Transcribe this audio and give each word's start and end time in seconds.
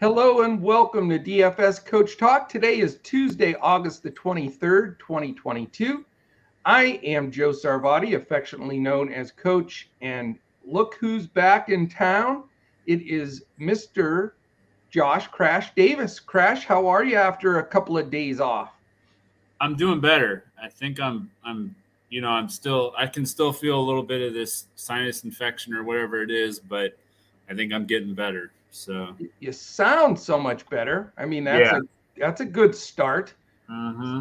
Hello 0.00 0.40
and 0.40 0.62
welcome 0.62 1.10
to 1.10 1.18
DFS 1.18 1.84
Coach 1.84 2.16
Talk. 2.16 2.48
Today 2.48 2.78
is 2.78 3.00
Tuesday, 3.02 3.54
August 3.60 4.02
the 4.02 4.10
23rd, 4.10 4.98
2022. 4.98 6.06
I 6.64 6.98
am 7.04 7.30
Joe 7.30 7.50
Sarvati, 7.50 8.16
affectionately 8.16 8.78
known 8.78 9.12
as 9.12 9.30
Coach, 9.30 9.90
and 10.00 10.38
look 10.64 10.94
who's 10.98 11.26
back 11.26 11.68
in 11.68 11.86
town. 11.86 12.44
It 12.86 13.02
is 13.02 13.44
Mr. 13.60 14.30
Josh 14.88 15.26
Crash 15.26 15.74
Davis. 15.74 16.18
Crash, 16.18 16.64
how 16.64 16.86
are 16.86 17.04
you 17.04 17.16
after 17.16 17.58
a 17.58 17.66
couple 17.66 17.98
of 17.98 18.10
days 18.10 18.40
off? 18.40 18.70
I'm 19.60 19.76
doing 19.76 20.00
better. 20.00 20.44
I 20.58 20.70
think 20.70 20.98
I'm 20.98 21.30
I'm 21.44 21.76
you 22.08 22.22
know, 22.22 22.30
I'm 22.30 22.48
still 22.48 22.94
I 22.96 23.06
can 23.06 23.26
still 23.26 23.52
feel 23.52 23.78
a 23.78 23.84
little 23.84 24.02
bit 24.02 24.26
of 24.26 24.32
this 24.32 24.64
sinus 24.76 25.24
infection 25.24 25.74
or 25.74 25.84
whatever 25.84 26.22
it 26.22 26.30
is, 26.30 26.58
but 26.58 26.96
I 27.50 27.54
think 27.54 27.70
I'm 27.70 27.84
getting 27.84 28.14
better. 28.14 28.50
So 28.70 29.16
you 29.40 29.52
sound 29.52 30.18
so 30.18 30.38
much 30.38 30.68
better. 30.70 31.12
I 31.18 31.26
mean, 31.26 31.44
that's 31.44 31.70
yeah. 31.72 31.78
a 31.78 31.80
that's 32.18 32.40
a 32.40 32.44
good 32.44 32.74
start. 32.74 33.34
Mm-hmm. 33.70 34.20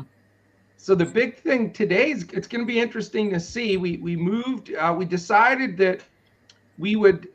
So 0.78 0.96
the 0.96 1.06
big 1.06 1.38
thing 1.38 1.72
today 1.72 2.12
is 2.12 2.24
it's 2.34 2.48
going 2.48 2.62
to 2.62 2.68
be 2.68 2.80
interesting 2.80 3.30
to 3.32 3.40
see. 3.40 3.78
We 3.78 3.98
we 3.98 4.16
moved. 4.16 4.74
Uh, 4.74 4.96
we 4.98 5.06
decided 5.06 5.78
that 5.78 6.02
we 6.78 6.96
would 6.96 7.28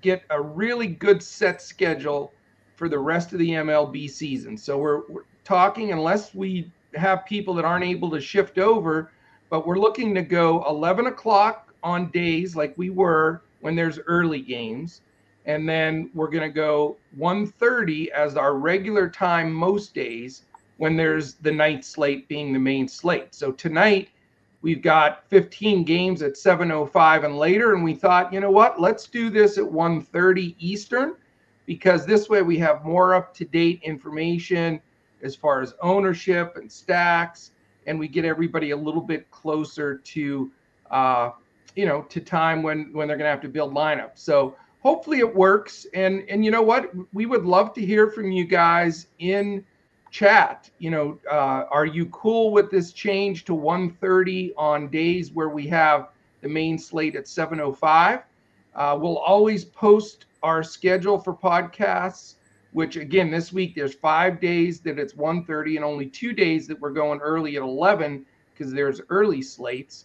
get 0.00 0.22
a 0.30 0.40
really 0.40 0.86
good 0.86 1.22
set 1.22 1.62
schedule 1.62 2.32
for 2.74 2.88
the 2.88 2.98
rest 2.98 3.32
of 3.32 3.38
the 3.38 3.50
MLB 3.50 4.08
season. 4.10 4.56
So 4.56 4.78
we're, 4.78 5.02
we're 5.08 5.24
talking 5.44 5.92
unless 5.92 6.34
we 6.34 6.70
have 6.94 7.24
people 7.26 7.54
that 7.54 7.64
aren't 7.64 7.84
able 7.84 8.10
to 8.10 8.20
shift 8.20 8.58
over, 8.58 9.12
but 9.50 9.66
we're 9.66 9.78
looking 9.78 10.14
to 10.14 10.22
go 10.22 10.64
11 10.68 11.06
o'clock 11.06 11.74
on 11.82 12.10
days 12.10 12.54
like 12.56 12.76
we 12.76 12.90
were 12.90 13.42
when 13.60 13.74
there's 13.74 13.98
early 14.06 14.40
games 14.40 15.00
and 15.46 15.68
then 15.68 16.10
we're 16.12 16.28
going 16.28 16.48
to 16.48 16.54
go 16.54 16.96
1.30 17.18 18.08
as 18.08 18.36
our 18.36 18.56
regular 18.56 19.08
time 19.08 19.52
most 19.52 19.94
days 19.94 20.42
when 20.76 20.96
there's 20.96 21.34
the 21.34 21.50
night 21.50 21.84
slate 21.84 22.28
being 22.28 22.52
the 22.52 22.58
main 22.58 22.86
slate. 22.88 23.34
So 23.34 23.52
tonight 23.52 24.10
we've 24.60 24.82
got 24.82 25.28
15 25.30 25.84
games 25.84 26.22
at 26.22 26.34
7.05 26.34 27.24
and 27.24 27.38
later 27.38 27.74
and 27.74 27.84
we 27.84 27.94
thought 27.94 28.32
you 28.32 28.40
know 28.40 28.50
what 28.50 28.80
let's 28.80 29.06
do 29.06 29.30
this 29.30 29.58
at 29.58 29.64
1.30 29.64 30.56
eastern 30.58 31.14
because 31.66 32.04
this 32.04 32.28
way 32.28 32.42
we 32.42 32.58
have 32.58 32.84
more 32.84 33.14
up-to-date 33.14 33.80
information 33.82 34.80
as 35.22 35.36
far 35.36 35.60
as 35.60 35.74
ownership 35.82 36.56
and 36.56 36.70
stacks 36.70 37.52
and 37.86 37.98
we 37.98 38.08
get 38.08 38.24
everybody 38.24 38.70
a 38.70 38.76
little 38.76 39.00
bit 39.00 39.30
closer 39.30 39.98
to 39.98 40.50
uh, 40.90 41.30
you 41.74 41.86
know 41.86 42.02
to 42.02 42.20
time 42.20 42.62
when 42.62 42.92
when 42.92 43.06
they're 43.06 43.16
going 43.16 43.26
to 43.26 43.30
have 43.30 43.40
to 43.40 43.48
build 43.48 43.72
lineups. 43.72 44.18
So 44.18 44.56
hopefully 44.86 45.18
it 45.18 45.34
works. 45.34 45.84
And 45.94 46.24
and 46.28 46.44
you 46.44 46.52
know 46.52 46.62
what? 46.62 46.92
We 47.12 47.26
would 47.26 47.44
love 47.44 47.74
to 47.74 47.84
hear 47.84 48.08
from 48.08 48.30
you 48.30 48.44
guys 48.44 49.08
in 49.18 49.64
chat. 50.12 50.70
You 50.78 50.90
know, 50.90 51.18
uh, 51.28 51.64
are 51.72 51.86
you 51.86 52.06
cool 52.06 52.52
with 52.52 52.70
this 52.70 52.92
change 52.92 53.44
to 53.46 53.52
1:30 53.52 54.52
on 54.56 54.88
days 54.88 55.32
where 55.32 55.48
we 55.48 55.66
have 55.66 56.10
the 56.40 56.48
main 56.48 56.78
slate 56.78 57.16
at 57.16 57.26
7:05? 57.26 58.22
Uh, 58.76 58.96
we'll 59.00 59.18
always 59.18 59.64
post 59.64 60.26
our 60.44 60.62
schedule 60.62 61.18
for 61.18 61.34
podcasts. 61.34 62.36
Which 62.72 62.94
again, 62.96 63.28
this 63.32 63.52
week 63.52 63.74
there's 63.74 63.94
five 63.94 64.38
days 64.38 64.78
that 64.82 65.00
it's 65.00 65.14
1:30 65.14 65.76
and 65.76 65.84
only 65.84 66.06
two 66.06 66.32
days 66.32 66.68
that 66.68 66.78
we're 66.80 66.98
going 67.02 67.18
early 67.20 67.56
at 67.56 67.62
11 67.62 68.24
because 68.52 68.72
there's 68.72 69.00
early 69.08 69.42
slates. 69.42 70.04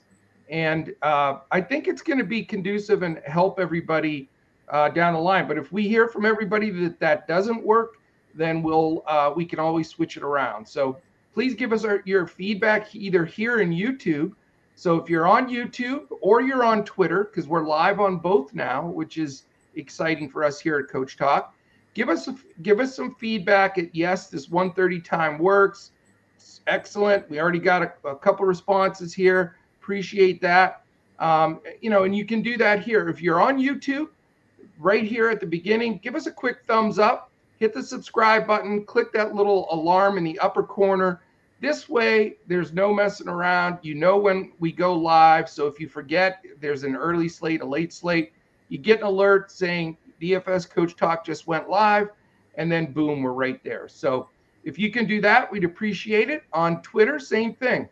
And 0.49 0.95
uh, 1.03 1.33
I 1.51 1.61
think 1.61 1.87
it's 1.87 2.01
going 2.01 2.17
to 2.17 2.25
be 2.25 2.43
conducive 2.43 3.03
and 3.03 3.21
help 3.27 3.59
everybody 3.59 4.27
uh, 4.71 4.89
down 4.89 5.13
the 5.13 5.19
line. 5.19 5.47
But 5.47 5.57
if 5.57 5.71
we 5.71 5.87
hear 5.87 6.07
from 6.07 6.25
everybody 6.25 6.71
that 6.71 6.99
that 6.99 7.27
doesn't 7.27 7.63
work, 7.63 7.97
then 8.33 8.63
we'll 8.63 9.03
uh, 9.05 9.31
we 9.35 9.45
can 9.45 9.59
always 9.59 9.89
switch 9.89 10.17
it 10.17 10.23
around. 10.23 10.67
So 10.67 10.97
please 11.33 11.53
give 11.53 11.73
us 11.73 11.83
our, 11.83 12.01
your 12.05 12.25
feedback 12.25 12.95
either 12.95 13.25
here 13.25 13.59
in 13.59 13.69
YouTube. 13.69 14.33
So 14.75 14.95
if 14.95 15.09
you're 15.09 15.27
on 15.27 15.49
YouTube 15.49 16.05
or 16.21 16.41
you're 16.41 16.63
on 16.63 16.83
Twitter, 16.85 17.25
because 17.25 17.47
we're 17.47 17.65
live 17.65 17.99
on 17.99 18.17
both 18.17 18.53
now, 18.53 18.87
which 18.87 19.17
is 19.17 19.43
exciting 19.75 20.29
for 20.29 20.43
us 20.43 20.59
here 20.59 20.79
at 20.79 20.89
Coach 20.89 21.17
Talk, 21.17 21.53
give 21.93 22.09
us 22.09 22.27
a, 22.29 22.35
give 22.61 22.79
us 22.79 22.95
some 22.95 23.13
feedback. 23.15 23.77
At 23.77 23.93
yes, 23.93 24.29
this 24.29 24.47
1:30 24.47 25.03
time 25.03 25.37
works. 25.37 25.91
It's 26.37 26.61
excellent. 26.67 27.29
We 27.29 27.39
already 27.39 27.59
got 27.59 27.83
a, 27.83 27.93
a 28.07 28.15
couple 28.15 28.45
responses 28.45 29.13
here. 29.13 29.57
Appreciate 29.81 30.41
that. 30.41 30.83
Um, 31.19 31.59
you 31.81 31.89
know, 31.89 32.03
and 32.03 32.15
you 32.15 32.25
can 32.25 32.41
do 32.41 32.57
that 32.57 32.81
here 32.81 33.07
if 33.09 33.21
you're 33.21 33.41
on 33.41 33.59
YouTube 33.59 34.07
right 34.81 35.03
here 35.03 35.29
at 35.29 35.39
the 35.39 35.45
beginning, 35.45 35.99
give 36.03 36.15
us 36.15 36.25
a 36.25 36.31
quick 36.31 36.65
thumbs 36.65 36.97
up, 36.97 37.31
hit 37.57 37.73
the 37.73 37.83
subscribe 37.83 38.47
button, 38.47 38.83
click 38.83 39.13
that 39.13 39.35
little 39.35 39.67
alarm 39.71 40.17
in 40.17 40.23
the 40.23 40.37
upper 40.39 40.63
corner. 40.63 41.21
This 41.61 41.87
way, 41.87 42.37
there's 42.47 42.73
no 42.73 42.91
messing 42.91 43.27
around. 43.27 43.77
You 43.83 43.93
know 43.93 44.17
when 44.17 44.51
we 44.59 44.71
go 44.71 44.95
live. 44.95 45.47
So 45.47 45.67
if 45.67 45.79
you 45.79 45.87
forget, 45.87 46.43
there's 46.59 46.83
an 46.83 46.95
early 46.95 47.29
slate, 47.29 47.61
a 47.61 47.65
late 47.65 47.93
slate, 47.93 48.33
you 48.69 48.79
get 48.79 48.99
an 49.01 49.05
alert 49.05 49.51
saying 49.51 49.97
DFS 50.19 50.67
Coach 50.67 50.95
Talk 50.95 51.23
just 51.23 51.45
went 51.45 51.69
live, 51.69 52.09
and 52.55 52.71
then 52.71 52.91
boom, 52.91 53.21
we're 53.21 53.33
right 53.33 53.63
there. 53.63 53.87
So 53.87 54.29
if 54.63 54.79
you 54.79 54.91
can 54.91 55.05
do 55.05 55.21
that, 55.21 55.51
we'd 55.51 55.63
appreciate 55.63 56.29
it. 56.31 56.43
On 56.53 56.81
Twitter, 56.81 57.19
same 57.19 57.53
thing. 57.53 57.87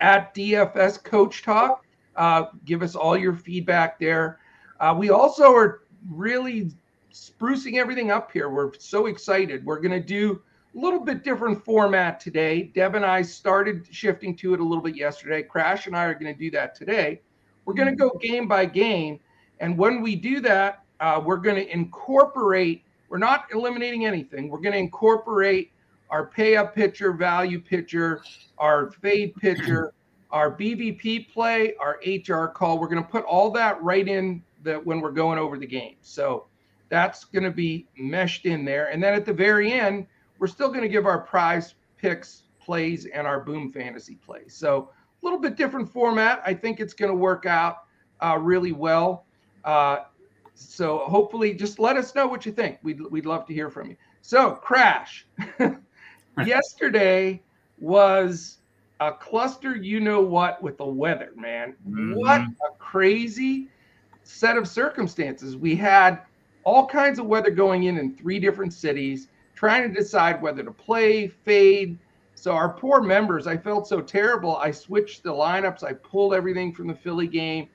At 0.00 0.34
DFS 0.34 1.02
Coach 1.02 1.42
Talk, 1.42 1.86
uh, 2.16 2.46
give 2.66 2.82
us 2.82 2.94
all 2.94 3.16
your 3.16 3.34
feedback 3.34 3.98
there. 3.98 4.40
Uh, 4.80 4.94
we 4.96 5.10
also 5.10 5.54
are 5.54 5.82
really 6.10 6.70
sprucing 7.12 7.74
everything 7.76 8.10
up 8.10 8.30
here. 8.32 8.48
We're 8.48 8.72
so 8.78 9.06
excited. 9.06 9.64
We're 9.64 9.80
going 9.80 10.00
to 10.00 10.06
do 10.06 10.40
a 10.74 10.78
little 10.78 11.00
bit 11.00 11.24
different 11.24 11.64
format 11.64 12.20
today. 12.20 12.64
Deb 12.74 12.94
and 12.94 13.04
I 13.04 13.22
started 13.22 13.86
shifting 13.90 14.36
to 14.36 14.54
it 14.54 14.60
a 14.60 14.64
little 14.64 14.82
bit 14.82 14.96
yesterday. 14.96 15.42
Crash 15.42 15.86
and 15.86 15.96
I 15.96 16.04
are 16.04 16.14
going 16.14 16.32
to 16.32 16.38
do 16.38 16.50
that 16.52 16.74
today. 16.74 17.20
We're 17.64 17.74
going 17.74 17.88
to 17.88 17.96
go 17.96 18.10
game 18.20 18.46
by 18.46 18.66
game. 18.66 19.20
And 19.60 19.76
when 19.76 20.00
we 20.00 20.14
do 20.14 20.40
that, 20.40 20.84
uh, 21.00 21.20
we're 21.24 21.38
going 21.38 21.56
to 21.56 21.72
incorporate, 21.72 22.84
we're 23.08 23.18
not 23.18 23.46
eliminating 23.52 24.06
anything. 24.06 24.48
We're 24.48 24.60
going 24.60 24.72
to 24.72 24.78
incorporate 24.78 25.72
our 26.10 26.26
pay 26.26 26.56
up 26.56 26.74
pitcher, 26.74 27.12
value 27.12 27.60
pitcher, 27.60 28.22
our 28.58 28.90
fade 28.90 29.34
pitcher, 29.36 29.92
our 30.30 30.50
BVP 30.50 31.30
play, 31.32 31.74
our 31.80 31.98
HR 32.06 32.46
call. 32.46 32.78
We're 32.78 32.88
going 32.88 33.02
to 33.02 33.08
put 33.08 33.24
all 33.24 33.50
that 33.52 33.82
right 33.82 34.06
in 34.06 34.42
that 34.62 34.84
when 34.84 35.00
we're 35.00 35.12
going 35.12 35.38
over 35.38 35.58
the 35.58 35.66
game. 35.66 35.96
So 36.02 36.46
that's 36.88 37.24
going 37.24 37.44
to 37.44 37.50
be 37.50 37.86
meshed 37.96 38.46
in 38.46 38.64
there. 38.64 38.86
And 38.86 39.02
then 39.02 39.14
at 39.14 39.24
the 39.24 39.32
very 39.32 39.72
end, 39.72 40.06
we're 40.38 40.46
still 40.46 40.68
going 40.68 40.82
to 40.82 40.88
give 40.88 41.06
our 41.06 41.18
prize 41.18 41.74
picks 41.96 42.42
plays 42.60 43.06
and 43.06 43.26
our 43.26 43.40
boom 43.40 43.72
fantasy 43.72 44.16
plays. 44.16 44.54
So 44.54 44.90
a 45.22 45.24
little 45.24 45.38
bit 45.38 45.56
different 45.56 45.90
format. 45.90 46.42
I 46.44 46.54
think 46.54 46.80
it's 46.80 46.94
going 46.94 47.10
to 47.10 47.16
work 47.16 47.46
out 47.46 47.84
uh, 48.22 48.38
really 48.38 48.72
well. 48.72 49.24
Uh, 49.64 49.98
so 50.54 50.98
hopefully, 50.98 51.54
just 51.54 51.78
let 51.78 51.96
us 51.96 52.14
know 52.14 52.26
what 52.26 52.44
you 52.44 52.52
think. 52.52 52.78
We'd 52.82 53.00
we'd 53.00 53.26
love 53.26 53.46
to 53.46 53.54
hear 53.54 53.70
from 53.70 53.90
you. 53.90 53.96
So 54.22 54.52
crash. 54.52 55.26
Yesterday 56.44 57.42
was 57.78 58.58
a 59.00 59.12
cluster. 59.12 59.76
You 59.76 60.00
know 60.00 60.20
what 60.20 60.60
with 60.62 60.78
the 60.78 60.86
weather, 60.86 61.32
man? 61.36 61.74
Mm-hmm. 61.88 62.14
What 62.14 62.40
a 62.40 62.76
crazy 62.78 63.68
set 64.28 64.58
of 64.58 64.68
circumstances. 64.68 65.56
We 65.56 65.74
had 65.74 66.20
all 66.64 66.86
kinds 66.86 67.18
of 67.18 67.26
weather 67.26 67.50
going 67.50 67.84
in 67.84 67.96
in 67.96 68.14
three 68.14 68.38
different 68.38 68.74
cities, 68.74 69.28
trying 69.54 69.88
to 69.88 70.00
decide 70.00 70.42
whether 70.42 70.62
to 70.62 70.70
play, 70.70 71.28
fade. 71.28 71.98
So 72.34 72.52
our 72.52 72.68
poor 72.68 73.00
members, 73.00 73.46
I 73.46 73.56
felt 73.56 73.88
so 73.88 74.00
terrible. 74.00 74.56
I 74.56 74.70
switched 74.70 75.22
the 75.22 75.32
lineups. 75.32 75.82
I 75.82 75.94
pulled 75.94 76.34
everything 76.34 76.74
from 76.74 76.88
the 76.88 76.94
Philly 76.94 77.26
game. 77.26 77.68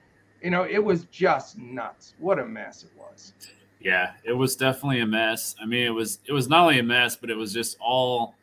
You 0.43 0.51
know, 0.51 0.63
it 0.63 0.83
was 0.83 1.05
just 1.05 1.57
nuts. 1.57 2.13
What 2.19 2.37
a 2.37 2.45
mess 2.45 2.83
it 2.83 2.91
was. 2.97 3.33
Yeah, 3.79 4.11
it 4.23 4.33
was 4.33 4.55
definitely 4.55 4.99
a 4.99 5.07
mess. 5.07 5.55
I 5.61 5.65
mean, 5.65 5.85
it 5.85 5.93
was 5.93 6.19
it 6.25 6.33
was 6.33 6.47
not 6.47 6.61
only 6.61 6.79
a 6.79 6.83
mess, 6.83 7.15
but 7.15 7.29
it 7.29 7.35
was 7.35 7.51
just 7.51 7.77
all 7.81 8.35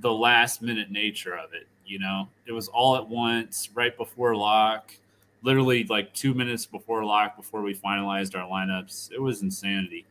the 0.00 0.12
last 0.12 0.62
minute 0.62 0.90
nature 0.90 1.36
of 1.36 1.54
it. 1.54 1.66
You 1.86 2.00
know, 2.00 2.28
it 2.46 2.52
was 2.52 2.68
all 2.68 2.96
at 2.96 3.08
once, 3.08 3.70
right 3.74 3.96
before 3.96 4.34
lock 4.34 4.92
literally 5.42 5.84
like 5.84 6.12
two 6.14 6.34
minutes 6.34 6.66
before 6.66 7.04
lock, 7.04 7.36
before 7.36 7.62
we 7.62 7.74
finalized 7.74 8.36
our 8.36 8.48
lineups. 8.48 9.12
It 9.12 9.20
was 9.20 9.42
insanity. 9.42 10.06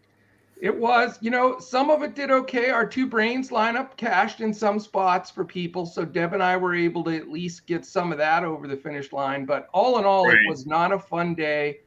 It 0.62 0.76
was, 0.76 1.18
you 1.22 1.32
know, 1.32 1.58
some 1.60 1.90
of 1.90 2.04
it 2.04 2.16
did 2.16 2.32
okay. 2.32 2.70
Our 2.70 2.86
two 2.86 3.08
brains 3.08 3.50
lineup 3.50 3.96
cashed 3.96 4.42
in 4.42 4.54
some 4.54 4.78
spots 4.80 5.32
for 5.32 5.46
people. 5.46 5.86
So 5.86 6.04
Deb 6.04 6.34
and 6.34 6.44
I 6.44 6.58
were 6.58 6.76
able 6.76 7.04
to 7.06 7.16
at 7.16 7.30
least 7.30 7.66
get 7.66 7.86
some 7.86 8.12
of 8.12 8.18
that 8.18 8.44
over 8.44 8.68
the 8.68 8.76
finish 8.76 9.14
line. 9.14 9.46
But 9.46 9.70
all 9.74 10.00
in 10.00 10.06
all, 10.06 10.28
right. 10.28 10.38
it 10.38 10.50
was 10.50 10.66
not 10.66 10.92
a 10.92 11.00
fun 11.00 11.34
day. 11.34 11.80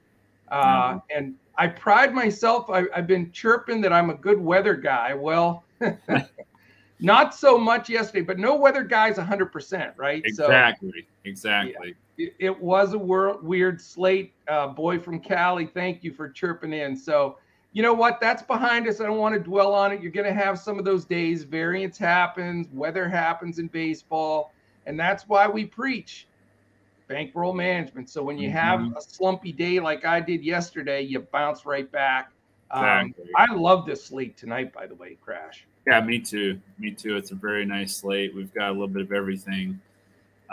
Uh, 0.48 0.94
mm-hmm. 0.94 0.98
And 1.14 1.34
I 1.58 1.66
pride 1.66 2.14
myself, 2.14 2.70
I, 2.70 2.84
I've 2.96 3.06
been 3.06 3.30
chirping 3.30 3.82
that 3.82 3.92
I'm 3.92 4.08
a 4.08 4.14
good 4.14 4.40
weather 4.40 4.74
guy. 4.74 5.12
Well, 5.12 5.64
not 7.02 7.34
so 7.34 7.58
much 7.58 7.88
yesterday, 7.88 8.22
but 8.22 8.38
no 8.38 8.54
weather 8.54 8.82
guy's 8.82 9.16
100%, 9.16 9.92
right? 9.96 10.22
Exactly. 10.24 10.90
So, 10.92 11.06
exactly. 11.24 11.94
Yeah, 12.16 12.26
it, 12.26 12.34
it, 12.38 12.62
was 12.62 12.92
a 12.92 12.98
wor- 12.98 13.38
weird 13.42 13.80
slate. 13.80 14.32
Uh, 14.48 14.68
boy 14.68 14.98
from 14.98 15.18
Cali, 15.18 15.66
thank 15.66 16.04
you 16.04 16.12
for 16.12 16.28
chirping 16.28 16.72
in. 16.72 16.96
So 16.96 17.38
you 17.72 17.82
know 17.82 17.94
what? 17.94 18.20
That's 18.20 18.42
behind 18.42 18.86
us. 18.86 19.00
I 19.00 19.06
don't 19.06 19.18
want 19.18 19.34
to 19.34 19.40
dwell 19.40 19.74
on 19.74 19.92
it. 19.92 20.02
You're 20.02 20.12
going 20.12 20.26
to 20.26 20.34
have 20.34 20.58
some 20.58 20.78
of 20.78 20.84
those 20.84 21.04
days. 21.04 21.42
Variance 21.44 21.96
happens, 21.96 22.68
weather 22.72 23.08
happens 23.08 23.58
in 23.58 23.68
baseball. 23.68 24.52
And 24.86 24.98
that's 24.98 25.26
why 25.26 25.48
we 25.48 25.64
preach 25.64 26.26
bankroll 27.08 27.54
management. 27.54 28.10
So 28.10 28.22
when 28.22 28.38
you 28.38 28.50
have 28.50 28.80
mm-hmm. 28.80 28.96
a 28.96 29.00
slumpy 29.00 29.52
day 29.52 29.80
like 29.80 30.04
I 30.04 30.20
did 30.20 30.44
yesterday, 30.44 31.02
you 31.02 31.20
bounce 31.20 31.64
right 31.64 31.90
back. 31.90 32.32
Um, 32.70 32.84
exactly. 32.84 33.30
I 33.36 33.54
love 33.54 33.86
this 33.86 34.04
slate 34.04 34.36
tonight, 34.36 34.72
by 34.72 34.86
the 34.86 34.94
way, 34.94 35.16
Crash. 35.22 35.66
Yeah, 35.86 36.00
me 36.00 36.20
too. 36.20 36.60
Me 36.78 36.92
too. 36.92 37.16
It's 37.16 37.32
a 37.32 37.34
very 37.34 37.64
nice 37.64 37.96
slate. 37.96 38.34
We've 38.34 38.52
got 38.54 38.68
a 38.68 38.72
little 38.72 38.88
bit 38.88 39.02
of 39.02 39.12
everything. 39.12 39.80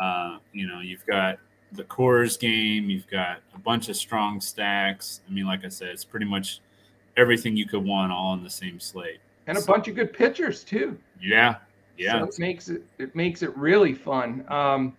Uh, 0.02 0.38
you 0.54 0.68
know, 0.68 0.80
you've 0.80 1.06
got 1.06 1.40
the 1.74 1.84
Coors 1.84 2.40
game, 2.40 2.90
you've 2.90 3.08
got 3.08 3.42
a 3.54 3.60
bunch 3.60 3.90
of 3.90 3.96
strong 3.96 4.42
stacks. 4.42 5.22
I 5.28 5.34
mean, 5.34 5.46
like 5.46 5.66
I 5.66 5.70
said, 5.70 5.90
it's 5.90 6.06
pretty 6.06 6.26
much 6.26 6.62
everything 7.18 7.56
you 7.56 7.68
could 7.68 7.84
want 7.84 8.12
all 8.12 8.34
in 8.34 8.44
the 8.44 8.50
same 8.50 8.80
slate. 8.80 9.20
And 9.48 9.58
a 9.58 9.62
bunch 9.62 9.88
of 9.88 9.96
good 9.96 10.14
pitchers 10.14 10.64
too. 10.64 10.98
Yeah. 11.22 11.56
Yeah. 11.98 12.20
So 12.20 12.26
it 12.26 12.40
makes 12.40 12.70
it 12.70 12.84
it 12.98 13.16
makes 13.16 13.42
it 13.42 13.56
really 13.58 13.94
fun. 13.94 14.46
Um, 14.48 14.96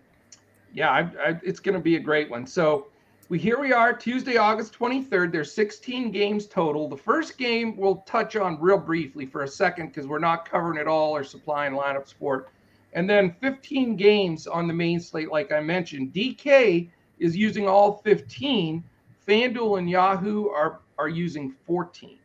yeah, 0.73 0.91
I, 0.91 0.99
I, 0.99 1.39
it's 1.43 1.59
going 1.59 1.73
to 1.73 1.81
be 1.81 1.95
a 1.95 1.99
great 1.99 2.29
one. 2.29 2.45
So 2.45 2.87
we 3.31 3.39
here 3.39 3.57
we 3.57 3.71
are 3.71 3.93
Tuesday, 3.93 4.35
August 4.35 4.77
23rd. 4.77 5.31
There's 5.31 5.53
16 5.53 6.11
games 6.11 6.47
total. 6.47 6.89
The 6.89 6.97
first 6.97 7.37
game 7.37 7.77
we'll 7.77 8.03
touch 8.05 8.35
on 8.35 8.59
real 8.59 8.77
briefly 8.77 9.25
for 9.25 9.43
a 9.43 9.47
second 9.47 9.87
because 9.87 10.05
we're 10.05 10.19
not 10.19 10.43
covering 10.43 10.77
it 10.77 10.85
all 10.85 11.15
or 11.15 11.23
supplying 11.23 11.71
lineup 11.71 12.09
support. 12.09 12.49
And 12.91 13.09
then 13.09 13.33
15 13.39 13.95
games 13.95 14.47
on 14.47 14.67
the 14.67 14.73
main 14.73 14.99
slate, 14.99 15.31
like 15.31 15.53
I 15.53 15.61
mentioned. 15.61 16.11
DK 16.11 16.89
is 17.19 17.37
using 17.37 17.69
all 17.69 18.01
15. 18.03 18.83
FanDuel 19.25 19.79
and 19.79 19.89
Yahoo 19.89 20.49
are 20.49 20.81
are 20.97 21.07
using 21.07 21.55
14. 21.65 22.17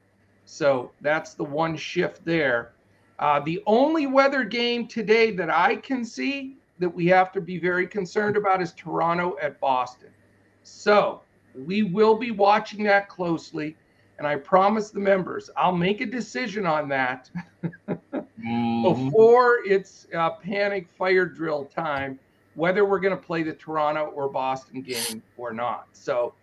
So 0.44 0.91
that's 1.03 1.35
the 1.35 1.44
one 1.44 1.76
shift 1.76 2.25
there. 2.25 2.73
Uh, 3.20 3.38
the 3.38 3.62
only 3.67 4.08
weather 4.08 4.43
game 4.43 4.88
today 4.88 5.31
that 5.37 5.50
I 5.50 5.76
can 5.76 6.05
see 6.05 6.56
that 6.81 6.93
we 6.93 7.06
have 7.06 7.31
to 7.31 7.41
be 7.41 7.61
very 7.61 7.87
concerned 7.87 8.37
about 8.37 8.61
is 8.61 8.73
Toronto 8.73 9.37
at 9.41 9.61
Boston. 9.61 10.08
So 10.66 11.22
we 11.54 11.84
will 11.84 12.16
be 12.16 12.32
watching 12.32 12.82
that 12.84 13.08
closely. 13.08 13.76
And 14.18 14.26
I 14.26 14.36
promise 14.36 14.90
the 14.90 15.00
members, 15.00 15.50
I'll 15.56 15.76
make 15.76 16.00
a 16.00 16.06
decision 16.06 16.66
on 16.66 16.88
that 16.88 17.30
mm-hmm. 17.88 18.82
before 18.82 19.58
it's 19.66 20.06
uh, 20.14 20.30
panic 20.30 20.88
fire 20.98 21.26
drill 21.26 21.66
time, 21.66 22.18
whether 22.54 22.84
we're 22.84 22.98
going 22.98 23.16
to 23.16 23.22
play 23.22 23.42
the 23.42 23.52
Toronto 23.52 24.06
or 24.06 24.28
Boston 24.28 24.80
game 24.80 25.22
or 25.36 25.52
not. 25.52 25.88
So 25.92 26.34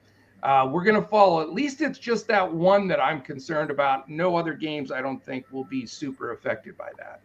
uh, 0.44 0.70
we're 0.72 0.84
going 0.84 1.02
to 1.02 1.08
follow. 1.08 1.42
At 1.42 1.52
least 1.52 1.82
it's 1.82 1.98
just 1.98 2.28
that 2.28 2.52
one 2.52 2.88
that 2.90 3.00
I'm 3.00 3.22
concerned 3.22 3.72
about. 3.72 4.08
No 4.08 4.36
other 4.36 4.54
games, 4.54 4.92
I 4.92 5.02
don't 5.02 5.24
think, 5.24 5.46
will 5.52 5.64
be 5.64 5.86
super 5.86 6.32
affected 6.32 6.78
by 6.78 6.92
that. 6.98 7.22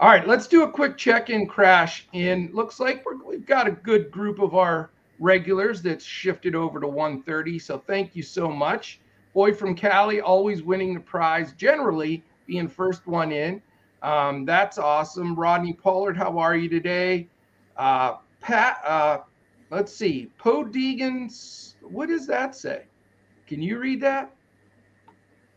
All 0.00 0.08
right, 0.08 0.26
let's 0.26 0.46
do 0.46 0.62
a 0.62 0.70
quick 0.70 0.96
check-in 0.96 1.46
crash. 1.46 2.06
In 2.12 2.50
looks 2.54 2.80
like 2.80 3.04
we 3.26 3.34
have 3.34 3.46
got 3.46 3.66
a 3.66 3.72
good 3.72 4.10
group 4.10 4.38
of 4.38 4.54
our 4.54 4.90
regulars 5.18 5.82
that's 5.82 6.04
shifted 6.04 6.54
over 6.54 6.80
to 6.80 6.86
130. 6.86 7.58
So 7.58 7.78
thank 7.78 8.14
you 8.14 8.22
so 8.22 8.50
much. 8.50 9.00
Boy 9.34 9.52
from 9.52 9.74
Cali, 9.74 10.20
always 10.20 10.62
winning 10.62 10.94
the 10.94 11.00
prize, 11.00 11.52
generally 11.52 12.24
being 12.46 12.68
first 12.68 13.06
one 13.06 13.32
in. 13.32 13.62
Um, 14.02 14.44
that's 14.44 14.78
awesome. 14.78 15.34
Rodney 15.34 15.72
Pollard, 15.72 16.16
how 16.16 16.38
are 16.38 16.56
you 16.56 16.68
today? 16.68 17.28
Uh, 17.76 18.16
Pat, 18.40 18.78
uh, 18.84 19.18
let's 19.70 19.92
see. 19.92 20.30
Poe 20.38 20.64
Deegan's, 20.64 21.76
what 21.82 22.08
does 22.08 22.26
that 22.26 22.54
say? 22.54 22.84
Can 23.46 23.60
you 23.62 23.78
read 23.78 24.00
that? 24.02 24.34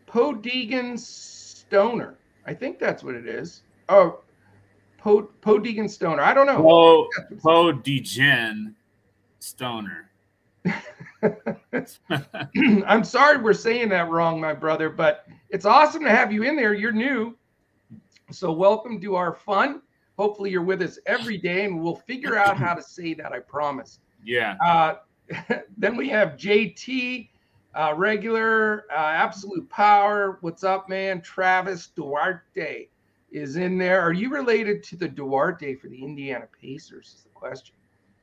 Poe 0.06 0.34
Deegan 0.34 0.98
Stoner. 0.98 2.18
I 2.46 2.54
think 2.54 2.78
that's 2.78 3.02
what 3.02 3.14
it 3.14 3.26
is. 3.26 3.62
Oh, 3.88 4.20
Po 4.98 5.22
Po 5.40 5.58
Deegan 5.58 5.88
Stoner. 5.90 6.22
I 6.22 6.34
don't 6.34 6.46
know. 6.46 6.62
Po 6.62 7.08
Po 7.42 7.72
Degen 7.72 8.74
Stoner. 9.42 10.10
I'm 12.86 13.04
sorry 13.04 13.38
we're 13.38 13.52
saying 13.52 13.88
that 13.90 14.10
wrong, 14.10 14.40
my 14.40 14.54
brother, 14.54 14.88
but 14.88 15.26
it's 15.50 15.64
awesome 15.64 16.02
to 16.04 16.10
have 16.10 16.32
you 16.32 16.42
in 16.42 16.56
there. 16.56 16.74
You're 16.74 16.92
new. 16.92 17.36
So 18.30 18.52
welcome 18.52 19.00
to 19.00 19.16
our 19.16 19.34
fun. 19.34 19.82
Hopefully 20.18 20.50
you're 20.50 20.62
with 20.62 20.82
us 20.82 20.98
every 21.06 21.38
day 21.38 21.64
and 21.64 21.80
we'll 21.80 21.96
figure 21.96 22.36
out 22.36 22.56
how 22.56 22.74
to 22.74 22.82
say 22.82 23.14
that, 23.14 23.32
I 23.32 23.40
promise. 23.40 24.00
Yeah. 24.24 24.56
Uh, 24.64 24.94
then 25.76 25.96
we 25.96 26.08
have 26.08 26.30
JT, 26.30 27.28
uh, 27.74 27.94
regular, 27.96 28.84
uh, 28.90 28.96
absolute 28.96 29.68
power. 29.68 30.38
What's 30.40 30.64
up, 30.64 30.88
man? 30.88 31.20
Travis 31.20 31.88
Duarte 31.88 32.88
is 33.30 33.56
in 33.56 33.78
there. 33.78 34.00
Are 34.00 34.12
you 34.12 34.30
related 34.30 34.82
to 34.84 34.96
the 34.96 35.08
Duarte 35.08 35.74
for 35.74 35.88
the 35.88 36.02
Indiana 36.02 36.46
Pacers? 36.60 37.14
Is 37.16 37.22
the 37.22 37.30
question. 37.30 37.74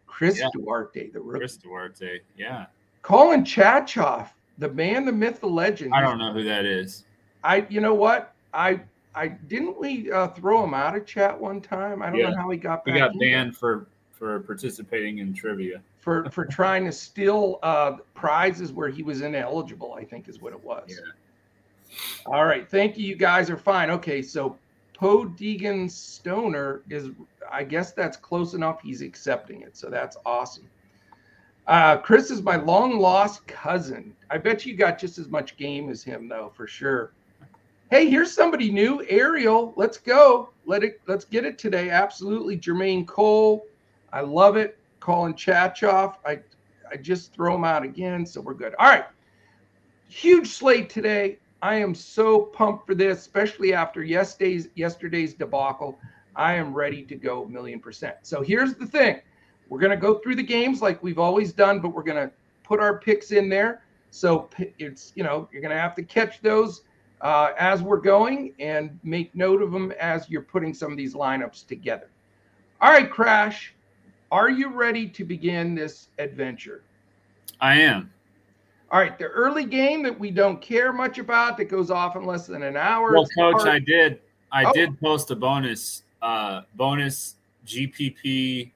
Chris 0.09 0.39
yeah. 0.39 0.49
Duarte, 0.53 1.11
the 1.11 1.19
rookie. 1.19 1.39
Chris 1.39 1.55
Duarte, 1.57 2.19
yeah. 2.35 2.65
Colin 3.03 3.43
Chachoff, 3.43 4.29
the 4.57 4.69
man, 4.69 5.05
the 5.05 5.11
myth, 5.11 5.39
the 5.39 5.47
legend. 5.47 5.93
I 5.93 6.01
don't 6.01 6.17
know 6.17 6.33
who 6.33 6.43
that 6.43 6.65
is. 6.65 7.05
I, 7.43 7.65
you 7.69 7.79
know 7.79 7.93
what? 7.93 8.33
I, 8.53 8.81
I 9.15 9.27
didn't 9.29 9.79
we 9.79 10.11
uh, 10.11 10.29
throw 10.29 10.63
him 10.63 10.73
out 10.73 10.97
of 10.97 11.05
chat 11.05 11.39
one 11.39 11.61
time. 11.61 12.01
I 12.01 12.07
don't 12.07 12.19
yeah. 12.19 12.29
know 12.31 12.37
how 12.37 12.49
he 12.49 12.57
got 12.57 12.83
back. 12.83 12.95
He 12.95 12.99
got 12.99 13.17
banned 13.19 13.55
for 13.55 13.87
for 14.11 14.41
participating 14.41 15.19
in 15.19 15.33
trivia. 15.33 15.81
For 15.99 16.29
for 16.31 16.45
trying 16.45 16.85
to 16.85 16.91
steal 16.91 17.59
uh, 17.63 17.97
prizes 18.13 18.73
where 18.73 18.89
he 18.89 19.03
was 19.03 19.21
ineligible. 19.21 19.93
I 19.93 20.03
think 20.03 20.27
is 20.27 20.41
what 20.41 20.51
it 20.53 20.63
was. 20.63 20.89
Yeah. 20.89 21.95
All 22.25 22.45
right. 22.45 22.69
Thank 22.69 22.97
you. 22.97 23.07
You 23.07 23.15
guys 23.15 23.49
are 23.49 23.57
fine. 23.57 23.89
Okay. 23.89 24.21
So 24.21 24.57
Poe 24.99 25.23
Deegan 25.23 25.89
Stoner 25.89 26.81
is, 26.89 27.09
I 27.49 27.63
guess 27.63 27.93
that's 27.93 28.17
close 28.17 28.53
enough. 28.53 28.81
He's 28.81 29.01
accepting 29.01 29.61
it. 29.61 29.77
So 29.77 29.89
that's 29.89 30.17
awesome. 30.25 30.67
Uh, 31.67 31.95
Chris 31.95 32.29
is 32.29 32.41
my 32.41 32.57
long 32.57 32.99
lost 32.99 33.47
cousin. 33.47 34.13
I 34.29 34.39
bet 34.39 34.65
you 34.65 34.75
got 34.75 34.99
just 34.99 35.17
as 35.17 35.29
much 35.29 35.55
game 35.55 35.89
as 35.89 36.03
him, 36.03 36.27
though, 36.27 36.51
for 36.53 36.67
sure. 36.67 37.13
Hey, 37.89 38.09
here's 38.09 38.33
somebody 38.33 38.71
new, 38.71 39.01
Ariel. 39.07 39.73
Let's 39.77 39.97
go. 39.97 40.49
Let 40.65 40.83
it. 40.83 40.99
Let's 41.07 41.23
get 41.23 41.45
it 41.45 41.57
today. 41.57 41.89
Absolutely, 41.91 42.57
Jermaine 42.57 43.07
Cole. 43.07 43.65
I 44.11 44.19
love 44.19 44.57
it. 44.57 44.77
Colin 44.99 45.33
Chachoff. 45.33 46.15
I, 46.25 46.39
I 46.91 46.97
just 46.97 47.31
throw 47.31 47.55
him 47.55 47.63
out 47.63 47.83
again, 47.83 48.25
so 48.25 48.41
we're 48.41 48.53
good. 48.53 48.75
All 48.77 48.89
right. 48.89 49.05
Huge 50.09 50.47
slate 50.47 50.89
today. 50.89 51.37
I 51.61 51.75
am 51.75 51.93
so 51.93 52.41
pumped 52.41 52.85
for 52.85 52.95
this, 52.95 53.19
especially 53.19 53.73
after 53.73 54.03
yesterday's 54.03 54.69
yesterday's 54.75 55.33
debacle. 55.33 55.99
I 56.35 56.55
am 56.55 56.73
ready 56.73 57.03
to 57.03 57.15
go 57.15 57.45
million 57.45 57.79
percent. 57.79 58.15
So 58.23 58.41
here's 58.41 58.75
the 58.75 58.85
thing. 58.85 59.21
We're 59.67 59.79
going 59.79 59.91
to 59.91 59.97
go 59.97 60.15
through 60.19 60.35
the 60.35 60.43
games 60.43 60.81
like 60.81 61.03
we've 61.03 61.19
always 61.19 61.53
done, 61.53 61.79
but 61.79 61.89
we're 61.89 62.03
going 62.03 62.27
to 62.27 62.33
put 62.63 62.79
our 62.79 62.99
picks 62.99 63.31
in 63.31 63.49
there. 63.49 63.83
So 64.09 64.49
it's, 64.79 65.13
you 65.15 65.23
know, 65.23 65.47
you're 65.51 65.61
going 65.61 65.75
to 65.75 65.79
have 65.79 65.95
to 65.95 66.03
catch 66.03 66.41
those 66.41 66.81
uh, 67.21 67.51
as 67.57 67.83
we're 67.83 67.97
going 67.97 68.53
and 68.59 68.97
make 69.03 69.35
note 69.35 69.61
of 69.61 69.71
them 69.71 69.91
as 69.99 70.29
you're 70.29 70.41
putting 70.41 70.73
some 70.73 70.91
of 70.91 70.97
these 70.97 71.13
lineups 71.13 71.67
together. 71.67 72.09
All 72.81 72.91
right, 72.91 73.11
Crash, 73.11 73.73
are 74.31 74.49
you 74.49 74.69
ready 74.69 75.07
to 75.09 75.25
begin 75.25 75.75
this 75.75 76.07
adventure? 76.17 76.83
I 77.59 77.81
am. 77.81 78.11
All 78.91 78.99
right, 78.99 79.17
the 79.19 79.25
early 79.25 79.65
game 79.65 80.01
that 80.03 80.19
we 80.19 80.31
don't 80.31 80.59
care 80.61 80.91
much 80.91 81.19
about 81.19 81.57
that 81.57 81.65
goes 81.65 81.91
off 81.91 82.15
in 82.15 82.25
less 82.25 82.47
than 82.47 82.63
an 82.63 82.75
hour. 82.75 83.13
Well, 83.13 83.27
coach, 83.37 83.67
I 83.67 83.79
did 83.79 84.19
I 84.51 84.65
oh. 84.65 84.73
did 84.73 84.99
post 84.99 85.29
a 85.31 85.35
bonus 85.35 86.03
uh 86.21 86.61
bonus 86.75 87.35
GPP 87.67 88.71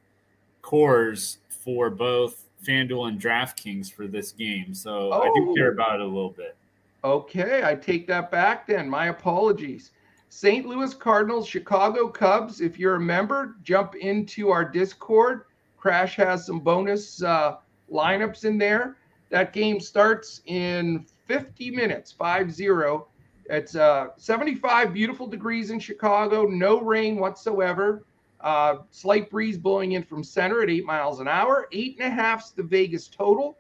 cores 0.62 1.40
for 1.50 1.90
both 1.90 2.46
FanDuel 2.64 3.10
and 3.10 3.20
DraftKings 3.20 3.92
for 3.92 4.08
this 4.08 4.32
game. 4.32 4.74
So 4.74 5.12
oh. 5.12 5.22
I 5.22 5.32
do 5.36 5.54
care 5.56 5.70
oh. 5.70 5.74
about 5.74 5.96
it 5.96 6.02
a 6.02 6.06
little 6.06 6.30
bit. 6.30 6.56
Okay, 7.04 7.64
I 7.66 7.76
take 7.76 8.08
that 8.08 8.32
back 8.32 8.68
then. 8.68 8.90
My 8.90 9.08
apologies. 9.08 9.92
St. 10.30 10.66
Louis 10.66 10.94
Cardinals, 10.94 11.48
Chicago 11.48 12.08
Cubs. 12.08 12.62
If 12.62 12.80
you're 12.80 12.96
a 12.96 13.00
member, 13.00 13.58
jump 13.64 13.96
into 13.96 14.50
our 14.50 14.64
Discord. 14.64 15.44
Crash 15.78 16.16
has 16.16 16.46
some 16.46 16.60
bonus 16.60 17.22
uh, 17.22 17.58
lineups 17.92 18.46
in 18.46 18.58
there. 18.58 18.96
That 19.34 19.52
game 19.52 19.80
starts 19.80 20.42
in 20.46 21.08
50 21.26 21.72
minutes, 21.72 22.12
5 22.12 22.54
0. 22.54 23.08
It's 23.50 23.76
uh, 23.76 24.10
75 24.16 24.94
beautiful 24.94 25.26
degrees 25.26 25.72
in 25.72 25.80
Chicago, 25.80 26.44
no 26.44 26.80
rain 26.80 27.16
whatsoever. 27.18 28.06
Uh, 28.42 28.76
slight 28.92 29.32
breeze 29.32 29.58
blowing 29.58 29.94
in 29.94 30.04
from 30.04 30.24
center 30.24 30.62
at 30.62 30.70
eight 30.70 30.86
miles 30.86 31.20
an 31.20 31.28
hour. 31.28 31.68
Eight 31.72 31.98
and 32.00 32.14
a 32.14 32.16
half's 32.16 32.52
the 32.52 32.62
Vegas 32.62 33.08
total. 33.08 33.58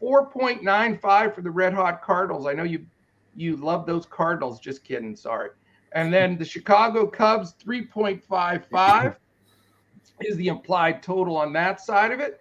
4.95 0.00 1.34
for 1.34 1.42
the 1.42 1.50
Red 1.50 1.74
Hot 1.74 2.00
Cardinals. 2.00 2.46
I 2.46 2.54
know 2.54 2.64
you 2.64 2.86
you 3.34 3.56
love 3.58 3.84
those 3.84 4.06
Cardinals. 4.06 4.60
Just 4.60 4.82
kidding. 4.82 5.14
Sorry. 5.14 5.50
And 5.92 6.10
then 6.10 6.38
the 6.38 6.44
Chicago 6.46 7.06
Cubs 7.06 7.54
3.55 7.62 9.16
is 10.22 10.36
the 10.38 10.48
implied 10.48 11.02
total 11.02 11.36
on 11.36 11.52
that 11.52 11.82
side 11.82 12.12
of 12.12 12.20
it. 12.20 12.40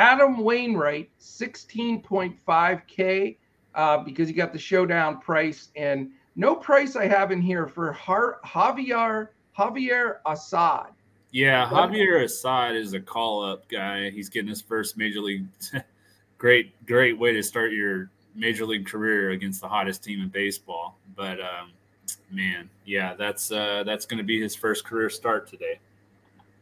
Adam 0.00 0.38
Wainwright, 0.38 1.10
16.5K. 1.20 3.36
uh, 3.74 3.98
because 3.98 4.30
you 4.30 4.34
got 4.34 4.54
the 4.54 4.58
showdown 4.58 5.20
price 5.20 5.68
and 5.76 6.10
no 6.36 6.56
price 6.56 6.96
I 6.96 7.06
have 7.06 7.32
in 7.32 7.42
here 7.42 7.66
for 7.66 7.92
Har- 7.92 8.40
Javier 8.42 9.28
Javier 9.58 10.20
Assad. 10.26 10.86
Yeah, 11.32 11.68
Javier 11.68 12.24
Assad 12.24 12.76
is 12.76 12.94
a 12.94 13.00
call 13.00 13.44
up 13.44 13.68
guy. 13.68 14.08
He's 14.08 14.30
getting 14.30 14.48
his 14.48 14.62
first 14.62 14.96
major 14.96 15.20
league. 15.20 15.44
great, 16.38 16.72
great 16.86 17.18
way 17.18 17.34
to 17.34 17.42
start 17.42 17.72
your 17.72 18.08
major 18.34 18.64
league 18.64 18.86
career 18.86 19.32
against 19.32 19.60
the 19.60 19.68
hottest 19.68 20.02
team 20.02 20.22
in 20.22 20.30
baseball. 20.30 20.96
But 21.14 21.40
um, 21.40 21.72
man, 22.30 22.70
yeah, 22.86 23.12
that's 23.12 23.52
uh, 23.52 23.82
that's 23.84 24.06
going 24.06 24.16
to 24.16 24.24
be 24.24 24.40
his 24.40 24.56
first 24.56 24.86
career 24.86 25.10
start 25.10 25.46
today. 25.46 25.78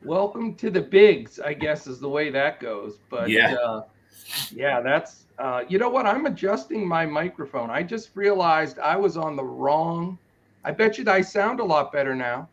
Welcome 0.05 0.55
to 0.57 0.71
the 0.71 0.81
bigs, 0.81 1.40
I 1.40 1.55
guess 1.55 1.87
is 1.87 1.99
the 1.99 2.09
way 2.09 2.31
that 2.31 2.61
goes. 2.61 2.99
But 3.11 3.28
yeah, 3.28 3.55
uh, 3.55 3.85
yeah, 4.52 4.81
that's 4.81 5.26
uh, 5.38 5.64
you 5.69 5.78
know 5.78 5.88
what? 5.88 6.07
I'm 6.07 6.26
adjusting 6.26 6.87
my 6.87 7.05
microphone. 7.05 7.71
I 7.71 7.83
just 7.83 8.11
realized 8.14 8.78
I 8.78 8.97
was 8.97 9.17
on 9.17 9.35
the 9.37 9.45
wrong. 9.45 10.19
I 10.64 10.71
bet 10.71 10.99
you 10.99 11.05
I 11.09 11.21
sound 11.21 11.61
a 11.61 11.64
lot 11.64 11.93
better 11.93 12.14
now. 12.14 12.49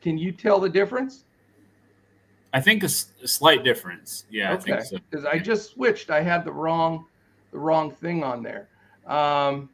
Can 0.00 0.18
you 0.18 0.32
tell 0.32 0.58
the 0.58 0.68
difference? 0.68 1.24
I 2.52 2.60
think 2.60 2.82
a, 2.82 2.86
a 2.86 3.28
slight 3.28 3.64
difference. 3.64 4.24
Yeah, 4.30 4.54
okay. 4.54 4.72
I 4.72 4.76
think 4.80 4.88
so. 4.88 4.98
Because 5.10 5.24
I 5.24 5.38
just 5.38 5.70
switched. 5.70 6.10
I 6.10 6.20
had 6.20 6.44
the 6.44 6.52
wrong, 6.52 7.06
the 7.52 7.58
wrong 7.58 7.90
thing 7.90 8.24
on 8.24 8.42
there. 8.42 8.68
Um, 9.06 9.70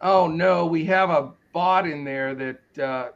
oh 0.00 0.28
no, 0.28 0.66
we 0.66 0.84
have 0.86 1.10
a 1.10 1.32
bot 1.52 1.86
in 1.86 2.04
there 2.04 2.34
that 2.34 2.78
uh, 2.78 3.08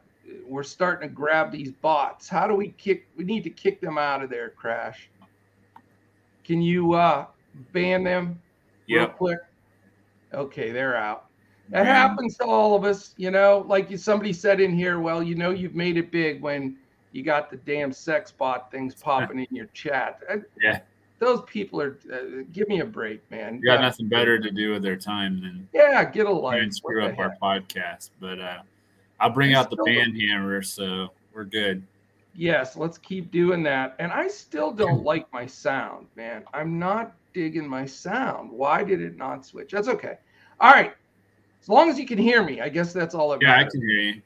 we're 0.47 0.63
starting 0.63 1.07
to 1.07 1.13
grab 1.13 1.51
these 1.51 1.71
bots. 1.71 2.27
How 2.27 2.47
do 2.47 2.55
we 2.55 2.69
kick? 2.69 3.07
We 3.15 3.23
need 3.23 3.43
to 3.43 3.49
kick 3.49 3.81
them 3.81 3.97
out 3.97 4.23
of 4.23 4.29
there. 4.29 4.49
Crash. 4.49 5.09
Can 6.43 6.61
you 6.61 6.93
uh, 6.93 7.25
ban 7.73 8.03
them 8.03 8.39
real 8.87 9.07
quick? 9.07 9.39
Okay, 10.33 10.71
they're 10.71 10.95
out. 10.95 11.25
That 11.69 11.87
happens 11.87 12.37
to 12.37 12.45
all 12.45 12.75
of 12.75 12.83
us, 12.83 13.15
you 13.17 13.31
know. 13.31 13.65
Like 13.67 13.97
somebody 13.97 14.33
said 14.33 14.59
in 14.61 14.75
here, 14.75 14.99
well, 14.99 15.23
you 15.23 15.35
know, 15.35 15.49
you've 15.49 15.73
made 15.73 15.97
it 15.97 16.11
big 16.11 16.41
when 16.41 16.77
you 17.11 17.23
got 17.23 17.49
the 17.49 17.57
damn 17.57 17.91
sex 17.91 18.31
bot 18.31 18.69
things 18.71 18.93
popping 19.01 19.39
in 19.39 19.47
your 19.49 19.65
chat. 19.67 20.21
Yeah, 20.61 20.81
those 21.19 21.41
people 21.47 21.81
are. 21.81 21.97
Uh, 22.11 22.43
give 22.51 22.67
me 22.67 22.81
a 22.81 22.85
break, 22.85 23.29
man. 23.31 23.55
You 23.55 23.65
got 23.65 23.75
yeah. 23.75 23.81
nothing 23.81 24.07
better 24.07 24.37
to 24.37 24.51
do 24.51 24.73
with 24.73 24.83
their 24.83 24.97
time 24.97 25.41
than 25.41 25.67
yeah, 25.73 26.03
get 26.03 26.27
a 26.27 26.31
life. 26.31 26.61
And 26.61 26.75
screw 26.75 27.03
up 27.03 27.17
our 27.17 27.35
podcast, 27.41 28.11
but 28.19 28.39
uh, 28.39 28.59
I'll 29.19 29.29
bring 29.29 29.53
out 29.53 29.69
the 29.69 29.77
band 29.77 30.19
hammer, 30.21 30.61
so 30.61 31.09
we're 31.33 31.45
good. 31.45 31.83
Yes, 32.33 32.75
let's 32.75 32.97
keep 32.97 33.31
doing 33.31 33.63
that. 33.63 33.95
And 33.99 34.11
I 34.11 34.27
still 34.27 34.71
don't 34.71 35.03
like 35.11 35.31
my 35.31 35.45
sound, 35.45 36.07
man. 36.15 36.43
I'm 36.53 36.77
not 36.77 37.13
digging 37.33 37.67
my 37.67 37.85
sound. 37.85 38.51
Why 38.51 38.83
did 38.83 39.01
it 39.01 39.17
not 39.17 39.45
switch? 39.45 39.71
That's 39.71 39.87
okay. 39.87 40.17
All 40.59 40.71
right. 40.71 40.93
As 41.61 41.69
long 41.69 41.89
as 41.89 41.97
you 41.97 42.05
can 42.05 42.17
hear 42.17 42.43
me, 42.43 42.61
I 42.61 42.69
guess 42.69 42.93
that's 42.93 43.15
all 43.15 43.29
that 43.29 43.41
yeah, 43.41 43.49
matters. 43.49 43.67
I 43.67 43.71
can 43.71 43.81
hear 43.81 43.99
you. 43.99 44.21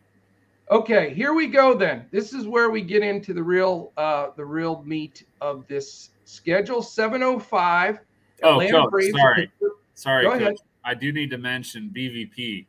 Okay, 0.72 1.14
here 1.14 1.34
we 1.34 1.48
go 1.48 1.74
then. 1.74 2.06
This 2.12 2.34
is 2.34 2.46
where 2.46 2.70
we 2.70 2.82
get 2.82 3.02
into 3.02 3.34
the 3.34 3.42
real 3.42 3.92
uh 3.98 4.28
the 4.36 4.46
real 4.46 4.84
meat 4.84 5.24
of 5.42 5.68
this 5.68 6.12
schedule. 6.26 6.84
705. 6.84 8.00
Oh, 8.44 8.60
Coach, 8.60 8.92
Braves 8.92 9.18
sorry. 9.18 9.52
Sorry, 9.96 10.26
ahead. 10.28 10.56
I 10.84 10.94
do 10.94 11.12
need 11.12 11.32
to 11.32 11.38
mention 11.38 11.92
BVP. 11.96 12.66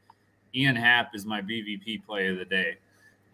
Ian 0.54 0.76
Happ 0.76 1.14
is 1.14 1.24
my 1.24 1.40
BVP 1.40 2.04
play 2.04 2.28
of 2.28 2.38
the 2.38 2.44
day. 2.44 2.76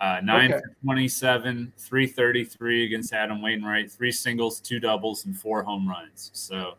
Uh, 0.00 0.20
nine 0.23 0.52
okay. 0.52 0.61
for 0.61 0.85
27, 0.85 1.73
333 1.78 2.85
against 2.85 3.14
Adam 3.14 3.40
Wainwright, 3.40 3.90
three 3.90 4.12
singles, 4.12 4.61
two 4.61 4.78
doubles, 4.78 5.25
and 5.25 5.37
four 5.37 5.62
home 5.62 5.88
runs. 5.88 6.30
So 6.35 6.75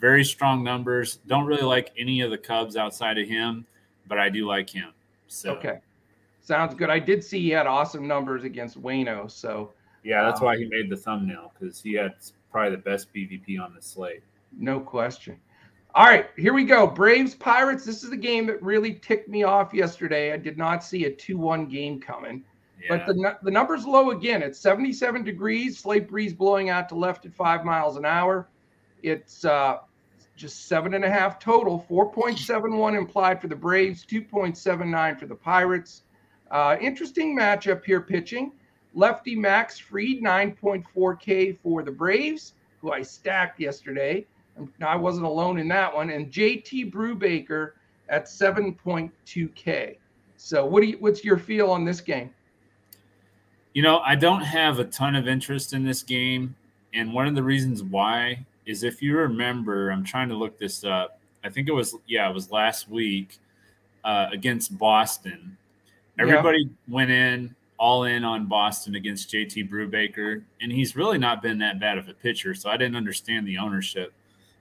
very 0.00 0.24
strong 0.24 0.64
numbers. 0.64 1.20
Don't 1.28 1.46
really 1.46 1.62
like 1.62 1.92
any 1.96 2.20
of 2.20 2.30
the 2.30 2.38
Cubs 2.38 2.76
outside 2.76 3.16
of 3.18 3.28
him, 3.28 3.64
but 4.08 4.18
I 4.18 4.28
do 4.28 4.46
like 4.46 4.68
him. 4.68 4.92
So 5.28 5.52
okay, 5.52 5.78
sounds 6.40 6.74
good. 6.74 6.90
I 6.90 6.98
did 6.98 7.22
see 7.22 7.40
he 7.40 7.50
had 7.50 7.66
awesome 7.66 8.08
numbers 8.08 8.42
against 8.42 8.80
Wayno. 8.82 9.30
So 9.30 9.72
yeah, 10.02 10.24
that's 10.24 10.40
um, 10.40 10.46
why 10.46 10.56
he 10.56 10.64
made 10.64 10.90
the 10.90 10.96
thumbnail 10.96 11.52
because 11.58 11.80
he 11.80 11.92
had 11.92 12.14
probably 12.50 12.72
the 12.72 12.82
best 12.82 13.12
BVP 13.14 13.60
on 13.60 13.74
the 13.74 13.82
slate. 13.82 14.22
No 14.56 14.80
question. 14.80 15.38
All 15.98 16.04
right, 16.04 16.30
here 16.36 16.54
we 16.54 16.62
go. 16.62 16.86
Braves 16.86 17.34
Pirates. 17.34 17.84
This 17.84 18.04
is 18.04 18.10
the 18.10 18.16
game 18.16 18.46
that 18.46 18.62
really 18.62 18.94
ticked 18.94 19.28
me 19.28 19.42
off 19.42 19.74
yesterday. 19.74 20.32
I 20.32 20.36
did 20.36 20.56
not 20.56 20.84
see 20.84 21.06
a 21.06 21.10
2 21.10 21.36
1 21.36 21.66
game 21.66 22.00
coming. 22.00 22.44
Yeah. 22.80 22.98
But 22.98 23.06
the, 23.08 23.36
the 23.42 23.50
number's 23.50 23.84
low 23.84 24.12
again. 24.12 24.40
It's 24.40 24.60
77 24.60 25.24
degrees, 25.24 25.76
slight 25.76 26.08
breeze 26.08 26.32
blowing 26.32 26.70
out 26.70 26.88
to 26.90 26.94
left 26.94 27.26
at 27.26 27.34
five 27.34 27.64
miles 27.64 27.96
an 27.96 28.04
hour. 28.04 28.48
It's 29.02 29.44
uh, 29.44 29.78
just 30.36 30.68
seven 30.68 30.94
and 30.94 31.04
a 31.04 31.10
half 31.10 31.40
total, 31.40 31.84
4.71 31.90 32.96
implied 32.96 33.40
for 33.40 33.48
the 33.48 33.56
Braves, 33.56 34.06
2.79 34.06 35.18
for 35.18 35.26
the 35.26 35.34
Pirates. 35.34 36.04
Uh, 36.52 36.76
interesting 36.80 37.36
matchup 37.36 37.84
here 37.84 38.02
pitching. 38.02 38.52
Lefty 38.94 39.34
Max 39.34 39.80
Fried, 39.80 40.22
9.4K 40.22 41.58
for 41.58 41.82
the 41.82 41.90
Braves, 41.90 42.54
who 42.80 42.92
I 42.92 43.02
stacked 43.02 43.58
yesterday. 43.58 44.24
I 44.80 44.96
wasn't 44.96 45.26
alone 45.26 45.58
in 45.58 45.68
that 45.68 45.94
one. 45.94 46.10
And 46.10 46.30
JT 46.30 46.92
Brubaker 46.92 47.72
at 48.08 48.26
7.2K. 48.26 49.96
So 50.36 50.64
what 50.64 50.82
do 50.82 50.88
you, 50.88 50.96
what's 50.98 51.24
your 51.24 51.38
feel 51.38 51.70
on 51.70 51.84
this 51.84 52.00
game? 52.00 52.30
You 53.74 53.82
know, 53.82 53.98
I 53.98 54.14
don't 54.14 54.42
have 54.42 54.78
a 54.78 54.84
ton 54.84 55.14
of 55.14 55.28
interest 55.28 55.72
in 55.72 55.84
this 55.84 56.02
game. 56.02 56.54
And 56.94 57.12
one 57.12 57.26
of 57.26 57.34
the 57.34 57.42
reasons 57.42 57.82
why 57.82 58.44
is 58.66 58.82
if 58.82 59.02
you 59.02 59.16
remember, 59.16 59.90
I'm 59.90 60.04
trying 60.04 60.28
to 60.28 60.34
look 60.34 60.58
this 60.58 60.84
up. 60.84 61.20
I 61.44 61.50
think 61.50 61.68
it 61.68 61.72
was, 61.72 61.94
yeah, 62.06 62.28
it 62.28 62.34
was 62.34 62.50
last 62.50 62.88
week 62.88 63.38
uh, 64.04 64.26
against 64.32 64.76
Boston. 64.78 65.56
Everybody 66.18 66.62
yeah. 66.62 66.68
went 66.88 67.10
in 67.10 67.54
all 67.78 68.04
in 68.04 68.24
on 68.24 68.46
Boston 68.46 68.96
against 68.96 69.32
JT 69.32 69.70
Brubaker, 69.70 70.42
and 70.60 70.72
he's 70.72 70.96
really 70.96 71.18
not 71.18 71.42
been 71.42 71.58
that 71.58 71.78
bad 71.78 71.96
of 71.96 72.08
a 72.08 72.12
pitcher. 72.14 72.54
So 72.54 72.68
I 72.68 72.76
didn't 72.76 72.96
understand 72.96 73.46
the 73.46 73.58
ownership. 73.58 74.12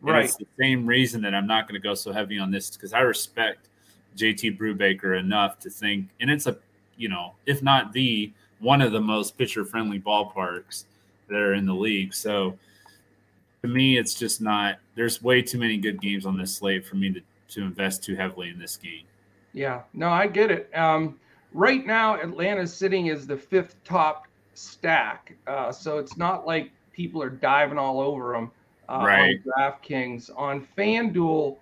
And 0.02 0.10
right. 0.10 0.26
It's 0.26 0.36
the 0.36 0.48
same 0.60 0.86
reason 0.86 1.22
that 1.24 1.34
I'm 1.34 1.48
not 1.48 1.68
going 1.68 1.80
to 1.80 1.84
go 1.86 1.96
so 1.96 2.12
heavy 2.12 2.38
on 2.38 2.52
this 2.52 2.70
because 2.70 2.94
I 2.94 3.00
respect 3.00 3.68
JT 4.16 4.58
Brubaker 4.58 5.20
enough 5.20 5.60
to 5.60 5.70
think, 5.70 6.10
and 6.20 6.30
it's 6.30 6.48
a, 6.48 6.58
you 6.98 7.10
know, 7.10 7.34
if 7.46 7.64
not 7.64 7.94
the 7.94 8.32
one 8.60 8.82
of 8.82 8.92
the 8.92 9.02
most 9.02 9.38
pitcher 9.38 9.66
friendly 9.66 10.00
ballparks 10.00 10.86
that 11.28 11.38
are 11.38 11.54
in 11.54 11.66
the 11.66 11.74
league. 11.74 12.14
So 12.14 12.58
to 13.62 13.68
me, 13.68 13.98
it's 13.98 14.14
just 14.14 14.42
not. 14.42 14.78
There's 14.96 15.22
way 15.22 15.42
too 15.42 15.60
many 15.60 15.78
good 15.78 16.02
games 16.02 16.26
on 16.26 16.38
this 16.38 16.56
slate 16.56 16.86
for 16.86 16.96
me 16.96 17.14
to 17.14 17.22
to 17.50 17.64
invest 17.64 18.04
too 18.04 18.16
heavily 18.16 18.50
in 18.50 18.60
this 18.60 18.76
game. 18.76 19.04
Yeah, 19.54 19.82
no, 19.94 20.10
I 20.10 20.28
get 20.28 20.52
it. 20.52 20.70
Um, 20.76 21.20
right 21.54 21.86
now, 21.86 22.16
Atlanta's 22.16 22.74
sitting 22.74 23.10
as 23.10 23.26
the 23.26 23.38
fifth 23.38 23.82
top 23.84 24.28
stack, 24.54 25.36
uh, 25.48 25.72
so 25.72 25.98
it's 25.98 26.18
not 26.18 26.46
like 26.46 26.72
people 26.92 27.22
are 27.22 27.30
diving 27.30 27.78
all 27.78 28.02
over 28.02 28.34
them 28.34 28.52
uh, 28.90 29.04
right. 29.06 29.40
on 29.46 29.74
DraftKings. 29.74 30.30
On 30.36 30.68
FanDuel, 30.78 31.58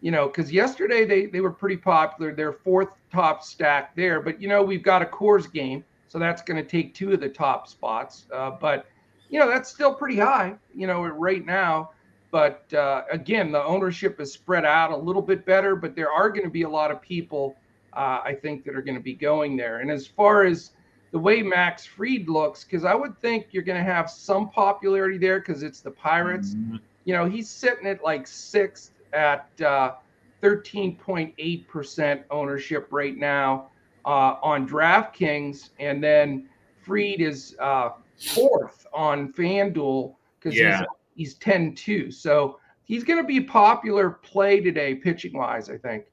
you 0.00 0.10
know, 0.10 0.26
because 0.26 0.52
yesterday 0.52 1.04
they 1.04 1.26
they 1.26 1.40
were 1.40 1.52
pretty 1.52 1.76
popular. 1.76 2.34
They're 2.34 2.52
fourth 2.52 2.88
top 3.12 3.42
stack 3.42 3.94
there, 3.96 4.20
but 4.20 4.40
you 4.40 4.48
know 4.48 4.62
we've 4.62 4.82
got 4.82 5.02
a 5.02 5.06
Coors 5.06 5.50
game 5.52 5.84
so 6.10 6.18
that's 6.18 6.42
going 6.42 6.60
to 6.60 6.68
take 6.68 6.92
two 6.92 7.12
of 7.12 7.20
the 7.20 7.28
top 7.28 7.68
spots. 7.68 8.26
Uh, 8.34 8.50
but, 8.50 8.86
you 9.28 9.38
know, 9.38 9.48
that's 9.48 9.70
still 9.70 9.94
pretty 9.94 10.18
high, 10.18 10.56
you 10.74 10.88
know, 10.88 11.04
right 11.04 11.46
now. 11.46 11.90
But 12.32 12.72
uh, 12.74 13.02
again, 13.12 13.52
the 13.52 13.62
ownership 13.62 14.20
is 14.20 14.32
spread 14.32 14.64
out 14.64 14.90
a 14.90 14.96
little 14.96 15.22
bit 15.22 15.46
better, 15.46 15.76
but 15.76 15.94
there 15.94 16.10
are 16.10 16.28
going 16.28 16.42
to 16.42 16.50
be 16.50 16.62
a 16.62 16.68
lot 16.68 16.90
of 16.90 17.00
people, 17.00 17.54
uh, 17.92 18.22
I 18.24 18.36
think, 18.42 18.64
that 18.64 18.74
are 18.74 18.82
going 18.82 18.96
to 18.96 19.02
be 19.02 19.14
going 19.14 19.56
there. 19.56 19.78
And 19.78 19.88
as 19.88 20.04
far 20.04 20.42
as 20.42 20.72
the 21.12 21.18
way 21.18 21.42
Max 21.42 21.84
Fried 21.84 22.28
looks, 22.28 22.64
because 22.64 22.84
I 22.84 22.94
would 22.94 23.18
think 23.18 23.46
you're 23.50 23.64
going 23.64 23.78
to 23.78 23.92
have 23.92 24.10
some 24.10 24.50
popularity 24.50 25.18
there 25.18 25.40
because 25.40 25.62
it's 25.62 25.80
the 25.80 25.90
Pirates. 25.90 26.54
Mm-hmm. 26.54 26.76
You 27.04 27.14
know, 27.14 27.24
he's 27.24 27.48
sitting 27.48 27.86
at 27.86 28.04
like 28.04 28.26
sixth 28.26 28.92
at 29.12 29.56
13.8% 29.56 32.18
uh, 32.18 32.22
ownership 32.30 32.88
right 32.90 33.16
now 33.16 33.70
uh, 34.04 34.36
on 34.42 34.68
DraftKings, 34.68 35.70
and 35.78 36.02
then 36.02 36.48
Fried 36.82 37.20
is 37.20 37.56
uh, 37.60 37.90
fourth 38.34 38.86
on 38.92 39.32
FanDuel 39.32 40.14
because 40.38 40.56
yeah. 40.56 40.84
he's, 41.14 41.32
he's 41.32 41.34
10 41.34 41.74
2. 41.74 42.10
So 42.10 42.58
he's 42.84 43.04
going 43.04 43.20
to 43.20 43.26
be 43.26 43.40
popular 43.40 44.10
play 44.10 44.60
today, 44.60 44.94
pitching 44.94 45.36
wise, 45.36 45.68
I 45.68 45.76
think. 45.76 46.04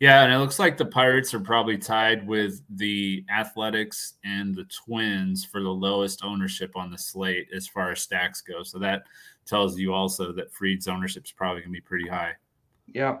Yeah, 0.00 0.24
and 0.24 0.32
it 0.32 0.38
looks 0.38 0.58
like 0.58 0.76
the 0.76 0.84
Pirates 0.84 1.32
are 1.34 1.40
probably 1.40 1.78
tied 1.78 2.26
with 2.26 2.62
the 2.68 3.24
Athletics 3.34 4.14
and 4.24 4.54
the 4.54 4.64
Twins 4.64 5.44
for 5.44 5.62
the 5.62 5.70
lowest 5.70 6.24
ownership 6.24 6.76
on 6.76 6.90
the 6.90 6.98
slate 6.98 7.48
as 7.54 7.68
far 7.68 7.92
as 7.92 8.00
stacks 8.00 8.40
go. 8.40 8.62
So 8.62 8.78
that 8.80 9.04
tells 9.46 9.78
you 9.78 9.92
also 9.94 10.32
that 10.32 10.52
Fried's 10.52 10.88
ownership 10.88 11.24
is 11.24 11.32
probably 11.32 11.60
going 11.60 11.72
to 11.72 11.78
be 11.78 11.80
pretty 11.80 12.08
high. 12.08 12.32
Yeah. 12.88 13.18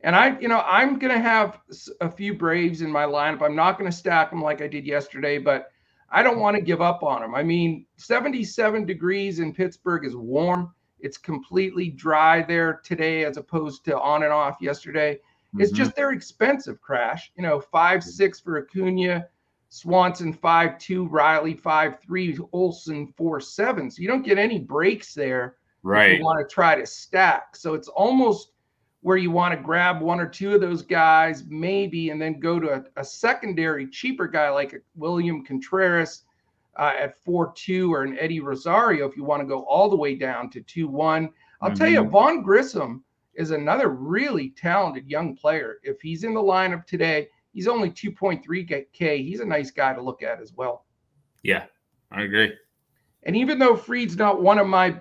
And 0.00 0.14
I, 0.14 0.38
you 0.40 0.48
know, 0.48 0.60
I'm 0.66 0.98
going 0.98 1.14
to 1.14 1.20
have 1.20 1.60
a 2.00 2.10
few 2.10 2.34
Braves 2.34 2.82
in 2.82 2.90
my 2.90 3.04
lineup. 3.04 3.42
I'm 3.42 3.56
not 3.56 3.78
going 3.78 3.90
to 3.90 3.96
stack 3.96 4.30
them 4.30 4.42
like 4.42 4.60
I 4.60 4.66
did 4.66 4.84
yesterday, 4.84 5.38
but 5.38 5.68
I 6.10 6.22
don't 6.22 6.38
want 6.38 6.56
to 6.56 6.62
give 6.62 6.80
up 6.80 7.02
on 7.02 7.22
them. 7.22 7.34
I 7.34 7.42
mean, 7.42 7.86
77 7.96 8.84
degrees 8.84 9.38
in 9.38 9.54
Pittsburgh 9.54 10.04
is 10.04 10.14
warm. 10.14 10.72
It's 11.00 11.18
completely 11.18 11.90
dry 11.90 12.42
there 12.42 12.80
today 12.84 13.24
as 13.24 13.36
opposed 13.36 13.84
to 13.86 13.98
on 13.98 14.22
and 14.22 14.32
off 14.32 14.56
yesterday. 14.60 15.18
Mm-hmm. 15.48 15.60
It's 15.62 15.72
just 15.72 15.94
they're 15.94 16.12
expensive, 16.12 16.80
Crash. 16.80 17.32
You 17.36 17.42
know, 17.42 17.60
five 17.60 18.02
six 18.02 18.40
for 18.40 18.58
Acuna, 18.58 19.26
Swanson 19.68 20.32
five 20.32 20.78
two, 20.78 21.06
Riley 21.06 21.54
five 21.54 22.00
three, 22.00 22.38
Olson 22.52 23.12
four 23.16 23.40
seven. 23.40 23.90
So 23.90 24.02
you 24.02 24.08
don't 24.08 24.24
get 24.24 24.38
any 24.38 24.58
breaks 24.58 25.14
there. 25.14 25.56
Right. 25.82 26.18
you 26.18 26.24
want 26.24 26.40
to 26.40 26.52
try 26.52 26.74
to 26.74 26.84
stack. 26.84 27.54
So 27.54 27.74
it's 27.74 27.86
almost 27.86 28.50
where 29.02 29.16
you 29.16 29.30
want 29.30 29.54
to 29.54 29.62
grab 29.62 30.00
one 30.00 30.18
or 30.18 30.26
two 30.26 30.52
of 30.52 30.60
those 30.60 30.82
guys, 30.82 31.44
maybe, 31.46 32.10
and 32.10 32.20
then 32.20 32.40
go 32.40 32.58
to 32.58 32.74
a, 32.74 32.84
a 32.96 33.04
secondary 33.04 33.86
cheaper 33.86 34.26
guy 34.26 34.50
like 34.50 34.82
William 34.96 35.44
Contreras 35.44 36.24
uh, 36.76 36.92
at 36.98 37.16
4 37.24 37.52
2 37.54 37.94
or 37.94 38.02
an 38.02 38.18
Eddie 38.18 38.40
Rosario 38.40 39.08
if 39.08 39.16
you 39.16 39.22
want 39.22 39.40
to 39.42 39.46
go 39.46 39.62
all 39.62 39.88
the 39.88 39.96
way 39.96 40.16
down 40.16 40.50
to 40.50 40.60
2 40.60 40.88
1. 40.88 41.30
I'll 41.60 41.68
mm-hmm. 41.68 41.78
tell 41.78 41.88
you, 41.88 42.00
mm-hmm. 42.00 42.10
Vaughn 42.10 42.42
Grissom 42.42 43.04
is 43.36 43.50
another 43.50 43.88
really 43.88 44.50
talented 44.50 45.08
young 45.08 45.36
player. 45.36 45.76
If 45.82 46.00
he's 46.00 46.24
in 46.24 46.34
the 46.34 46.42
lineup 46.42 46.86
today, 46.86 47.28
he's 47.52 47.68
only 47.68 47.90
2.3K. 47.90 49.24
He's 49.24 49.40
a 49.40 49.44
nice 49.44 49.70
guy 49.70 49.94
to 49.94 50.02
look 50.02 50.22
at 50.22 50.40
as 50.40 50.52
well. 50.52 50.84
Yeah, 51.42 51.64
I 52.10 52.22
agree. 52.22 52.52
And 53.24 53.36
even 53.36 53.58
though 53.58 53.76
Fried's 53.76 54.16
not 54.16 54.42
one 54.42 54.58
of 54.58 54.66
my 54.66 55.00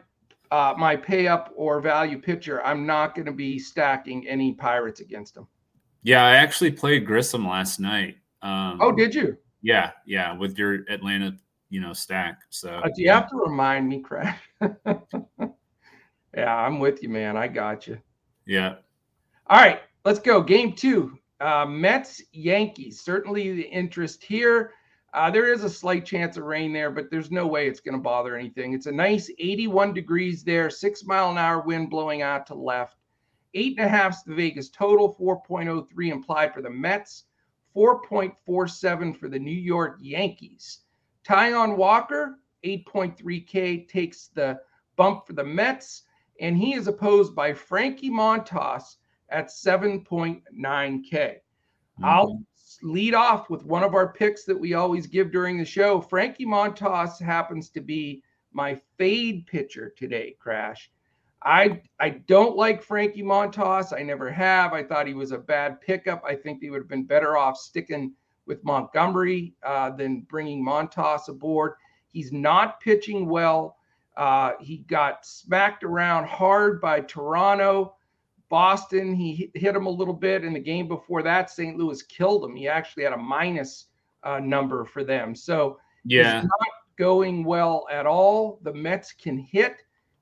uh, 0.52 0.74
my 0.78 0.96
pay 0.96 1.28
up 1.28 1.52
or 1.56 1.82
value 1.82 2.20
pitcher, 2.20 2.64
I'm 2.64 2.86
not 2.86 3.16
going 3.16 3.26
to 3.26 3.32
be 3.32 3.58
stacking 3.58 4.28
any 4.28 4.54
Pirates 4.54 5.00
against 5.00 5.36
him. 5.36 5.48
Yeah, 6.04 6.24
I 6.24 6.36
actually 6.36 6.72
played 6.72 7.06
Grissom 7.06 7.48
last 7.48 7.80
night. 7.80 8.18
Um, 8.44 8.78
oh, 8.80 8.92
did 8.92 9.16
you? 9.16 9.38
Yeah, 9.64 9.92
yeah, 10.06 10.38
with 10.38 10.58
your 10.58 10.86
Atlanta 10.88 11.36
you 11.70 11.82
know 11.82 11.94
stack. 11.94 12.40
So 12.50 12.70
uh, 12.70 12.84
do 12.84 13.02
you 13.02 13.08
yeah. 13.08 13.16
have 13.16 13.30
to 13.30 13.36
remind 13.36 13.90
me, 13.90 14.00
Craig? 14.00 14.34
yeah, 16.34 16.56
I'm 16.56 16.80
with 16.80 17.04
you, 17.04 17.10
man. 17.10 17.38
I 17.38 17.48
got 17.48 17.88
you. 17.88 17.98
Yeah. 18.46 18.76
All 19.48 19.60
right, 19.60 19.82
let's 20.04 20.20
go. 20.20 20.42
Game 20.42 20.74
two. 20.74 21.18
Uh, 21.40 21.66
Mets 21.66 22.22
Yankees. 22.32 23.02
Certainly 23.02 23.54
the 23.54 23.70
interest 23.70 24.24
here. 24.24 24.72
Uh, 25.14 25.32
there 25.32 25.52
is 25.52 25.64
a 25.64 25.70
slight 25.70 26.06
chance 26.06 26.36
of 26.36 26.44
rain 26.44 26.74
there, 26.74 26.92
but 26.92 27.10
there's 27.10 27.32
no 27.32 27.48
way 27.48 27.68
it's 27.68 27.80
going 27.80 27.96
to 27.96 28.02
bother 28.02 28.36
anything. 28.36 28.74
It's 28.74 28.86
a 28.86 28.92
nice 28.92 29.30
81 29.40 29.94
degrees 29.94 30.44
there, 30.44 30.70
six 30.70 31.06
mile 31.06 31.32
an 31.32 31.38
hour 31.38 31.62
wind 31.62 31.90
blowing 31.90 32.22
out 32.22 32.46
to 32.48 32.56
left. 32.56 32.98
Eight 33.54 33.78
and 33.78 33.86
a 33.86 33.90
half 33.90 34.14
is 34.14 34.24
the 34.24 34.36
Vegas 34.36 34.70
total, 34.70 35.16
4.03 35.16 36.12
implied 36.12 36.54
for 36.54 36.62
the 36.62 36.70
Mets, 36.70 37.24
4.47 37.74 39.18
for 39.18 39.30
the 39.30 39.40
New 39.40 39.52
York 39.52 39.98
Yankees. 40.02 40.80
Taijuan 41.26 41.78
Walker, 41.78 42.40
8.3K, 42.66 43.88
takes 43.88 44.28
the 44.28 44.60
bump 44.98 45.26
for 45.26 45.34
the 45.34 45.46
Mets, 45.46 46.04
and 46.40 46.58
he 46.58 46.74
is 46.74 46.88
opposed 46.88 47.36
by 47.36 47.54
Frankie 47.54 48.10
Montas 48.10 48.98
at 49.30 49.48
7.9K. 49.48 50.42
Mm-hmm. 51.12 52.06
I'll 52.06 52.42
lead 52.84 53.14
off 53.14 53.50
with 53.50 53.64
one 53.64 53.84
of 53.84 53.94
our 53.94 54.12
picks 54.12 54.44
that 54.46 54.60
we 54.60 54.74
always 54.74 55.08
give 55.08 55.32
during 55.32 55.58
the 55.58 55.66
show. 55.66 56.02
Frankie 56.02 56.46
Montas 56.46 57.22
happens 57.22 57.70
to 57.70 57.82
be 57.82 58.24
my 58.54 58.80
fade 58.98 59.46
pitcher 59.48 59.94
today, 59.98 60.36
Crash. 60.40 60.92
I 61.44 61.82
I 62.00 62.10
don't 62.10 62.58
like 62.58 62.82
Frankie 62.82 63.22
Montas. 63.22 63.94
I 63.98 64.02
never 64.02 64.32
have. 64.32 64.74
I 64.74 64.84
thought 64.84 65.08
he 65.08 65.14
was 65.14 65.32
a 65.32 65.38
bad 65.38 65.80
pickup. 65.80 66.24
I 66.28 66.36
think 66.36 66.60
they 66.60 66.70
would 66.70 66.82
have 66.82 66.90
been 66.90 67.06
better 67.06 67.38
off 67.38 67.58
sticking 67.58 68.14
with 68.48 68.64
Montgomery 68.64 69.54
uh, 69.64 69.92
than 69.92 70.22
bringing 70.22 70.66
Montas 70.66 71.28
aboard. 71.28 71.74
He's 72.12 72.32
not 72.32 72.80
pitching 72.80 73.28
well. 73.28 73.78
Uh, 74.18 74.54
he 74.62 74.78
got 74.78 75.26
smacked 75.26 75.84
around 75.84 76.26
hard 76.26 76.80
by 76.80 77.02
Toronto. 77.02 77.96
Boston, 78.50 79.14
he 79.16 79.52
hit 79.54 79.76
him 79.76 79.86
a 79.86 79.90
little 79.90 80.14
bit. 80.14 80.44
In 80.44 80.54
the 80.54 80.60
game 80.60 80.88
before 80.88 81.24
that, 81.24 81.50
St. 81.50 81.78
Louis 81.78 82.02
killed 82.04 82.44
him. 82.44 82.56
He 82.56 82.68
actually 82.68 83.04
had 83.04 83.14
a 83.14 83.18
minus 83.18 83.88
uh, 84.24 84.40
number 84.40 84.86
for 84.86 85.04
them. 85.04 85.36
So 85.36 85.80
yeah, 86.06 86.42
not 86.42 86.70
going 86.98 87.44
well 87.44 87.88
at 87.92 88.06
all. 88.06 88.60
The 88.64 88.74
Mets 88.74 89.12
can 89.12 89.38
hit. 89.38 89.78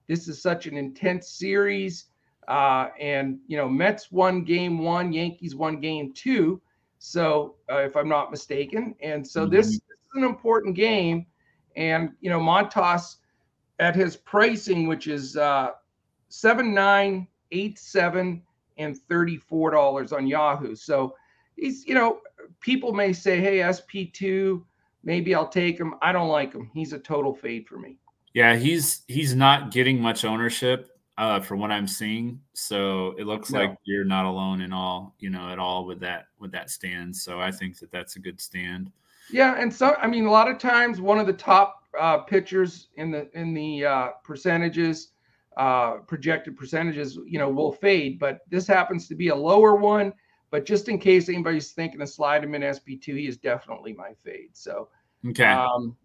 This 0.08 0.27
is 0.27 0.41
such 0.41 0.65
an 0.65 0.77
intense 0.77 1.29
series. 1.29 2.06
Uh, 2.47 2.89
and, 2.99 3.39
you 3.47 3.58
know, 3.58 3.69
Mets 3.69 4.12
won 4.12 4.43
game 4.43 4.79
one, 4.79 5.13
Yankees 5.13 5.56
won 5.56 5.79
game 5.79 6.13
two. 6.13 6.62
So, 6.99 7.56
uh, 7.69 7.79
if 7.79 7.97
I'm 7.97 8.08
not 8.08 8.32
mistaken, 8.32 8.95
and 9.01 9.27
so 9.27 9.41
mm-hmm. 9.41 9.56
this, 9.56 9.67
this, 9.67 9.75
is 9.75 9.82
an 10.15 10.23
important 10.23 10.73
game, 10.73 11.25
and 11.75 12.12
you 12.21 12.29
know 12.29 12.39
Montas 12.39 13.17
at 13.79 13.95
his 13.95 14.15
pricing, 14.15 14.88
which 14.88 15.07
is 15.07 15.38
uh, 15.38 15.71
seven 16.29 16.73
nine 16.73 17.27
eight 17.51 17.79
seven 17.79 18.41
and 18.77 18.97
thirty 19.09 19.38
four 19.38 19.71
dollars 19.71 20.12
on 20.12 20.27
Yahoo. 20.27 20.75
So 20.75 21.15
he's 21.55 21.86
you 21.86 21.95
know 21.95 22.19
people 22.59 22.93
may 22.93 23.13
say, 23.13 23.39
hey 23.39 23.71
SP 23.71 24.12
two, 24.13 24.65
maybe 25.03 25.36
I'll 25.36 25.47
take 25.47 25.79
him. 25.79 25.95
I 26.01 26.12
don't 26.12 26.29
like 26.29 26.53
him. 26.53 26.69
He's 26.73 26.93
a 26.93 26.99
total 26.99 27.33
fade 27.33 27.67
for 27.67 27.77
me. 27.77 27.97
Yeah, 28.33 28.55
he's 28.55 29.03
he's 29.07 29.36
not 29.36 29.71
getting 29.71 29.99
much 30.01 30.25
ownership 30.25 30.89
uh, 31.17 31.39
from 31.39 31.59
what 31.59 31.71
I'm 31.71 31.88
seeing. 31.88 32.39
So 32.53 33.13
it 33.17 33.27
looks 33.27 33.51
no. 33.51 33.59
like 33.59 33.77
you're 33.83 34.05
not 34.05 34.25
alone 34.25 34.62
in 34.62 34.73
all, 34.73 35.15
you 35.19 35.29
know, 35.29 35.49
at 35.49 35.59
all 35.59 35.86
with 35.86 35.99
that 35.99 36.25
with 36.39 36.51
that 36.51 36.69
stand. 36.69 37.15
So 37.15 37.39
I 37.39 37.51
think 37.51 37.77
that 37.79 37.91
that's 37.91 38.15
a 38.15 38.19
good 38.19 38.41
stand. 38.41 38.91
Yeah, 39.31 39.55
and 39.57 39.73
so 39.73 39.95
I 40.01 40.07
mean, 40.07 40.25
a 40.25 40.31
lot 40.31 40.49
of 40.49 40.57
times 40.57 40.99
one 40.99 41.19
of 41.19 41.27
the 41.27 41.33
top 41.33 41.83
uh, 41.99 42.19
pitchers 42.19 42.89
in 42.95 43.12
the 43.12 43.29
in 43.38 43.53
the 43.53 43.86
uh, 43.86 44.08
percentages, 44.23 45.10
uh, 45.58 45.97
projected 46.08 46.58
percentages, 46.58 47.17
you 47.25 47.39
know, 47.39 47.49
will 47.49 47.71
fade. 47.71 48.19
But 48.19 48.41
this 48.49 48.67
happens 48.67 49.08
to 49.08 49.15
be 49.15 49.29
a 49.29 49.36
lower 49.36 49.75
one. 49.75 50.13
But 50.51 50.65
just 50.65 50.88
in 50.88 50.99
case 50.99 51.29
anybody's 51.29 51.71
thinking 51.71 51.99
to 51.99 52.08
slide 52.08 52.43
him 52.43 52.53
in 52.53 52.62
SP2, 52.62 53.06
he 53.17 53.27
is 53.27 53.38
definitely 53.38 53.93
my 53.93 54.12
fade. 54.23 54.49
So, 54.53 54.89
okay. 55.27 55.45
Um, 55.45 55.97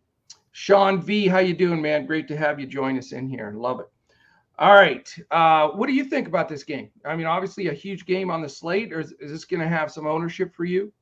Sean 0.53 1.03
V, 1.03 1.29
how 1.29 1.39
you 1.39 1.55
doing, 1.55 1.83
man? 1.83 2.07
Great 2.07 2.27
to 2.29 2.37
have 2.37 2.59
you 2.59 2.67
join 2.67 2.97
us 2.97 3.13
in 3.13 3.29
here. 3.29 3.53
Love 3.55 3.81
it. 3.81 3.87
All 4.59 4.73
right. 4.73 5.15
Uh, 5.31 5.69
what 5.69 5.87
do 5.87 5.93
you 5.93 6.05
think 6.05 6.27
about 6.27 6.49
this 6.49 6.65
game? 6.65 6.91
I 7.05 7.15
mean, 7.15 7.27
obviously 7.27 7.69
a 7.69 7.73
huge 7.75 8.07
game 8.07 8.31
on 8.31 8.43
the 8.43 8.49
slate, 8.49 8.93
or 8.93 9.01
is, 9.01 9.13
is 9.21 9.31
this 9.31 9.45
going 9.45 9.61
to 9.61 9.69
have 9.69 9.93
some 9.93 10.07
ownership 10.07 10.55
for 10.55 10.65
you? 10.65 10.93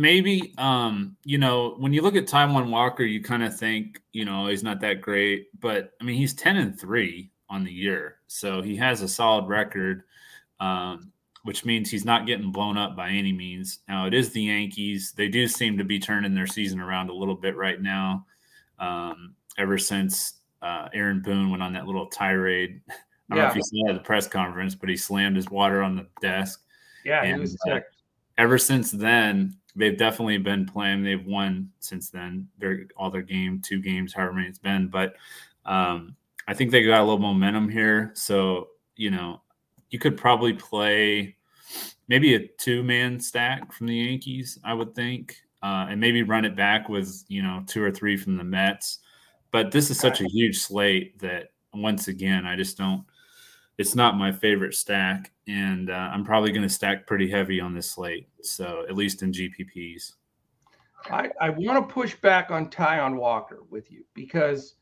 Maybe. 0.00 0.54
Um, 0.56 1.14
you 1.24 1.36
know, 1.36 1.74
when 1.76 1.92
you 1.92 2.00
look 2.00 2.16
at 2.16 2.24
Taijuan 2.24 2.70
Walker, 2.70 3.02
you 3.02 3.22
kind 3.22 3.42
of 3.42 3.54
think, 3.54 4.00
you 4.12 4.24
know, 4.24 4.46
he's 4.46 4.62
not 4.62 4.80
that 4.80 5.02
great, 5.02 5.48
but 5.60 5.92
I 6.00 6.04
mean, 6.04 6.16
he's 6.16 6.32
10 6.32 6.56
and 6.56 6.80
3 6.80 7.30
on 7.50 7.64
the 7.64 7.72
year. 7.72 8.16
So 8.26 8.62
he 8.62 8.76
has 8.76 9.02
a 9.02 9.08
solid 9.08 9.46
record, 9.46 10.04
um, 10.58 11.12
which 11.42 11.66
means 11.66 11.90
he's 11.90 12.06
not 12.06 12.26
getting 12.26 12.50
blown 12.50 12.78
up 12.78 12.96
by 12.96 13.10
any 13.10 13.30
means. 13.30 13.80
Now, 13.88 14.06
it 14.06 14.14
is 14.14 14.30
the 14.30 14.44
Yankees. 14.44 15.12
They 15.14 15.28
do 15.28 15.46
seem 15.46 15.76
to 15.76 15.84
be 15.84 15.98
turning 15.98 16.34
their 16.34 16.46
season 16.46 16.80
around 16.80 17.10
a 17.10 17.14
little 17.14 17.34
bit 17.34 17.54
right 17.54 17.80
now. 17.82 18.24
Um, 18.78 19.34
ever 19.58 19.76
since 19.76 20.40
uh, 20.62 20.88
Aaron 20.94 21.20
Boone 21.20 21.50
went 21.50 21.62
on 21.62 21.74
that 21.74 21.86
little 21.86 22.06
tirade. 22.06 22.80
I 22.90 23.36
don't 23.36 23.36
yeah. 23.36 23.42
know 23.44 23.50
if 23.50 23.56
you 23.56 23.62
saw 23.62 23.90
at 23.90 23.94
the 23.96 24.00
press 24.00 24.26
conference, 24.26 24.74
but 24.74 24.88
he 24.88 24.96
slammed 24.96 25.36
his 25.36 25.50
water 25.50 25.82
on 25.82 25.94
the 25.94 26.06
desk. 26.22 26.62
Yeah, 27.04 27.22
and, 27.22 27.34
he 27.34 27.40
was 27.40 27.58
uh, 27.70 27.80
ever 28.38 28.56
since 28.56 28.90
then, 28.90 29.56
they've 29.80 29.96
definitely 29.96 30.38
been 30.38 30.66
playing. 30.66 31.02
They've 31.02 31.24
won 31.24 31.70
since 31.80 32.10
then. 32.10 32.48
Their 32.58 32.86
all 32.96 33.10
their 33.10 33.22
game, 33.22 33.60
two 33.64 33.80
games, 33.80 34.12
however 34.12 34.34
many 34.34 34.48
it's 34.48 34.58
been. 34.58 34.88
But 34.88 35.14
um, 35.64 36.14
I 36.46 36.54
think 36.54 36.70
they 36.70 36.84
got 36.84 37.00
a 37.00 37.04
little 37.04 37.18
momentum 37.18 37.68
here. 37.68 38.12
So 38.14 38.68
you 38.96 39.10
know, 39.10 39.40
you 39.90 39.98
could 39.98 40.16
probably 40.16 40.52
play 40.52 41.36
maybe 42.08 42.34
a 42.34 42.46
two 42.46 42.82
man 42.82 43.18
stack 43.18 43.72
from 43.72 43.86
the 43.86 43.96
Yankees. 43.96 44.58
I 44.64 44.74
would 44.74 44.94
think, 44.94 45.36
uh, 45.62 45.86
and 45.88 46.00
maybe 46.00 46.22
run 46.22 46.44
it 46.44 46.56
back 46.56 46.88
with 46.88 47.24
you 47.28 47.42
know 47.42 47.64
two 47.66 47.82
or 47.82 47.90
three 47.90 48.16
from 48.16 48.36
the 48.36 48.44
Mets. 48.44 48.98
But 49.50 49.72
this 49.72 49.90
is 49.90 49.98
such 49.98 50.20
a 50.20 50.28
huge 50.28 50.58
slate 50.58 51.18
that 51.20 51.52
once 51.74 52.08
again, 52.08 52.46
I 52.46 52.56
just 52.56 52.78
don't. 52.78 53.04
It's 53.80 53.94
not 53.94 54.18
my 54.18 54.30
favorite 54.30 54.74
stack, 54.74 55.32
and 55.48 55.88
uh, 55.88 56.10
I'm 56.12 56.22
probably 56.22 56.52
going 56.52 56.64
to 56.64 56.68
stack 56.68 57.06
pretty 57.06 57.30
heavy 57.30 57.62
on 57.62 57.72
this 57.72 57.90
slate. 57.90 58.28
So 58.42 58.84
at 58.86 58.94
least 58.94 59.22
in 59.22 59.32
GPPs. 59.32 60.16
I, 61.10 61.30
I 61.40 61.48
want 61.48 61.88
to 61.88 61.94
push 61.94 62.14
back 62.16 62.50
on 62.50 62.68
Taijuan 62.68 63.16
Walker 63.16 63.60
with 63.70 63.90
you 63.90 64.04
because 64.12 64.74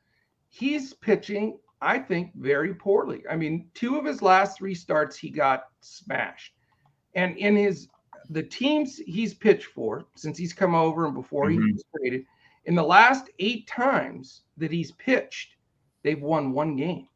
he's 0.48 0.94
pitching, 0.94 1.60
I 1.80 2.00
think, 2.00 2.34
very 2.34 2.74
poorly. 2.74 3.22
I 3.30 3.36
mean, 3.36 3.70
two 3.72 3.96
of 3.96 4.04
his 4.04 4.20
last 4.20 4.58
three 4.58 4.74
starts, 4.74 5.16
he 5.16 5.30
got 5.30 5.66
smashed. 5.80 6.54
And 7.14 7.36
in 7.36 7.54
his 7.54 7.86
the 8.30 8.42
teams 8.42 8.96
he's 8.96 9.32
pitched 9.32 9.66
for 9.66 10.06
since 10.16 10.36
he's 10.36 10.52
come 10.52 10.74
over 10.74 11.06
and 11.06 11.14
before 11.14 11.46
mm-hmm. 11.46 11.64
he 11.64 11.72
was 11.72 11.84
traded, 11.96 12.24
in 12.64 12.74
the 12.74 12.82
last 12.82 13.30
eight 13.38 13.68
times 13.68 14.42
that 14.56 14.72
he's 14.72 14.90
pitched, 14.90 15.54
they've 16.02 16.20
won 16.20 16.50
one 16.50 16.74
game. 16.74 17.06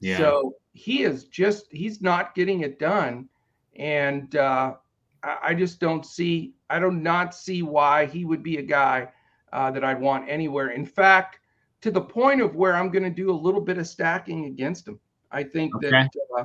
Yeah. 0.00 0.18
So 0.18 0.56
he 0.72 1.02
is 1.02 1.24
just 1.24 1.66
he's 1.70 2.00
not 2.00 2.34
getting 2.34 2.60
it 2.60 2.78
done, 2.78 3.28
and 3.76 4.34
uh, 4.36 4.74
I, 5.22 5.54
just 5.54 5.80
don't 5.80 6.04
see 6.04 6.54
I 6.70 6.78
do 6.78 6.90
not 6.90 7.34
see 7.34 7.62
why 7.62 8.06
he 8.06 8.24
would 8.24 8.42
be 8.42 8.56
a 8.56 8.62
guy 8.62 9.08
uh, 9.52 9.70
that 9.70 9.84
I'd 9.84 10.00
want 10.00 10.28
anywhere. 10.28 10.70
In 10.70 10.86
fact, 10.86 11.40
to 11.82 11.90
the 11.90 12.00
point 12.00 12.40
of 12.40 12.54
where 12.54 12.74
I'm 12.74 12.90
going 12.90 13.02
to 13.02 13.10
do 13.10 13.30
a 13.30 13.32
little 13.32 13.60
bit 13.60 13.78
of 13.78 13.86
stacking 13.86 14.46
against 14.46 14.88
him. 14.88 14.98
I 15.30 15.42
think 15.42 15.74
okay. 15.76 15.90
that 15.90 16.10
uh, 16.38 16.44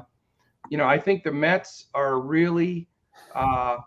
you 0.70 0.78
know 0.78 0.88
I 0.88 0.98
think 0.98 1.24
the 1.24 1.32
Mets 1.32 1.88
are 1.94 2.20
really. 2.20 2.88
Uh, 3.34 3.78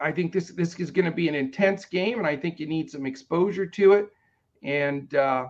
I 0.00 0.10
think 0.10 0.32
this 0.32 0.48
this 0.50 0.78
is 0.80 0.90
going 0.90 1.06
to 1.06 1.12
be 1.12 1.28
an 1.28 1.34
intense 1.34 1.84
game, 1.84 2.18
and 2.18 2.26
I 2.26 2.36
think 2.36 2.58
you 2.58 2.66
need 2.66 2.90
some 2.90 3.06
exposure 3.06 3.66
to 3.66 3.92
it. 3.92 4.08
And 4.62 5.14
uh, 5.14 5.46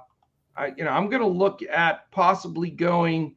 I, 0.56 0.72
you 0.76 0.84
know, 0.84 0.90
I'm 0.90 1.08
going 1.08 1.22
to 1.22 1.28
look 1.28 1.62
at 1.62 2.10
possibly 2.10 2.70
going 2.70 3.36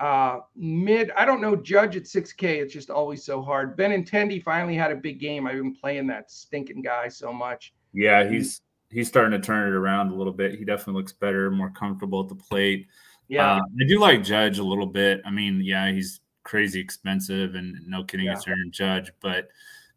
uh, 0.00 0.40
mid. 0.56 1.10
I 1.16 1.24
don't 1.24 1.40
know. 1.40 1.56
Judge 1.56 1.96
at 1.96 2.04
6K. 2.04 2.42
It's 2.62 2.72
just 2.72 2.90
always 2.90 3.24
so 3.24 3.42
hard. 3.42 3.76
Ben 3.76 3.90
Benintendi 3.90 4.42
finally 4.42 4.76
had 4.76 4.92
a 4.92 4.96
big 4.96 5.18
game. 5.18 5.46
I've 5.46 5.56
been 5.56 5.74
playing 5.74 6.06
that 6.08 6.30
stinking 6.30 6.82
guy 6.82 7.08
so 7.08 7.32
much. 7.32 7.74
Yeah, 7.92 8.28
he's 8.28 8.60
he's 8.90 9.08
starting 9.08 9.38
to 9.38 9.44
turn 9.44 9.68
it 9.68 9.76
around 9.76 10.12
a 10.12 10.14
little 10.14 10.32
bit. 10.32 10.58
He 10.58 10.64
definitely 10.64 11.00
looks 11.00 11.12
better, 11.12 11.50
more 11.50 11.70
comfortable 11.70 12.22
at 12.22 12.28
the 12.28 12.34
plate. 12.34 12.86
Yeah, 13.28 13.56
uh, 13.56 13.60
I 13.60 13.86
do 13.86 13.98
like 13.98 14.22
Judge 14.22 14.58
a 14.58 14.64
little 14.64 14.86
bit. 14.86 15.20
I 15.24 15.30
mean, 15.30 15.60
yeah, 15.62 15.90
he's 15.90 16.20
crazy 16.44 16.80
expensive, 16.80 17.54
and 17.54 17.76
no 17.86 18.04
kidding, 18.04 18.26
yeah. 18.26 18.32
it's 18.32 18.46
Aaron 18.46 18.70
Judge. 18.70 19.12
But 19.20 19.48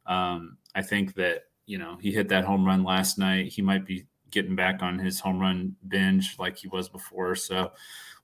um, 0.06 0.58
I 0.76 0.82
think 0.82 1.14
that 1.16 1.44
you 1.66 1.78
know 1.78 1.98
he 2.02 2.12
hit 2.12 2.30
that 2.30 2.46
home 2.46 2.66
run 2.66 2.84
last 2.84 3.18
night. 3.18 3.48
He 3.48 3.62
might 3.62 3.86
be 3.86 4.06
getting 4.32 4.56
back 4.56 4.82
on 4.82 4.98
his 4.98 5.20
home 5.20 5.40
run 5.40 5.76
binge 5.88 6.38
like 6.40 6.58
he 6.58 6.68
was 6.70 6.90
before. 6.90 7.36
So 7.36 7.72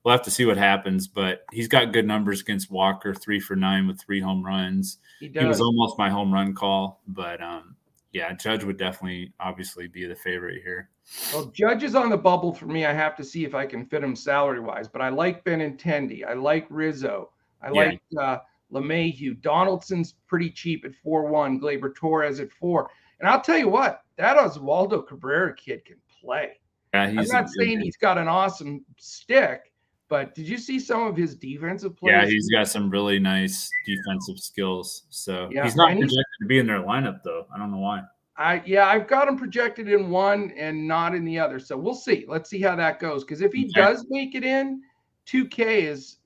we'll 0.07 0.15
have 0.15 0.23
to 0.23 0.31
see 0.31 0.45
what 0.45 0.55
happens. 0.55 1.05
But 1.05 1.43
he's 1.51 1.67
got 1.67 1.91
good 1.91 2.07
numbers 2.07 2.39
against 2.39 2.71
Walker, 2.71 3.13
three 3.13 3.41
for 3.41 3.57
nine 3.57 3.87
with 3.87 3.99
three 3.99 4.21
home 4.21 4.41
runs. 4.41 4.99
He, 5.19 5.27
he 5.27 5.43
was 5.43 5.59
almost 5.59 5.97
my 5.97 6.09
home 6.09 6.33
run 6.33 6.55
call, 6.55 7.01
but 7.09 7.41
um, 7.43 7.75
yeah, 8.13 8.31
Judge 8.31 8.63
would 8.63 8.77
definitely 8.77 9.33
obviously 9.41 9.89
be 9.89 10.05
the 10.05 10.15
favorite 10.15 10.63
here. 10.63 10.89
Well, 11.33 11.47
Judge 11.47 11.83
is 11.83 11.93
on 11.93 12.09
the 12.09 12.17
bubble 12.17 12.53
for 12.53 12.67
me. 12.67 12.85
I 12.85 12.93
have 12.93 13.17
to 13.17 13.23
see 13.23 13.43
if 13.43 13.53
I 13.53 13.65
can 13.65 13.85
fit 13.85 14.01
him 14.01 14.15
salary 14.15 14.61
wise, 14.61 14.87
but 14.87 15.01
I 15.01 15.09
like 15.09 15.43
Benintendi. 15.43 16.25
I 16.25 16.35
like 16.35 16.67
Rizzo. 16.69 17.31
I 17.61 17.67
yeah. 17.67 17.73
like 17.73 18.01
uh, 18.17 18.37
LeMahieu. 18.71 19.41
Donaldson's 19.41 20.15
pretty 20.25 20.51
cheap 20.51 20.85
at 20.85 20.95
4 21.03 21.27
1. 21.27 21.59
Gleyber 21.59 21.93
Torres 21.93 22.39
at 22.39 22.53
4. 22.53 22.89
And 23.19 23.27
I'll 23.27 23.41
tell 23.41 23.57
you 23.57 23.67
what, 23.67 24.03
that 24.15 24.37
Oswaldo 24.37 25.05
Cabrera 25.05 25.53
kid 25.53 25.83
can 25.83 25.97
play. 26.21 26.59
Yeah, 26.93 27.03
I'm 27.03 27.15
not 27.15 27.49
saying 27.49 27.81
he's 27.81 27.97
got 27.97 28.17
an 28.17 28.29
awesome 28.29 28.85
stick, 28.97 29.73
but 30.09 30.33
did 30.35 30.47
you 30.47 30.57
see 30.57 30.79
some 30.79 31.05
of 31.05 31.17
his 31.17 31.35
defensive 31.35 31.95
plays? 31.95 32.11
Yeah, 32.11 32.25
he's 32.25 32.49
got 32.49 32.67
some 32.67 32.89
really 32.89 33.19
nice 33.19 33.69
defensive 33.85 34.39
skills. 34.39 35.03
So 35.09 35.49
yeah, 35.51 35.63
he's 35.63 35.75
not 35.75 35.89
projected 35.89 36.09
he's, 36.09 36.25
to 36.41 36.47
be 36.47 36.59
in 36.59 36.67
their 36.67 36.81
lineup, 36.81 37.21
though. 37.23 37.45
I 37.53 37.57
don't 37.57 37.71
know 37.71 37.79
why. 37.79 38.03
I 38.37 38.61
yeah, 38.65 38.87
I've 38.87 39.07
got 39.07 39.27
him 39.27 39.37
projected 39.37 39.89
in 39.89 40.09
one 40.09 40.51
and 40.55 40.87
not 40.87 41.15
in 41.15 41.25
the 41.25 41.39
other. 41.39 41.59
So 41.59 41.75
we'll 41.75 41.95
see. 41.95 42.25
Let's 42.27 42.49
see 42.49 42.61
how 42.61 42.75
that 42.75 42.99
goes. 42.99 43.23
Because 43.23 43.41
if 43.41 43.51
he 43.51 43.65
okay. 43.65 43.81
does 43.81 44.05
make 44.09 44.35
it 44.35 44.43
in, 44.43 44.81
2K 45.25 45.83
is 45.83 46.17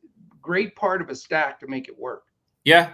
great 0.42 0.76
part 0.76 1.02
of 1.02 1.10
a 1.10 1.16
stack 1.16 1.60
to 1.62 1.68
make 1.68 1.88
it 1.88 1.98
work. 1.98 2.24
Yeah, 2.66 2.94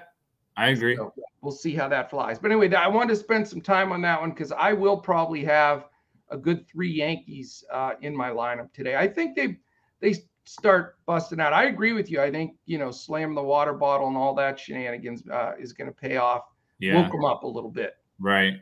I 0.56 0.70
agree. 0.70 0.96
So 0.96 1.14
we'll 1.42 1.52
see 1.52 1.74
how 1.74 1.90
that 1.90 2.10
flies. 2.10 2.40
But 2.40 2.52
anyway, 2.52 2.74
I 2.74 2.88
wanted 2.88 3.10
to 3.10 3.16
spend 3.16 3.48
some 3.48 3.62
time 3.62 3.92
on 3.92 4.02
that 4.04 4.22
one 4.22 4.30
because 4.30 4.52
I 4.52 4.74
will 4.74 4.98
probably 4.98 5.44
have 5.46 5.86
a 6.30 6.38
good 6.38 6.68
three 6.68 6.92
Yankees 6.92 7.64
uh, 7.72 7.94
in 8.02 8.16
my 8.16 8.30
lineup 8.30 8.72
today. 8.74 8.96
I 8.96 9.08
think 9.08 9.36
they 9.36 9.58
they 10.00 10.16
start 10.48 10.98
busting 11.06 11.40
out. 11.40 11.54
I 11.54 11.66
agree 11.66 11.94
with 11.94 12.10
you. 12.10 12.22
I 12.22 12.32
think 12.32 12.56
you 12.66 12.78
know, 12.78 12.92
slam 12.92 13.36
the 13.36 13.44
water 13.44 13.74
bottle 13.74 14.08
and 14.08 14.18
all 14.18 14.34
that 14.36 14.60
shenanigans 14.60 15.28
uh, 15.30 15.54
is 15.60 15.74
going 15.74 15.90
to 15.90 15.96
pay 15.96 16.18
off. 16.18 16.44
Yeah. 16.80 17.02
Woke 17.02 17.12
them 17.12 17.26
up 17.26 17.44
a 17.44 17.48
little 17.48 17.72
bit. 17.72 17.98
Right. 18.20 18.62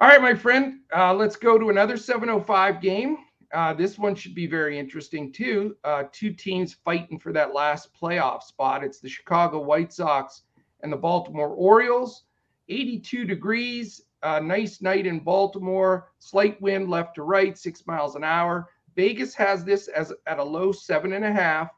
All 0.00 0.08
right, 0.08 0.20
my 0.20 0.34
friend. 0.34 0.80
Uh, 0.94 1.14
let's 1.14 1.36
go 1.36 1.58
to 1.58 1.70
another 1.70 1.96
7:05 1.96 2.80
game. 2.80 3.18
Uh, 3.52 3.72
this 3.72 3.98
one 3.98 4.16
should 4.16 4.34
be 4.34 4.48
very 4.48 4.78
interesting 4.78 5.32
too. 5.32 5.76
Uh, 5.84 6.04
two 6.10 6.32
teams 6.32 6.74
fighting 6.84 7.18
for 7.18 7.32
that 7.32 7.54
last 7.54 7.90
playoff 7.94 8.42
spot. 8.42 8.82
It's 8.82 8.98
the 8.98 9.08
Chicago 9.08 9.60
White 9.60 9.92
Sox 9.92 10.42
and 10.82 10.92
the 10.92 10.96
Baltimore 10.96 11.50
Orioles. 11.50 12.24
82 12.68 13.24
degrees. 13.24 14.02
Uh, 14.24 14.40
nice 14.40 14.80
night 14.80 15.06
in 15.06 15.20
Baltimore. 15.20 16.08
Slight 16.18 16.60
wind 16.60 16.88
left 16.88 17.14
to 17.14 17.22
right, 17.22 17.56
six 17.56 17.86
miles 17.86 18.16
an 18.16 18.24
hour. 18.24 18.70
Vegas 18.96 19.34
has 19.34 19.64
this 19.64 19.88
as 19.88 20.12
at 20.26 20.38
a 20.38 20.44
low 20.44 20.72
seven 20.72 21.12
and 21.12 21.24
a 21.24 21.32
half. 21.32 21.70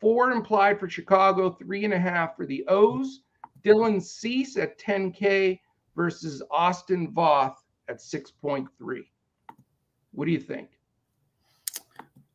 Four 0.00 0.32
implied 0.32 0.80
for 0.80 0.88
Chicago, 0.88 1.50
three 1.50 1.84
and 1.84 1.94
a 1.94 1.98
half 1.98 2.36
for 2.36 2.46
the 2.46 2.64
O's. 2.68 3.20
Dylan 3.62 4.02
Cease 4.02 4.56
at 4.56 4.78
10K 4.78 5.60
versus 5.94 6.42
Austin 6.50 7.12
Voth 7.12 7.56
at 7.88 7.98
6.3. 7.98 8.66
What 10.12 10.24
do 10.24 10.30
you 10.30 10.40
think? 10.40 10.70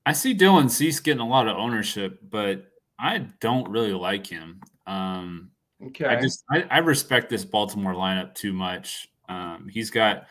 I 0.06 0.14
see 0.14 0.36
Dylan 0.36 0.70
Cease 0.70 1.00
getting 1.00 1.22
a 1.22 1.28
lot 1.28 1.48
of 1.48 1.58
ownership, 1.58 2.20
but 2.30 2.72
I 3.00 3.28
don't 3.40 3.68
really 3.70 3.94
like 3.94 4.28
him. 4.28 4.62
Um, 4.86 5.50
okay. 5.88 6.06
I 6.06 6.22
just 6.22 6.44
I, 6.52 6.66
I, 6.70 6.78
respect 6.78 7.30
this 7.30 7.44
Baltimore 7.44 7.96
lineup 7.96 8.36
too 8.36 8.54
much. 8.54 9.10
Um, 9.28 9.68
he's 9.68 9.90
got 9.90 10.28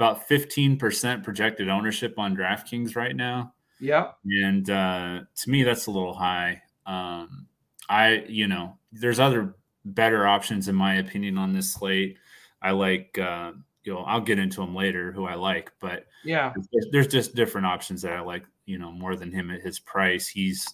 about 0.00 0.26
15% 0.26 1.22
projected 1.22 1.68
ownership 1.68 2.18
on 2.18 2.34
DraftKings 2.34 2.96
right 2.96 3.14
now. 3.14 3.52
Yeah. 3.80 4.12
And 4.24 4.70
uh, 4.70 5.20
to 5.36 5.50
me, 5.50 5.62
that's 5.62 5.88
a 5.88 5.90
little 5.90 6.14
high. 6.14 6.62
Um, 6.86 7.46
I, 7.90 8.24
you 8.26 8.48
know, 8.48 8.78
there's 8.92 9.20
other 9.20 9.56
better 9.84 10.26
options 10.26 10.68
in 10.68 10.74
my 10.74 10.94
opinion 10.94 11.36
on 11.36 11.52
this 11.52 11.74
slate. 11.74 12.16
I 12.62 12.70
like, 12.70 13.18
uh, 13.18 13.52
you 13.84 13.92
know, 13.92 13.98
I'll 14.00 14.22
get 14.22 14.38
into 14.38 14.62
them 14.62 14.74
later 14.74 15.12
who 15.12 15.26
I 15.26 15.34
like, 15.34 15.70
but 15.82 16.06
yeah, 16.24 16.54
there's, 16.72 16.86
there's 16.92 17.06
just 17.06 17.34
different 17.34 17.66
options 17.66 18.00
that 18.00 18.14
I 18.14 18.20
like, 18.22 18.46
you 18.64 18.78
know, 18.78 18.90
more 18.90 19.16
than 19.16 19.30
him 19.30 19.50
at 19.50 19.60
his 19.60 19.78
price. 19.78 20.26
He's 20.26 20.66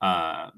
uh, 0.00 0.50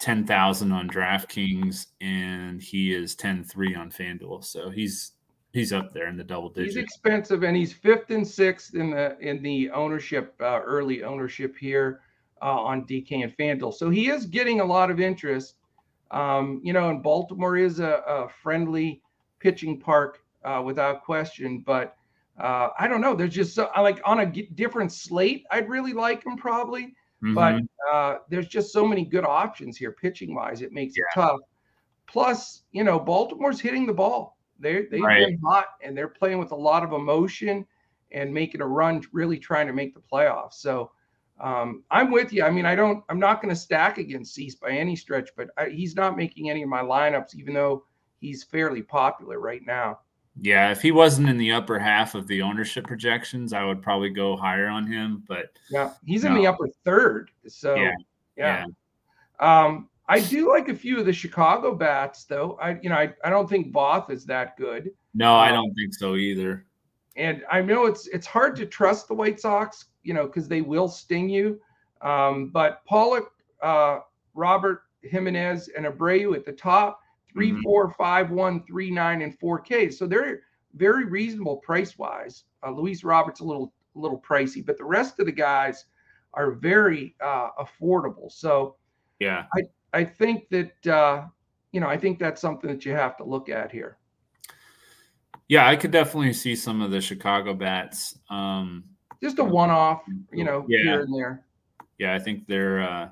10,000 0.00 0.72
on 0.72 0.90
DraftKings 0.90 1.86
and 2.00 2.60
he 2.60 2.92
is 2.92 3.14
10 3.14 3.44
3 3.44 3.76
on 3.76 3.92
FanDuel. 3.92 4.44
So 4.44 4.68
he's, 4.68 5.12
he's 5.52 5.72
up 5.72 5.92
there 5.92 6.08
in 6.08 6.16
the 6.16 6.24
double 6.24 6.48
digits. 6.48 6.74
He's 6.74 6.84
expensive, 6.84 7.42
and 7.44 7.56
he's 7.56 7.72
fifth 7.72 8.10
and 8.10 8.26
sixth 8.26 8.74
in 8.74 8.90
the 8.90 9.18
in 9.20 9.42
the 9.42 9.70
ownership, 9.70 10.34
uh, 10.40 10.60
early 10.60 11.04
ownership 11.04 11.56
here 11.56 12.00
uh, 12.42 12.60
on 12.60 12.84
DK 12.84 13.22
and 13.22 13.36
FanDuel. 13.36 13.74
So 13.74 13.90
he 13.90 14.10
is 14.10 14.26
getting 14.26 14.60
a 14.60 14.64
lot 14.64 14.90
of 14.90 15.00
interest. 15.00 15.54
Um, 16.10 16.60
you 16.62 16.72
know, 16.72 16.90
and 16.90 17.02
Baltimore 17.02 17.56
is 17.56 17.80
a, 17.80 18.02
a 18.06 18.28
friendly 18.42 19.00
pitching 19.38 19.80
park 19.80 20.22
uh, 20.44 20.62
without 20.64 21.04
question. 21.04 21.60
But 21.64 21.96
uh, 22.38 22.68
I 22.78 22.88
don't 22.88 23.00
know. 23.00 23.14
There's 23.14 23.34
just 23.34 23.54
so, 23.54 23.70
like 23.76 24.00
on 24.04 24.20
a 24.20 24.26
different 24.26 24.92
slate, 24.92 25.44
I'd 25.50 25.68
really 25.68 25.92
like 25.92 26.24
him 26.24 26.36
probably. 26.36 26.94
Mm-hmm. 27.22 27.34
But 27.34 27.62
uh, 27.90 28.18
there's 28.28 28.48
just 28.48 28.72
so 28.72 28.86
many 28.86 29.04
good 29.04 29.24
options 29.24 29.76
here, 29.76 29.92
pitching 29.92 30.34
wise. 30.34 30.60
It 30.60 30.72
makes 30.72 30.94
yeah. 30.96 31.04
it 31.04 31.20
tough. 31.20 31.40
Plus, 32.06 32.62
you 32.72 32.84
know, 32.84 32.98
Baltimore's 32.98 33.60
hitting 33.60 33.86
the 33.86 33.94
ball. 33.94 34.36
They 34.62 34.86
they've 34.90 35.02
right. 35.02 35.26
been 35.26 35.38
hot 35.44 35.66
and 35.82 35.96
they're 35.96 36.08
playing 36.08 36.38
with 36.38 36.52
a 36.52 36.56
lot 36.56 36.82
of 36.82 36.92
emotion 36.92 37.66
and 38.12 38.32
making 38.32 38.60
a 38.60 38.66
run, 38.66 39.02
really 39.12 39.38
trying 39.38 39.66
to 39.66 39.72
make 39.72 39.94
the 39.94 40.00
playoffs. 40.00 40.54
So 40.54 40.92
um, 41.40 41.82
I'm 41.90 42.10
with 42.10 42.32
you. 42.32 42.44
I 42.44 42.50
mean, 42.50 42.64
I 42.64 42.74
don't. 42.74 43.02
I'm 43.08 43.18
not 43.18 43.42
going 43.42 43.52
to 43.52 43.60
stack 43.60 43.98
against 43.98 44.34
Cease 44.34 44.54
by 44.54 44.70
any 44.70 44.94
stretch, 44.94 45.30
but 45.36 45.50
I, 45.58 45.68
he's 45.68 45.96
not 45.96 46.16
making 46.16 46.48
any 46.48 46.62
of 46.62 46.68
my 46.68 46.82
lineups, 46.82 47.34
even 47.34 47.52
though 47.52 47.84
he's 48.20 48.44
fairly 48.44 48.82
popular 48.82 49.40
right 49.40 49.62
now. 49.66 49.98
Yeah, 50.40 50.70
if 50.70 50.80
he 50.80 50.92
wasn't 50.92 51.28
in 51.28 51.36
the 51.36 51.52
upper 51.52 51.78
half 51.78 52.14
of 52.14 52.26
the 52.26 52.40
ownership 52.40 52.86
projections, 52.86 53.52
I 53.52 53.64
would 53.64 53.82
probably 53.82 54.10
go 54.10 54.36
higher 54.36 54.68
on 54.68 54.86
him. 54.86 55.24
But 55.26 55.58
yeah, 55.70 55.90
he's 56.06 56.24
no. 56.24 56.30
in 56.30 56.36
the 56.36 56.46
upper 56.46 56.68
third. 56.84 57.30
So 57.48 57.74
yeah, 57.74 57.94
yeah. 58.36 58.66
yeah. 59.40 59.64
Um, 59.64 59.88
I 60.08 60.20
do 60.20 60.48
like 60.48 60.68
a 60.68 60.74
few 60.74 60.98
of 60.98 61.06
the 61.06 61.12
Chicago 61.12 61.74
bats, 61.74 62.24
though. 62.24 62.58
I, 62.60 62.78
you 62.82 62.88
know, 62.88 62.96
I, 62.96 63.12
I 63.24 63.30
don't 63.30 63.48
think 63.48 63.72
Voth 63.72 64.10
is 64.10 64.24
that 64.26 64.56
good. 64.56 64.90
No, 65.14 65.34
I 65.36 65.50
um, 65.50 65.54
don't 65.54 65.74
think 65.74 65.94
so 65.94 66.16
either. 66.16 66.66
And 67.16 67.44
I 67.50 67.60
know 67.60 67.86
it's 67.86 68.06
it's 68.08 68.26
hard 68.26 68.56
to 68.56 68.66
trust 68.66 69.08
the 69.08 69.14
White 69.14 69.38
Sox, 69.38 69.86
you 70.02 70.14
know, 70.14 70.26
because 70.26 70.48
they 70.48 70.60
will 70.60 70.88
sting 70.88 71.28
you. 71.28 71.60
Um, 72.00 72.48
but 72.48 72.84
Pollock, 72.84 73.30
uh, 73.62 74.00
Robert 74.34 74.82
Jimenez, 75.02 75.68
and 75.76 75.86
Abreu 75.86 76.34
at 76.34 76.44
the 76.44 76.52
top, 76.52 77.00
three, 77.32 77.52
mm-hmm. 77.52 77.62
four, 77.62 77.94
five, 77.94 78.30
one, 78.30 78.64
three, 78.66 78.90
nine, 78.90 79.22
and 79.22 79.38
four 79.38 79.58
K. 79.58 79.90
So 79.90 80.06
they're 80.06 80.40
very 80.74 81.04
reasonable 81.04 81.58
price 81.58 81.98
wise. 81.98 82.44
Uh, 82.66 82.70
Luis 82.70 83.04
Robert's 83.04 83.40
a 83.40 83.44
little 83.44 83.72
a 83.94 83.98
little 83.98 84.20
pricey, 84.20 84.64
but 84.64 84.78
the 84.78 84.84
rest 84.84 85.20
of 85.20 85.26
the 85.26 85.32
guys 85.32 85.84
are 86.34 86.52
very 86.52 87.14
uh, 87.22 87.50
affordable. 87.60 88.32
So 88.32 88.76
yeah, 89.20 89.44
I 89.54 89.62
I 89.92 90.04
think 90.04 90.48
that 90.50 90.86
uh, 90.86 91.26
you 91.72 91.80
know 91.80 91.88
I 91.88 91.96
think 91.96 92.18
that's 92.18 92.40
something 92.40 92.70
that 92.70 92.84
you 92.84 92.92
have 92.92 93.16
to 93.18 93.24
look 93.24 93.48
at 93.48 93.70
here. 93.70 93.98
Yeah, 95.48 95.68
I 95.68 95.76
could 95.76 95.90
definitely 95.90 96.32
see 96.32 96.56
some 96.56 96.80
of 96.80 96.90
the 96.90 97.00
Chicago 97.00 97.52
bats. 97.52 98.18
Um, 98.30 98.84
Just 99.22 99.38
a 99.38 99.44
one-off, 99.44 100.02
you 100.32 100.44
know, 100.44 100.64
yeah. 100.66 100.82
here 100.82 101.00
and 101.02 101.14
there. 101.14 101.44
Yeah, 101.98 102.14
I 102.14 102.18
think 102.18 102.46
their 102.46 102.80
uh, 102.80 103.08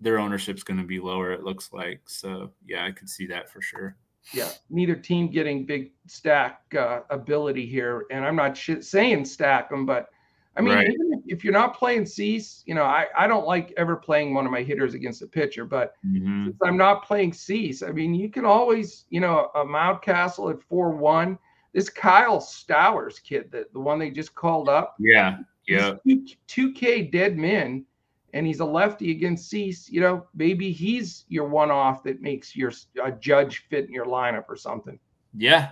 their 0.00 0.18
ownership's 0.18 0.62
going 0.62 0.78
to 0.78 0.86
be 0.86 1.00
lower. 1.00 1.32
It 1.32 1.42
looks 1.42 1.72
like 1.72 2.00
so. 2.06 2.52
Yeah, 2.66 2.86
I 2.86 2.92
could 2.92 3.08
see 3.08 3.26
that 3.26 3.50
for 3.50 3.60
sure. 3.60 3.96
Yeah, 4.32 4.50
neither 4.70 4.94
team 4.94 5.30
getting 5.30 5.66
big 5.66 5.92
stack 6.06 6.62
uh, 6.78 7.00
ability 7.10 7.66
here, 7.66 8.06
and 8.10 8.24
I'm 8.24 8.36
not 8.36 8.56
sh- 8.56 8.80
saying 8.80 9.24
stack 9.26 9.68
them, 9.68 9.84
but 9.84 10.08
I 10.56 10.62
mean, 10.62 10.74
right. 10.74 10.88
even 10.88 11.13
if 11.26 11.42
you're 11.44 11.52
not 11.52 11.76
playing 11.76 12.06
Cease, 12.06 12.62
you 12.66 12.74
know, 12.74 12.84
I, 12.84 13.06
I 13.16 13.26
don't 13.26 13.46
like 13.46 13.72
ever 13.76 13.96
playing 13.96 14.34
one 14.34 14.46
of 14.46 14.52
my 14.52 14.62
hitters 14.62 14.94
against 14.94 15.22
a 15.22 15.26
pitcher, 15.26 15.64
but 15.64 15.94
Mhm. 16.06 16.46
since 16.46 16.56
I'm 16.62 16.76
not 16.76 17.04
playing 17.04 17.32
Cease, 17.32 17.82
I 17.82 17.90
mean, 17.92 18.14
you 18.14 18.28
can 18.30 18.44
always, 18.44 19.04
you 19.10 19.20
know, 19.20 19.50
a 19.54 19.64
Mountcastle 19.64 20.50
at 20.52 20.62
4 20.62 20.90
1. 20.90 21.38
This 21.72 21.88
Kyle 21.90 22.40
Stowers 22.40 23.18
kid, 23.22 23.50
the, 23.50 23.66
the 23.72 23.80
one 23.80 23.98
they 23.98 24.10
just 24.10 24.34
called 24.34 24.68
up, 24.68 24.94
Yeah. 24.98 25.38
Yeah. 25.66 25.94
two, 26.06 26.26
2K 26.46 27.10
dead 27.10 27.36
men, 27.36 27.84
and 28.32 28.46
he's 28.46 28.60
a 28.60 28.64
lefty 28.64 29.10
against 29.10 29.48
Cease. 29.48 29.90
You 29.90 30.00
know, 30.00 30.26
maybe 30.34 30.70
he's 30.72 31.24
your 31.28 31.48
one 31.48 31.70
off 31.70 32.02
that 32.04 32.20
makes 32.20 32.54
your 32.54 32.72
a 33.02 33.10
judge 33.12 33.66
fit 33.68 33.86
in 33.86 33.92
your 33.92 34.06
lineup 34.06 34.44
or 34.48 34.56
something. 34.56 34.98
Yeah. 35.36 35.70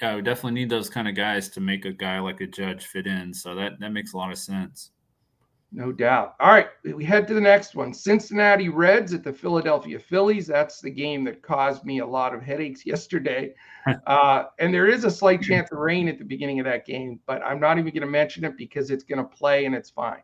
Yeah. 0.00 0.16
We 0.16 0.22
definitely 0.22 0.60
need 0.60 0.70
those 0.70 0.88
kind 0.90 1.08
of 1.08 1.14
guys 1.14 1.48
to 1.50 1.60
make 1.60 1.84
a 1.84 1.92
guy 1.92 2.20
like 2.20 2.40
a 2.40 2.46
judge 2.46 2.86
fit 2.86 3.06
in. 3.06 3.34
So 3.34 3.54
that, 3.54 3.80
that 3.80 3.92
makes 3.92 4.12
a 4.12 4.16
lot 4.16 4.32
of 4.32 4.38
sense. 4.38 4.90
No 5.70 5.92
doubt. 5.92 6.34
All 6.40 6.50
right, 6.50 6.68
we 6.82 7.04
head 7.04 7.28
to 7.28 7.34
the 7.34 7.40
next 7.40 7.74
one. 7.74 7.92
Cincinnati 7.92 8.70
Reds 8.70 9.12
at 9.12 9.22
the 9.22 9.32
Philadelphia 9.32 9.98
Phillies. 9.98 10.46
That's 10.46 10.80
the 10.80 10.90
game 10.90 11.24
that 11.24 11.42
caused 11.42 11.84
me 11.84 11.98
a 11.98 12.06
lot 12.06 12.34
of 12.34 12.42
headaches 12.42 12.86
yesterday. 12.86 13.52
uh, 14.06 14.44
and 14.58 14.72
there 14.72 14.86
is 14.86 15.04
a 15.04 15.10
slight 15.10 15.42
chance 15.42 15.70
of 15.70 15.78
rain 15.78 16.08
at 16.08 16.18
the 16.18 16.24
beginning 16.24 16.58
of 16.58 16.64
that 16.64 16.86
game, 16.86 17.20
but 17.26 17.42
I'm 17.42 17.60
not 17.60 17.78
even 17.78 17.92
going 17.92 18.00
to 18.00 18.06
mention 18.06 18.44
it 18.44 18.56
because 18.56 18.90
it's 18.90 19.04
going 19.04 19.18
to 19.18 19.24
play 19.24 19.66
and 19.66 19.74
it's 19.74 19.90
fine. 19.90 20.22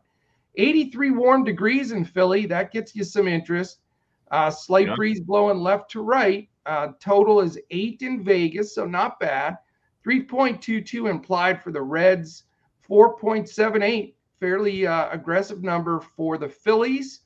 83 0.55 1.11
warm 1.11 1.43
degrees 1.43 1.91
in 1.91 2.05
Philly. 2.05 2.47
That 2.47 2.71
gets 2.71 2.95
you 2.95 3.03
some 3.03 3.27
interest. 3.27 3.79
Uh, 4.31 4.49
slight 4.49 4.87
Yeah. 4.87 4.95
breeze 4.95 5.19
blowing 5.19 5.59
left 5.59 5.91
to 5.91 6.01
right. 6.01 6.49
Uh, 6.65 6.89
total 6.99 7.41
is 7.41 7.59
eight 7.69 8.01
in 8.01 8.23
Vegas, 8.23 8.73
so 8.73 8.85
not 8.85 9.19
bad. 9.19 9.57
3.22 10.05 11.09
implied 11.09 11.61
for 11.63 11.71
the 11.71 11.81
Reds, 11.81 12.43
4.78 12.89 14.13
fairly 14.39 14.85
uh, 14.85 15.09
aggressive 15.11 15.63
number 15.63 15.99
for 15.99 16.37
the 16.37 16.47
Phillies. 16.49 17.21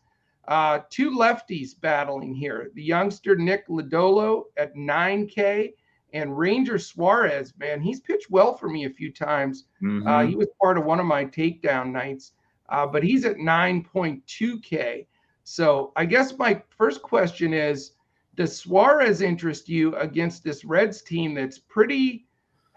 Uh, 0.48 0.80
two 0.90 1.12
lefties 1.12 1.80
battling 1.80 2.34
here. 2.34 2.72
The 2.76 2.84
youngster 2.84 3.36
Nick 3.36 3.68
Lodolo 3.68 4.46
at 4.58 4.76
9K 4.76 5.74
and 6.14 6.36
Ranger 6.38 6.80
Suarez, 6.80 7.54
man, 7.60 7.82
he's 7.82 8.00
pitched 8.00 8.32
well 8.32 8.56
for 8.56 8.68
me 8.70 8.86
a 8.86 8.90
few 8.90 9.12
times. 9.12 9.66
Uh, 9.84 9.86
Mhm. 9.86 10.30
he 10.30 10.36
was 10.36 10.48
part 10.62 10.78
of 10.78 10.86
one 10.86 11.00
of 11.00 11.06
my 11.06 11.24
takedown 11.26 11.92
nights, 11.92 12.34
uh, 12.70 12.88
but 12.88 13.04
he's 13.04 13.26
at 13.26 13.38
9.2K. 13.38 15.06
So 15.44 15.92
I 15.96 16.06
guess 16.06 16.38
my 16.38 16.62
first 16.70 17.02
question 17.02 17.54
is 17.54 17.92
Does 18.36 18.56
Suarez 18.56 19.22
interest 19.22 19.68
you 19.68 19.96
against 19.98 20.44
this 20.44 20.64
Reds 20.64 21.02
team 21.02 21.34
that's 21.34 21.60
pretty 21.60 22.26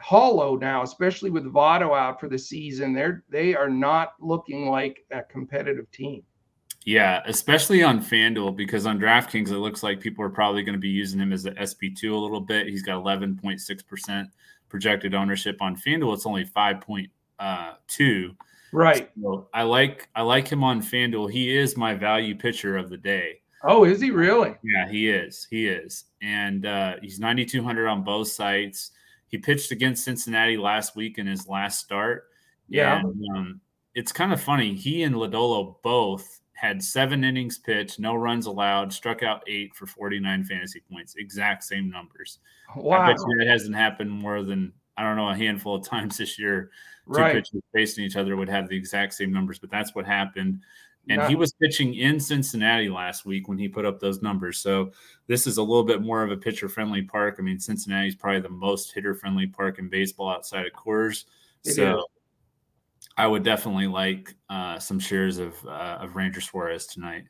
hollow 0.02 0.56
now, 0.56 0.82
especially 0.82 1.30
with 1.30 1.44
Votto 1.44 1.96
out 1.96 2.20
for 2.20 2.28
the 2.28 2.38
season? 2.38 2.92
They're 2.92 3.24
they 3.28 3.54
are 3.54 3.70
not 3.70 4.14
looking 4.20 4.68
like 4.68 5.04
a 5.10 5.22
competitive 5.22 5.90
team. 5.90 6.22
Yeah, 6.84 7.22
especially 7.26 7.82
on 7.82 8.00
FanDuel 8.00 8.56
because 8.56 8.86
on 8.86 8.98
DraftKings 8.98 9.50
it 9.50 9.58
looks 9.58 9.82
like 9.82 10.00
people 10.00 10.24
are 10.24 10.30
probably 10.30 10.64
going 10.64 10.74
to 10.74 10.80
be 10.80 10.88
using 10.88 11.20
him 11.20 11.32
as 11.32 11.44
the 11.44 11.52
SP2 11.52 12.10
a 12.10 12.16
little 12.16 12.40
bit. 12.40 12.66
He's 12.66 12.82
got 12.82 13.02
11.6% 13.02 14.28
projected 14.68 15.14
ownership 15.14 15.62
on 15.62 15.76
FanDuel. 15.76 16.14
It's 16.14 16.26
only 16.26 16.44
5.2. 16.44 18.36
Right. 18.72 19.10
So 19.20 19.48
I 19.54 19.62
like 19.62 20.08
I 20.14 20.22
like 20.22 20.48
him 20.48 20.64
on 20.64 20.82
FanDuel. 20.82 21.30
He 21.30 21.56
is 21.56 21.76
my 21.76 21.94
value 21.94 22.34
pitcher 22.34 22.76
of 22.76 22.90
the 22.90 22.96
day. 22.96 23.42
Oh, 23.64 23.84
is 23.84 24.00
he 24.00 24.10
really? 24.10 24.56
Yeah, 24.64 24.88
he 24.90 25.08
is. 25.08 25.46
He 25.48 25.68
is. 25.68 26.06
And 26.20 26.66
uh, 26.66 26.94
he's 27.00 27.20
9,200 27.20 27.86
on 27.86 28.02
both 28.02 28.28
sites. 28.28 28.90
He 29.32 29.38
pitched 29.38 29.72
against 29.72 30.04
Cincinnati 30.04 30.56
last 30.58 30.94
week 30.94 31.16
in 31.18 31.26
his 31.26 31.48
last 31.48 31.80
start. 31.80 32.24
Yeah. 32.68 33.00
And, 33.00 33.24
um, 33.36 33.60
it's 33.94 34.12
kind 34.12 34.32
of 34.32 34.40
funny. 34.40 34.74
He 34.76 35.02
and 35.02 35.14
Lodolo 35.14 35.76
both 35.82 36.40
had 36.52 36.82
seven 36.82 37.24
innings 37.24 37.58
pitched, 37.58 37.98
no 37.98 38.14
runs 38.14 38.44
allowed, 38.46 38.92
struck 38.92 39.22
out 39.22 39.42
eight 39.48 39.74
for 39.74 39.86
49 39.86 40.44
fantasy 40.44 40.80
points. 40.90 41.14
Exact 41.16 41.64
same 41.64 41.90
numbers. 41.90 42.38
I 42.74 42.78
Wow. 42.78 43.06
bet 43.06 43.16
you 43.26 43.38
that 43.38 43.48
hasn't 43.48 43.74
happened 43.74 44.10
more 44.10 44.42
than, 44.42 44.72
I 44.98 45.02
don't 45.02 45.16
know, 45.16 45.30
a 45.30 45.34
handful 45.34 45.74
of 45.76 45.84
times 45.88 46.18
this 46.18 46.38
year. 46.38 46.70
Two 47.06 47.12
Right. 47.20 47.34
pitchers 47.34 47.62
facing 47.74 48.04
each 48.04 48.16
other 48.16 48.36
would 48.36 48.48
have 48.50 48.68
the 48.68 48.76
exact 48.76 49.14
same 49.14 49.32
numbers, 49.32 49.58
but 49.58 49.70
that's 49.70 49.94
what 49.94 50.06
happened. 50.06 50.60
And 51.08 51.22
he 51.22 51.34
was 51.34 51.52
pitching 51.54 51.94
in 51.94 52.20
Cincinnati 52.20 52.88
last 52.88 53.26
week 53.26 53.48
when 53.48 53.58
he 53.58 53.66
put 53.66 53.84
up 53.84 53.98
those 53.98 54.22
numbers. 54.22 54.58
So 54.58 54.92
this 55.26 55.48
is 55.48 55.56
a 55.56 55.62
little 55.62 55.82
bit 55.82 56.00
more 56.00 56.22
of 56.22 56.30
a 56.30 56.36
pitcher 56.36 56.68
friendly 56.68 57.02
park. 57.02 57.36
I 57.38 57.42
mean, 57.42 57.58
Cincinnati's 57.58 58.14
probably 58.14 58.40
the 58.40 58.48
most 58.48 58.92
hitter 58.92 59.12
friendly 59.12 59.48
park 59.48 59.80
in 59.80 59.88
baseball 59.88 60.30
outside 60.30 60.64
of 60.64 60.72
Coors. 60.72 61.24
It 61.64 61.72
so 61.72 61.98
is. 61.98 62.04
I 63.16 63.26
would 63.26 63.42
definitely 63.42 63.88
like 63.88 64.32
uh, 64.48 64.78
some 64.78 65.00
shares 65.00 65.38
of 65.38 65.54
uh, 65.66 65.98
of 66.00 66.14
Ranger 66.14 66.40
Suarez 66.40 66.86
tonight. 66.86 67.24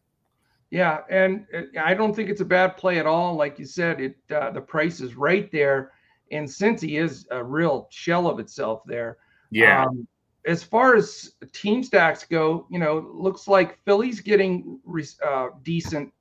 Yeah, 0.70 1.00
and 1.11 1.46
uh, 1.54 1.80
I 1.80 1.94
don't 1.94 2.14
think 2.14 2.28
it's 2.28 2.42
a 2.42 2.44
bad 2.44 2.76
play 2.76 2.98
at 2.98 3.06
all. 3.06 3.37
Like 3.37 3.58
you 3.58 3.64
said, 3.64 4.00
it 4.00 4.16
uh, 4.35 4.50
the 4.50 4.61
price 4.61 5.00
is 5.00 5.16
right 5.16 5.50
there, 5.50 5.92
and 6.30 6.48
since 6.48 6.82
he 6.82 6.98
is 6.98 7.26
a 7.30 7.42
real 7.42 7.88
shell 7.90 8.26
of 8.26 8.38
itself 8.38 8.82
there, 8.87 9.16
Um, 9.88 10.06
as 10.46 10.62
far 10.62 10.94
as 10.96 11.35
team 11.52 11.83
stacks 11.83 12.24
go, 12.24 12.66
you 12.70 12.78
know, 12.78 13.11
looks 13.12 13.46
like 13.48 13.78
Philly's 13.85 14.20
getting 14.20 14.81
res- 14.85 15.18
uh, 15.26 15.48
decent 15.62 16.12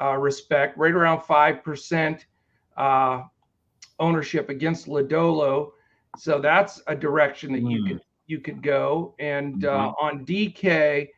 uh, 0.00 0.16
respect, 0.16 0.76
right 0.78 0.92
around 0.92 1.22
five 1.22 1.62
percent 1.62 2.26
uh, 2.76 3.22
ownership 3.98 4.48
against 4.48 4.86
Lodolo. 4.86 5.70
So 6.14 6.40
that's 6.40 6.82
a 6.86 6.94
direction 6.96 7.52
that 7.52 7.66
you 7.68 7.80
Hmm. 7.80 7.86
could 7.86 8.00
you 8.26 8.40
could 8.40 8.62
go. 8.62 9.14
And 9.18 9.64
uh, 9.64 9.90
Mhm. 9.90 9.94
on 10.00 10.24
DK, 10.24 11.08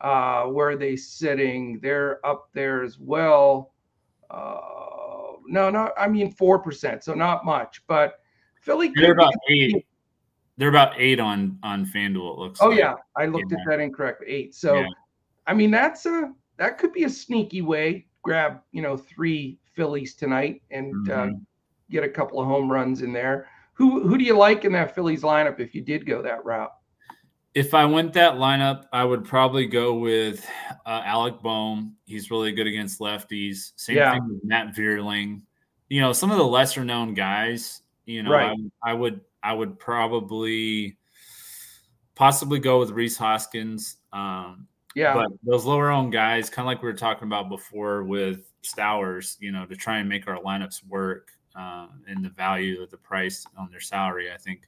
uh, 0.00 0.44
where 0.44 0.70
are 0.70 0.76
they 0.76 0.96
sitting? 0.96 1.78
They're 1.82 2.24
up 2.26 2.48
there 2.52 2.82
as 2.82 2.98
well. 2.98 3.72
Uh, 4.30 4.60
no, 5.46 5.70
no, 5.70 5.92
I 5.96 6.08
mean 6.08 6.30
four 6.30 6.58
percent, 6.58 7.04
so 7.04 7.14
not 7.14 7.44
much. 7.44 7.82
But 7.86 8.20
Philly 8.60 8.90
they're 8.94 9.12
about 9.12 9.34
eight. 9.50 9.86
They're 10.58 10.68
about 10.68 10.92
eight 10.98 11.20
on 11.20 11.58
on 11.62 11.86
FanDuel. 11.86 12.34
It 12.34 12.38
looks. 12.38 12.60
Oh 12.60 12.68
like. 12.68 12.78
yeah, 12.80 12.94
I 13.16 13.26
looked 13.26 13.50
Yeah. 13.52 13.58
at 13.60 13.66
that 13.70 13.80
incorrectly. 13.80 14.26
Eight. 14.28 14.54
So, 14.54 14.74
Yeah. 14.80 14.88
I 15.46 15.54
mean, 15.54 15.70
that's 15.70 16.04
a 16.04 16.32
that 16.58 16.76
could 16.78 16.92
be 16.92 17.04
a 17.04 17.08
sneaky 17.10 17.62
way. 17.62 18.06
Grab 18.22 18.60
you 18.72 18.82
know 18.82 18.96
three 18.96 19.58
Phillies 19.74 20.14
tonight 20.14 20.60
and 20.72 21.08
uh, 21.10 21.26
Mhm. 21.26 21.40
get 21.90 22.02
a 22.04 22.08
couple 22.08 22.40
of 22.40 22.46
home 22.46 22.70
runs 22.70 23.02
in 23.02 23.12
there. 23.12 23.46
Who 23.74 24.06
who 24.06 24.18
do 24.18 24.24
you 24.24 24.36
like 24.36 24.64
in 24.64 24.72
that 24.72 24.94
Phillies 24.94 25.22
lineup 25.22 25.60
if 25.60 25.74
you 25.74 25.80
did 25.80 26.04
go 26.04 26.20
that 26.22 26.44
route? 26.44 26.72
If 27.54 27.72
I 27.74 27.84
went 27.86 28.12
that 28.12 28.34
lineup, 28.34 28.84
I 28.92 29.04
would 29.04 29.24
probably 29.24 29.66
go 29.66 29.94
with 29.94 30.44
uh, 30.84 31.02
Alec 31.04 31.40
Bohm. 31.40 31.94
He's 32.04 32.30
really 32.30 32.52
good 32.52 32.66
against 32.66 32.98
lefties. 33.00 33.72
Same 33.76 33.96
Yeah. 33.96 34.12
thing 34.14 34.28
with 34.28 34.44
Matt 34.44 34.74
Vierling. 34.74 35.42
You 35.88 36.00
know, 36.00 36.12
some 36.12 36.30
of 36.30 36.36
the 36.36 36.44
lesser 36.44 36.84
known 36.84 37.14
guys. 37.14 37.82
You 38.04 38.22
know, 38.24 38.32
Right. 38.32 38.56
I, 38.82 38.90
I 38.90 38.94
would 38.94 39.20
I 39.42 39.52
would 39.52 39.78
probably 39.78 40.96
possibly 42.14 42.58
go 42.58 42.80
with 42.80 42.90
Rhys 42.90 43.16
Hoskins. 43.16 43.98
Um, 44.12 44.66
Yeah, 44.94 45.14
But 45.14 45.28
those 45.44 45.64
lower 45.64 45.90
owned 45.90 46.12
guys, 46.12 46.50
kind 46.50 46.64
of 46.64 46.66
like 46.66 46.82
we 46.82 46.88
were 46.88 46.96
talking 46.96 47.28
about 47.28 47.48
before 47.48 48.02
with 48.02 48.52
Stowers, 48.62 49.36
you 49.38 49.52
know, 49.52 49.64
to 49.66 49.76
try 49.76 49.98
and 49.98 50.08
make 50.08 50.26
our 50.26 50.38
lineups 50.38 50.84
work 50.86 51.30
um, 51.54 52.02
and 52.08 52.24
the 52.24 52.30
value 52.30 52.82
of 52.82 52.90
the 52.90 52.96
price 52.96 53.46
on 53.56 53.70
their 53.70 53.80
salary, 53.80 54.32
I 54.32 54.36
think 54.36 54.62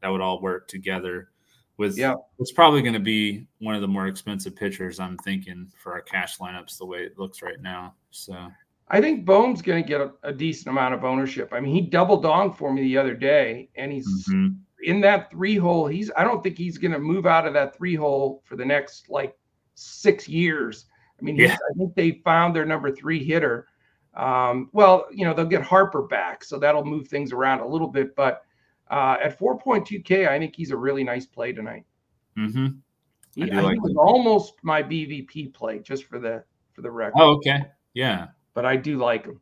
that 0.00 0.08
would 0.08 0.20
all 0.20 0.40
work 0.40 0.66
together. 0.66 1.30
With 1.76 1.96
Yeah. 1.96 2.14
it's 2.38 2.52
probably 2.52 2.80
going 2.82 2.94
to 2.94 3.00
be 3.00 3.46
one 3.58 3.74
of 3.74 3.82
the 3.82 3.88
more 3.88 4.06
expensive 4.08 4.56
pitchers. 4.56 4.98
I'm 4.98 5.18
thinking 5.18 5.70
for 5.76 5.92
our 5.92 6.00
cash 6.00 6.38
lineups, 6.38 6.78
the 6.78 6.86
way 6.86 7.04
it 7.04 7.18
looks 7.18 7.42
right 7.42 7.60
now. 7.60 7.94
So 8.10 8.50
I 8.88 9.00
think 9.00 9.26
Bohm's 9.26 9.62
going 9.62 9.82
to 9.82 9.88
get 9.88 10.00
a, 10.00 10.12
a 10.22 10.32
decent 10.32 10.68
amount 10.68 10.94
of 10.94 11.04
ownership. 11.04 11.52
I 11.52 11.60
mean, 11.60 11.74
he 11.74 11.80
double 11.80 12.22
donged 12.22 12.56
for 12.56 12.72
me 12.72 12.82
the 12.82 12.98
other 12.98 13.14
day, 13.14 13.68
and 13.74 13.92
he's 13.92 14.28
mhm. 14.28 14.58
in 14.84 15.00
that 15.00 15.30
three 15.30 15.56
hole. 15.56 15.86
He's 15.86 16.10
I 16.16 16.24
don't 16.24 16.42
think 16.42 16.56
he's 16.56 16.78
going 16.78 16.92
to 16.92 16.98
move 16.98 17.26
out 17.26 17.46
of 17.46 17.54
that 17.54 17.76
three 17.76 17.96
hole 17.96 18.42
for 18.44 18.56
the 18.56 18.64
next 18.64 19.10
like 19.10 19.36
six 19.74 20.28
years. 20.28 20.86
I 21.18 21.24
mean, 21.24 21.36
Yeah. 21.36 21.54
I 21.54 21.78
think 21.78 21.94
they 21.94 22.22
found 22.24 22.54
their 22.54 22.66
number 22.66 22.90
three 22.90 23.24
hitter. 23.24 23.66
Um, 24.14 24.70
well, 24.72 25.06
you 25.10 25.24
know, 25.24 25.34
they'll 25.34 25.46
get 25.46 25.62
Harper 25.62 26.02
back, 26.02 26.44
so 26.44 26.58
that'll 26.58 26.84
move 26.84 27.08
things 27.08 27.32
around 27.32 27.60
a 27.60 27.66
little 27.66 27.88
bit. 27.88 28.14
But 28.14 28.42
uh, 28.90 29.16
at 29.22 29.38
4.2K, 29.38 30.28
I 30.28 30.38
think 30.38 30.54
he's 30.54 30.70
a 30.70 30.76
really 30.76 31.04
nice 31.04 31.26
play 31.26 31.52
tonight. 31.52 31.84
Mhm. 32.38 32.78
He, 33.34 33.42
I 33.42 33.46
do 33.46 33.58
I 33.58 33.60
like 33.62 33.74
he 33.74 33.80
was 33.80 33.96
almost 33.96 34.54
my 34.62 34.82
BVP 34.82 35.52
play, 35.52 35.80
just 35.80 36.04
for 36.04 36.18
the 36.18 36.44
for 36.72 36.82
the 36.82 36.90
record. 36.90 37.20
Oh, 37.20 37.32
okay. 37.36 37.64
Yeah. 37.92 38.28
But 38.56 38.64
I 38.64 38.74
do 38.74 38.96
like 38.96 39.24
them. 39.24 39.38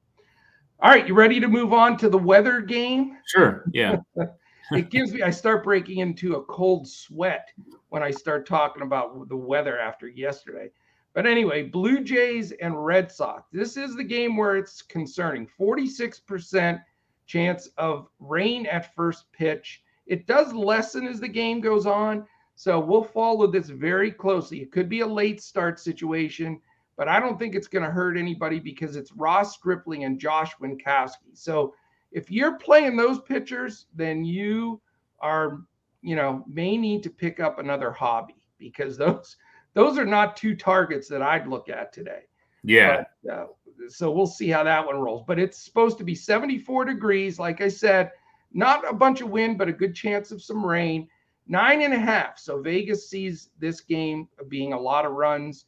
All 0.81 0.91
right, 0.91 1.07
you 1.07 1.15
ready 1.15 1.39
to 1.39 1.47
move 1.47 1.73
on 1.73 1.97
to 1.99 2.09
the 2.09 2.19
weather 2.19 2.61
game? 2.61 3.17
Sure. 3.29 3.65
Yeah. 3.73 3.99
it 4.73 4.91
gives 4.91 5.13
me 5.13 5.23
I 5.23 5.31
start 5.31 5.63
breaking 5.63 5.99
into 5.99 6.35
a 6.35 6.45
cold 6.47 6.89
sweat 6.89 7.49
when 7.91 8.03
I 8.03 8.11
start 8.11 8.45
talking 8.45 8.83
about 8.83 9.29
the 9.29 9.37
weather 9.37 9.79
after 9.79 10.09
yesterday. 10.09 10.69
But 11.15 11.27
anyway, 11.27 11.63
Blue 11.63 12.03
Jays 12.03 12.51
and 12.61 12.85
Red 12.85 13.11
Sox. 13.11 13.45
This 13.53 13.77
is 13.77 13.95
the 13.95 14.03
game 14.03 14.37
where 14.37 14.57
it's 14.57 14.83
concerning. 14.83 15.47
46% 15.59 16.83
chance 17.25 17.69
of 17.79 18.09
rain 18.19 18.67
at 18.67 18.97
first 18.97 19.31
pitch. 19.31 19.85
It 20.09 20.27
does 20.27 20.53
lessen 20.53 21.07
as 21.07 21.21
the 21.21 21.29
game 21.29 21.61
goes 21.61 21.87
on. 21.87 22.27
So 22.57 22.81
we'll 22.81 23.05
follow 23.05 23.47
this 23.47 23.69
very 23.69 24.11
closely. 24.11 24.61
It 24.61 24.73
could 24.73 24.89
be 24.89 25.01
a 25.01 25.07
late 25.07 25.41
start 25.41 25.79
situation, 25.79 26.61
but 26.97 27.09
I 27.09 27.21
don't 27.21 27.39
think 27.39 27.55
it's 27.55 27.69
going 27.69 27.85
to 27.85 27.91
hurt 27.91 28.17
anybody 28.17 28.59
because 28.59 28.97
it's 28.97 29.13
Ross 29.13 29.55
Stripling 29.55 30.05
and 30.05 30.19
Josh 30.19 30.53
Winkowski. 30.63 31.35
So 31.35 31.75
if 32.13 32.31
you're 32.31 32.59
playing 32.59 32.97
those 32.97 33.21
pitchers, 33.21 33.87
then 33.95 34.25
you 34.25 34.81
are, 35.21 35.63
you 36.03 36.17
know, 36.17 36.45
may 36.47 36.77
need 36.77 37.03
to 37.03 37.11
pick 37.11 37.41
up 37.41 37.59
another 37.59 37.91
hobby 37.91 38.43
because 38.59 38.97
those 38.99 39.37
those 39.75 39.99
are 39.99 40.07
not 40.07 40.37
two 40.37 40.55
targets 40.55 41.09
that 41.09 41.21
I'd 41.21 41.49
look 41.49 41.69
at 41.69 41.93
today. 41.93 42.23
Yeah. 42.63 43.05
But, 43.25 43.33
uh, 43.33 43.47
so 43.89 44.11
we'll 44.11 44.27
see 44.27 44.49
how 44.49 44.63
that 44.63 44.87
one 44.87 45.01
rolls. 45.01 45.25
But 45.27 45.41
it's 45.41 45.65
supposed 45.65 45.99
to 45.99 46.05
be 46.05 46.15
74 46.15 46.85
degrees. 46.85 47.39
Like 47.41 47.61
I 47.61 47.69
said, 47.69 48.13
not 48.53 48.89
a 48.89 48.95
bunch 48.95 49.21
of 49.21 49.31
wind, 49.31 49.59
but 49.59 49.69
a 49.69 49.73
good 49.73 49.95
chance 49.95 50.31
of 50.31 50.41
some 50.41 50.65
rain. 50.65 51.09
Nine 51.47 51.83
and 51.83 51.93
a 51.93 51.99
half. 51.99 52.39
So 52.39 52.63
Vegas 52.63 53.11
sees 53.11 53.51
this 53.59 53.81
game 53.81 54.29
being 54.49 54.73
a 54.73 54.81
lot 54.81 55.05
of 55.05 55.13
runs. 55.13 55.67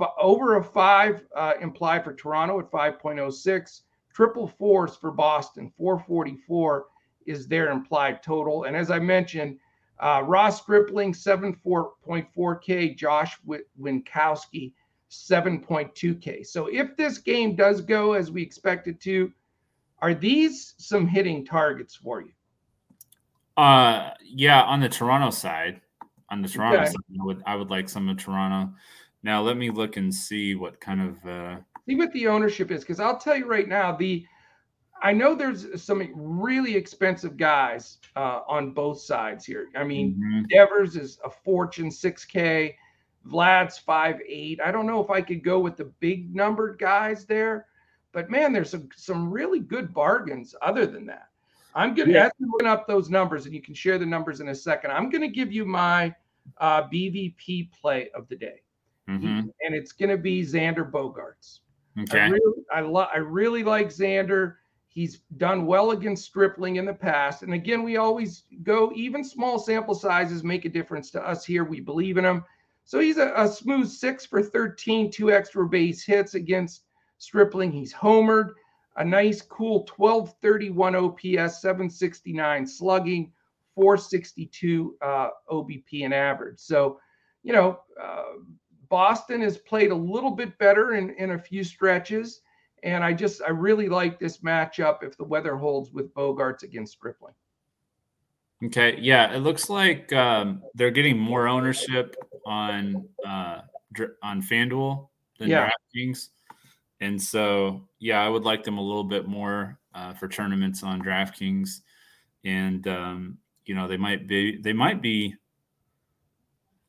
F- 0.00 0.12
over 0.20 0.56
a 0.56 0.64
five 0.64 1.24
uh, 1.34 1.54
implied 1.60 2.04
for 2.04 2.12
Toronto 2.12 2.58
at 2.60 2.70
5.06. 2.70 3.82
Triple 4.12 4.48
fours 4.48 4.96
for 4.96 5.10
Boston. 5.10 5.72
444 5.76 6.86
is 7.26 7.46
their 7.46 7.70
implied 7.70 8.22
total. 8.22 8.64
And 8.64 8.76
as 8.76 8.90
I 8.90 8.98
mentioned, 8.98 9.58
uh, 9.98 10.22
Ross 10.24 10.62
Stripling, 10.62 11.12
7.4K. 11.12 12.96
Josh 12.96 13.36
Winkowski, 13.80 14.72
7.2K. 15.10 16.46
So 16.46 16.66
if 16.66 16.96
this 16.96 17.18
game 17.18 17.56
does 17.56 17.80
go 17.80 18.12
as 18.12 18.30
we 18.30 18.42
expect 18.42 18.88
it 18.88 19.00
to, 19.00 19.32
are 20.00 20.14
these 20.14 20.74
some 20.76 21.06
hitting 21.06 21.44
targets 21.44 21.94
for 21.94 22.20
you? 22.20 22.32
Uh, 23.56 24.10
yeah, 24.22 24.62
on 24.62 24.80
the 24.80 24.88
Toronto 24.88 25.30
side, 25.30 25.80
on 26.28 26.42
the 26.42 26.48
Toronto 26.48 26.80
okay. 26.80 26.90
side, 26.90 26.96
I 27.20 27.24
would 27.24 27.42
I 27.46 27.56
would 27.56 27.70
like 27.70 27.88
some 27.88 28.08
of 28.08 28.18
Toronto. 28.18 28.74
Now 29.26 29.42
let 29.42 29.56
me 29.56 29.70
look 29.70 29.96
and 29.96 30.14
see 30.14 30.54
what 30.54 30.80
kind 30.80 31.00
of 31.00 31.26
uh 31.26 31.56
see 31.88 31.96
what 31.96 32.12
the 32.12 32.28
ownership 32.28 32.70
is 32.70 32.82
because 32.82 33.00
I'll 33.00 33.18
tell 33.18 33.36
you 33.36 33.46
right 33.46 33.66
now 33.68 33.90
the 33.96 34.24
I 35.02 35.12
know 35.12 35.34
there's 35.34 35.82
some 35.82 36.08
really 36.14 36.76
expensive 36.76 37.36
guys 37.36 37.98
uh, 38.14 38.40
on 38.48 38.70
both 38.70 38.98
sides 39.00 39.44
here. 39.44 39.66
I 39.76 39.84
mean, 39.84 40.14
mm-hmm. 40.14 40.44
Devers 40.48 40.96
is 40.96 41.18
a 41.22 41.28
fortune, 41.28 41.90
6K. 41.90 42.74
Vlad's 43.26 43.76
five 43.76 44.20
eight. 44.26 44.60
I 44.64 44.70
don't 44.70 44.86
know 44.86 45.02
if 45.02 45.10
I 45.10 45.20
could 45.20 45.42
go 45.42 45.58
with 45.58 45.76
the 45.76 45.86
big 45.98 46.32
numbered 46.32 46.78
guys 46.78 47.26
there, 47.26 47.66
but 48.12 48.30
man, 48.30 48.52
there's 48.52 48.70
some 48.70 48.88
some 48.94 49.32
really 49.32 49.58
good 49.58 49.92
bargains 49.92 50.54
other 50.62 50.86
than 50.86 51.06
that. 51.06 51.28
I'm 51.74 51.94
gonna 51.94 52.12
yeah. 52.12 52.30
looking 52.38 52.68
up 52.68 52.86
those 52.86 53.10
numbers, 53.10 53.44
and 53.44 53.52
you 53.52 53.60
can 53.60 53.74
share 53.74 53.98
the 53.98 54.06
numbers 54.06 54.40
in 54.40 54.48
a 54.50 54.54
second. 54.54 54.92
I'm 54.92 55.10
gonna 55.10 55.28
give 55.28 55.52
you 55.52 55.64
my 55.64 56.14
uh, 56.58 56.84
BVP 56.84 57.72
play 57.72 58.10
of 58.14 58.28
the 58.28 58.36
day, 58.36 58.62
mm-hmm. 59.08 59.48
and 59.60 59.74
it's 59.74 59.92
gonna 59.92 60.16
be 60.16 60.42
Xander 60.42 60.90
Bogaerts. 60.90 61.60
Okay. 61.98 62.20
I 62.20 62.28
really, 62.28 62.62
I, 62.72 62.80
lo- 62.80 63.08
I 63.12 63.18
really 63.18 63.64
like 63.64 63.88
Xander. 63.88 64.56
He's 64.88 65.20
done 65.36 65.66
well 65.66 65.90
against 65.90 66.24
Stripling 66.24 66.76
in 66.76 66.84
the 66.84 66.94
past. 66.94 67.42
And 67.42 67.54
again, 67.54 67.82
we 67.82 67.96
always 67.96 68.44
go, 68.62 68.92
even 68.94 69.24
small 69.24 69.58
sample 69.58 69.94
sizes 69.94 70.42
make 70.42 70.64
a 70.64 70.70
difference 70.70 71.10
to 71.12 71.26
us 71.26 71.44
here. 71.44 71.64
We 71.64 71.80
believe 71.80 72.16
in 72.16 72.24
him. 72.24 72.44
So 72.84 73.00
he's 73.00 73.18
a, 73.18 73.32
a 73.36 73.48
smooth 73.48 73.88
six 73.88 74.24
for 74.24 74.42
13, 74.42 75.10
two 75.10 75.32
extra 75.32 75.66
base 75.66 76.04
hits 76.04 76.34
against 76.34 76.82
Stripling. 77.18 77.72
He's 77.72 77.92
homered. 77.92 78.50
A 78.96 79.04
nice, 79.04 79.42
cool 79.42 79.86
1231 79.96 80.96
OPS, 80.96 81.60
769 81.60 82.66
slugging, 82.66 83.32
462 83.74 84.96
uh, 85.02 85.28
OBP 85.50 86.04
and 86.04 86.14
average. 86.14 86.58
So, 86.58 86.98
you 87.42 87.52
know, 87.52 87.80
uh, 88.02 88.22
Boston 88.88 89.40
has 89.42 89.58
played 89.58 89.90
a 89.90 89.94
little 89.94 90.30
bit 90.30 90.56
better 90.58 90.94
in, 90.94 91.10
in 91.18 91.32
a 91.32 91.38
few 91.38 91.64
stretches. 91.64 92.40
And 92.82 93.02
I 93.02 93.12
just, 93.12 93.42
I 93.42 93.50
really 93.50 93.88
like 93.88 94.18
this 94.18 94.38
matchup 94.38 95.02
if 95.02 95.16
the 95.16 95.24
weather 95.24 95.56
holds 95.56 95.92
with 95.92 96.12
Bogaerts 96.14 96.62
against 96.62 96.92
Stripling. 96.92 97.34
Okay. 98.64 98.98
Yeah. 99.00 99.34
It 99.34 99.40
looks 99.40 99.68
like 99.68 100.12
um, 100.12 100.62
they're 100.74 100.90
getting 100.90 101.18
more 101.18 101.48
ownership 101.48 102.16
on 102.46 103.08
uh, 103.26 103.62
on 104.22 104.42
FanDuel 104.42 105.08
than 105.38 105.50
yeah. 105.50 105.70
DraftKings. 105.94 106.28
And 107.00 107.20
so, 107.20 107.88
yeah, 107.98 108.24
I 108.24 108.28
would 108.28 108.44
like 108.44 108.62
them 108.62 108.78
a 108.78 108.82
little 108.82 109.04
bit 109.04 109.26
more 109.26 109.78
uh, 109.94 110.14
for 110.14 110.28
tournaments 110.28 110.82
on 110.82 111.02
DraftKings. 111.02 111.80
And, 112.44 112.86
um, 112.88 113.38
you 113.64 113.74
know, 113.74 113.88
they 113.88 113.96
might 113.96 114.26
be, 114.26 114.60
they 114.60 114.72
might 114.72 115.02
be 115.02 115.34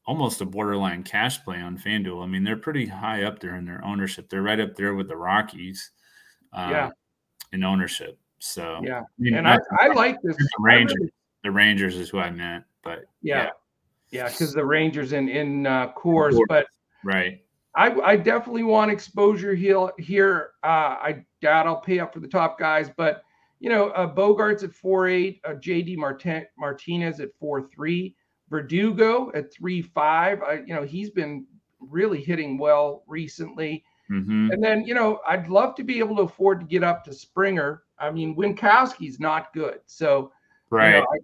almost 0.07 0.39
a 0.39 0.45
borderline 0.45 1.03
cash 1.03 1.43
play 1.43 1.57
on 1.57 1.77
FanDuel. 1.77 2.23
I 2.23 2.27
mean, 2.27 2.43
they're 2.43 2.55
pretty 2.55 2.85
high 2.85 3.23
up 3.23 3.39
there 3.39 3.55
in 3.55 3.65
their 3.65 3.83
ownership. 3.83 4.29
They're 4.29 4.41
right 4.41 4.59
up 4.59 4.75
there 4.75 4.95
with 4.95 5.09
the 5.09 5.17
Rockies 5.17 5.91
uh, 6.53 6.69
yeah. 6.71 6.89
in 7.51 7.63
ownership. 7.63 8.17
So, 8.39 8.79
yeah. 8.83 9.03
And 9.19 9.47
I, 9.47 9.59
I 9.79 9.87
like 9.89 10.21
this. 10.23 10.37
The 10.37 10.49
Rangers, 10.59 10.95
really, 10.97 11.13
the 11.43 11.51
Rangers 11.51 11.97
is 11.97 12.09
who 12.09 12.19
I 12.19 12.31
meant, 12.31 12.63
but 12.83 13.05
yeah. 13.21 13.49
Yeah. 14.09 14.29
Because 14.29 14.53
the 14.53 14.65
Rangers 14.65 15.11
in, 15.11 15.27
in 15.27 15.67
uh, 15.67 15.91
Coors, 15.91 16.39
but 16.47 16.67
right. 17.03 17.43
I, 17.75 17.91
I 17.99 18.15
definitely 18.15 18.63
want 18.63 18.89
exposure 18.89 19.53
here. 19.53 19.91
Here, 19.99 20.51
uh, 20.63 20.67
I 20.67 21.25
doubt 21.41 21.67
I'll 21.67 21.81
pay 21.81 21.99
up 21.99 22.13
for 22.13 22.21
the 22.21 22.27
top 22.27 22.57
guys, 22.57 22.89
but 22.95 23.23
you 23.59 23.69
know, 23.69 23.89
uh, 23.89 24.11
Bogaerts 24.11 24.63
at 24.63 24.73
four 24.73 25.07
eight, 25.07 25.41
uh, 25.43 25.53
JD 25.53 25.97
Martin, 25.97 26.45
Martinez 26.57 27.19
at 27.19 27.29
four 27.39 27.67
three. 27.69 28.15
Verdugo 28.49 29.31
at 29.33 29.53
three 29.53 29.81
five. 29.81 30.41
I, 30.41 30.63
you 30.65 30.73
know, 30.73 30.83
he's 30.83 31.09
been 31.09 31.45
really 31.79 32.21
hitting 32.21 32.57
well 32.57 33.03
recently. 33.07 33.83
Mm-hmm. 34.09 34.51
And 34.51 34.63
then, 34.63 34.85
you 34.85 34.93
know, 34.93 35.19
I'd 35.27 35.49
love 35.49 35.75
to 35.75 35.83
be 35.83 35.99
able 35.99 36.15
to 36.17 36.21
afford 36.23 36.61
to 36.61 36.65
get 36.65 36.83
up 36.83 37.03
to 37.05 37.13
Springer. 37.13 37.83
I 37.99 38.09
mean, 38.09 38.35
Winkowski's 38.35 39.19
not 39.19 39.53
good. 39.53 39.79
So, 39.85 40.31
right. 40.69 40.95
You 40.95 41.01
know, 41.01 41.07
I, 41.11 41.17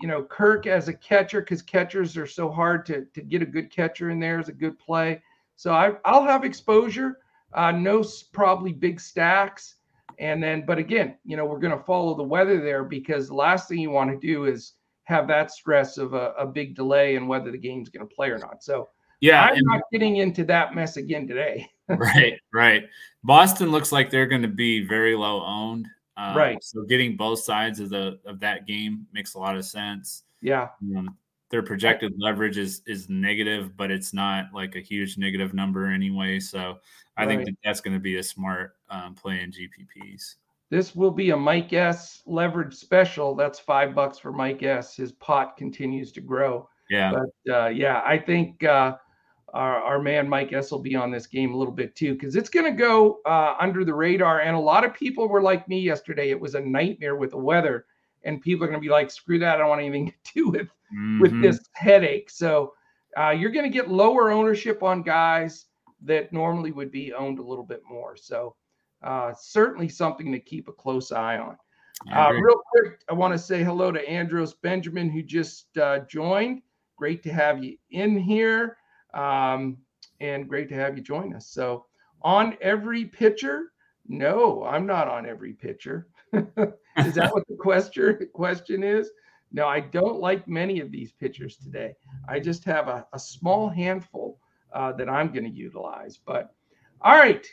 you 0.00 0.08
know 0.08 0.24
Kirk 0.24 0.66
as 0.66 0.88
a 0.88 0.94
catcher, 0.94 1.40
because 1.40 1.62
catchers 1.62 2.16
are 2.16 2.26
so 2.26 2.50
hard 2.50 2.86
to, 2.86 3.04
to 3.14 3.22
get 3.22 3.42
a 3.42 3.46
good 3.46 3.70
catcher 3.70 4.10
in 4.10 4.18
there 4.18 4.40
is 4.40 4.48
a 4.48 4.52
good 4.52 4.78
play. 4.78 5.22
So 5.56 5.72
I, 5.72 5.92
I'll 6.04 6.24
have 6.24 6.44
exposure, 6.44 7.18
uh, 7.52 7.70
no 7.70 8.02
probably 8.32 8.72
big 8.72 8.98
stacks. 8.98 9.76
And 10.18 10.42
then, 10.42 10.64
but 10.66 10.78
again, 10.78 11.16
you 11.24 11.36
know, 11.36 11.44
we're 11.44 11.58
going 11.58 11.76
to 11.76 11.84
follow 11.84 12.16
the 12.16 12.22
weather 12.22 12.60
there 12.60 12.82
because 12.82 13.28
the 13.28 13.34
last 13.34 13.68
thing 13.68 13.78
you 13.78 13.90
want 13.90 14.10
to 14.10 14.26
do 14.26 14.46
is 14.46 14.72
have 15.04 15.26
that 15.28 15.50
stress 15.50 15.98
of 15.98 16.14
a, 16.14 16.32
a 16.38 16.46
big 16.46 16.74
delay 16.74 17.16
and 17.16 17.28
whether 17.28 17.50
the 17.50 17.58
game's 17.58 17.88
going 17.88 18.06
to 18.06 18.14
play 18.14 18.30
or 18.30 18.38
not. 18.38 18.62
So 18.62 18.88
yeah, 19.20 19.42
I'm 19.42 19.64
not 19.64 19.82
getting 19.92 20.16
into 20.16 20.44
that 20.44 20.74
mess 20.74 20.96
again 20.96 21.28
today. 21.28 21.68
right, 21.88 22.38
right. 22.52 22.84
Boston 23.22 23.70
looks 23.70 23.92
like 23.92 24.10
they're 24.10 24.26
going 24.26 24.42
to 24.42 24.48
be 24.48 24.84
very 24.84 25.14
low 25.14 25.44
owned. 25.44 25.86
Um, 26.16 26.36
right. 26.36 26.62
So 26.62 26.82
getting 26.82 27.16
both 27.16 27.38
sides 27.38 27.80
of 27.80 27.90
the 27.90 28.18
of 28.26 28.40
that 28.40 28.66
game 28.66 29.06
makes 29.12 29.34
a 29.34 29.38
lot 29.38 29.56
of 29.56 29.64
sense. 29.64 30.24
Yeah. 30.40 30.68
Um, 30.96 31.16
their 31.50 31.62
projected 31.62 32.14
leverage 32.18 32.58
is 32.58 32.82
is 32.86 33.08
negative, 33.08 33.76
but 33.76 33.90
it's 33.90 34.12
not 34.12 34.46
like 34.52 34.74
a 34.74 34.80
huge 34.80 35.18
negative 35.18 35.54
number 35.54 35.86
anyway. 35.86 36.40
So 36.40 36.78
I 37.16 37.24
right. 37.24 37.28
think 37.28 37.44
that 37.44 37.54
that's 37.62 37.80
going 37.80 37.94
to 37.94 38.00
be 38.00 38.16
a 38.16 38.22
smart 38.22 38.76
um, 38.90 39.14
play 39.14 39.40
in 39.40 39.52
GPPs. 39.52 40.36
This 40.72 40.96
will 40.96 41.10
be 41.10 41.32
a 41.32 41.36
Mike 41.36 41.74
S 41.74 42.22
leverage 42.24 42.74
special. 42.74 43.34
That's 43.34 43.58
five 43.58 43.94
bucks 43.94 44.18
for 44.18 44.32
Mike 44.32 44.62
S. 44.62 44.96
His 44.96 45.12
pot 45.12 45.54
continues 45.58 46.12
to 46.12 46.22
grow. 46.22 46.66
Yeah. 46.88 47.12
But 47.12 47.54
uh, 47.54 47.68
yeah, 47.68 48.00
I 48.06 48.16
think 48.16 48.64
uh, 48.64 48.96
our, 49.52 49.82
our 49.82 50.00
man 50.00 50.26
Mike 50.26 50.54
S 50.54 50.70
will 50.70 50.78
be 50.80 50.96
on 50.96 51.10
this 51.10 51.26
game 51.26 51.52
a 51.52 51.56
little 51.58 51.74
bit 51.74 51.94
too 51.94 52.14
because 52.14 52.36
it's 52.36 52.48
going 52.48 52.64
to 52.64 52.72
go 52.72 53.20
uh, 53.26 53.54
under 53.60 53.84
the 53.84 53.92
radar. 53.92 54.40
And 54.40 54.56
a 54.56 54.58
lot 54.58 54.82
of 54.82 54.94
people 54.94 55.28
were 55.28 55.42
like 55.42 55.68
me 55.68 55.78
yesterday. 55.78 56.30
It 56.30 56.40
was 56.40 56.54
a 56.54 56.60
nightmare 56.62 57.16
with 57.16 57.32
the 57.32 57.36
weather, 57.36 57.84
and 58.24 58.40
people 58.40 58.64
are 58.64 58.68
going 58.68 58.80
to 58.80 58.82
be 58.82 58.90
like, 58.90 59.10
"Screw 59.10 59.38
that! 59.40 59.56
I 59.56 59.58
don't 59.58 59.68
want 59.68 59.80
anything 59.82 60.06
to 60.06 60.32
do 60.32 60.48
with 60.48 60.68
mm-hmm. 60.68 61.20
with 61.20 61.42
this 61.42 61.60
headache." 61.74 62.30
So 62.30 62.72
uh, 63.18 63.28
you're 63.28 63.50
going 63.50 63.70
to 63.70 63.78
get 63.78 63.90
lower 63.90 64.30
ownership 64.30 64.82
on 64.82 65.02
guys 65.02 65.66
that 66.00 66.32
normally 66.32 66.72
would 66.72 66.90
be 66.90 67.12
owned 67.12 67.40
a 67.40 67.44
little 67.44 67.66
bit 67.66 67.82
more. 67.86 68.16
So 68.16 68.56
uh, 69.02 69.32
certainly 69.38 69.88
something 69.88 70.32
to 70.32 70.38
keep 70.38 70.68
a 70.68 70.72
close 70.72 71.12
eye 71.12 71.38
on. 71.38 71.56
Uh, 72.12 72.32
real 72.32 72.60
quick, 72.70 73.00
I 73.08 73.14
want 73.14 73.32
to 73.32 73.38
say 73.38 73.62
hello 73.62 73.92
to 73.92 74.08
Andros 74.08 74.54
Benjamin, 74.54 75.08
who 75.08 75.22
just 75.22 75.76
uh, 75.78 76.00
joined. 76.00 76.62
Great 76.96 77.22
to 77.22 77.32
have 77.32 77.62
you 77.62 77.76
in 77.90 78.18
here, 78.18 78.76
um, 79.14 79.76
and 80.20 80.48
great 80.48 80.68
to 80.70 80.74
have 80.74 80.96
you 80.96 81.02
join 81.02 81.34
us. 81.34 81.48
So, 81.48 81.86
on 82.22 82.56
every 82.60 83.04
pitcher? 83.04 83.72
No, 84.08 84.64
I'm 84.64 84.86
not 84.86 85.08
on 85.08 85.26
every 85.26 85.52
pitcher. 85.52 86.08
is 86.32 87.14
that 87.14 87.32
what 87.32 87.46
the 87.48 87.56
question 87.56 88.28
question 88.32 88.82
is? 88.82 89.10
No, 89.52 89.68
I 89.68 89.80
don't 89.80 90.18
like 90.18 90.48
many 90.48 90.80
of 90.80 90.90
these 90.90 91.12
pitchers 91.12 91.56
today. 91.56 91.94
I 92.28 92.40
just 92.40 92.64
have 92.64 92.88
a, 92.88 93.06
a 93.12 93.18
small 93.18 93.68
handful 93.68 94.38
uh, 94.72 94.92
that 94.92 95.08
I'm 95.08 95.30
going 95.30 95.44
to 95.44 95.50
utilize. 95.50 96.18
But 96.24 96.54
all 97.02 97.16
right, 97.16 97.46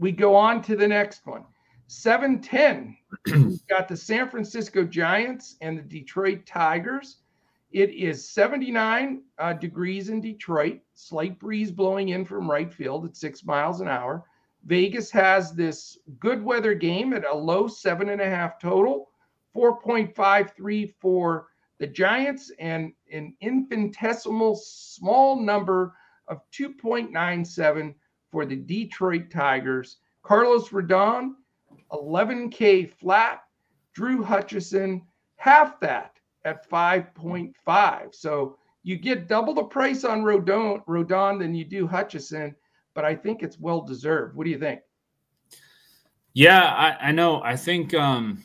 we 0.00 0.10
go 0.10 0.34
on 0.34 0.62
to 0.62 0.74
the 0.74 0.88
next 0.88 1.26
one. 1.26 1.44
710. 1.86 2.96
We've 3.26 3.66
got 3.68 3.86
the 3.86 3.96
San 3.96 4.30
Francisco 4.30 4.82
Giants 4.82 5.56
and 5.60 5.78
the 5.78 5.82
Detroit 5.82 6.46
Tigers. 6.46 7.18
It 7.70 7.90
is 7.90 8.28
79 8.30 9.22
uh, 9.38 9.52
degrees 9.52 10.08
in 10.08 10.20
Detroit, 10.20 10.80
slight 10.94 11.38
breeze 11.38 11.70
blowing 11.70 12.08
in 12.08 12.24
from 12.24 12.50
right 12.50 12.72
field 12.72 13.04
at 13.04 13.16
six 13.16 13.44
miles 13.44 13.80
an 13.80 13.88
hour. 13.88 14.24
Vegas 14.64 15.10
has 15.10 15.52
this 15.52 15.98
good 16.18 16.42
weather 16.42 16.74
game 16.74 17.12
at 17.12 17.26
a 17.26 17.34
low 17.34 17.68
seven 17.68 18.08
and 18.08 18.22
a 18.22 18.28
half 18.28 18.58
total, 18.58 19.10
4.53 19.54 20.94
for 20.98 21.48
the 21.78 21.86
Giants, 21.86 22.50
and 22.58 22.92
an 23.12 23.34
infinitesimal 23.40 24.56
small 24.56 25.40
number 25.40 25.94
of 26.28 26.40
2.97 26.52 27.94
for 28.30 28.46
the 28.46 28.56
Detroit 28.56 29.30
Tigers. 29.30 29.98
Carlos 30.22 30.68
Rodon, 30.68 31.34
11K 31.92 32.90
flat. 32.90 33.42
Drew 33.92 34.22
Hutchison, 34.22 35.02
half 35.36 35.80
that 35.80 36.16
at 36.44 36.68
5.5. 36.70 38.14
So 38.14 38.56
you 38.82 38.96
get 38.96 39.28
double 39.28 39.52
the 39.52 39.64
price 39.64 40.04
on 40.04 40.22
Rodon, 40.22 40.84
Rodon 40.86 41.38
than 41.38 41.54
you 41.54 41.64
do 41.64 41.86
Hutchison, 41.86 42.54
but 42.94 43.04
I 43.04 43.14
think 43.14 43.42
it's 43.42 43.58
well 43.58 43.82
deserved. 43.82 44.36
What 44.36 44.44
do 44.44 44.50
you 44.50 44.58
think? 44.58 44.80
Yeah, 46.32 46.62
I, 46.64 47.08
I 47.08 47.12
know. 47.12 47.42
I 47.42 47.56
think 47.56 47.92
um 47.94 48.42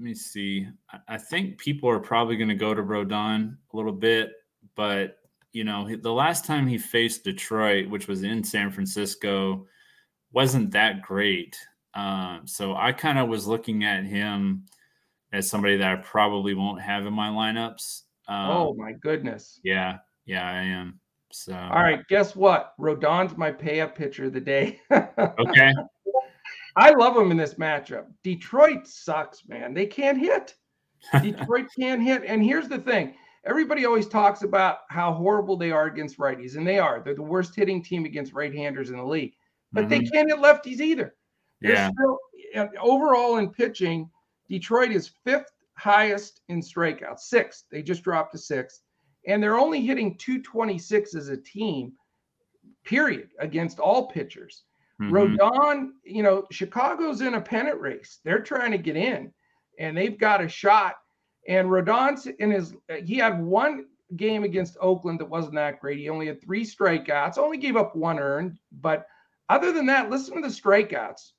let 0.00 0.04
me 0.04 0.14
see. 0.14 0.66
I, 1.08 1.18
think 1.18 1.58
people 1.58 1.88
are 1.90 2.00
probably 2.00 2.36
going 2.36 2.48
to 2.48 2.54
go 2.54 2.72
to 2.72 2.82
Rodon 2.82 3.58
a 3.70 3.76
little 3.76 3.92
bit, 3.92 4.32
but 4.74 5.18
you 5.52 5.64
know, 5.64 5.88
the 5.96 6.12
last 6.12 6.44
time 6.44 6.66
he 6.66 6.78
faced 6.78 7.24
Detroit, 7.24 7.88
which 7.88 8.08
was 8.08 8.22
in 8.22 8.44
San 8.44 8.70
Francisco, 8.70 9.66
wasn't 10.32 10.70
that 10.72 11.02
great. 11.02 11.56
Um, 11.94 12.42
so 12.44 12.76
I 12.76 12.92
kind 12.92 13.18
of 13.18 13.28
was 13.28 13.46
looking 13.46 13.84
at 13.84 14.04
him 14.04 14.66
as 15.32 15.48
somebody 15.48 15.76
that 15.76 15.90
I 15.90 15.96
probably 15.96 16.54
won't 16.54 16.80
have 16.80 17.06
in 17.06 17.12
my 17.12 17.28
lineups. 17.28 18.02
Um, 18.28 18.50
oh 18.50 18.74
my 18.74 18.92
goodness. 18.92 19.60
Yeah, 19.64 19.98
yeah, 20.24 20.48
I 20.48 20.62
am. 20.62 21.00
So 21.32 21.54
all 21.54 21.82
right, 21.82 22.06
guess 22.08 22.34
what? 22.36 22.74
Rodon's 22.78 23.36
my 23.36 23.50
pay 23.50 23.80
up 23.80 23.96
pitcher 23.96 24.26
of 24.26 24.32
the 24.32 24.40
day. 24.40 24.80
okay. 24.92 25.72
I 26.76 26.90
love 26.90 27.16
him 27.16 27.30
in 27.30 27.36
this 27.36 27.54
matchup. 27.54 28.06
Detroit 28.22 28.86
sucks, 28.86 29.46
man. 29.48 29.74
They 29.74 29.86
can't 29.86 30.18
hit. 30.18 30.54
Detroit 31.22 31.66
can't 31.78 32.02
hit. 32.02 32.24
And 32.24 32.44
here's 32.44 32.68
the 32.68 32.78
thing 32.78 33.14
everybody 33.44 33.86
always 33.86 34.08
talks 34.08 34.42
about 34.42 34.78
how 34.88 35.12
horrible 35.12 35.56
they 35.56 35.70
are 35.70 35.86
against 35.86 36.18
righties, 36.18 36.56
and 36.56 36.66
they 36.66 36.78
are. 36.78 37.00
They're 37.00 37.14
the 37.14 37.22
worst 37.22 37.54
hitting 37.54 37.82
team 37.82 38.04
against 38.04 38.32
right 38.32 38.54
handers 38.54 38.90
in 38.90 38.96
the 38.96 39.04
league, 39.04 39.34
but 39.72 39.82
mm-hmm. 39.82 39.90
they 39.90 40.00
can't 40.00 40.30
hit 40.30 40.38
lefties 40.38 40.80
either. 40.80 41.14
yeah. 41.60 41.90
Still, 41.90 42.18
overall 42.80 43.38
in 43.38 43.50
pitching, 43.50 44.10
Detroit 44.48 44.90
is 44.90 45.12
fifth 45.24 45.50
highest 45.76 46.42
in 46.48 46.60
strikeouts, 46.60 47.20
sixth. 47.20 47.64
They 47.70 47.82
just 47.82 48.02
dropped 48.02 48.32
to 48.32 48.38
sixth, 48.38 48.82
and 49.26 49.42
they're 49.42 49.58
only 49.58 49.80
hitting 49.80 50.16
226 50.16 51.14
as 51.14 51.28
a 51.28 51.36
team, 51.36 51.92
period, 52.84 53.28
against 53.38 53.78
all 53.78 54.08
pitchers. 54.08 54.64
Mm-hmm. 55.00 55.14
Rodon, 55.14 55.90
you 56.04 56.22
know, 56.22 56.46
Chicago's 56.50 57.22
in 57.22 57.34
a 57.34 57.40
pennant 57.40 57.80
race. 57.80 58.20
They're 58.24 58.42
trying 58.42 58.72
to 58.72 58.78
get 58.78 58.96
in, 58.96 59.32
and 59.78 59.96
they've 59.96 60.18
got 60.18 60.42
a 60.42 60.48
shot. 60.48 60.96
And 61.50 61.68
Rodon's 61.68 62.26
in 62.28 62.52
his, 62.52 62.74
he 63.04 63.16
had 63.16 63.42
one 63.42 63.86
game 64.14 64.44
against 64.44 64.76
Oakland 64.80 65.18
that 65.18 65.28
wasn't 65.28 65.56
that 65.56 65.80
great. 65.80 65.98
He 65.98 66.08
only 66.08 66.28
had 66.28 66.40
three 66.40 66.64
strikeouts, 66.64 67.38
only 67.38 67.58
gave 67.58 67.76
up 67.76 67.96
one 67.96 68.20
earned. 68.20 68.60
But 68.70 69.08
other 69.48 69.72
than 69.72 69.84
that, 69.86 70.10
listen 70.10 70.36
to 70.36 70.42
the 70.42 70.54
strikeouts 70.54 71.32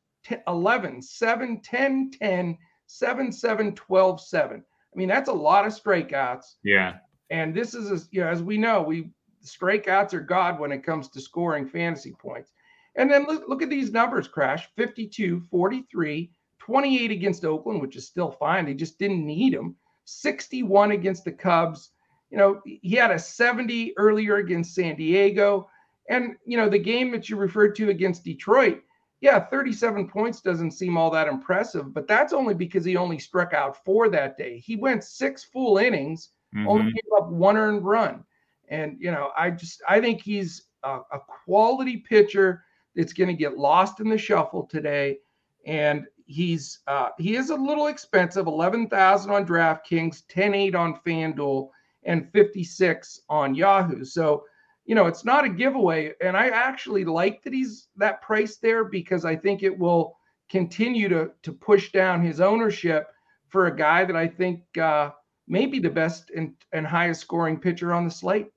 11, 0.47 1.01
7, 1.01 1.61
10, 1.61 2.11
10, 2.11 2.57
7 2.87 3.31
7 3.31 3.73
12 3.73 4.21
7. 4.21 4.57
I 4.57 4.97
mean, 4.97 5.07
that's 5.07 5.29
a 5.29 5.33
lot 5.33 5.65
of 5.65 5.71
strikeouts. 5.71 6.55
Yeah. 6.65 6.97
And 7.29 7.55
this 7.55 7.73
is, 7.73 7.89
a, 7.89 8.05
you 8.11 8.19
know, 8.19 8.27
as 8.27 8.43
we 8.43 8.57
know, 8.57 8.81
we 8.81 9.11
strikeouts 9.45 10.13
are 10.13 10.19
God 10.19 10.59
when 10.59 10.73
it 10.73 10.83
comes 10.83 11.07
to 11.07 11.21
scoring 11.21 11.65
fantasy 11.65 12.11
points. 12.11 12.51
And 12.97 13.09
then 13.09 13.25
look, 13.27 13.45
look 13.47 13.61
at 13.61 13.69
these 13.69 13.93
numbers 13.93 14.27
crash 14.27 14.67
52, 14.75 15.39
43, 15.49 16.31
28 16.59 17.11
against 17.11 17.45
Oakland, 17.45 17.79
which 17.79 17.95
is 17.95 18.05
still 18.05 18.31
fine. 18.31 18.65
They 18.65 18.73
just 18.73 18.99
didn't 18.99 19.25
need 19.25 19.53
him. 19.53 19.77
61 20.05 20.91
against 20.91 21.25
the 21.25 21.31
Cubs. 21.31 21.91
You 22.29 22.37
know, 22.37 22.61
he 22.65 22.95
had 22.95 23.11
a 23.11 23.19
70 23.19 23.93
earlier 23.97 24.37
against 24.37 24.75
San 24.75 24.95
Diego. 24.95 25.69
And, 26.09 26.35
you 26.45 26.57
know, 26.57 26.69
the 26.69 26.79
game 26.79 27.11
that 27.11 27.29
you 27.29 27.35
referred 27.35 27.75
to 27.75 27.89
against 27.89 28.23
Detroit, 28.23 28.81
yeah, 29.21 29.39
37 29.39 30.09
points 30.09 30.41
doesn't 30.41 30.71
seem 30.71 30.97
all 30.97 31.11
that 31.11 31.27
impressive, 31.27 31.93
but 31.93 32.07
that's 32.07 32.33
only 32.33 32.55
because 32.55 32.83
he 32.83 32.97
only 32.97 33.19
struck 33.19 33.53
out 33.53 33.83
four 33.85 34.09
that 34.09 34.37
day. 34.37 34.57
He 34.57 34.75
went 34.75 35.03
six 35.03 35.43
full 35.43 35.77
innings, 35.77 36.29
mm-hmm. 36.55 36.67
only 36.67 36.91
gave 36.91 37.03
up 37.15 37.29
one 37.29 37.55
earned 37.55 37.85
run. 37.85 38.23
And, 38.69 38.97
you 38.99 39.11
know, 39.11 39.31
I 39.37 39.51
just, 39.51 39.81
I 39.87 40.01
think 40.01 40.21
he's 40.21 40.63
a, 40.83 40.99
a 41.11 41.19
quality 41.45 41.97
pitcher 41.97 42.63
that's 42.95 43.13
going 43.13 43.27
to 43.27 43.35
get 43.35 43.57
lost 43.57 43.99
in 43.99 44.09
the 44.09 44.17
shuffle 44.17 44.63
today. 44.65 45.19
And 45.65 46.07
he's, 46.25 46.79
uh, 46.87 47.09
he 47.17 47.35
is 47.35 47.49
a 47.49 47.55
little 47.55 47.87
expensive 47.87 48.47
11,000 48.47 49.31
on 49.31 49.45
DraftKings, 49.45 50.23
10 50.29 50.75
on 50.75 50.99
FanDuel, 51.05 51.69
and 52.03 52.31
56 52.31 53.21
on 53.29 53.55
Yahoo. 53.55 54.03
So, 54.03 54.45
you 54.85 54.95
know, 54.95 55.07
it's 55.07 55.23
not 55.25 55.45
a 55.45 55.49
giveaway. 55.49 56.13
And 56.21 56.35
I 56.35 56.47
actually 56.47 57.05
like 57.05 57.43
that 57.43 57.53
he's 57.53 57.87
that 57.97 58.21
price 58.21 58.57
there 58.57 58.83
because 58.83 59.25
I 59.25 59.35
think 59.35 59.63
it 59.63 59.77
will 59.77 60.17
continue 60.49 61.07
to 61.07 61.31
to 61.43 61.53
push 61.53 61.91
down 61.91 62.21
his 62.21 62.41
ownership 62.41 63.07
for 63.47 63.67
a 63.67 63.75
guy 63.75 64.03
that 64.05 64.15
I 64.15 64.27
think 64.27 64.61
uh, 64.77 65.11
may 65.47 65.65
be 65.65 65.79
the 65.79 65.89
best 65.89 66.31
and, 66.35 66.53
and 66.73 66.87
highest 66.87 67.21
scoring 67.21 67.59
pitcher 67.59 67.93
on 67.93 68.05
the 68.05 68.11
slate. 68.11 68.47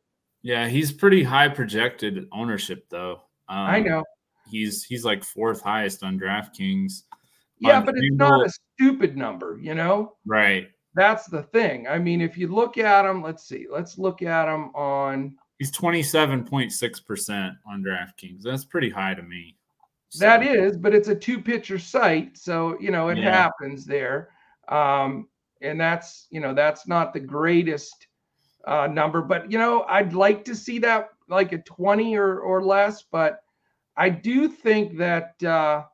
Yeah, 0.42 0.68
he's 0.68 0.92
pretty 0.92 1.22
high 1.22 1.48
projected 1.48 2.28
ownership 2.32 2.86
though. 2.90 3.22
Um, 3.48 3.58
I 3.58 3.80
know. 3.80 4.04
He's 4.50 4.84
he's 4.84 5.04
like 5.04 5.24
fourth 5.24 5.62
highest 5.62 6.02
on 6.02 6.18
DraftKings. 6.18 7.02
Yeah, 7.58 7.80
but 7.80 7.96
it's 7.96 8.14
not 8.16 8.46
a 8.46 8.50
stupid 8.50 9.16
number, 9.16 9.58
you 9.60 9.74
know? 9.74 10.16
Right. 10.26 10.68
That's 10.94 11.26
the 11.26 11.42
thing. 11.42 11.86
I 11.88 11.98
mean, 11.98 12.20
if 12.20 12.36
you 12.36 12.48
look 12.48 12.78
at 12.78 13.04
him, 13.04 13.22
let's 13.22 13.46
see, 13.46 13.66
let's 13.70 13.98
look 13.98 14.22
at 14.22 14.48
him 14.48 14.70
on 14.74 15.36
He's 15.58 15.70
27.6% 15.72 17.56
on 17.66 17.82
DraftKings. 17.82 18.42
That's 18.42 18.64
pretty 18.64 18.90
high 18.90 19.14
to 19.14 19.22
me. 19.22 19.56
So. 20.08 20.24
That 20.24 20.42
is, 20.42 20.76
but 20.76 20.94
it's 20.94 21.08
a 21.08 21.14
two 21.14 21.40
pitcher 21.40 21.78
site. 21.78 22.36
So, 22.36 22.78
you 22.80 22.90
know, 22.90 23.08
it 23.08 23.18
yeah. 23.18 23.30
happens 23.30 23.84
there. 23.84 24.30
Um, 24.68 25.28
and 25.60 25.80
that's, 25.80 26.26
you 26.30 26.40
know, 26.40 26.54
that's 26.54 26.86
not 26.86 27.12
the 27.12 27.20
greatest 27.20 28.06
uh, 28.66 28.88
number, 28.88 29.22
but, 29.22 29.50
you 29.50 29.58
know, 29.58 29.84
I'd 29.88 30.12
like 30.12 30.44
to 30.46 30.54
see 30.54 30.78
that 30.80 31.10
like 31.28 31.52
a 31.52 31.58
20 31.58 32.16
or, 32.16 32.40
or 32.40 32.62
less. 32.62 33.04
But 33.10 33.40
I 33.96 34.10
do 34.10 34.48
think 34.48 34.98
that 34.98 35.42
uh, 35.42 35.84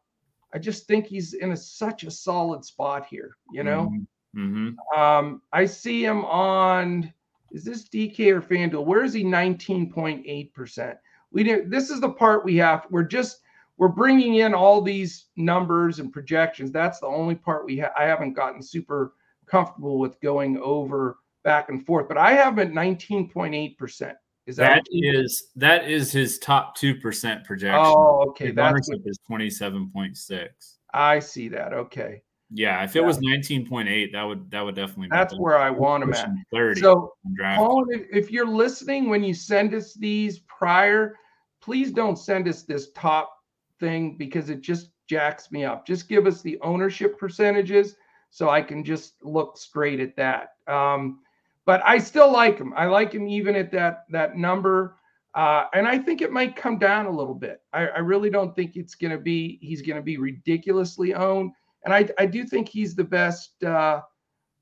I 0.52 0.58
just 0.58 0.86
think 0.86 1.06
he's 1.06 1.34
in 1.34 1.52
a, 1.52 1.56
such 1.56 2.04
a 2.04 2.10
solid 2.10 2.64
spot 2.64 3.06
here, 3.06 3.36
you 3.52 3.62
know? 3.62 3.92
Mm-hmm. 4.34 4.70
mm-hmm. 4.74 5.00
Um, 5.00 5.42
I 5.52 5.66
see 5.66 6.04
him 6.04 6.24
on 6.24 7.12
is 7.52 7.64
this 7.64 7.88
DK 7.88 8.28
or 8.28 8.40
FanDuel? 8.40 8.84
Where 8.84 9.02
is 9.02 9.12
he 9.12 9.24
19.8%? 9.24 10.96
We 11.32 11.42
didn't, 11.42 11.70
this 11.70 11.90
is 11.90 12.00
the 12.00 12.10
part 12.10 12.44
we 12.44 12.56
have. 12.56 12.86
We're 12.90 13.02
just, 13.02 13.40
we're 13.76 13.88
bringing 13.88 14.36
in 14.36 14.54
all 14.54 14.80
these 14.80 15.26
numbers 15.36 15.98
and 15.98 16.12
projections. 16.12 16.70
That's 16.70 17.00
the 17.00 17.06
only 17.06 17.34
part 17.34 17.66
we 17.66 17.78
ha- 17.78 17.92
I 17.98 18.04
haven't 18.04 18.34
gotten 18.34 18.62
super 18.62 19.14
comfortable 19.46 19.98
with 19.98 20.20
going 20.20 20.58
over 20.58 21.18
back 21.42 21.70
and 21.70 21.84
forth, 21.84 22.06
but 22.06 22.18
I 22.18 22.32
have 22.32 22.58
at 22.58 22.70
19.8%. 22.70 24.14
Is 24.46 24.56
that 24.56 24.82
that 24.82 24.84
is 24.90 25.48
that 25.56 25.88
is 25.88 26.10
his 26.10 26.38
top 26.38 26.74
two 26.74 26.96
percent 26.96 27.44
projection? 27.44 27.84
Oh, 27.84 28.26
okay. 28.30 28.46
His 28.46 28.54
that's 28.54 28.88
ownership 28.88 29.06
is 29.06 29.18
twenty 29.26 29.50
seven 29.50 29.90
point 29.92 30.16
six. 30.16 30.78
I 30.92 31.20
see 31.20 31.48
that. 31.48 31.72
Okay. 31.72 32.22
Yeah, 32.52 32.82
if 32.82 32.96
it 32.96 33.00
yeah. 33.00 33.06
was 33.06 33.18
19.8, 33.18 34.12
that 34.12 34.24
would 34.24 34.50
that 34.50 34.60
would 34.60 34.74
definitely 34.74 35.06
That's 35.08 35.38
where 35.38 35.56
I 35.56 35.70
want 35.70 36.02
them 36.02 36.12
at. 36.12 36.30
30 36.52 36.80
so, 36.80 37.12
Paul, 37.38 37.86
if 37.90 38.30
you're 38.30 38.46
listening 38.46 39.08
when 39.08 39.22
you 39.22 39.34
send 39.34 39.72
us 39.72 39.94
these 39.94 40.40
prior, 40.40 41.14
please 41.60 41.92
don't 41.92 42.16
send 42.18 42.48
us 42.48 42.64
this 42.64 42.90
top 42.90 43.32
thing 43.78 44.16
because 44.16 44.50
it 44.50 44.62
just 44.62 44.90
jacks 45.08 45.52
me 45.52 45.64
up. 45.64 45.86
Just 45.86 46.08
give 46.08 46.26
us 46.26 46.42
the 46.42 46.58
ownership 46.60 47.18
percentages 47.18 47.94
so 48.30 48.48
I 48.48 48.62
can 48.62 48.84
just 48.84 49.14
look 49.22 49.56
straight 49.56 50.00
at 50.00 50.16
that. 50.16 50.54
Um, 50.66 51.20
but 51.66 51.82
I 51.84 51.98
still 51.98 52.32
like 52.32 52.58
him. 52.58 52.72
I 52.76 52.86
like 52.86 53.12
him 53.12 53.28
even 53.28 53.54
at 53.56 53.70
that 53.72 54.04
that 54.10 54.36
number. 54.36 54.96
Uh, 55.34 55.66
and 55.74 55.86
I 55.86 55.96
think 55.96 56.22
it 56.22 56.32
might 56.32 56.56
come 56.56 56.76
down 56.76 57.06
a 57.06 57.10
little 57.10 57.36
bit. 57.36 57.62
I, 57.72 57.86
I 57.86 57.98
really 57.98 58.30
don't 58.30 58.54
think 58.56 58.74
it's 58.74 58.96
going 58.96 59.12
to 59.12 59.18
be 59.18 59.58
he's 59.62 59.80
going 59.80 59.96
to 59.96 60.02
be 60.02 60.16
ridiculously 60.16 61.14
owned 61.14 61.52
and 61.84 61.94
I, 61.94 62.08
I 62.18 62.26
do 62.26 62.44
think 62.44 62.68
he's 62.68 62.94
the 62.94 63.04
best 63.04 63.62
uh, 63.64 64.00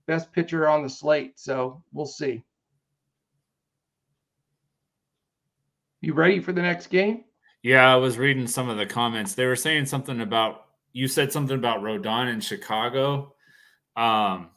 best 0.07 0.33
pitcher 0.33 0.69
on 0.69 0.83
the 0.83 0.89
slate. 0.89 1.39
So 1.39 1.83
we'll 1.93 2.07
see. 2.07 2.43
You 6.01 6.15
ready 6.15 6.41
for 6.41 6.53
the 6.53 6.63
next 6.63 6.89
game? 6.89 7.25
Yeah, 7.63 7.93
I 7.93 7.97
was 7.97 8.19
reading 8.19 8.47
some 8.47 8.69
of 8.69 8.77
the 8.77 8.87
comments. 8.87 9.35
They 9.35 9.47
were 9.47 9.57
saying 9.57 9.87
something 9.87 10.21
about 10.21 10.67
you 10.93 11.09
said 11.09 11.33
something 11.33 11.57
about 11.57 11.81
Rodon 11.81 12.33
in 12.33 12.41
Chicago. 12.41 13.35
Um, 13.97 14.51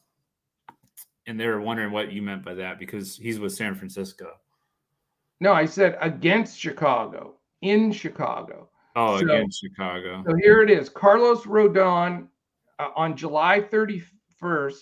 and 1.28 1.40
they 1.40 1.48
were 1.48 1.62
wondering 1.62 1.92
what 1.92 2.12
you 2.12 2.22
meant 2.22 2.44
by 2.44 2.54
that 2.56 2.80
because 2.80 3.16
he's 3.16 3.40
with 3.40 3.54
San 3.54 3.76
Francisco. 3.76 4.32
No, 5.40 5.54
I 5.54 5.66
said 5.66 5.98
against 6.02 6.60
Chicago, 6.60 7.36
in 7.62 7.92
Chicago. 7.92 8.70
Oh, 8.96 9.20
so, 9.20 9.26
against 9.26 9.60
Chicago. 9.60 10.24
So 10.28 10.36
here 10.36 10.62
it 10.62 10.70
is. 10.70 10.90
Carlos 10.90 11.44
Rodon 11.44 12.28
uh, 12.80 12.90
on 12.96 13.16
July 13.16 13.62
31st 13.62 14.80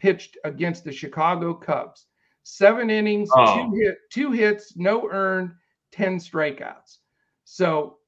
pitched 0.00 0.36
against 0.44 0.84
the 0.84 0.92
Chicago 0.92 1.54
Cubs. 1.54 2.06
Seven 2.42 2.90
innings, 2.90 3.28
oh. 3.36 3.70
two 3.70 3.76
hit, 3.76 3.98
two 4.10 4.32
hits, 4.32 4.76
no 4.76 5.08
earned, 5.10 5.52
10 5.92 6.18
strikeouts. 6.18 6.98
So, 7.44 7.98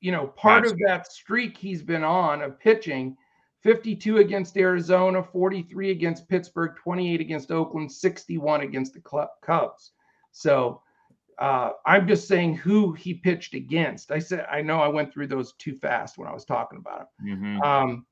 you 0.00 0.12
know, 0.12 0.26
part 0.26 0.66
of 0.66 0.76
that 0.86 1.10
streak 1.10 1.56
he's 1.56 1.82
been 1.82 2.04
on 2.04 2.42
of 2.42 2.60
pitching 2.60 3.16
52 3.62 4.18
against 4.18 4.56
Arizona, 4.56 5.22
43 5.22 5.90
against 5.90 6.28
Pittsburgh, 6.28 6.76
28 6.76 7.20
against 7.20 7.50
Oakland, 7.50 7.90
61 7.90 8.60
against 8.60 8.94
the 8.94 9.30
Cubs. 9.42 9.92
So 10.30 10.82
uh, 11.38 11.70
I'm 11.86 12.06
just 12.06 12.28
saying 12.28 12.56
who 12.56 12.92
he 12.92 13.14
pitched 13.14 13.54
against. 13.54 14.10
I 14.10 14.18
said 14.18 14.46
I 14.50 14.62
know 14.62 14.80
I 14.80 14.88
went 14.88 15.12
through 15.12 15.28
those 15.28 15.52
too 15.54 15.74
fast 15.74 16.18
when 16.18 16.28
I 16.28 16.32
was 16.32 16.44
talking 16.44 16.78
about 16.78 17.02
it. 17.02 17.30
Mm-hmm. 17.30 17.62
Um, 17.62 18.06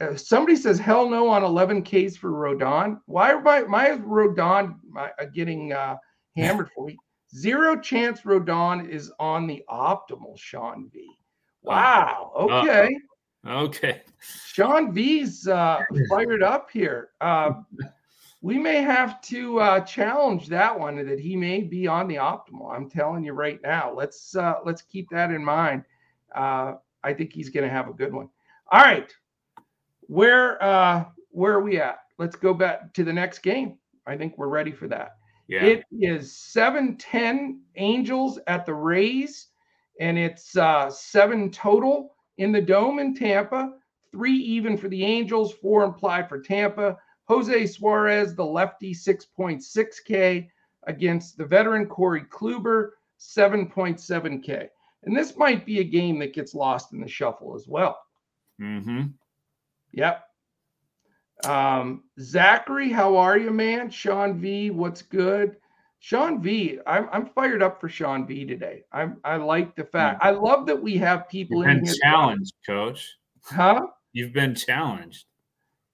uh, 0.00 0.16
somebody 0.16 0.56
says 0.56 0.78
hell 0.78 1.08
no 1.08 1.28
on 1.28 1.44
11 1.44 1.84
Ks 1.84 2.16
for 2.16 2.30
Rodon. 2.30 3.00
Why 3.06 3.32
are 3.32 3.40
my 3.40 3.62
my 3.62 3.90
Rodon 3.90 4.76
my, 4.88 5.10
uh, 5.18 5.26
getting 5.32 5.72
uh, 5.72 5.96
hammered 6.36 6.70
for 6.74 6.86
me? 6.86 6.98
Zero 7.34 7.78
chance 7.78 8.22
Rodon 8.22 8.88
is 8.88 9.12
on 9.20 9.46
the 9.46 9.62
optimal 9.70 10.38
Sean 10.38 10.90
V. 10.92 11.06
Wow. 11.62 12.32
Okay. 12.36 12.88
Okay. 13.46 14.02
Sean 14.46 14.92
V's 14.92 15.46
uh, 15.46 15.80
fired 16.08 16.42
up 16.42 16.70
here. 16.70 17.10
Uh, 17.20 17.52
we 18.40 18.58
may 18.58 18.82
have 18.82 19.20
to 19.22 19.58
uh, 19.60 19.80
challenge 19.80 20.48
that 20.48 20.78
one 20.78 20.96
that 21.04 21.18
he 21.18 21.36
may 21.36 21.60
be 21.60 21.86
on 21.86 22.08
the 22.08 22.16
optimal. 22.16 22.72
I'm 22.72 22.88
telling 22.88 23.24
you 23.24 23.32
right 23.32 23.60
now. 23.62 23.92
Let's 23.92 24.36
uh, 24.36 24.56
let's 24.64 24.82
keep 24.82 25.08
that 25.10 25.30
in 25.30 25.44
mind. 25.44 25.84
Uh, 26.34 26.74
I 27.02 27.14
think 27.14 27.32
he's 27.32 27.50
going 27.50 27.64
to 27.64 27.72
have 27.72 27.88
a 27.88 27.92
good 27.92 28.12
one. 28.12 28.28
All 28.70 28.80
right, 28.80 29.12
where 30.02 30.62
uh, 30.62 31.04
where 31.30 31.54
are 31.54 31.62
we 31.62 31.80
at? 31.80 32.00
Let's 32.18 32.36
go 32.36 32.52
back 32.52 32.92
to 32.94 33.04
the 33.04 33.12
next 33.12 33.40
game. 33.40 33.78
I 34.06 34.16
think 34.16 34.38
we're 34.38 34.48
ready 34.48 34.72
for 34.72 34.88
that. 34.88 35.16
Yeah. 35.46 35.64
It 35.64 35.84
is 35.92 36.32
7-10 36.54 37.60
Angels 37.76 38.38
at 38.46 38.66
the 38.66 38.74
Rays, 38.74 39.48
and 39.98 40.18
it's 40.18 40.56
uh, 40.56 40.90
seven 40.90 41.50
total 41.50 42.14
in 42.38 42.52
the 42.52 42.60
dome 42.60 42.98
in 42.98 43.14
Tampa, 43.14 43.74
three 44.10 44.36
even 44.36 44.76
for 44.76 44.88
the 44.88 45.04
Angels, 45.04 45.52
four 45.52 45.84
implied 45.84 46.28
for 46.28 46.40
Tampa. 46.40 46.96
Jose 47.26 47.66
Suarez, 47.66 48.34
the 48.34 48.44
lefty, 48.44 48.94
6.6K 48.94 50.48
against 50.86 51.36
the 51.36 51.44
veteran 51.44 51.86
Corey 51.86 52.22
Kluber, 52.22 52.90
7.7K. 53.20 54.68
And 55.04 55.16
this 55.16 55.36
might 55.36 55.66
be 55.66 55.80
a 55.80 55.84
game 55.84 56.18
that 56.20 56.34
gets 56.34 56.54
lost 56.54 56.92
in 56.92 57.00
the 57.00 57.08
shuffle 57.08 57.54
as 57.54 57.68
well. 57.68 57.98
Mm-hmm. 58.60 59.08
Yep. 59.92 60.24
Um, 61.44 62.04
Zachary, 62.18 62.90
how 62.90 63.16
are 63.16 63.38
you, 63.38 63.50
man? 63.50 63.90
Sean 63.90 64.40
V, 64.40 64.70
what's 64.70 65.02
good? 65.02 65.56
Sean 66.00 66.40
V, 66.40 66.78
I'm 66.86 67.08
I'm 67.12 67.26
fired 67.26 67.62
up 67.62 67.80
for 67.80 67.88
Sean 67.88 68.26
V 68.26 68.44
today. 68.44 68.84
I'm 68.92 69.18
I 69.24 69.36
like 69.36 69.74
the 69.74 69.84
fact 69.84 70.22
hmm. 70.22 70.28
I 70.28 70.30
love 70.30 70.66
that 70.66 70.80
we 70.80 70.96
have 70.98 71.28
people 71.28 71.58
You've 71.58 71.70
in 71.70 71.84
been 71.84 71.94
challenged, 72.02 72.54
coach. 72.64 73.16
Huh? 73.44 73.86
You've 74.12 74.32
been 74.32 74.54
challenged. 74.54 75.26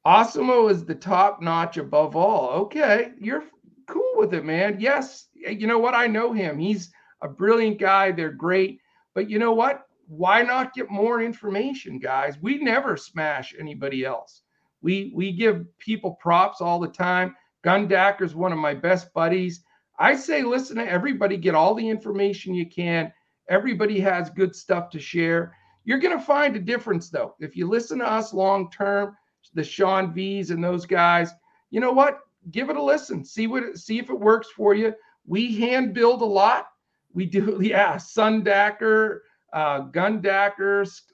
Awesemo 0.06 0.70
is 0.70 0.84
the 0.84 0.94
top 0.94 1.40
notch 1.40 1.78
above 1.78 2.14
all. 2.14 2.50
Okay, 2.50 3.12
you're 3.18 3.44
cool 3.86 4.12
with 4.16 4.34
it, 4.34 4.44
man. 4.44 4.76
Yes, 4.78 5.28
you 5.34 5.66
know 5.66 5.78
what? 5.78 5.94
I 5.94 6.06
know 6.06 6.32
him. 6.32 6.58
He's 6.58 6.92
a 7.22 7.28
brilliant 7.28 7.78
guy. 7.78 8.12
They're 8.12 8.30
great. 8.30 8.80
But 9.14 9.30
you 9.30 9.38
know 9.38 9.52
what? 9.52 9.86
Why 10.06 10.42
not 10.42 10.74
get 10.74 10.90
more 10.90 11.22
information, 11.22 11.98
guys? 11.98 12.36
We 12.42 12.58
never 12.58 12.96
smash 12.98 13.54
anybody 13.58 14.04
else. 14.04 14.42
We 14.82 15.12
we 15.14 15.32
give 15.32 15.66
people 15.78 16.18
props 16.20 16.60
all 16.60 16.78
the 16.78 16.88
time. 16.88 17.34
Gundacker 17.64 18.22
is 18.22 18.34
one 18.34 18.52
of 18.52 18.58
my 18.58 18.74
best 18.74 19.12
buddies. 19.14 19.64
I 19.98 20.16
say, 20.16 20.42
listen 20.42 20.76
to 20.76 20.90
everybody, 20.90 21.36
get 21.36 21.54
all 21.54 21.74
the 21.74 21.88
information 21.88 22.54
you 22.54 22.68
can. 22.68 23.12
Everybody 23.48 24.00
has 24.00 24.30
good 24.30 24.54
stuff 24.54 24.90
to 24.90 24.98
share. 24.98 25.54
You're 25.84 25.98
going 25.98 26.18
to 26.18 26.24
find 26.24 26.56
a 26.56 26.60
difference, 26.60 27.10
though. 27.10 27.34
If 27.38 27.56
you 27.56 27.68
listen 27.68 27.98
to 27.98 28.10
us 28.10 28.32
long 28.32 28.70
term, 28.70 29.16
the 29.52 29.62
Sean 29.62 30.12
V's 30.12 30.50
and 30.50 30.64
those 30.64 30.86
guys, 30.86 31.32
you 31.70 31.80
know 31.80 31.92
what? 31.92 32.20
Give 32.50 32.70
it 32.70 32.76
a 32.76 32.82
listen. 32.82 33.24
See 33.24 33.46
what 33.46 33.76
see 33.76 33.98
if 33.98 34.10
it 34.10 34.18
works 34.18 34.48
for 34.50 34.74
you. 34.74 34.94
We 35.26 35.58
hand 35.58 35.94
build 35.94 36.22
a 36.22 36.26
lot. 36.26 36.66
We 37.12 37.26
do, 37.26 37.58
yeah. 37.62 37.96
Sun 37.96 38.42
Sundacker, 38.44 39.18
uh, 39.52 39.84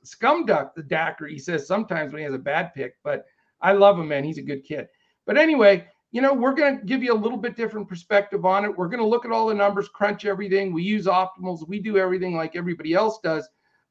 Scum 0.03 0.47
Duck, 0.47 0.74
the 0.74 0.83
Dacker. 0.83 1.28
He 1.28 1.39
says 1.39 1.66
sometimes 1.66 2.12
when 2.12 2.20
he 2.20 2.24
has 2.24 2.35
a 2.35 2.39
bad 2.39 2.72
pick, 2.74 2.95
but 3.05 3.24
I 3.61 3.72
love 3.72 3.99
him, 3.99 4.09
man. 4.09 4.24
He's 4.24 4.39
a 4.39 4.43
good 4.43 4.64
kid. 4.64 4.89
But 5.26 5.37
anyway, 5.37 5.87
you 6.13 6.21
know, 6.21 6.35
we're 6.35 6.55
going 6.55 6.81
to 6.81 6.85
give 6.85 7.03
you 7.03 7.13
a 7.13 7.15
little 7.15 7.39
bit 7.39 7.57
different 7.57 7.89
perspective 7.89 8.45
on 8.45 8.65
it. 8.65 8.77
We're 8.77 8.89
going 8.89 9.03
to 9.03 9.07
look 9.07 9.25
at 9.25 9.31
all 9.31 9.47
the 9.47 9.55
numbers, 9.55 9.89
crunch 9.89 10.25
everything. 10.25 10.73
We 10.73 10.83
use 10.83 11.07
optimals. 11.07 11.67
We 11.69 11.79
do 11.79 11.99
everything 11.99 12.35
like 12.35 12.57
everybody 12.57 12.95
else 12.95 13.21
does. 13.23 13.49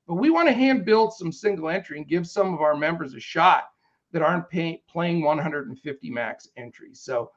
But 0.07 0.15
we 0.15 0.29
want 0.29 0.47
to 0.47 0.53
hand 0.53 0.85
build 0.85 1.13
some 1.13 1.31
single 1.31 1.69
entry 1.69 1.97
and 1.97 2.07
give 2.07 2.27
some 2.27 2.53
of 2.53 2.61
our 2.61 2.75
members 2.75 3.13
a 3.13 3.19
shot 3.19 3.69
that 4.11 4.21
aren't 4.21 4.49
pay, 4.49 4.81
playing 4.89 5.21
150 5.21 6.09
max 6.09 6.49
entries. 6.57 6.99
So 6.99 7.31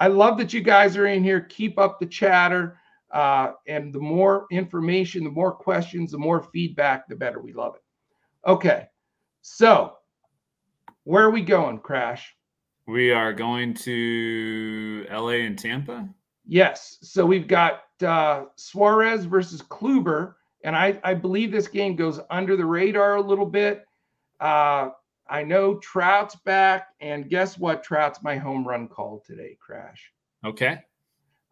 I 0.00 0.08
love 0.08 0.38
that 0.38 0.52
you 0.52 0.60
guys 0.60 0.96
are 0.96 1.06
in 1.06 1.22
here. 1.22 1.40
Keep 1.42 1.78
up 1.78 2.00
the 2.00 2.06
chatter. 2.06 2.78
Uh, 3.12 3.52
and 3.68 3.92
the 3.92 4.00
more 4.00 4.46
information, 4.50 5.22
the 5.22 5.30
more 5.30 5.52
questions, 5.52 6.10
the 6.10 6.18
more 6.18 6.42
feedback, 6.52 7.06
the 7.06 7.14
better. 7.14 7.40
We 7.40 7.52
love 7.52 7.76
it. 7.76 7.82
Okay. 8.48 8.88
So 9.42 9.94
where 11.04 11.22
are 11.22 11.30
we 11.30 11.42
going, 11.42 11.78
Crash? 11.78 12.34
We 12.86 13.10
are 13.10 13.32
going 13.32 13.74
to 13.74 15.06
LA 15.10 15.44
and 15.46 15.58
Tampa. 15.58 16.08
Yes. 16.46 16.98
So 17.02 17.26
we've 17.26 17.48
got 17.48 17.82
uh, 18.04 18.44
Suarez 18.54 19.24
versus 19.24 19.62
Kluber, 19.62 20.34
and 20.62 20.76
I, 20.76 20.98
I 21.02 21.14
believe 21.14 21.50
this 21.50 21.68
game 21.68 21.96
goes 21.96 22.20
under 22.30 22.56
the 22.56 22.64
radar 22.64 23.16
a 23.16 23.20
little 23.20 23.46
bit. 23.46 23.84
Uh, 24.38 24.90
I 25.28 25.42
know 25.42 25.78
Trout's 25.78 26.36
back, 26.36 26.88
and 27.00 27.28
guess 27.28 27.58
what? 27.58 27.82
Trout's 27.82 28.22
my 28.22 28.36
home 28.36 28.66
run 28.66 28.86
call 28.86 29.22
today, 29.26 29.56
Crash. 29.60 30.12
Okay. 30.44 30.78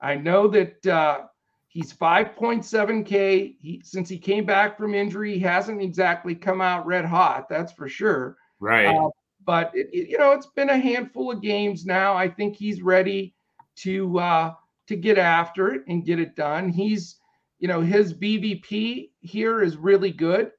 I 0.00 0.14
know 0.14 0.46
that 0.48 0.86
uh, 0.86 1.22
he's 1.66 1.92
5.7K. 1.92 3.56
He, 3.60 3.80
since 3.82 4.08
he 4.08 4.18
came 4.18 4.44
back 4.44 4.78
from 4.78 4.94
injury, 4.94 5.34
he 5.34 5.40
hasn't 5.40 5.82
exactly 5.82 6.36
come 6.36 6.60
out 6.60 6.86
red 6.86 7.04
hot, 7.04 7.48
that's 7.48 7.72
for 7.72 7.88
sure. 7.88 8.36
Right. 8.60 8.86
Uh, 8.86 9.08
but 9.44 9.70
it, 9.74 9.88
it, 9.92 10.08
you 10.08 10.18
know, 10.18 10.32
it's 10.32 10.46
been 10.46 10.70
a 10.70 10.78
handful 10.78 11.30
of 11.30 11.42
games 11.42 11.84
now. 11.84 12.14
I 12.14 12.28
think 12.28 12.56
he's 12.56 12.82
ready 12.82 13.34
to 13.76 14.18
uh, 14.18 14.54
to 14.86 14.96
get 14.96 15.18
after 15.18 15.72
it 15.72 15.82
and 15.88 16.04
get 16.04 16.18
it 16.20 16.36
done. 16.36 16.68
He's, 16.68 17.16
you 17.58 17.68
know, 17.68 17.80
his 17.80 18.14
BVP 18.14 19.10
here 19.20 19.62
is 19.62 19.76
really 19.76 20.10
good, 20.10 20.52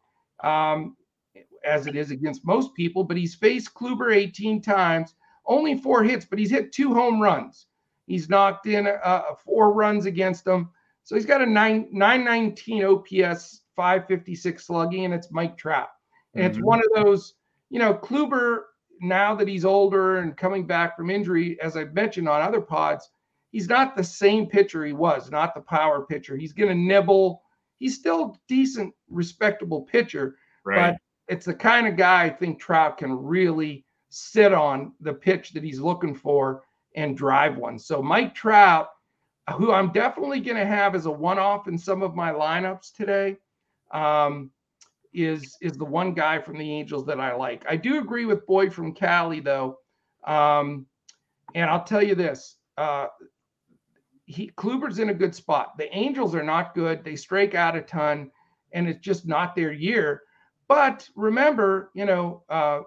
um, 0.44 0.96
as 1.64 1.88
it 1.88 1.96
is 1.96 2.12
against 2.12 2.46
most 2.46 2.74
people. 2.76 3.04
But 3.04 3.18
he's 3.18 3.36
faced 3.36 3.74
Kluber 3.74 4.16
18 4.16 4.62
times, 4.62 5.16
only 5.46 5.78
four 5.78 6.04
hits, 6.04 6.26
but 6.26 6.40
he's 6.40 6.52
hit 6.52 6.72
two 6.72 6.94
home 6.94 7.22
runs. 7.22 7.68
He's 8.08 8.30
knocked 8.30 8.68
in 8.68 8.88
uh, 8.88 9.22
four 9.44 9.74
runs 9.74 10.06
against 10.06 10.46
them. 10.46 10.70
So 11.04 11.16
he's 11.16 11.26
got 11.26 11.42
a 11.42 11.46
9, 11.46 11.90
919 11.92 12.84
OPS, 12.84 13.62
556 13.76 14.66
slugging, 14.66 15.06
and 15.06 15.14
it's 15.14 15.32
Mike 15.32 15.58
Trout. 15.58 15.90
And 16.34 16.44
mm-hmm. 16.44 16.52
it's 16.52 16.66
one 16.66 16.80
of 16.80 17.04
those, 17.04 17.36
you 17.70 17.80
know, 17.80 17.94
Kluber 17.94 18.62
now 19.02 19.36
that 19.36 19.48
he's 19.48 19.66
older 19.66 20.18
and 20.18 20.38
coming 20.38 20.66
back 20.66 20.96
from 20.96 21.10
injury, 21.10 21.60
as 21.62 21.76
I've 21.78 21.94
mentioned 21.94 22.30
on 22.30 22.42
other 22.42 22.62
pods, 22.62 23.10
he's 23.52 23.70
not 23.70 23.96
the 23.96 24.04
same 24.04 24.48
pitcher 24.48 24.86
he 24.86 24.94
was, 24.94 25.32
not 25.32 25.54
the 25.54 25.62
power 25.62 26.06
pitcher. 26.06 26.36
He's 26.36 26.54
going 26.54 26.70
to 26.70 26.76
nibble. 26.76 27.42
He's 27.78 27.96
still 27.96 28.40
decent, 28.48 28.94
respectable 29.10 29.82
pitcher, 29.82 30.38
right. 30.66 30.92
but 30.92 30.98
it's 31.28 31.46
the 31.46 31.54
kind 31.54 31.88
of 31.88 31.98
guy 31.98 32.24
I 32.24 32.30
think 32.30 32.60
Trout 32.60 32.98
can 32.98 33.12
really 33.12 33.86
sit 34.10 34.54
on 34.54 34.94
the 35.02 35.14
pitch 35.14 35.52
that 35.52 35.64
he's 35.64 35.80
looking 35.80 36.16
for 36.16 36.64
and 36.96 37.18
drive 37.18 37.58
one. 37.58 37.78
So 37.78 38.02
Mike 38.02 38.34
Trout, 38.34 38.90
who 39.56 39.72
I'm 39.72 39.92
definitely 39.92 40.40
going 40.40 40.58
to 40.58 40.66
have 40.66 40.96
as 40.96 41.06
a 41.06 41.12
one-off 41.12 41.68
in 41.68 41.78
some 41.78 42.02
of 42.02 42.16
my 42.16 42.32
lineups 42.32 42.94
today. 42.94 43.38
Um, 43.92 44.52
is 45.16 45.58
is 45.62 45.78
the 45.78 45.86
one 45.86 46.14
guy 46.14 46.40
from 46.40 46.58
the 46.58 46.72
Angels 46.72 47.06
that 47.06 47.20
I 47.20 47.36
like. 47.36 47.66
I 47.70 47.76
do 47.78 48.00
agree 48.00 48.26
with 48.26 48.46
Boyd 48.46 48.74
from 48.74 48.94
Cali 48.94 49.40
though, 49.40 49.80
um, 50.26 50.86
and 51.56 51.70
I'll 51.70 51.84
tell 51.84 52.04
you 52.04 52.16
this: 52.16 52.58
uh, 52.78 53.08
he 54.26 54.52
Kluber's 54.58 55.00
in 55.00 55.10
a 55.10 55.14
good 55.14 55.36
spot. 55.36 55.78
The 55.78 55.94
Angels 55.96 56.36
are 56.36 56.44
not 56.44 56.74
good; 56.74 57.04
they 57.04 57.16
strike 57.16 57.56
out 57.56 57.76
a 57.76 57.82
ton, 57.82 58.32
and 58.74 58.88
it's 58.88 59.00
just 59.00 59.28
not 59.28 59.56
their 59.56 59.72
year. 59.72 60.24
But 60.68 61.08
remember, 61.16 61.92
you 61.94 62.06
know, 62.06 62.44
uh, 62.50 62.82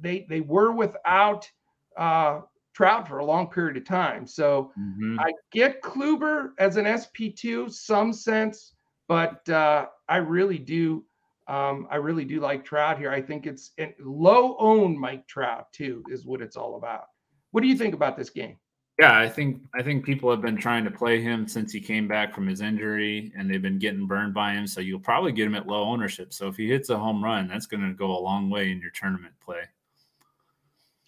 they 0.00 0.26
they 0.28 0.40
were 0.40 0.72
without 0.72 1.48
uh, 1.96 2.40
Trout 2.74 3.08
for 3.08 3.18
a 3.18 3.24
long 3.24 3.48
period 3.50 3.76
of 3.76 3.84
time. 3.84 4.26
So 4.26 4.72
Mhm. 4.78 5.18
I 5.18 5.32
get 5.52 5.82
Kluber 5.82 6.52
as 6.58 6.76
an 6.76 6.86
SP2, 6.86 7.68
some 7.68 8.12
sense, 8.12 8.74
but 9.08 9.48
uh, 9.48 9.86
I 10.08 10.16
really 10.18 10.58
do. 10.58 11.04
Um, 11.50 11.88
I 11.90 11.96
really 11.96 12.24
do 12.24 12.38
like 12.38 12.64
Trout 12.64 12.96
here. 12.96 13.10
I 13.10 13.20
think 13.20 13.44
it's 13.44 13.72
low 13.98 14.56
owned 14.60 14.96
Mike 14.96 15.26
Trout 15.26 15.72
too, 15.72 16.04
is 16.08 16.24
what 16.24 16.40
it's 16.40 16.56
all 16.56 16.76
about. 16.76 17.06
What 17.50 17.62
do 17.62 17.66
you 17.66 17.76
think 17.76 17.92
about 17.92 18.16
this 18.16 18.30
game? 18.30 18.56
Yeah, 19.00 19.18
I 19.18 19.28
think 19.28 19.62
I 19.74 19.82
think 19.82 20.04
people 20.04 20.30
have 20.30 20.42
been 20.42 20.58
trying 20.58 20.84
to 20.84 20.92
play 20.92 21.20
him 21.20 21.48
since 21.48 21.72
he 21.72 21.80
came 21.80 22.06
back 22.06 22.32
from 22.32 22.46
his 22.46 22.60
injury, 22.60 23.32
and 23.36 23.50
they've 23.50 23.60
been 23.60 23.80
getting 23.80 24.06
burned 24.06 24.32
by 24.32 24.52
him. 24.52 24.68
So 24.68 24.80
you'll 24.80 25.00
probably 25.00 25.32
get 25.32 25.46
him 25.46 25.56
at 25.56 25.66
low 25.66 25.82
ownership. 25.82 26.32
So 26.32 26.46
if 26.46 26.56
he 26.56 26.68
hits 26.68 26.88
a 26.88 26.96
home 26.96 27.24
run, 27.24 27.48
that's 27.48 27.66
going 27.66 27.82
to 27.82 27.94
go 27.94 28.16
a 28.16 28.20
long 28.20 28.48
way 28.48 28.70
in 28.70 28.80
your 28.80 28.92
tournament 28.92 29.34
play. 29.44 29.62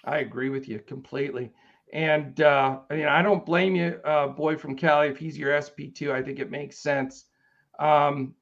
I 0.04 0.18
agree 0.18 0.48
with 0.48 0.68
you 0.68 0.80
completely. 0.80 1.52
And 1.92 2.40
uh, 2.40 2.78
I 2.90 2.96
mean, 2.96 3.06
I 3.06 3.22
don't 3.22 3.46
blame 3.46 3.76
you, 3.76 4.00
uh, 4.04 4.26
boy 4.26 4.56
from 4.56 4.74
Cali, 4.74 5.06
if 5.06 5.18
he's 5.18 5.38
your 5.38 5.52
SP2. 5.52 6.10
I 6.10 6.20
think 6.20 6.40
it 6.40 6.50
makes 6.50 6.78
sense. 6.78 7.26
Um, 7.78 8.34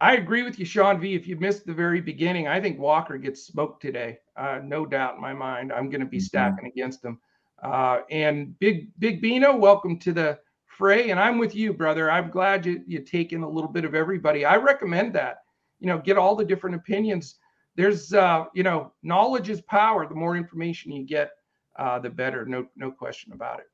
I 0.00 0.14
agree 0.16 0.42
with 0.42 0.58
you, 0.58 0.64
Sean 0.64 0.98
V. 1.00 1.14
If 1.14 1.26
you 1.26 1.36
missed 1.36 1.66
the 1.66 1.74
very 1.74 2.00
beginning, 2.00 2.48
I 2.48 2.60
think 2.60 2.78
Walker 2.78 3.18
gets 3.18 3.42
smoked 3.44 3.82
today. 3.82 4.18
Uh, 4.36 4.60
no 4.64 4.86
doubt 4.86 5.16
in 5.16 5.20
my 5.20 5.34
mind. 5.34 5.72
I'm 5.72 5.90
going 5.90 6.00
to 6.00 6.06
be 6.06 6.18
Mhm. 6.18 6.22
stacking 6.22 6.66
against 6.66 7.04
him. 7.04 7.20
Uh, 7.62 8.00
and 8.10 8.58
Big 8.58 8.90
Big 8.98 9.20
Bino, 9.20 9.54
welcome 9.56 9.98
to 10.00 10.12
the 10.12 10.40
fray. 10.64 11.10
And 11.10 11.20
I'm 11.20 11.36
with 11.36 11.54
you, 11.54 11.74
brother. 11.74 12.10
I'm 12.10 12.30
glad 12.30 12.64
you 12.64 12.82
you 12.86 13.00
take 13.00 13.32
in 13.34 13.42
a 13.42 13.48
little 13.48 13.70
bit 13.70 13.84
of 13.84 13.94
everybody. 13.94 14.44
I 14.46 14.56
recommend 14.56 15.12
that. 15.14 15.38
You 15.80 15.88
know, 15.88 15.98
get 15.98 16.16
all 16.16 16.34
the 16.34 16.44
different 16.44 16.76
opinions. 16.76 17.38
There's 17.76 18.14
uh, 18.14 18.46
you 18.54 18.62
know, 18.62 18.92
knowledge 19.02 19.50
is 19.50 19.60
power. 19.62 20.06
The 20.06 20.14
more 20.14 20.36
information 20.36 20.92
you 20.92 21.04
get, 21.04 21.32
uh, 21.76 21.98
the 21.98 22.10
better. 22.10 22.46
No 22.46 22.66
no 22.76 22.90
question 22.90 23.32
about 23.34 23.60
it. 23.60 23.66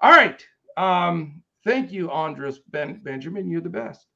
All 0.00 0.12
right. 0.12 0.46
Um, 0.76 1.42
thank 1.64 1.90
you, 1.90 2.10
Andres 2.10 2.60
ben, 2.60 3.00
Benjamin. 3.02 3.50
You're 3.50 3.60
the 3.62 3.68
best. 3.68 4.06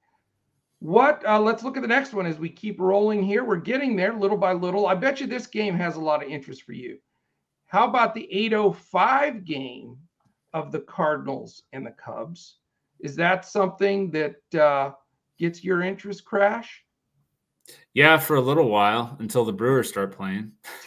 What? 0.81 1.25
Uh, 1.27 1.39
let's 1.41 1.63
look 1.63 1.77
at 1.77 1.83
the 1.83 1.89
next 1.89 2.15
one 2.15 2.27
as 2.27 2.39
we 2.39 2.49
keep 2.49 2.81
rolling 2.81 3.23
here. 3.23 3.45
We're 3.45 3.57
getting 3.57 3.97
there 3.97 4.15
little 4.15 4.37
by 4.37 4.55
little. 4.55 4.87
I 4.87 4.95
bet 4.95 5.21
you 5.21 5.27
this 5.27 5.47
game 5.47 5.75
has 5.75 5.97
a 5.97 6.01
lot 6.01 6.25
of 6.25 6.31
interest 6.31 6.63
for 6.63 6.73
you. 6.73 6.99
How 7.67 7.87
about 7.87 8.15
the 8.15 8.27
805 8.33 9.45
game 9.45 9.97
of 10.55 10.73
the 10.73 10.81
Cardinals 10.81 11.63
and 11.73 11.87
the 11.87 11.93
Cubs? 11.93 12.57
Is 12.99 13.15
that 13.17 13.45
something 13.45 14.11
that 14.11 14.61
uh, 14.61 14.93
gets 15.39 15.63
your 15.63 15.83
interest, 15.83 16.25
Crash? 16.25 16.83
Yeah, 17.93 18.17
for 18.19 18.37
a 18.37 18.41
little 18.41 18.69
while 18.69 19.17
until 19.21 19.45
the 19.45 19.53
Brewers 19.53 19.89
start 19.89 20.17
playing. 20.17 20.53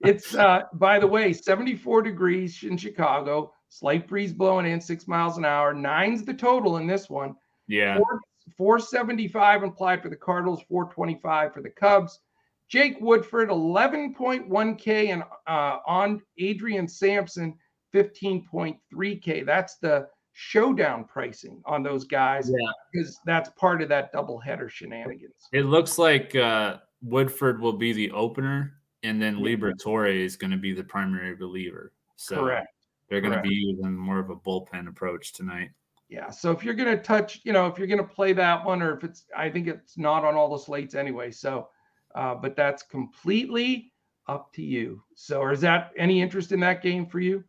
it's 0.00 0.34
uh, 0.34 0.62
by 0.74 0.98
the 0.98 1.06
way, 1.06 1.32
74 1.32 2.02
degrees 2.02 2.62
in 2.64 2.76
Chicago, 2.76 3.52
slight 3.68 4.08
breeze 4.08 4.32
blowing 4.32 4.66
in 4.66 4.80
six 4.80 5.06
miles 5.06 5.38
an 5.38 5.44
hour. 5.44 5.72
Nine's 5.72 6.24
the 6.24 6.34
total 6.34 6.78
in 6.78 6.86
this 6.86 7.08
one. 7.08 7.34
Yeah, 7.68 7.96
Four, 7.96 8.20
475 8.56 9.62
implied 9.62 10.02
for 10.02 10.08
the 10.08 10.16
Cardinals, 10.16 10.62
425 10.68 11.54
for 11.54 11.62
the 11.62 11.70
Cubs. 11.70 12.20
Jake 12.68 12.96
Woodford, 13.00 13.50
11.1K, 13.50 15.12
and 15.12 15.22
uh, 15.46 15.78
on 15.86 16.22
Adrian 16.38 16.88
Sampson, 16.88 17.54
15.3K. 17.94 19.44
That's 19.44 19.76
the 19.76 20.08
showdown 20.32 21.04
pricing 21.04 21.60
on 21.66 21.82
those 21.82 22.04
guys 22.04 22.50
yeah. 22.50 22.72
because 22.90 23.20
that's 23.26 23.50
part 23.50 23.82
of 23.82 23.88
that 23.90 24.12
doubleheader 24.12 24.70
shenanigans. 24.70 25.48
It 25.52 25.64
looks 25.66 25.98
like 25.98 26.34
uh, 26.34 26.78
Woodford 27.02 27.60
will 27.60 27.74
be 27.74 27.92
the 27.92 28.10
opener, 28.12 28.72
and 29.02 29.20
then 29.20 29.38
Yeah. 29.38 29.44
Liberatore 29.44 30.14
is 30.14 30.36
going 30.36 30.52
to 30.52 30.56
be 30.56 30.72
the 30.72 30.84
primary 30.84 31.34
reliever. 31.34 31.92
So 32.16 32.36
Correct. 32.36 32.68
they're 33.08 33.20
going 33.20 33.34
to 33.34 33.42
be 33.42 33.54
using 33.54 33.94
more 33.94 34.18
of 34.18 34.30
a 34.30 34.36
bullpen 34.36 34.88
approach 34.88 35.32
tonight. 35.32 35.70
Yeah. 36.12 36.28
So 36.28 36.50
if 36.50 36.62
you're 36.62 36.74
going 36.74 36.94
to 36.94 37.02
touch, 37.02 37.40
you 37.42 37.54
know, 37.54 37.66
if 37.66 37.78
you're 37.78 37.86
going 37.86 37.96
to 37.96 38.04
play 38.04 38.34
that 38.34 38.62
one, 38.62 38.82
or 38.82 38.94
if 38.94 39.02
it's, 39.02 39.24
I 39.34 39.48
think 39.48 39.66
it's 39.66 39.96
not 39.96 40.26
on 40.26 40.34
all 40.34 40.50
the 40.50 40.62
slates 40.62 40.94
anyway. 40.94 41.30
So, 41.30 41.68
uh, 42.14 42.34
but 42.34 42.54
that's 42.54 42.82
completely 42.82 43.94
up 44.28 44.52
to 44.52 44.62
you. 44.62 45.02
So, 45.14 45.48
is 45.48 45.62
that 45.62 45.90
any 45.96 46.20
interest 46.20 46.52
in 46.52 46.60
that 46.60 46.82
game 46.82 47.06
for 47.06 47.18
you? 47.18 47.42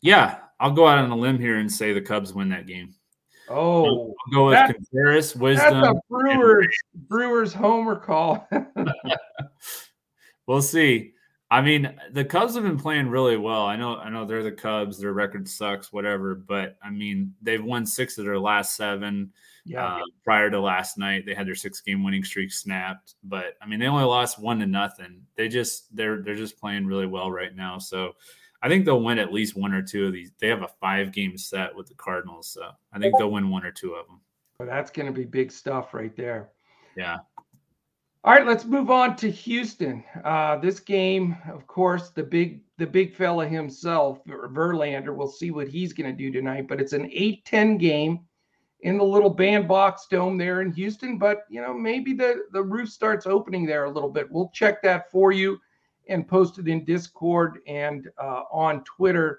Yeah, 0.00 0.38
I'll 0.58 0.72
go 0.72 0.86
out 0.86 0.96
on 0.96 1.10
a 1.10 1.16
limb 1.16 1.38
here 1.38 1.58
and 1.58 1.70
say 1.70 1.92
the 1.92 2.00
Cubs 2.00 2.32
win 2.32 2.48
that 2.48 2.66
game. 2.66 2.94
Oh, 3.50 3.84
I'll 3.84 4.32
go 4.32 4.46
with 4.46 4.74
Contreras, 4.74 5.32
that's 5.32 5.40
wisdom. 5.40 5.84
a 5.84 5.94
Brewers 6.08 6.74
Brewers 6.94 7.52
homer 7.52 7.96
call. 7.96 8.48
We'll 10.46 10.62
see. 10.62 11.12
I 11.50 11.62
mean, 11.62 11.98
the 12.12 12.24
Cubs 12.24 12.54
have 12.54 12.64
been 12.64 12.78
playing 12.78 13.08
really 13.08 13.38
well. 13.38 13.64
I 13.64 13.76
know, 13.76 13.96
I 13.96 14.10
know 14.10 14.26
they're 14.26 14.42
the 14.42 14.52
Cubs. 14.52 14.98
Their 14.98 15.14
record 15.14 15.48
sucks, 15.48 15.92
whatever. 15.92 16.34
But 16.34 16.76
I 16.82 16.90
mean, 16.90 17.34
they've 17.40 17.64
won 17.64 17.86
six 17.86 18.18
of 18.18 18.26
their 18.26 18.38
last 18.38 18.76
seven. 18.76 19.32
yeah. 19.64 19.96
Uh, 19.96 20.00
prior 20.24 20.50
to 20.50 20.60
last 20.60 20.98
night, 20.98 21.24
they 21.24 21.34
had 21.34 21.46
their 21.46 21.54
six 21.54 21.80
game 21.80 22.04
winning 22.04 22.22
streak 22.22 22.52
snapped. 22.52 23.14
But 23.24 23.54
I 23.62 23.66
mean, 23.66 23.80
they 23.80 23.86
only 23.86 24.04
lost 24.04 24.38
one 24.38 24.58
to 24.60 24.66
nothing. 24.66 25.22
They 25.36 25.48
just 25.48 25.94
they're 25.96 26.20
they're 26.20 26.34
just 26.34 26.60
playing 26.60 26.86
really 26.86 27.06
well 27.06 27.30
right 27.30 27.56
now. 27.56 27.78
So 27.78 28.12
I 28.60 28.68
think 28.68 28.84
they'll 28.84 29.02
win 29.02 29.18
at 29.18 29.32
least 29.32 29.56
one 29.56 29.72
or 29.72 29.82
two 29.82 30.06
of 30.06 30.12
these. 30.12 30.32
They 30.38 30.48
have 30.48 30.62
a 30.62 30.70
five 30.80 31.12
game 31.12 31.38
set 31.38 31.74
with 31.74 31.86
the 31.86 31.94
Cardinals, 31.94 32.48
so 32.48 32.70
I 32.92 32.98
think 32.98 33.16
they'll 33.16 33.30
win 33.30 33.48
one 33.48 33.64
or 33.64 33.72
two 33.72 33.94
of 33.94 34.06
them. 34.06 34.20
Well, 34.58 34.68
that's 34.68 34.90
going 34.90 35.06
to 35.06 35.12
be 35.12 35.24
big 35.24 35.52
stuff 35.52 35.94
right 35.94 36.14
there. 36.16 36.50
Yeah. 36.96 37.18
All 38.24 38.34
right, 38.34 38.46
let's 38.46 38.64
move 38.64 38.90
on 38.90 39.14
to 39.16 39.30
Houston. 39.30 40.02
Uh, 40.24 40.56
this 40.56 40.80
game, 40.80 41.36
of 41.52 41.68
course, 41.68 42.10
the 42.10 42.22
big 42.22 42.62
the 42.76 42.86
big 42.86 43.14
fella 43.14 43.46
himself, 43.46 44.24
Verlander. 44.26 45.14
We'll 45.14 45.28
see 45.28 45.52
what 45.52 45.68
he's 45.68 45.92
going 45.92 46.10
to 46.10 46.16
do 46.16 46.32
tonight. 46.32 46.66
But 46.66 46.80
it's 46.80 46.92
an 46.92 47.08
8-10 47.10 47.78
game 47.78 48.20
in 48.80 48.98
the 48.98 49.04
little 49.04 49.30
bandbox 49.30 50.08
dome 50.08 50.36
there 50.36 50.62
in 50.62 50.72
Houston. 50.72 51.16
But 51.16 51.44
you 51.48 51.60
know, 51.60 51.72
maybe 51.72 52.12
the 52.12 52.42
the 52.52 52.62
roof 52.62 52.88
starts 52.88 53.24
opening 53.24 53.66
there 53.66 53.84
a 53.84 53.90
little 53.90 54.10
bit. 54.10 54.30
We'll 54.30 54.50
check 54.52 54.82
that 54.82 55.12
for 55.12 55.30
you 55.30 55.60
and 56.08 56.26
post 56.26 56.58
it 56.58 56.66
in 56.66 56.84
Discord 56.84 57.60
and 57.68 58.08
uh, 58.20 58.42
on 58.50 58.82
Twitter 58.82 59.38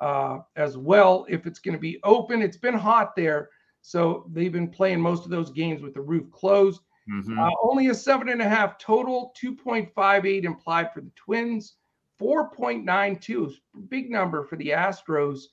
uh, 0.00 0.38
as 0.54 0.76
well. 0.76 1.26
If 1.28 1.46
it's 1.46 1.58
going 1.58 1.76
to 1.76 1.80
be 1.80 1.98
open, 2.04 2.42
it's 2.42 2.56
been 2.56 2.74
hot 2.74 3.16
there, 3.16 3.50
so 3.82 4.30
they've 4.30 4.52
been 4.52 4.70
playing 4.70 5.00
most 5.00 5.24
of 5.24 5.32
those 5.32 5.50
games 5.50 5.82
with 5.82 5.94
the 5.94 6.00
roof 6.00 6.30
closed. 6.30 6.82
Mhm. 7.10 7.38
Uh, 7.38 7.50
only 7.62 7.88
a 7.88 7.94
seven 7.94 8.28
and 8.28 8.40
a 8.40 8.48
half 8.48 8.78
total, 8.78 9.32
2.58 9.34 10.44
implied 10.44 10.92
for 10.92 11.00
the 11.00 11.10
Twins, 11.16 11.76
4.92, 12.18 13.54
big 13.88 14.10
number 14.10 14.44
for 14.44 14.56
the 14.56 14.68
Astros. 14.68 15.46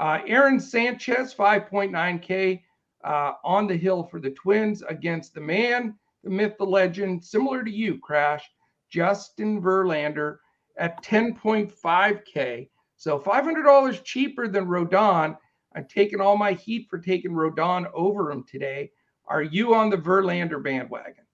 Uh, 0.00 0.20
Aaron 0.26 0.58
Sanchez, 0.58 1.34
5.9K 1.34 2.62
uh, 3.04 3.32
on 3.44 3.66
the 3.66 3.76
hill 3.76 4.04
for 4.04 4.20
the 4.20 4.30
Twins 4.30 4.82
against 4.82 5.34
the 5.34 5.40
man, 5.40 5.98
the 6.24 6.30
myth, 6.30 6.54
the 6.58 6.64
legend, 6.64 7.24
similar 7.24 7.62
to 7.62 7.70
you, 7.70 7.98
Crash, 7.98 8.48
Justin 8.88 9.60
Verlander 9.60 10.38
at 10.78 11.02
10.5K. 11.02 12.70
So 12.96 13.18
$500 13.18 14.04
cheaper 14.04 14.48
than 14.48 14.66
Rodon. 14.66 15.36
I'm 15.74 15.86
taking 15.86 16.20
all 16.20 16.36
my 16.36 16.52
heat 16.52 16.86
for 16.88 16.98
taking 16.98 17.32
Rodon 17.32 17.90
over 17.92 18.30
him 18.30 18.44
today. 18.44 18.92
Are 19.32 19.42
you 19.42 19.74
on 19.74 19.88
the 19.88 19.96
Verlander 19.96 20.62
bandwagon? 20.62 21.24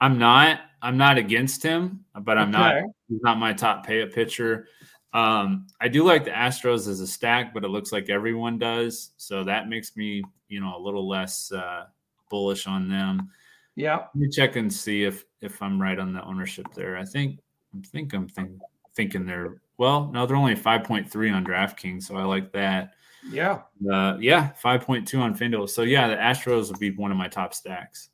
I'm 0.00 0.18
not. 0.18 0.60
I'm 0.80 0.96
not 0.96 1.18
against 1.18 1.62
him, 1.62 2.04
but 2.22 2.38
I'm 2.38 2.50
not. 2.50 2.76
He's 3.08 3.20
not 3.22 3.38
my 3.38 3.52
top 3.52 3.84
pay 3.84 4.04
pitcher. 4.06 4.68
Um, 5.12 5.66
I 5.80 5.88
do 5.88 6.04
like 6.04 6.24
the 6.24 6.30
Astros 6.30 6.88
as 6.88 7.00
a 7.00 7.06
stack, 7.06 7.52
but 7.52 7.64
it 7.64 7.68
looks 7.68 7.92
like 7.92 8.08
everyone 8.08 8.58
does, 8.58 9.12
so 9.16 9.44
that 9.44 9.68
makes 9.68 9.96
me, 9.96 10.22
you 10.48 10.60
know, 10.60 10.76
a 10.76 10.80
little 10.80 11.08
less 11.08 11.52
uh, 11.52 11.84
bullish 12.30 12.66
on 12.66 12.88
them. 12.88 13.30
Yeah. 13.74 13.96
Let 13.96 14.16
me 14.16 14.28
check 14.30 14.56
and 14.56 14.72
see 14.72 15.04
if 15.04 15.24
if 15.42 15.62
I'm 15.62 15.80
right 15.80 15.98
on 15.98 16.12
the 16.12 16.22
ownership 16.24 16.66
there. 16.74 16.96
I 16.96 17.04
think 17.04 17.40
I 17.74 17.86
think 17.86 18.14
I'm 18.14 18.28
think, 18.28 18.50
thinking 18.94 19.26
they're 19.26 19.60
well. 19.76 20.10
No, 20.12 20.24
they're 20.24 20.36
only 20.36 20.56
5.3 20.56 21.34
on 21.34 21.44
DraftKings, 21.44 22.04
so 22.04 22.16
I 22.16 22.24
like 22.24 22.52
that. 22.52 22.94
Yeah. 23.30 23.62
Uh, 23.90 24.16
yeah, 24.20 24.52
5.2 24.62 25.18
on 25.20 25.36
FanDuel. 25.36 25.68
So 25.68 25.82
yeah, 25.82 26.08
the 26.08 26.16
Astros 26.16 26.70
would 26.70 26.78
be 26.78 26.90
one 26.90 27.10
of 27.10 27.16
my 27.16 27.28
top 27.28 27.54
stacks. 27.54 28.10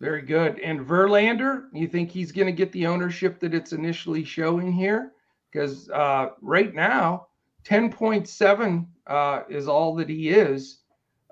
Very 0.00 0.22
good. 0.22 0.58
And 0.60 0.80
Verlander, 0.80 1.64
you 1.72 1.88
think 1.88 2.10
he's 2.10 2.32
going 2.32 2.46
to 2.46 2.52
get 2.52 2.70
the 2.72 2.86
ownership 2.86 3.40
that 3.40 3.54
it's 3.54 3.72
initially 3.72 4.24
showing 4.24 4.72
here? 4.72 5.12
Because 5.50 5.88
uh, 5.90 6.30
right 6.40 6.74
now, 6.74 7.28
10.7 7.64 8.86
uh, 9.06 9.42
is 9.48 9.68
all 9.68 9.94
that 9.94 10.08
he 10.08 10.30
is, 10.30 10.80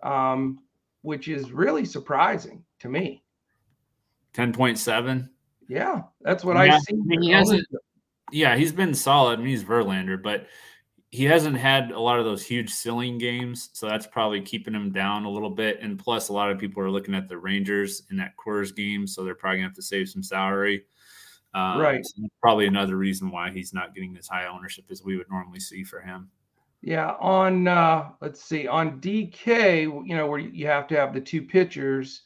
um, 0.02 0.60
which 1.02 1.28
is 1.28 1.52
really 1.52 1.84
surprising 1.84 2.64
to 2.78 2.88
me. 2.88 3.22
10.7. 4.34 5.28
Yeah, 5.68 6.02
that's 6.22 6.44
what 6.44 6.54
Yeah, 6.56 6.74
I 6.74 6.78
see. 6.78 6.94
I 6.94 7.04
mean, 7.04 7.22
he 7.22 7.30
hasn't- 7.30 7.66
Yeah, 8.30 8.56
he's 8.56 8.72
been 8.72 8.94
solid. 8.94 9.34
I 9.38 9.42
mean, 9.42 9.48
he's 9.50 9.64
Verlander, 9.64 10.22
but 10.22 10.46
he 11.12 11.24
hasn't 11.24 11.56
had 11.58 11.92
a 11.92 12.00
lot 12.00 12.18
of 12.18 12.24
those 12.24 12.44
huge 12.46 12.70
ceiling 12.70 13.18
games, 13.18 13.70
so 13.74 13.86
that's 13.88 14.06
probably 14.06 14.40
keeping 14.42 14.74
him 14.74 14.92
down 14.92 15.24
a 15.26 15.30
little 15.30 15.50
bit. 15.50 15.80
And 15.82 15.98
plus, 15.98 16.30
a 16.30 16.32
lot 16.34 16.50
of 16.50 16.58
people 16.58 16.82
are 16.82 16.90
looking 16.90 17.14
at 17.14 17.28
the 17.28 17.38
Rangers 17.38 18.04
in 18.10 18.16
that 18.18 18.34
Coors 18.38 18.74
game, 18.74 19.06
so 19.06 19.24
they're 19.24 19.34
probably 19.36 19.58
gonna 19.58 19.68
have 19.68 19.76
to 19.76 19.82
save 19.82 20.08
some 20.08 20.22
salary. 20.24 20.86
Um, 21.54 21.78
Right. 21.78 22.04
so 22.04 22.22
probably 22.42 22.66
another 22.66 22.96
reason 22.96 23.30
why 23.30 23.50
he's 23.52 23.74
not 23.74 23.94
getting 23.94 24.16
as 24.16 24.28
high 24.28 24.46
ownership 24.46 24.86
as 24.90 25.04
we 25.04 25.16
would 25.18 25.30
normally 25.30 25.60
see 25.60 25.84
for 25.84 26.00
him. 26.00 26.30
Yeah, 26.80 27.12
on 27.20 27.68
uh 27.68 28.10
let's 28.20 28.42
see, 28.42 28.66
on 28.66 29.00
DK, 29.00 29.82
you 29.82 30.16
know, 30.16 30.26
where 30.26 30.40
you 30.40 30.66
have 30.66 30.88
to 30.88 30.96
have 30.96 31.14
the 31.14 31.20
two 31.20 31.42
pitchers, 31.42 32.22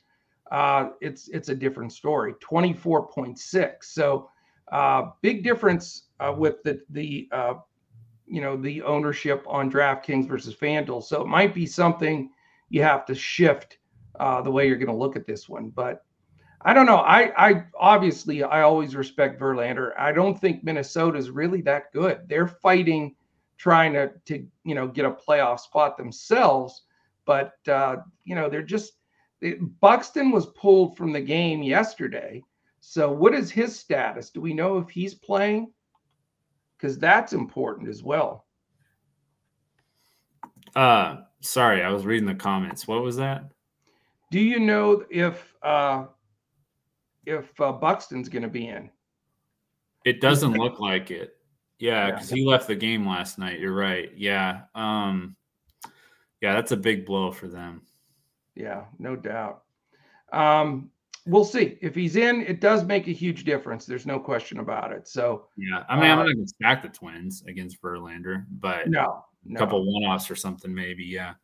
uh 0.50 0.90
it's 1.00 1.28
it's 1.28 1.50
a 1.50 1.54
different 1.54 1.92
story. 1.92 2.34
24.6. 2.40 3.92
So 3.92 4.30
uh 4.72 5.10
big 5.20 5.44
difference 5.44 6.08
uh 6.20 6.34
with 6.36 6.62
the 6.62 6.80
the 6.90 7.28
uh 7.32 7.54
you 8.26 8.40
know 8.40 8.56
the 8.56 8.82
ownership 8.82 9.44
on 9.46 9.70
DraftKings 9.70 10.28
versus 10.28 10.54
FanDuel. 10.54 11.02
So 11.02 11.22
it 11.22 11.28
might 11.28 11.54
be 11.54 11.66
something 11.66 12.30
you 12.68 12.82
have 12.82 13.06
to 13.06 13.14
shift 13.14 13.78
uh 14.18 14.42
the 14.42 14.50
way 14.50 14.66
you're 14.66 14.76
going 14.76 14.86
to 14.88 14.94
look 14.94 15.16
at 15.16 15.26
this 15.26 15.48
one. 15.48 15.70
But 15.70 16.04
I 16.62 16.74
don't 16.74 16.86
know. 16.86 16.98
I 16.98 17.32
I 17.36 17.64
obviously 17.78 18.42
I 18.42 18.62
always 18.62 18.96
respect 18.96 19.40
Verlander. 19.40 19.92
I 19.98 20.12
don't 20.12 20.38
think 20.40 20.64
Minnesota's 20.64 21.30
really 21.30 21.60
that 21.62 21.92
good. 21.92 22.20
They're 22.28 22.48
fighting 22.48 23.14
trying 23.56 23.92
to 23.94 24.10
to 24.26 24.46
you 24.64 24.74
know 24.74 24.88
get 24.88 25.04
a 25.04 25.10
playoff 25.10 25.60
spot 25.60 25.96
themselves, 25.96 26.82
but 27.24 27.52
uh, 27.68 27.96
you 28.24 28.34
know 28.34 28.48
they're 28.48 28.62
just 28.62 28.94
it, 29.40 29.58
Buxton 29.80 30.30
was 30.30 30.46
pulled 30.46 30.96
from 30.96 31.12
the 31.12 31.20
game 31.20 31.62
yesterday. 31.62 32.42
So 32.80 33.10
what 33.10 33.34
is 33.34 33.50
his 33.50 33.78
status? 33.78 34.30
Do 34.30 34.40
we 34.40 34.54
know 34.54 34.78
if 34.78 34.88
he's 34.88 35.14
playing? 35.14 35.72
Because 36.76 36.98
that's 36.98 37.32
important 37.32 37.88
as 37.88 38.02
well. 38.02 38.46
Uh, 40.74 41.22
sorry, 41.40 41.82
I 41.82 41.90
was 41.90 42.04
reading 42.04 42.26
the 42.28 42.34
comments. 42.34 42.86
What 42.86 43.02
was 43.02 43.16
that? 43.16 43.44
Do 44.30 44.40
you 44.40 44.60
know 44.60 45.04
if 45.10 45.54
uh, 45.62 46.06
if 47.24 47.58
uh, 47.60 47.72
Buxton's 47.72 48.28
going 48.28 48.42
to 48.42 48.48
be 48.48 48.68
in? 48.68 48.90
It 50.04 50.20
doesn't 50.20 50.52
look 50.52 50.78
like 50.78 51.10
it. 51.10 51.36
Yeah, 51.78 52.08
Yeah. 52.08 52.10
because 52.12 52.30
he 52.30 52.44
left 52.44 52.68
the 52.68 52.76
game 52.76 53.06
last 53.06 53.38
night. 53.38 53.58
You're 53.60 53.74
right. 53.74 54.10
Yeah. 54.16 54.62
Um, 54.74 55.36
yeah, 56.40 56.54
that's 56.54 56.72
a 56.72 56.76
big 56.76 57.06
blow 57.06 57.32
for 57.32 57.48
them. 57.48 57.82
Yeah, 58.54 58.84
no 58.98 59.16
doubt. 59.16 59.62
Um, 60.32 60.90
we'll 61.26 61.44
see 61.44 61.78
if 61.82 61.94
he's 61.94 62.16
in. 62.16 62.42
It 62.42 62.60
does 62.60 62.84
make 62.84 63.08
a 63.08 63.12
huge 63.12 63.44
difference. 63.44 63.84
There's 63.84 64.06
no 64.06 64.18
question 64.18 64.60
about 64.60 64.92
it. 64.92 65.08
So 65.08 65.48
Yeah, 65.56 65.84
I 65.88 65.96
mean, 65.96 66.04
I'm 66.10 66.18
Uh, 66.18 66.24
not 66.24 66.32
going 66.34 66.46
to 66.46 66.48
stack 66.48 66.82
the 66.82 66.88
Twins 66.88 67.44
against 67.46 67.80
Verlander, 67.82 68.44
but 68.60 68.88
no, 68.88 69.24
a 69.54 69.58
couple 69.58 69.84
one-offs 69.84 70.30
or 70.30 70.36
something, 70.36 70.74
maybe. 70.74 71.04
Yeah. 71.04 71.34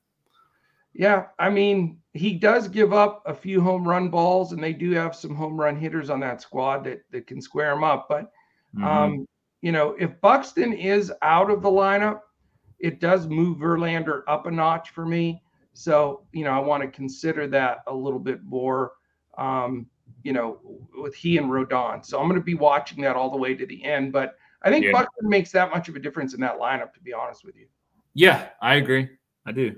Yeah, 0.95 1.29
I 1.39 1.49
mean, 1.49 2.01
he 2.13 2.35
does 2.35 2.69
give 2.69 2.93
up 2.93 3.23
a 3.25 3.35
few 3.35 3.63
home 3.63 3.89
run 3.89 4.11
balls, 4.11 4.53
and 4.53 4.63
they 4.63 4.75
do 4.75 4.91
have 4.93 5.17
some 5.17 5.35
home 5.35 5.59
run 5.59 5.75
hitters 5.75 6.11
on 6.11 6.21
that 6.21 6.43
squad 6.43 6.85
that 6.85 7.03
that 7.11 7.27
can 7.27 7.41
square 7.41 7.73
him 7.73 7.83
up. 7.83 8.09
But 8.09 8.31
Mhm. 8.77 8.85
um, 8.85 9.29
you 9.63 9.73
know, 9.73 9.91
if 9.99 10.21
Buxton 10.21 10.73
is 10.73 11.13
out 11.23 11.51
of 11.51 11.63
the 11.63 11.71
lineup, 11.71 12.21
it 12.79 13.01
does 13.01 13.27
move 13.27 13.59
Verlander 13.59 14.23
up 14.29 14.47
a 14.47 14.51
notch 14.51 14.91
for 14.91 15.07
me. 15.07 15.43
So 15.73 16.27
you 16.33 16.45
know, 16.45 16.51
I 16.51 16.59
want 16.59 16.83
to 16.83 16.89
consider 16.91 17.47
that 17.49 17.79
a 17.87 17.95
little 17.95 18.21
bit 18.21 18.45
more. 18.45 18.93
Um, 19.39 19.87
you 20.23 20.33
know, 20.33 20.59
with 20.97 21.15
he 21.15 21.37
and 21.39 21.51
Rodon. 21.51 22.05
So 22.05 22.21
I'm 22.21 22.29
going 22.29 22.41
to 22.41 22.45
be 22.45 22.55
watching 22.55 23.03
that 23.03 23.17
all 23.17 23.31
the 23.31 23.37
way 23.37 23.55
to 23.55 23.67
the 23.67 23.83
end. 23.85 24.13
But 24.13 24.37
I 24.63 24.71
think 24.71 24.85
Yeah. 24.85 24.93
Buxton 24.93 25.29
makes 25.29 25.51
that 25.53 25.71
much 25.71 25.89
of 25.89 25.97
a 25.97 25.99
difference 25.99 26.35
in 26.35 26.41
that 26.41 26.59
lineup, 26.59 26.93
to 26.95 27.01
be 27.01 27.13
honest 27.13 27.45
with 27.45 27.57
you. 27.57 27.67
yeah, 28.15 28.51
I 28.61 28.75
agree. 28.77 29.09
I 29.47 29.53
do. 29.53 29.77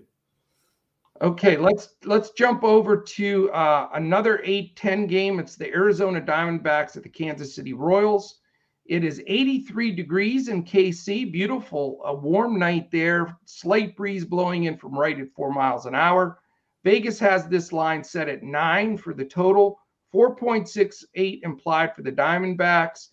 Okay, 1.22 1.56
let's 1.56 1.94
let's 2.04 2.30
jump 2.30 2.64
over 2.64 2.96
to 2.96 3.50
uh, 3.52 3.88
another 3.94 4.42
8-10 4.44 5.08
game. 5.08 5.38
It's 5.38 5.54
the 5.54 5.72
Arizona 5.72 6.20
Diamondbacks 6.20 6.96
at 6.96 7.04
the 7.04 7.08
Kansas 7.08 7.54
City 7.54 7.72
Royals. 7.72 8.40
It 8.86 9.04
is 9.04 9.22
83 9.26 9.92
degrees 9.92 10.48
in 10.48 10.64
KC. 10.64 11.32
Beautiful, 11.32 12.00
a 12.04 12.14
warm 12.14 12.58
night 12.58 12.90
there. 12.90 13.38
Slight 13.46 13.96
breeze 13.96 14.24
blowing 14.24 14.64
in 14.64 14.76
from 14.76 14.98
right 14.98 15.18
at 15.18 15.32
four 15.34 15.52
miles 15.52 15.86
an 15.86 15.94
hour. 15.94 16.40
Vegas 16.84 17.18
has 17.18 17.48
this 17.48 17.72
line 17.72 18.04
set 18.04 18.28
at 18.28 18.42
nine 18.42 18.96
for 18.96 19.14
the 19.14 19.24
total, 19.24 19.78
4.68 20.14 21.40
implied 21.42 21.94
for 21.94 22.02
the 22.02 22.12
Diamondbacks, 22.12 23.08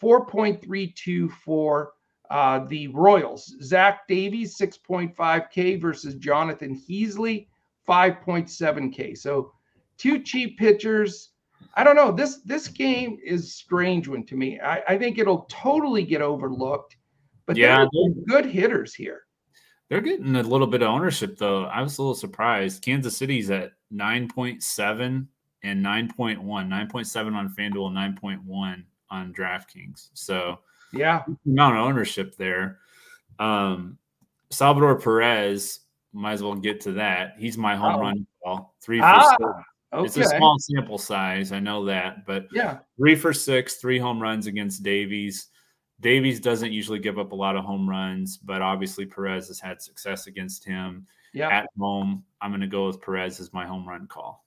4.32 0.00 1.30
for 1.32 1.92
uh, 2.30 2.60
the 2.68 2.88
Royals. 2.88 3.56
Zach 3.62 4.06
Davies, 4.06 4.56
6.5K 4.58 5.80
versus 5.80 6.14
Jonathan 6.16 6.78
Heasley, 6.78 7.48
5.7K. 7.88 9.16
So 9.16 9.52
two 9.96 10.22
cheap 10.22 10.58
pitchers. 10.58 11.30
I 11.74 11.84
don't 11.84 11.96
know. 11.96 12.12
This 12.12 12.40
this 12.44 12.68
game 12.68 13.18
is 13.24 13.54
strange 13.54 14.08
one 14.08 14.24
to 14.26 14.36
me. 14.36 14.60
I, 14.60 14.82
I 14.88 14.98
think 14.98 15.18
it'll 15.18 15.46
totally 15.50 16.04
get 16.04 16.22
overlooked. 16.22 16.96
But 17.46 17.56
Yeah, 17.56 17.86
there 17.92 18.10
are 18.10 18.42
good 18.42 18.50
hitters 18.50 18.94
here. 18.94 19.25
They're 19.88 20.00
getting 20.00 20.34
a 20.36 20.42
little 20.42 20.66
bit 20.66 20.82
of 20.82 20.88
ownership, 20.88 21.38
though. 21.38 21.64
I 21.66 21.80
was 21.80 21.98
a 21.98 22.02
little 22.02 22.14
surprised. 22.14 22.82
Kansas 22.82 23.16
City's 23.16 23.50
at 23.50 23.72
9.7 23.92 25.26
and 25.62 25.84
9.1, 25.84 26.38
9.7 26.42 27.34
on 27.34 27.54
FanDuel, 27.54 27.92
9.1 27.92 28.84
on 29.10 29.32
DraftKings. 29.32 30.10
So 30.14 30.58
Yeah. 30.92 31.22
amount 31.46 31.76
of 31.76 31.82
ownership 31.82 32.36
there. 32.36 32.80
Um, 33.38 33.98
Salvador 34.50 34.98
Perez, 34.98 35.80
might 36.12 36.32
as 36.32 36.42
well 36.42 36.54
get 36.54 36.80
to 36.82 36.92
that. 36.92 37.34
He's 37.38 37.56
my 37.58 37.76
home 37.76 37.96
Oh. 37.96 38.00
run 38.00 38.26
call. 38.42 38.74
Three 38.80 38.98
for 39.00 39.04
Ah, 39.06 39.36
six. 39.38 40.16
It's 40.16 40.16
a 40.32 40.36
small 40.36 40.58
sample 40.58 40.98
size. 40.98 41.52
I 41.52 41.60
know 41.60 41.84
that, 41.84 42.26
but 42.26 42.48
Yeah. 42.52 42.78
three 42.98 43.14
for 43.14 43.32
six, 43.32 43.76
three 43.76 43.98
home 43.98 44.20
runs 44.20 44.46
against 44.46 44.82
Davies. 44.82 45.48
Davies 46.00 46.40
doesn't 46.40 46.72
usually 46.72 46.98
give 46.98 47.18
up 47.18 47.32
a 47.32 47.34
lot 47.34 47.56
of 47.56 47.64
home 47.64 47.88
runs, 47.88 48.36
but 48.36 48.60
obviously 48.62 49.06
Perez 49.06 49.48
has 49.48 49.58
had 49.60 49.80
success 49.80 50.26
against 50.26 50.64
him 50.64 51.06
Yeah. 51.32 51.48
at 51.48 51.68
home. 51.78 52.24
I'm 52.40 52.50
going 52.50 52.60
to 52.60 52.66
go 52.66 52.86
with 52.86 53.00
Perez 53.00 53.40
as 53.40 53.52
my 53.52 53.66
home 53.66 53.88
run 53.88 54.06
call. 54.06 54.44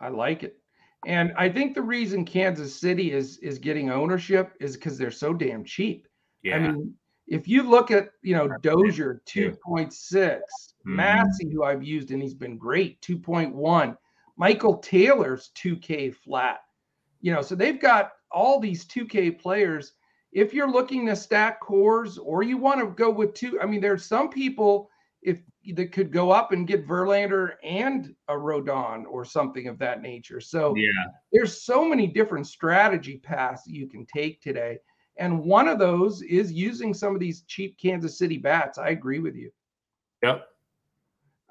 I 0.00 0.08
like 0.08 0.42
it. 0.42 0.58
And 1.06 1.32
I 1.36 1.48
think 1.48 1.74
the 1.74 1.82
reason 1.82 2.24
Kansas 2.24 2.74
City 2.74 3.12
is 3.12 3.38
is 3.38 3.58
getting 3.60 3.88
ownership 3.90 4.54
is 4.60 4.74
because 4.76 4.98
they're 4.98 5.12
so 5.12 5.32
damn 5.32 5.64
cheap. 5.64 6.08
Yeah, 6.42 6.56
I 6.56 6.58
mean, 6.58 6.94
if 7.28 7.46
you 7.46 7.62
look 7.62 7.92
at 7.92 8.10
you 8.22 8.34
know 8.34 8.48
Dozier 8.62 9.22
too. 9.24 9.52
2.6, 9.64 10.40
Mhm. 10.84 10.96
Massey, 10.96 11.50
who 11.52 11.62
I've 11.62 11.84
used 11.84 12.10
and 12.10 12.20
he's 12.20 12.34
been 12.34 12.58
great, 12.58 13.00
2.1, 13.00 13.96
Michael 14.36 14.78
Taylor's 14.78 15.50
2K 15.54 16.10
flat. 16.10 16.60
You 17.20 17.32
know, 17.32 17.42
so 17.42 17.54
they've 17.54 17.80
got 17.80 18.12
all 18.32 18.58
these 18.58 18.84
2K 18.84 19.30
players. 19.30 19.92
If 20.32 20.52
you're 20.52 20.70
looking 20.70 21.06
to 21.06 21.16
stack 21.16 21.62
Coors 21.62 22.18
or 22.22 22.42
you 22.42 22.58
want 22.58 22.80
to 22.80 22.86
go 22.86 23.10
with 23.10 23.34
two, 23.34 23.60
I 23.60 23.66
mean, 23.66 23.80
there's 23.80 24.04
some 24.04 24.28
people 24.28 24.90
if 25.22 25.40
that 25.74 25.92
could 25.92 26.12
go 26.12 26.30
up 26.30 26.52
and 26.52 26.66
get 26.66 26.86
Verlander 26.86 27.54
and 27.62 28.14
a 28.28 28.32
Rodon 28.32 29.04
or 29.08 29.24
something 29.24 29.68
of 29.68 29.78
that 29.78 30.00
nature. 30.00 30.40
So 30.40 30.74
yeah, 30.76 30.90
there's 31.32 31.62
so 31.62 31.84
many 31.84 32.06
different 32.06 32.46
strategy 32.46 33.18
paths 33.18 33.66
you 33.66 33.88
can 33.88 34.06
take 34.06 34.40
today. 34.40 34.78
And 35.16 35.44
one 35.44 35.66
of 35.68 35.78
those 35.78 36.22
is 36.22 36.52
using 36.52 36.94
some 36.94 37.14
of 37.14 37.20
these 37.20 37.42
cheap 37.42 37.76
Kansas 37.78 38.18
City 38.18 38.38
bats. 38.38 38.78
I 38.78 38.90
agree 38.90 39.18
with 39.18 39.34
you. 39.34 39.50
yep. 40.22 40.46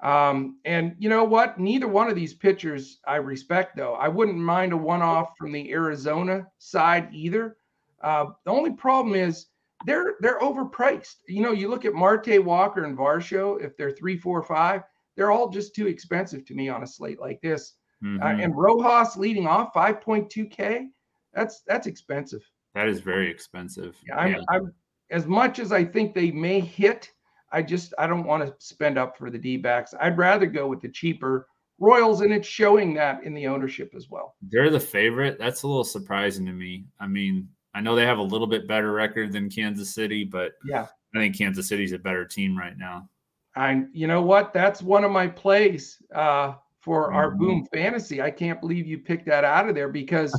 Um, 0.00 0.58
and 0.64 0.94
you 0.98 1.08
know 1.08 1.24
what? 1.24 1.58
Neither 1.58 1.88
one 1.88 2.08
of 2.08 2.14
these 2.14 2.32
pitchers 2.32 3.00
I 3.06 3.16
respect, 3.16 3.76
though. 3.76 3.94
I 3.94 4.08
wouldn't 4.08 4.38
mind 4.38 4.72
a 4.72 4.76
one 4.76 5.02
off 5.02 5.32
from 5.36 5.52
the 5.52 5.70
Arizona 5.72 6.46
side 6.58 7.08
either. 7.12 7.56
Uh, 8.02 8.26
the 8.44 8.50
only 8.50 8.72
problem 8.72 9.14
is 9.14 9.46
they're 9.86 10.14
they're 10.20 10.38
overpriced. 10.40 11.16
You 11.26 11.42
know, 11.42 11.52
you 11.52 11.68
look 11.68 11.84
at 11.84 11.94
Marte 11.94 12.42
Walker 12.44 12.84
and 12.84 12.96
Varsho, 12.96 13.62
if 13.62 13.76
they're 13.76 13.92
three, 13.92 14.16
four, 14.16 14.42
five, 14.42 14.82
they're 15.16 15.30
all 15.30 15.48
just 15.48 15.74
too 15.74 15.86
expensive 15.86 16.44
to 16.46 16.54
me 16.54 16.68
on 16.68 16.82
a 16.82 16.86
slate 16.86 17.20
like 17.20 17.40
this. 17.40 17.74
Uh, 18.04 18.06
Mhm. 18.06 18.44
and 18.44 18.56
Rojas 18.56 19.16
leading 19.16 19.48
off 19.48 19.72
5.2K. 19.74 20.88
That's 21.32 21.62
that's 21.62 21.86
expensive. 21.86 22.48
that 22.74 22.86
is 22.88 23.00
very 23.00 23.28
expensive. 23.28 23.96
Yeah, 24.06 24.16
I'm, 24.16 24.32
Yeah. 24.32 24.40
I'm 24.50 24.72
as 25.10 25.26
much 25.26 25.58
as 25.58 25.72
I 25.72 25.84
think 25.84 26.14
they 26.14 26.30
may 26.30 26.60
hit, 26.60 27.10
I 27.50 27.62
just 27.62 27.94
I 27.98 28.06
don't 28.06 28.24
want 28.24 28.46
to 28.46 28.54
spend 28.64 28.98
up 28.98 29.16
for 29.18 29.30
the 29.30 29.38
D 29.38 29.56
backs. 29.56 29.94
I'd 30.00 30.16
rather 30.18 30.46
go 30.46 30.68
with 30.68 30.80
the 30.80 30.88
cheaper 30.88 31.48
Royals, 31.80 32.20
and 32.22 32.32
it's 32.32 32.46
showing 32.46 32.92
that 32.94 33.22
in 33.22 33.34
the 33.34 33.46
ownership 33.46 33.92
as 33.94 34.10
well. 34.10 34.34
They're 34.42 34.68
the 34.70 34.80
favorite. 34.80 35.38
That's 35.38 35.62
a 35.62 35.68
little 35.68 35.84
surprising 35.84 36.44
to 36.46 36.52
me. 36.52 36.86
I 37.00 37.06
mean, 37.06 37.48
I 37.74 37.80
know 37.80 37.94
they 37.94 38.06
have 38.06 38.18
a 38.18 38.22
little 38.22 38.46
bit 38.46 38.66
better 38.66 38.92
record 38.92 39.32
than 39.32 39.48
Kansas 39.50 39.94
City, 39.94 40.24
but 40.24 40.52
Yeah. 40.64 40.86
I 41.14 41.18
think 41.18 41.36
Kansas 41.36 41.68
City's 41.68 41.92
a 41.92 41.98
better 41.98 42.24
team 42.24 42.56
right 42.56 42.76
now. 42.76 43.08
I 43.56 43.84
you 43.92 44.06
know 44.06 44.22
what? 44.22 44.52
That's 44.52 44.82
one 44.82 45.04
of 45.04 45.10
my 45.10 45.26
plays 45.26 46.00
uh 46.14 46.54
for 46.80 47.12
our 47.12 47.32
Mhm. 47.32 47.38
boom 47.38 47.66
fantasy. 47.72 48.22
I 48.22 48.30
can't 48.30 48.60
believe 48.60 48.86
you 48.86 48.98
picked 48.98 49.26
that 49.26 49.44
out 49.44 49.68
of 49.68 49.74
there 49.74 49.88
because 49.88 50.32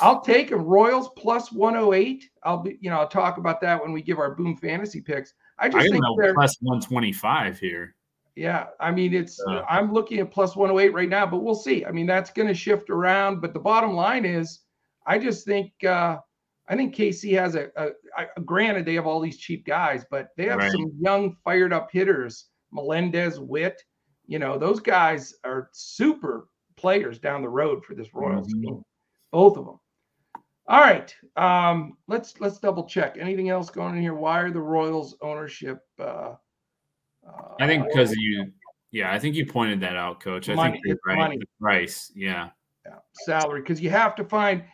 I'll 0.00 0.20
take 0.20 0.50
a 0.50 0.56
Royals 0.56 1.10
plus 1.16 1.52
108. 1.52 2.28
I'll 2.42 2.58
be, 2.62 2.78
you 2.80 2.90
know, 2.90 2.98
I'll 2.98 3.08
talk 3.08 3.38
about 3.38 3.60
that 3.60 3.80
when 3.80 3.92
we 3.92 4.02
give 4.02 4.18
our 4.18 4.34
boom 4.34 4.56
fantasy 4.56 5.00
picks. 5.00 5.34
I 5.58 5.66
I 5.66 5.68
just 5.68 5.84
can 5.84 5.92
think 5.92 6.04
they're 6.18 6.34
plus 6.34 6.56
125 6.60 7.58
here. 7.58 7.94
Yeah, 8.36 8.66
I 8.80 8.90
mean 8.90 9.12
it's 9.14 9.38
Uh. 9.48 9.62
I'm 9.68 9.92
looking 9.92 10.18
at 10.20 10.30
plus 10.30 10.56
108 10.56 10.92
right 10.92 11.08
now, 11.08 11.26
but 11.26 11.42
we'll 11.42 11.54
see. 11.54 11.84
I 11.84 11.90
mean 11.92 12.06
that's 12.06 12.30
going 12.30 12.48
to 12.48 12.54
shift 12.54 12.90
around, 12.90 13.40
but 13.40 13.52
the 13.54 13.60
bottom 13.60 13.92
line 13.92 14.24
is 14.24 14.60
I 15.06 15.18
just 15.18 15.44
think 15.46 15.72
uh 15.84 16.18
I 16.68 16.76
think 16.76 16.94
KC 16.94 17.38
has 17.38 17.54
a, 17.54 17.68
a, 17.76 17.88
a, 18.18 18.40
granted 18.40 18.84
they 18.84 18.94
have 18.94 19.06
all 19.06 19.20
these 19.20 19.38
cheap 19.38 19.64
guys, 19.64 20.04
but 20.10 20.30
they 20.36 20.46
have 20.46 20.58
right. 20.58 20.72
some 20.72 20.90
young 21.00 21.36
fired 21.44 21.72
up 21.72 21.90
hitters. 21.92 22.46
Melendez, 22.72 23.38
Witt, 23.38 23.80
you 24.26 24.38
know 24.38 24.58
those 24.58 24.80
guys 24.80 25.34
are 25.44 25.70
super 25.72 26.48
players 26.76 27.18
down 27.18 27.42
the 27.42 27.48
road 27.48 27.84
for 27.84 27.94
this 27.94 28.12
Royals 28.12 28.48
mm-hmm. 28.48 28.62
team, 28.62 28.82
both 29.32 29.56
of 29.56 29.64
them. 29.64 29.78
All 30.68 30.80
right, 30.80 31.14
um, 31.36 31.96
let's 32.08 32.40
let's 32.40 32.58
double 32.58 32.84
check. 32.84 33.16
Anything 33.20 33.50
else 33.50 33.70
going 33.70 33.94
in 33.94 34.02
here? 34.02 34.14
Why 34.14 34.40
are 34.40 34.50
the 34.50 34.60
Royals 34.60 35.16
ownership? 35.22 35.78
Uh, 35.98 36.34
uh, 37.26 37.54
I 37.60 37.66
think 37.66 37.86
because 37.86 38.12
you, 38.16 38.52
yeah, 38.90 39.12
I 39.12 39.18
think 39.20 39.36
you 39.36 39.46
pointed 39.46 39.80
that 39.80 39.96
out, 39.96 40.18
Coach. 40.20 40.48
I 40.48 40.54
money, 40.54 40.72
think 40.72 40.86
you're 40.86 40.98
right. 41.06 41.18
Money. 41.18 41.38
The 41.38 41.46
price, 41.60 42.10
yeah, 42.16 42.50
yeah, 42.84 42.96
salary 43.12 43.60
because 43.60 43.80
you 43.80 43.90
have 43.90 44.16
to 44.16 44.24
find 44.24 44.64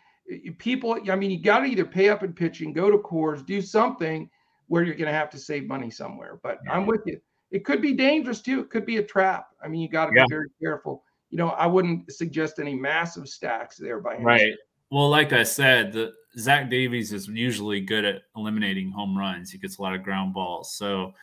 people. 0.58 0.98
I 1.10 1.16
mean, 1.16 1.30
you 1.30 1.42
got 1.42 1.60
to 1.60 1.66
either 1.66 1.84
pay 1.84 2.08
up 2.08 2.22
in 2.22 2.32
pitching, 2.32 2.72
go 2.72 2.90
to 2.90 2.98
Coors, 2.98 3.44
do 3.44 3.60
something 3.60 4.28
where 4.68 4.82
you're 4.82 4.94
going 4.94 5.10
to 5.10 5.12
have 5.12 5.30
to 5.30 5.38
save 5.38 5.66
money 5.66 5.90
somewhere. 5.90 6.40
But 6.42 6.58
yeah. 6.64 6.72
I'm 6.72 6.86
with 6.86 7.02
you. 7.06 7.20
It 7.50 7.64
could 7.64 7.82
be 7.82 7.92
dangerous 7.92 8.40
too. 8.40 8.60
It 8.60 8.70
could 8.70 8.86
be 8.86 8.96
a 8.96 9.02
trap. 9.02 9.48
I 9.62 9.68
mean, 9.68 9.82
you 9.82 9.88
got 9.88 10.06
to 10.06 10.12
yeah. 10.16 10.24
be 10.24 10.34
very 10.34 10.48
careful. 10.60 11.04
You 11.30 11.38
know, 11.38 11.48
I 11.50 11.66
wouldn't 11.66 12.10
suggest 12.12 12.58
any 12.58 12.74
massive 12.74 13.28
stacks 13.28 13.76
there 13.76 14.00
by 14.00 14.16
any 14.16 14.24
right. 14.24 14.54
Well, 14.90 15.08
like 15.08 15.32
I 15.32 15.42
said, 15.42 15.92
the 15.92 16.12
Zach 16.38 16.68
Davies 16.68 17.12
is 17.12 17.28
usually 17.28 17.80
good 17.80 18.04
at 18.04 18.22
eliminating 18.36 18.90
home 18.90 19.16
runs. 19.16 19.50
He 19.50 19.58
gets 19.58 19.78
a 19.78 19.82
lot 19.82 19.94
of 19.94 20.02
ground 20.02 20.34
balls, 20.34 20.74
so 20.74 21.14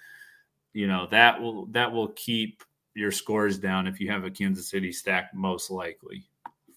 you 0.73 0.87
know 0.87 1.07
that 1.11 1.39
will 1.39 1.67
that 1.67 1.91
will 1.91 2.09
keep 2.09 2.63
your 2.95 3.11
scores 3.11 3.57
down 3.57 3.87
if 3.87 3.99
you 3.99 4.09
have 4.11 4.23
a 4.23 4.31
Kansas 4.31 4.69
City 4.69 4.91
stack, 4.91 5.33
most 5.33 5.69
likely. 5.69 6.28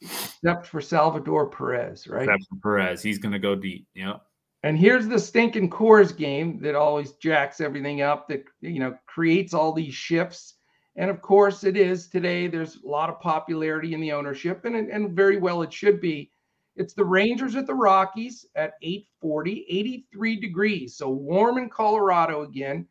Except 0.03 0.67
for 0.67 0.81
Salvador 0.81 1.49
Perez, 1.49 2.07
right? 2.09 2.23
Except 2.23 2.45
for 2.49 2.57
Perez, 2.57 3.03
he's 3.03 3.19
going 3.19 3.33
to 3.33 3.39
go 3.39 3.55
deep. 3.55 3.87
Yep. 3.95 4.23
And 4.65 4.79
here's 4.79 5.09
the 5.09 5.19
stinking 5.19 5.71
Coors 5.71 6.17
game 6.17 6.61
that 6.63 6.75
always 6.75 7.13
jacks 7.13 7.61
everything 7.61 8.03
up, 8.03 8.29
that 8.29 8.45
you 8.61 8.79
know 8.79 8.97
creates 9.07 9.55
all 9.55 9.73
these 9.73 9.95
shifts. 9.95 10.55
And 10.97 11.11
of 11.11 11.23
course, 11.23 11.65
it 11.65 11.77
is 11.77 12.09
today. 12.09 12.47
There's 12.47 12.77
a 12.77 12.89
lot 12.89 13.09
of 13.09 13.21
popularity 13.21 13.95
in 13.95 14.01
the 14.01 14.13
ownership, 14.13 14.65
and 14.65 14.77
and 14.77 15.17
very 15.17 15.39
well 15.39 15.63
it 15.63 15.73
should 15.73 16.01
be. 16.01 16.31
It's 16.77 16.95
the 16.95 17.05
Rangers 17.05 17.55
at 17.57 17.67
the 17.67 17.75
Rockies 17.75 18.47
at 18.55 18.75
840, 18.83 19.67
83 19.69 20.41
degrees. 20.41 20.97
So 20.97 21.11
warm 21.11 21.59
in 21.59 21.69
Colorado 21.69 22.43
again. 22.43 22.89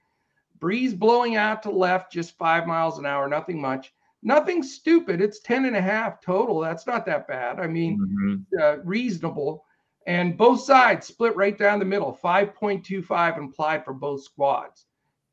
Breeze 0.60 0.94
blowing 0.94 1.36
out 1.36 1.64
to 1.64 1.72
left, 1.72 2.12
just 2.12 2.38
five 2.38 2.68
miles 2.68 3.00
an 3.00 3.06
hour, 3.08 3.28
nothing 3.28 3.60
much. 3.60 3.92
Nothing 4.24 4.62
stupid. 4.62 5.22
It's 5.22 5.40
10 5.40 5.66
and 5.66 5.76
a 5.76 5.82
half 5.82 6.22
total. 6.22 6.60
That's 6.60 6.86
not 6.86 7.06
that 7.08 7.28
bad. 7.28 7.60
I 7.60 7.68
mean, 7.68 8.00
mm-hmm. 8.00 8.62
uh, 8.62 8.84
reasonable. 8.84 9.66
And 10.08 10.38
both 10.38 10.62
sides 10.62 11.08
split 11.08 11.36
right 11.36 11.58
down 11.58 11.80
the 11.80 11.86
middle, 11.86 12.18
5.25 12.24 13.38
implied 13.38 13.86
for 13.86 13.94
both 13.94 14.24
squads. 14.24 14.86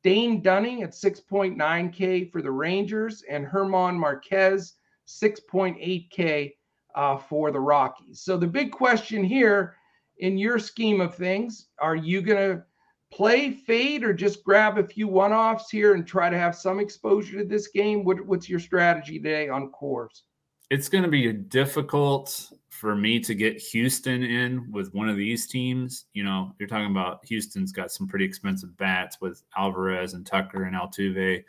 Dane 0.03 0.41
Dunning 0.41 0.83
at 0.83 0.91
6.9K 0.91 2.31
for 2.31 2.41
the 2.41 2.51
Rangers 2.51 3.23
and 3.29 3.45
Herman 3.45 3.99
Marquez, 3.99 4.75
6.8K 5.07 6.53
uh, 6.95 7.17
for 7.17 7.51
the 7.51 7.59
Rockies. 7.59 8.21
So 8.21 8.37
the 8.37 8.47
big 8.47 8.71
question 8.71 9.23
here 9.23 9.75
in 10.19 10.37
your 10.37 10.59
scheme 10.59 11.01
of 11.01 11.15
things, 11.15 11.67
are 11.79 11.95
you 11.95 12.21
going 12.21 12.37
to 12.37 12.63
play 13.11 13.51
fade 13.51 14.03
or 14.03 14.13
just 14.13 14.43
grab 14.43 14.77
a 14.77 14.87
few 14.87 15.07
one-offs 15.07 15.69
here 15.69 15.93
and 15.93 16.05
try 16.05 16.29
to 16.29 16.37
have 16.37 16.55
some 16.55 16.79
exposure 16.79 17.39
to 17.39 17.45
this 17.45 17.67
game? 17.67 18.03
What, 18.03 18.25
what's 18.25 18.49
your 18.49 18.59
strategy 18.59 19.17
today 19.17 19.49
on 19.49 19.71
Coors? 19.71 20.21
It's 20.69 20.89
going 20.89 21.03
to 21.03 21.09
be 21.09 21.31
difficult 21.33 22.51
for 22.69 22.95
me 22.95 23.19
to 23.19 23.35
get 23.35 23.59
Houston 23.59 24.23
in 24.23 24.71
with 24.71 24.93
one 24.93 25.09
of 25.09 25.17
these 25.17 25.47
teams. 25.47 26.05
You 26.13 26.23
know, 26.23 26.53
you're 26.59 26.69
talking 26.69 26.91
about 26.91 27.25
Houston's 27.25 27.71
got 27.71 27.91
some 27.91 28.07
pretty 28.07 28.25
expensive 28.25 28.77
bats 28.77 29.17
with 29.19 29.43
Alvarez 29.57 30.13
and 30.13 30.25
Tucker 30.25 30.63
and 30.63 30.75
Altuve, 30.75 31.43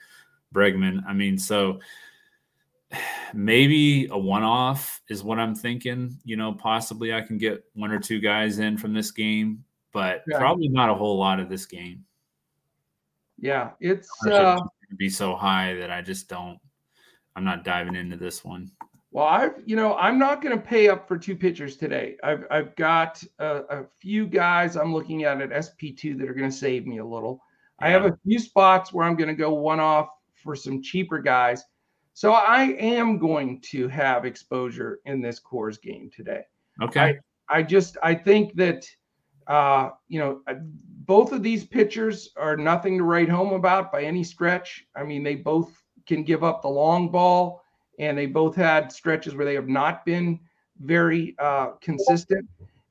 Bregman. 0.54 1.04
I 1.06 1.12
mean, 1.12 1.38
so 1.38 1.78
maybe 3.32 4.08
a 4.11 4.18
one 4.18 4.42
off 4.42 5.02
is 5.08 5.22
what 5.22 5.38
I'm 5.38 5.54
thinking. 5.54 6.18
You 6.24 6.36
know, 6.36 6.52
possibly 6.52 7.14
I 7.14 7.20
can 7.20 7.38
get 7.38 7.64
one 7.74 7.92
or 7.92 8.00
two 8.00 8.18
guys 8.18 8.58
in 8.58 8.76
from 8.76 8.92
this 8.92 9.11
game, 9.11 9.62
but 9.93 10.22
yeah. 10.28 10.38
probably 10.38 10.68
not 10.68 10.91
a 10.91 10.95
whole 10.95 11.18
lot 11.18 11.41
of 11.41 11.49
this 11.49 11.66
game. 11.66 12.05
Yeah, 13.38 13.70
it's 13.80 14.11
uh, 14.26 14.61
be 14.97 15.09
so 15.09 15.34
high 15.34 15.74
that 15.74 15.91
I 15.91 16.03
just 16.03 16.28
don't. 16.28 16.59
I'm 17.36 17.45
not 17.45 17.64
diving 17.64 17.95
into 17.95 18.16
this 18.16 18.45
one. 18.45 18.70
Well, 19.12 19.26
I've, 19.26 19.55
you 19.64 19.74
know, 19.74 19.97
I'm 19.97 20.18
not 20.18 20.41
going 20.41 20.57
to 20.57 20.62
pay 20.62 20.88
up 20.88 21.09
for 21.09 21.18
two 21.18 21.34
pitchers 21.34 21.76
today. 21.76 22.16
I've, 22.22 22.45
I've 22.51 22.76
got 22.76 23.22
a, 23.41 23.62
a 23.80 23.84
few 24.01 24.26
guys 24.26 24.76
I'm 24.76 24.93
looking 24.93 25.24
at 25.24 25.41
at 25.41 25.51
SP2 25.51 26.18
that 26.18 26.28
are 26.28 26.34
going 26.34 26.51
to 26.51 26.57
save 26.57 26.86
me 26.86 26.99
a 26.99 27.05
little. 27.05 27.43
Yeah. 27.80 27.88
I 27.88 27.91
have 27.91 28.05
a 28.05 28.16
few 28.24 28.38
spots 28.38 28.93
where 28.93 29.07
I'm 29.07 29.16
going 29.16 29.28
to 29.28 29.34
go 29.34 29.53
one 29.53 29.80
off 29.80 30.11
for 30.34 30.55
some 30.55 30.80
cheaper 30.80 31.18
guys. 31.18 31.64
So 32.12 32.32
I 32.32 32.76
am 32.78 33.18
going 33.18 33.61
to 33.62 33.88
have 33.88 34.24
exposure 34.24 35.01
in 35.07 35.20
this 35.20 35.41
Coors 35.41 35.80
game 35.80 36.11
today. 36.14 36.43
Okay. 36.80 37.18
I, 37.49 37.59
I 37.59 37.62
just, 37.62 37.97
I 38.03 38.14
think 38.14 38.55
that, 38.57 38.86
uh, 39.47 39.91
you 40.09 40.18
know, 40.18 40.41
both 41.07 41.32
of 41.32 41.43
these 41.43 41.64
pitchers 41.64 42.30
are 42.36 42.57
nothing 42.57 42.99
to 42.99 43.05
write 43.05 43.28
home 43.28 43.53
about 43.53 43.91
by 43.91 44.03
any 44.03 44.22
stretch. 44.22 44.86
I 44.95 45.03
mean, 45.03 45.22
they 45.22 45.34
both 45.34 45.82
can 46.07 46.22
give 46.22 46.45
up 46.45 46.62
the 46.62 46.68
long 46.68 47.11
ball 47.11 47.62
and 47.99 48.16
they 48.16 48.26
both 48.26 48.55
had 48.55 48.93
stretches 48.93 49.34
where 49.34 49.45
they 49.45 49.55
have 49.55 49.68
not 49.68 50.05
been 50.05 50.41
very 50.80 51.34
uh, 51.38 51.72
consistent 51.80 52.49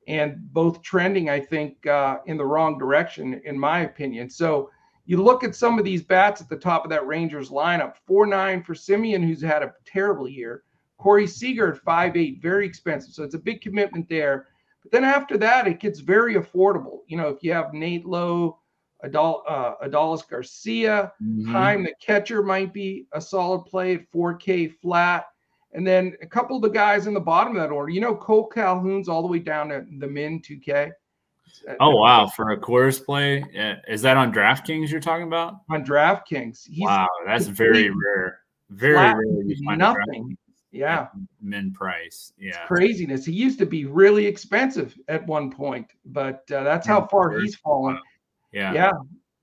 and 0.08 0.52
both 0.54 0.82
trending, 0.82 1.30
I 1.30 1.39
think, 1.39 1.86
uh, 1.86 2.18
in 2.26 2.38
the 2.38 2.45
wrong 2.45 2.78
direction, 2.78 3.41
in 3.45 3.58
my 3.58 3.82
opinion. 3.82 4.30
So 4.30 4.70
you 5.06 5.22
look 5.22 5.43
at 5.43 5.56
some 5.56 5.80
of 5.80 5.86
these 5.86 6.04
bats 6.04 6.41
at 6.41 6.50
the 6.50 6.56
top 6.56 6.84
of 6.84 6.89
that 6.91 7.08
Rangers 7.08 7.50
lineup 7.50 7.95
4 8.06 8.26
9 8.26 8.64
for 8.64 8.74
Semien, 8.74 9.26
who's 9.26 9.41
had 9.41 9.64
a 9.64 9.74
terrible 9.86 10.28
year. 10.28 10.64
Corey 10.97 11.28
Seager 11.28 11.74
at 11.74 11.80
5 11.80 12.16
8, 12.16 12.41
very 12.41 12.66
expensive. 12.66 13.14
So 13.14 13.24
it's 13.24 13.36
a 13.36 13.39
big 13.39 13.62
commitment 13.62 14.10
there. 14.10 14.47
But 14.84 14.91
then 14.91 15.03
after 15.03 15.38
that, 15.38 15.67
it 15.67 15.80
gets 15.80 15.99
very 15.99 16.36
affordable. 16.36 16.99
You 17.07 17.17
know, 17.17 17.27
if 17.27 17.43
you 17.43 17.53
have 17.53 17.73
Nate 17.73 18.05
Lowe, 18.05 18.59
Adal, 19.03 19.41
uh, 19.47 19.75
Adolis 19.84 20.27
Garcia. 20.27 21.11
Mm-hmm. 21.21 21.51
Heim, 21.51 21.84
the 21.84 21.93
catcher, 22.01 22.43
might 22.43 22.73
be 22.73 23.07
a 23.13 23.21
solid 23.21 23.65
play 23.65 23.95
at 23.95 24.11
4K 24.11 24.73
flat. 24.82 25.25
And 25.73 25.86
then 25.86 26.15
a 26.21 26.27
couple 26.27 26.55
of 26.55 26.63
the 26.63 26.69
guys 26.69 27.07
in 27.07 27.13
the 27.13 27.19
bottom 27.19 27.55
of 27.55 27.61
that 27.61 27.71
order. 27.71 27.91
You 27.91 28.01
know, 28.01 28.15
Cole 28.15 28.47
Calhoun's 28.47 29.07
all 29.07 29.21
the 29.21 29.27
way 29.27 29.39
down 29.39 29.69
to 29.69 29.86
the 29.99 30.07
min 30.07 30.41
2K. 30.41 30.91
Oh 31.80 31.95
wow! 31.95 32.27
For 32.27 32.51
a 32.51 32.57
Coors 32.57 33.03
play, 33.03 33.43
is 33.88 34.03
that 34.03 34.17
on 34.17 34.32
DraftKings 34.32 34.89
you're 34.89 34.99
talking 34.99 35.25
about? 35.25 35.55
On 35.71 35.84
DraftKings. 35.84 36.67
He's 36.67 36.86
wow, 36.86 37.07
that's 37.25 37.47
very 37.47 37.89
rare. 37.89 38.39
Very 38.69 38.93
rare. 38.93 39.15
Nothing. 39.75 40.38
Yeah. 40.72 41.07
Min 41.41 41.74
price. 41.74 42.34
Yeah. 42.38 42.49
It's 42.49 42.59
craziness. 42.67 43.26
He 43.26 43.34
used 43.34 43.59
to 43.59 43.65
be 43.65 43.86
really 43.86 44.26
expensive 44.26 44.95
at 45.07 45.26
one 45.26 45.51
point, 45.51 45.88
but 46.05 46.49
uh, 46.51 46.63
that's 46.63 46.86
how 46.86 47.07
far 47.07 47.39
he's 47.39 47.55
fallen. 47.55 47.99
Yeah. 48.51 48.74
Yeah. 48.74 48.91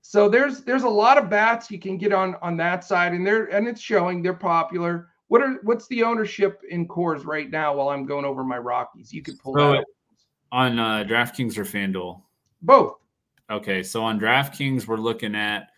So 0.01 0.29
there's 0.29 0.63
there's 0.63 0.83
a 0.83 0.89
lot 0.89 1.17
of 1.17 1.29
bats 1.29 1.69
you 1.69 1.79
can 1.79 1.97
get 1.97 2.13
on 2.13 2.35
on 2.41 2.55
that 2.57 2.85
side, 2.85 3.11
and 3.11 3.27
they're 3.27 3.45
and 3.47 3.67
it's 3.67 3.81
showing 3.81 4.21
they're 4.21 4.33
popular. 4.33 5.09
What 5.27 5.41
are 5.41 5.59
what's 5.63 5.85
the 5.87 6.03
ownership 6.03 6.61
in 6.69 6.87
Coors 6.87 7.25
right 7.25 7.49
now? 7.49 7.75
While 7.75 7.89
I'm 7.89 8.05
going 8.05 8.23
over 8.23 8.45
my 8.45 8.57
Rockies, 8.57 9.11
you 9.11 9.21
could 9.21 9.37
pull 9.39 9.55
so 9.55 9.73
that 9.73 9.85
on 10.51 10.79
uh, 10.79 11.03
DraftKings 11.03 11.57
or 11.57 11.65
FanDuel. 11.65 12.21
Both. 12.61 12.95
Okay, 13.49 13.83
so 13.83 14.03
on 14.03 14.19
DraftKings, 14.19 14.87
we're 14.87 14.97
looking 14.97 15.35
at 15.35 15.69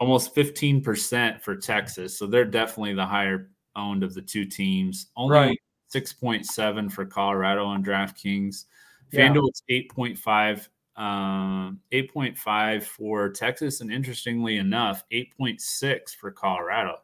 almost 0.00 0.34
15% 0.34 1.40
for 1.40 1.56
Texas. 1.56 2.18
So 2.18 2.26
they're 2.26 2.44
definitely 2.44 2.94
the 2.94 3.06
higher 3.06 3.50
owned 3.76 4.02
of 4.02 4.14
the 4.14 4.22
two 4.22 4.44
teams. 4.44 5.08
Only 5.16 5.34
right. 5.34 5.58
6.7 5.94 6.90
for 6.90 7.04
Colorado 7.04 7.64
on 7.66 7.84
DraftKings. 7.84 8.64
FanDuel, 9.12 9.48
yeah. 9.68 9.78
it's 9.78 9.92
8.5 9.94 10.68
um, 10.96 11.80
8.5 11.92 12.82
for 12.82 13.30
Texas, 13.30 13.80
and 13.80 13.90
interestingly 13.90 14.58
enough, 14.58 15.04
8.6 15.10 16.10
for 16.16 16.30
Colorado. 16.30 16.96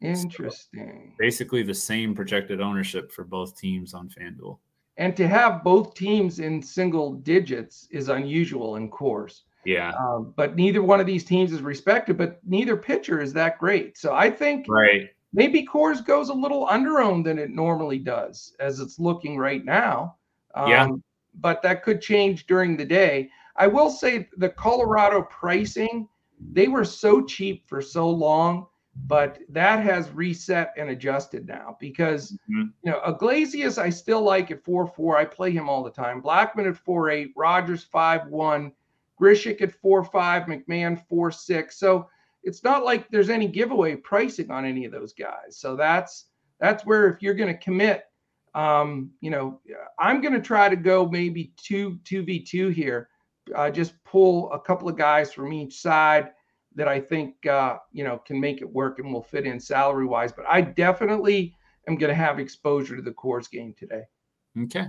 Interesting. 0.00 1.12
So 1.12 1.16
basically, 1.18 1.62
the 1.62 1.74
same 1.74 2.14
projected 2.14 2.60
ownership 2.60 3.12
for 3.12 3.24
both 3.24 3.58
teams 3.58 3.94
on 3.94 4.08
FanDuel. 4.08 4.58
And 4.96 5.16
to 5.16 5.26
have 5.26 5.64
both 5.64 5.94
teams 5.94 6.38
in 6.38 6.62
single 6.62 7.14
digits 7.14 7.88
is 7.90 8.08
unusual 8.08 8.76
in 8.76 8.90
Coors. 8.90 9.42
Yeah. 9.64 9.92
Um, 9.98 10.34
but 10.36 10.56
neither 10.56 10.82
one 10.82 11.00
of 11.00 11.06
these 11.06 11.24
teams 11.24 11.52
is 11.52 11.62
respected, 11.62 12.18
but 12.18 12.40
neither 12.44 12.76
pitcher 12.76 13.20
is 13.20 13.32
that 13.34 13.58
great. 13.58 13.96
So 13.96 14.12
I 14.12 14.28
think 14.28 14.66
right. 14.68 15.08
Maybe 15.32 15.66
Coors 15.66 16.04
goes 16.04 16.28
a 16.28 16.34
little 16.34 16.66
under 16.68 17.00
owned 17.00 17.26
than 17.26 17.38
it 17.38 17.50
normally 17.50 17.98
does 17.98 18.54
as 18.60 18.80
it's 18.80 18.98
looking 18.98 19.38
right 19.38 19.64
now. 19.64 20.16
Um, 20.54 20.68
yeah 20.68 20.88
but 21.34 21.62
that 21.62 21.82
could 21.82 22.00
change 22.00 22.46
during 22.46 22.76
the 22.76 22.84
day. 22.84 23.30
I 23.56 23.66
will 23.66 23.90
say 23.90 24.28
the 24.36 24.48
Colorado 24.48 25.22
pricing, 25.22 26.08
they 26.38 26.68
were 26.68 26.84
so 26.84 27.24
cheap 27.24 27.66
for 27.68 27.80
so 27.80 28.08
long 28.08 28.66
but 29.06 29.38
that 29.48 29.82
has 29.82 30.10
reset 30.10 30.74
and 30.76 30.90
adjusted 30.90 31.48
now 31.48 31.78
because 31.80 32.32
mm-hmm. 32.32 32.64
you 32.82 32.90
know 32.90 33.00
Iglesias 33.06 33.78
I 33.78 33.88
still 33.88 34.20
like 34.20 34.50
at 34.50 34.62
four 34.62 34.86
four. 34.86 35.16
I 35.16 35.24
play 35.24 35.50
him 35.50 35.66
all 35.66 35.82
the 35.82 35.90
time. 35.90 36.20
Blackmon 36.20 36.68
at 36.68 36.76
four 36.76 37.08
eight, 37.08 37.32
Rodgers 37.34 37.84
five 37.84 38.26
one, 38.26 38.70
Grichuk 39.18 39.62
at 39.62 39.72
four 39.72 40.04
five, 40.04 40.42
McMahon 40.42 41.02
four 41.08 41.30
six. 41.30 41.78
So 41.78 42.06
it's 42.42 42.64
not 42.64 42.84
like 42.84 43.08
there's 43.08 43.30
any 43.30 43.46
giveaway 43.46 43.96
pricing 43.96 44.50
on 44.50 44.64
any 44.64 44.84
of 44.84 44.92
those 44.92 45.12
guys. 45.12 45.56
So 45.58 45.76
that's 45.76 46.26
that's 46.60 46.84
where 46.84 47.08
if 47.08 47.22
you're 47.22 47.34
going 47.34 47.52
to 47.52 47.58
commit, 47.58 48.04
um, 48.54 49.10
you 49.20 49.30
know, 49.30 49.60
I'm 49.98 50.20
going 50.20 50.34
to 50.34 50.40
try 50.40 50.68
to 50.68 50.76
go 50.76 51.08
maybe 51.08 51.52
two 51.56 51.98
two 52.04 52.22
v 52.22 52.40
two 52.40 52.68
here. 52.68 53.08
Uh, 53.54 53.70
just 53.70 53.92
pull 54.04 54.52
a 54.52 54.60
couple 54.60 54.88
of 54.88 54.96
guys 54.96 55.32
from 55.32 55.52
each 55.52 55.80
side 55.80 56.30
that 56.74 56.88
I 56.88 57.00
think 57.00 57.44
uh, 57.46 57.78
you 57.92 58.04
know 58.04 58.18
can 58.18 58.40
make 58.40 58.60
it 58.60 58.70
work 58.70 58.98
and 58.98 59.12
will 59.12 59.22
fit 59.22 59.46
in 59.46 59.58
salary 59.58 60.06
wise. 60.06 60.32
But 60.32 60.46
I 60.48 60.60
definitely 60.60 61.54
am 61.88 61.96
going 61.96 62.10
to 62.10 62.14
have 62.14 62.38
exposure 62.38 62.96
to 62.96 63.02
the 63.02 63.12
Coors 63.12 63.50
game 63.50 63.74
today. 63.76 64.02
Okay. 64.64 64.86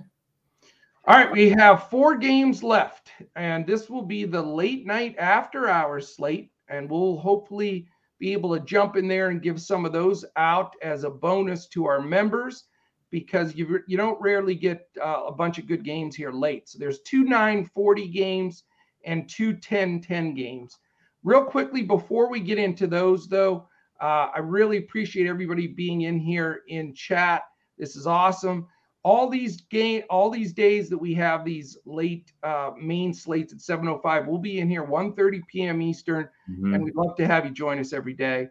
All 1.06 1.18
right, 1.18 1.32
we 1.32 1.50
have 1.50 1.90
four 1.90 2.16
games 2.16 2.64
left, 2.64 3.12
and 3.36 3.68
this 3.68 3.90
will 3.90 4.04
be 4.04 4.24
the 4.24 4.42
late 4.42 4.86
night 4.86 5.18
after 5.18 5.68
hours 5.68 6.16
slate, 6.16 6.53
and 6.70 6.90
we'll 6.90 7.18
hopefully 7.18 7.88
be 8.20 8.32
able 8.32 8.54
to 8.58 8.64
jump 8.64 8.96
in 8.96 9.08
there 9.08 9.30
and 9.30 9.42
give 9.42 9.62
some 9.62 9.86
of 9.86 9.92
those 9.92 10.24
out 10.38 10.76
as 10.82 11.04
a 11.04 11.10
bonus 11.10 11.68
to 11.68 11.86
our 11.86 12.02
members 12.02 12.66
because 13.10 13.54
you 13.56 13.80
you 13.88 13.98
don't 13.98 14.20
rarely 14.22 14.56
get 14.56 14.88
uh, 15.00 15.24
a 15.28 15.32
bunch 15.32 15.60
of 15.60 15.68
good 15.68 15.84
games 15.84 16.16
here 16.16 16.32
late. 16.32 16.68
So 16.68 16.80
there's 16.80 17.02
two 17.02 17.24
940 17.24 18.08
games 18.08 18.64
and 19.06 19.30
two 19.30 19.54
10 19.54 20.02
10 20.02 20.34
games. 20.34 20.80
Real 21.24 21.46
quickly, 21.46 21.84
before 21.84 22.30
we 22.30 22.40
get 22.40 22.58
into 22.58 22.88
those, 22.88 23.28
though, 23.28 23.68
uh, 24.02 24.30
I 24.36 24.40
really 24.40 24.78
appreciate 24.78 25.28
everybody 25.28 25.68
being 25.68 26.02
in 26.02 26.20
here 26.20 26.64
in 26.68 26.94
chat. 26.94 27.44
This 27.78 27.96
is 27.96 28.08
awesome. 28.08 28.68
All 29.04 29.30
these 29.30 29.62
game, 29.62 30.04
all 30.10 30.30
these 30.30 30.54
days 30.54 30.90
that 30.90 30.98
we 30.98 31.14
have 31.16 31.44
these 31.44 31.78
late 31.86 32.32
uh, 32.42 32.72
main 32.80 33.14
slates 33.14 33.52
at 33.52 33.60
7:05, 33.60 34.28
we'll 34.28 34.38
be 34.38 34.60
in 34.60 34.70
here 34.70 34.86
1:30 34.86 35.42
p.m. 35.48 35.82
Eastern, 35.82 36.30
mm-hmm. 36.50 36.74
and 36.74 36.84
we'd 36.84 36.96
love 36.96 37.16
to 37.18 37.28
have 37.28 37.46
you 37.46 37.52
join 37.52 37.80
us 37.80 37.92
every 37.92 38.14
day. 38.14 38.48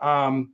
Um, 0.00 0.52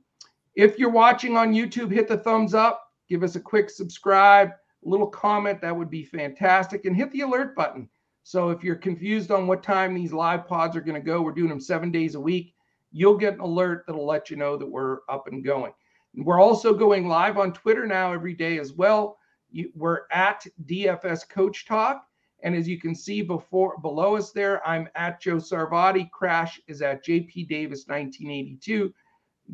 if 0.55 0.79
you're 0.79 0.89
watching 0.89 1.37
on 1.37 1.53
YouTube, 1.53 1.91
hit 1.91 2.07
the 2.07 2.17
thumbs 2.17 2.53
up, 2.53 2.91
give 3.09 3.23
us 3.23 3.35
a 3.35 3.39
quick 3.39 3.69
subscribe, 3.69 4.49
a 4.49 4.89
little 4.89 5.07
comment, 5.07 5.61
that 5.61 5.75
would 5.75 5.89
be 5.89 6.03
fantastic, 6.03 6.85
and 6.85 6.95
hit 6.95 7.11
the 7.11 7.21
alert 7.21 7.55
button 7.55 7.89
so 8.23 8.49
if 8.49 8.63
you're 8.63 8.75
confused 8.75 9.31
on 9.31 9.47
what 9.47 9.63
time 9.63 9.93
these 9.93 10.13
live 10.13 10.47
pods 10.47 10.75
are 10.77 10.81
going 10.81 10.99
to 10.99 11.05
go, 11.05 11.21
we're 11.21 11.33
doing 11.33 11.49
them 11.49 11.59
seven 11.59 11.91
days 11.91 12.15
a 12.15 12.19
week. 12.19 12.55
You'll 12.91 13.17
get 13.17 13.35
an 13.35 13.41
alert 13.41 13.83
that'll 13.85 14.05
let 14.05 14.29
you 14.29 14.37
know 14.37 14.55
that 14.55 14.65
we're 14.65 14.99
up 15.09 15.27
and 15.27 15.43
going. 15.43 15.73
We're 16.15 16.41
also 16.41 16.73
going 16.73 17.07
live 17.07 17.37
on 17.37 17.53
Twitter 17.53 17.85
now 17.85 18.13
every 18.13 18.33
day 18.33 18.59
as 18.59 18.71
well. 18.71 19.17
You, 19.53 19.71
we're 19.75 20.01
at 20.11 20.45
DFS 20.65 21.29
Coach 21.29 21.65
Talk. 21.65 22.05
And 22.41 22.55
as 22.55 22.67
you 22.67 22.79
can 22.79 22.93
see 22.93 23.21
before 23.21 23.77
below 23.77 24.17
us 24.17 24.31
there, 24.31 24.65
I'm 24.67 24.89
at 24.95 25.21
Joe 25.21 25.37
Sarvati. 25.37 26.09
Crash 26.11 26.59
is 26.67 26.81
at 26.81 27.05
JP 27.05 27.47
Davis 27.47 27.85
1982. 27.87 28.93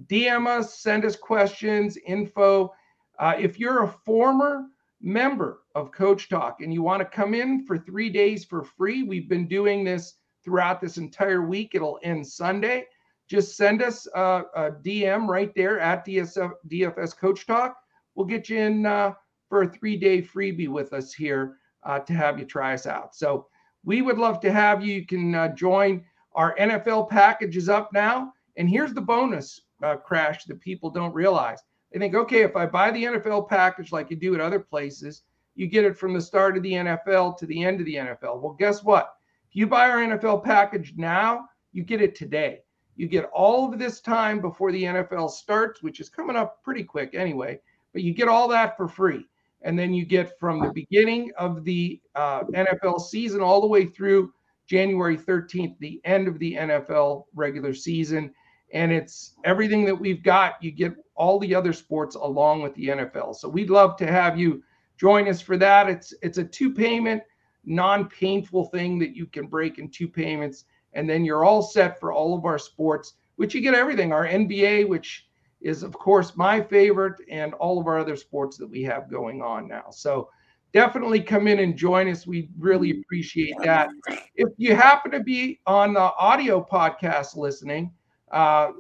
DM 0.08 0.48
us, 0.48 0.80
send 0.80 1.06
us 1.06 1.16
questions, 1.16 1.98
info. 2.08 2.74
Uh, 3.20 3.36
if 3.38 3.60
you're 3.60 3.84
a 3.84 3.88
former 4.06 4.66
member 5.02 5.62
of 5.76 5.92
Coach 5.92 6.30
Talk 6.30 6.62
and 6.62 6.74
you 6.74 6.82
want 6.82 7.02
to 7.02 7.06
come 7.06 7.34
in 7.34 7.66
for 7.66 7.78
three 7.78 8.10
days 8.10 8.46
for 8.46 8.64
free, 8.64 9.04
we've 9.04 9.30
been 9.30 9.48
doing 9.48 9.84
this 9.84 10.16
throughout 10.44 10.82
this 10.82 10.98
entire 10.98 11.46
week. 11.46 11.72
It'll 11.76 12.00
end 12.04 12.26
Sunday. 12.26 12.86
Just 13.28 13.56
send 13.56 13.84
us 13.84 14.08
a, 14.16 14.44
a 14.56 14.72
DM 14.72 15.28
right 15.28 15.54
there 15.56 15.80
at 15.80 16.06
DSF, 16.06 16.52
DFS 16.68 17.16
Coach 17.16 17.46
Talk. 17.46 17.76
We'll 18.16 18.26
get 18.26 18.50
you 18.50 18.58
in 18.58 18.86
uh, 18.86 19.14
for 19.50 19.64
a 19.64 19.70
three 19.70 19.98
day 19.98 20.22
freebie 20.22 20.70
with 20.70 20.94
us 20.94 21.14
here 21.14 21.58
uh, 21.84 22.00
to 22.00 22.14
have 22.14 22.40
you 22.40 22.46
try 22.46 22.74
us 22.74 22.86
out. 22.86 23.16
So 23.16 23.48
we 23.84 24.02
would 24.02 24.18
love 24.18 24.40
to 24.42 24.52
have 24.52 24.84
you. 24.84 24.96
You 24.96 25.06
can 25.06 25.36
uh, 25.36 25.50
join. 25.50 26.06
Our 26.34 26.56
NFL 26.58 27.10
package 27.10 27.58
is 27.58 27.70
up 27.70 27.92
now. 27.92 28.34
And 28.58 28.70
here's 28.70 28.94
the 28.94 29.02
bonus 29.02 29.62
uh, 29.84 29.96
crash 29.96 30.46
that 30.46 30.62
people 30.62 30.90
don't 30.90 31.14
realize 31.14 31.60
they 31.92 32.00
think, 32.00 32.14
okay, 32.14 32.44
if 32.44 32.56
I 32.56 32.66
buy 32.66 32.92
the 32.92 33.04
NFL 33.04 33.50
package 33.50 33.92
like 33.92 34.10
you 34.12 34.16
do 34.16 34.36
at 34.36 34.42
other 34.42 34.60
places, 34.60 35.24
you 35.56 35.68
get 35.68 35.86
it 35.86 35.98
from 35.98 36.14
the 36.14 36.22
start 36.22 36.56
of 36.56 36.64
the 36.64 36.74
NFL 36.74 37.38
to 37.38 37.46
the 37.46 37.64
end 37.64 37.80
of 37.80 37.86
the 37.86 37.96
NFL. 37.96 38.42
Well, 38.42 38.56
guess 38.60 38.84
what? 38.84 39.16
If 39.50 39.56
you 39.56 39.66
buy 39.66 39.90
our 39.90 39.98
NFL 39.98 40.44
package 40.44 40.94
now, 40.96 41.48
you 41.72 41.84
get 41.84 42.02
it 42.02 42.16
today. 42.16 42.60
You 42.96 43.08
get 43.08 43.26
all 43.34 43.72
of 43.72 43.80
this 43.80 44.02
time 44.02 44.42
before 44.42 44.72
the 44.72 44.84
NFL 44.84 45.32
starts, 45.32 45.82
which 45.82 46.00
is 46.00 46.10
coming 46.10 46.36
up 46.36 46.62
pretty 46.64 46.84
quick 46.84 47.16
anyway, 47.16 47.60
but 47.94 48.04
you 48.04 48.14
get 48.14 48.28
all 48.28 48.48
that 48.50 48.78
for 48.78 48.88
free. 48.88 49.26
And 49.62 49.78
then 49.78 49.94
you 49.94 50.06
get 50.06 50.40
from 50.40 50.62
the 50.62 50.72
beginning 50.72 51.32
of 51.38 51.64
the 51.64 52.00
uh, 52.16 52.44
NFL 52.46 53.02
season 53.02 53.42
all 53.42 53.60
the 53.62 53.68
way 53.68 53.86
through 53.86 54.32
January 54.68 55.18
13th, 55.18 55.78
the 55.80 56.00
end 56.06 56.28
of 56.28 56.40
the 56.40 56.56
NFL 56.56 57.26
regular 57.34 57.74
season 57.74 58.34
and 58.74 58.92
it's 58.92 59.36
everything 59.44 59.86
that 59.86 59.96
we've 59.96 60.24
got. 60.24 60.62
You 60.62 60.72
get 60.72 60.94
all 61.16 61.40
the 61.40 61.56
other 61.56 61.74
sports 61.74 62.16
along 62.16 62.62
with 62.62 62.74
the 62.76 62.88
NFL. 62.88 63.36
So 63.36 63.50
we'd 63.50 63.70
love 63.70 63.98
to 63.98 64.08
have 64.08 64.38
you 64.38 64.64
join 64.98 65.28
us 65.28 65.42
for 65.42 65.58
that. 65.58 65.90
It's 65.90 66.14
it's 66.22 66.38
a 66.38 66.44
two 66.44 66.74
payment, 66.74 67.24
non-painful 67.66 68.66
thing 68.66 69.00
that 69.00 69.16
you 69.16 69.26
can 69.26 69.48
break 69.48 69.80
in 69.80 69.90
two 69.90 70.08
payments, 70.08 70.66
and 70.94 71.10
then 71.10 71.26
you're 71.26 71.46
all 71.46 71.62
set 71.62 72.00
for 72.00 72.12
all 72.12 72.38
of 72.38 72.46
our 72.46 72.60
sports, 72.60 73.16
which 73.38 73.56
you 73.56 73.62
get 73.62 73.74
everything. 73.74 74.12
Our 74.12 74.28
NBA, 74.28 74.88
which 74.88 75.28
is 75.62 75.84
of 75.84 75.94
course 75.94 76.36
my 76.36 76.62
favorite, 76.62 77.22
and 77.30 77.54
all 77.56 77.80
of 77.80 77.88
our 77.88 78.00
other 78.00 78.16
sports 78.16 78.58
that 78.58 78.68
we 78.68 78.82
have 78.84 79.10
going 79.10 79.42
on 79.42 79.68
now. 79.68 79.86
So 79.92 80.30
definitely 80.74 81.22
come 81.22 81.48
in 81.48 81.60
and 81.60 81.76
join 81.76 82.10
us. 82.10 82.28
We 82.28 82.50
really 82.58 83.02
appreciate 83.02 83.56
that. 83.64 83.90
If 84.36 84.50
you 84.58 84.76
happen 84.76 85.12
to 85.12 85.20
be 85.20 85.60
on 85.66 85.94
the 85.94 86.14
audio 86.18 86.64
podcast 86.64 87.36
listening, 87.36 87.92
uh, 88.32 88.72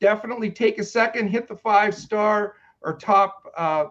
definitely 0.00 0.50
take 0.50 0.78
a 0.78 0.84
second, 0.84 1.28
hit 1.28 1.48
the 1.48 1.56
five 1.56 1.94
star 1.94 2.56
or 2.82 2.96
top, 2.96 3.52
uh, 3.56 3.86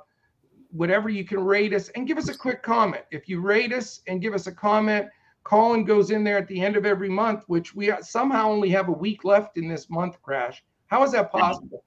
whatever 0.71 1.09
you 1.09 1.23
can 1.23 1.43
rate 1.43 1.73
us, 1.73 1.89
and 1.89 2.07
give 2.07 2.17
us 2.17 2.29
a 2.29 2.37
quick 2.37 2.61
comment. 2.61 3.03
If 3.11 3.29
you 3.29 3.41
rate 3.41 3.73
us 3.73 4.01
and 4.07 4.21
give 4.21 4.33
us 4.33 4.47
a 4.47 4.51
comment, 4.51 5.07
Colin 5.43 5.83
goes 5.83 6.11
in 6.11 6.23
there 6.23 6.37
at 6.37 6.47
the 6.47 6.61
end 6.61 6.75
of 6.75 6.85
every 6.85 7.09
month, 7.09 7.43
which 7.47 7.73
we 7.73 7.91
somehow 8.01 8.49
only 8.49 8.69
have 8.69 8.89
a 8.89 8.91
week 8.93 9.23
left 9.23 9.57
in 9.57 9.67
this 9.67 9.89
month, 9.89 10.21
Crash. 10.21 10.63
How 10.87 11.03
is 11.03 11.11
that 11.13 11.31
possible? 11.31 11.83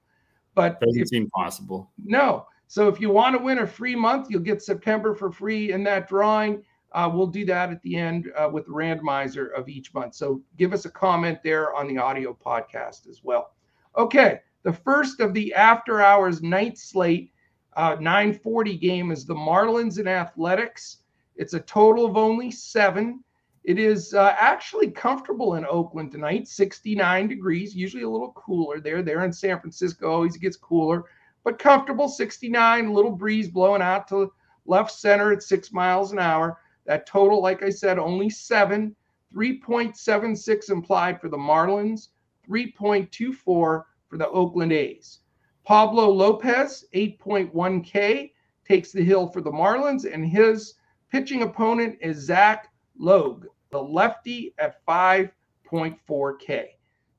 But 0.55 0.79
doesn't 0.79 1.01
if, 1.01 1.07
seem 1.07 1.29
possible. 1.31 1.91
No. 2.03 2.47
So 2.67 2.87
if 2.87 2.99
you 2.99 3.09
want 3.09 3.37
to 3.37 3.43
win 3.43 3.59
a 3.59 3.67
free 3.67 3.95
month, 3.95 4.27
you'll 4.29 4.41
get 4.41 4.61
September 4.61 5.13
for 5.15 5.31
free 5.31 5.71
in 5.71 5.83
that 5.83 6.07
drawing. 6.07 6.63
Uh, 6.91 7.09
we'll 7.11 7.27
do 7.27 7.43
that 7.45 7.71
at 7.71 7.81
the 7.81 7.95
end 7.95 8.31
uh, 8.37 8.49
with 8.51 8.65
the 8.65 8.71
randomizer 8.71 9.51
of 9.57 9.67
each 9.67 9.93
month. 9.93 10.13
So 10.13 10.41
give 10.57 10.73
us 10.73 10.85
a 10.85 10.91
comment 10.91 11.39
there 11.43 11.73
on 11.73 11.87
the 11.87 11.97
audio 11.97 12.33
podcast 12.33 13.07
as 13.09 13.21
well. 13.23 13.53
Okay, 13.97 14.39
the 14.63 14.73
first 14.73 15.19
of 15.19 15.33
the 15.33 15.53
after 15.53 16.01
hours 16.01 16.41
night 16.41 16.77
slate, 16.77 17.31
uh, 17.75 17.95
940 17.99 18.77
game 18.77 19.11
is 19.11 19.25
the 19.25 19.33
Marlins 19.33 19.97
and 19.97 20.07
Athletics. 20.07 20.99
It's 21.35 21.53
a 21.53 21.59
total 21.61 22.05
of 22.05 22.15
only 22.15 22.51
seven. 22.51 23.23
It 23.63 23.79
is 23.79 24.13
uh, 24.13 24.35
actually 24.37 24.91
comfortable 24.91 25.55
in 25.55 25.65
Oakland 25.65 26.11
tonight, 26.11 26.49
69 26.49 27.29
degrees, 27.29 27.73
usually 27.73 28.03
a 28.03 28.09
little 28.09 28.33
cooler 28.33 28.81
there. 28.81 29.01
There 29.01 29.23
in 29.23 29.31
San 29.31 29.57
Francisco, 29.59 30.11
always 30.11 30.35
gets 30.35 30.57
cooler, 30.57 31.05
but 31.45 31.59
comfortable, 31.59 32.09
69, 32.09 32.93
little 32.93 33.11
breeze 33.11 33.47
blowing 33.47 33.81
out 33.81 34.09
to 34.09 34.33
left 34.65 34.91
center 34.91 35.31
at 35.31 35.43
six 35.43 35.71
miles 35.71 36.11
an 36.11 36.19
hour. 36.19 36.59
That 36.85 37.05
total, 37.05 37.41
like 37.41 37.63
I 37.63 37.69
said, 37.69 37.97
only 37.97 38.29
seven, 38.29 38.95
3.76 39.33 40.69
implied 40.69 41.21
for 41.21 41.29
the 41.29 41.37
Marlins, 41.37 42.09
3.24 42.49 43.33
for 43.45 43.83
the 44.11 44.27
Oakland 44.29 44.73
A's. 44.73 45.19
Pablo 45.63 46.09
Lopez, 46.09 46.85
8.1K, 46.93 48.31
takes 48.67 48.91
the 48.91 49.03
hill 49.03 49.27
for 49.27 49.39
the 49.39 49.51
Marlins, 49.51 50.03
and 50.03 50.25
his 50.25 50.73
pitching 51.09 51.43
opponent 51.43 51.97
is 52.01 52.17
Zach 52.17 52.69
Logue, 52.97 53.45
the 53.71 53.81
lefty, 53.81 54.53
at 54.57 54.85
5.4K. 54.85 56.65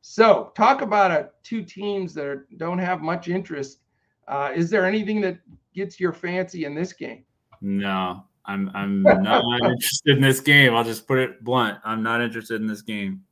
So, 0.00 0.52
talk 0.54 0.82
about 0.82 1.10
a, 1.10 1.30
two 1.42 1.62
teams 1.64 2.12
that 2.14 2.26
are, 2.26 2.46
don't 2.58 2.78
have 2.78 3.00
much 3.00 3.28
interest. 3.28 3.80
Uh, 4.28 4.52
is 4.54 4.70
there 4.70 4.84
anything 4.84 5.20
that 5.22 5.38
gets 5.74 5.98
your 5.98 6.12
fancy 6.12 6.64
in 6.64 6.74
this 6.74 6.92
game? 6.92 7.24
No, 7.60 8.24
I'm 8.44 8.70
I'm 8.74 9.02
not 9.02 9.44
interested 9.62 10.16
in 10.16 10.20
this 10.20 10.40
game. 10.40 10.74
I'll 10.74 10.84
just 10.84 11.06
put 11.06 11.18
it 11.18 11.42
blunt. 11.42 11.78
I'm 11.84 12.02
not 12.02 12.20
interested 12.20 12.60
in 12.60 12.66
this 12.66 12.82
game. 12.82 13.22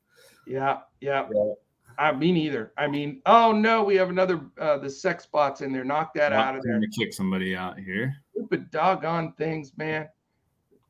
Yeah, 0.46 0.80
yeah. 1.00 1.28
yeah. 1.34 1.52
I 1.98 2.12
me 2.12 2.32
neither. 2.32 2.72
I 2.78 2.86
mean, 2.86 3.20
oh 3.26 3.52
no, 3.52 3.84
we 3.84 3.96
have 3.96 4.08
another 4.08 4.40
uh 4.58 4.78
the 4.78 4.88
sex 4.88 5.26
bots 5.26 5.60
in 5.60 5.72
there. 5.72 5.84
Knock 5.84 6.14
that 6.14 6.32
out 6.32 6.56
of 6.56 6.62
there. 6.62 6.80
To 6.80 6.88
kick 6.88 7.12
somebody 7.12 7.54
out 7.54 7.78
here. 7.78 8.14
Stupid 8.32 8.70
doggone 8.70 9.34
things, 9.34 9.72
man. 9.76 10.08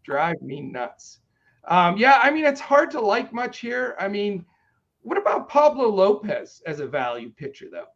Drive 0.04 0.40
me 0.40 0.60
nuts. 0.60 1.20
Um, 1.64 1.96
yeah, 1.96 2.20
I 2.22 2.30
mean, 2.30 2.44
it's 2.44 2.60
hard 2.60 2.90
to 2.92 3.00
like 3.00 3.32
much 3.32 3.58
here. 3.58 3.94
I 3.98 4.08
mean, 4.08 4.44
what 5.02 5.18
about 5.18 5.48
Pablo 5.48 5.88
Lopez 5.88 6.62
as 6.66 6.80
a 6.80 6.86
value 6.86 7.30
pitcher, 7.30 7.66
though? 7.70 7.86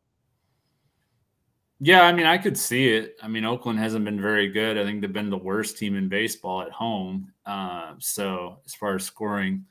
Yeah, 1.79 2.03
I 2.03 2.13
mean, 2.13 2.27
I 2.27 2.39
could 2.39 2.57
see 2.57 2.89
it. 2.89 3.17
I 3.23 3.29
mean, 3.29 3.45
Oakland 3.45 3.79
hasn't 3.79 4.05
been 4.05 4.21
very 4.21 4.49
good. 4.49 4.79
I 4.79 4.85
think 4.85 5.01
they've 5.01 5.13
been 5.13 5.29
the 5.29 5.37
worst 5.37 5.77
team 5.77 5.97
in 5.97 6.09
baseball 6.09 6.63
at 6.63 6.71
home. 6.71 7.33
Uh, 7.45 7.95
so 7.99 8.61
as 8.65 8.75
far 8.75 8.95
as 8.95 9.05
scoring, 9.05 9.67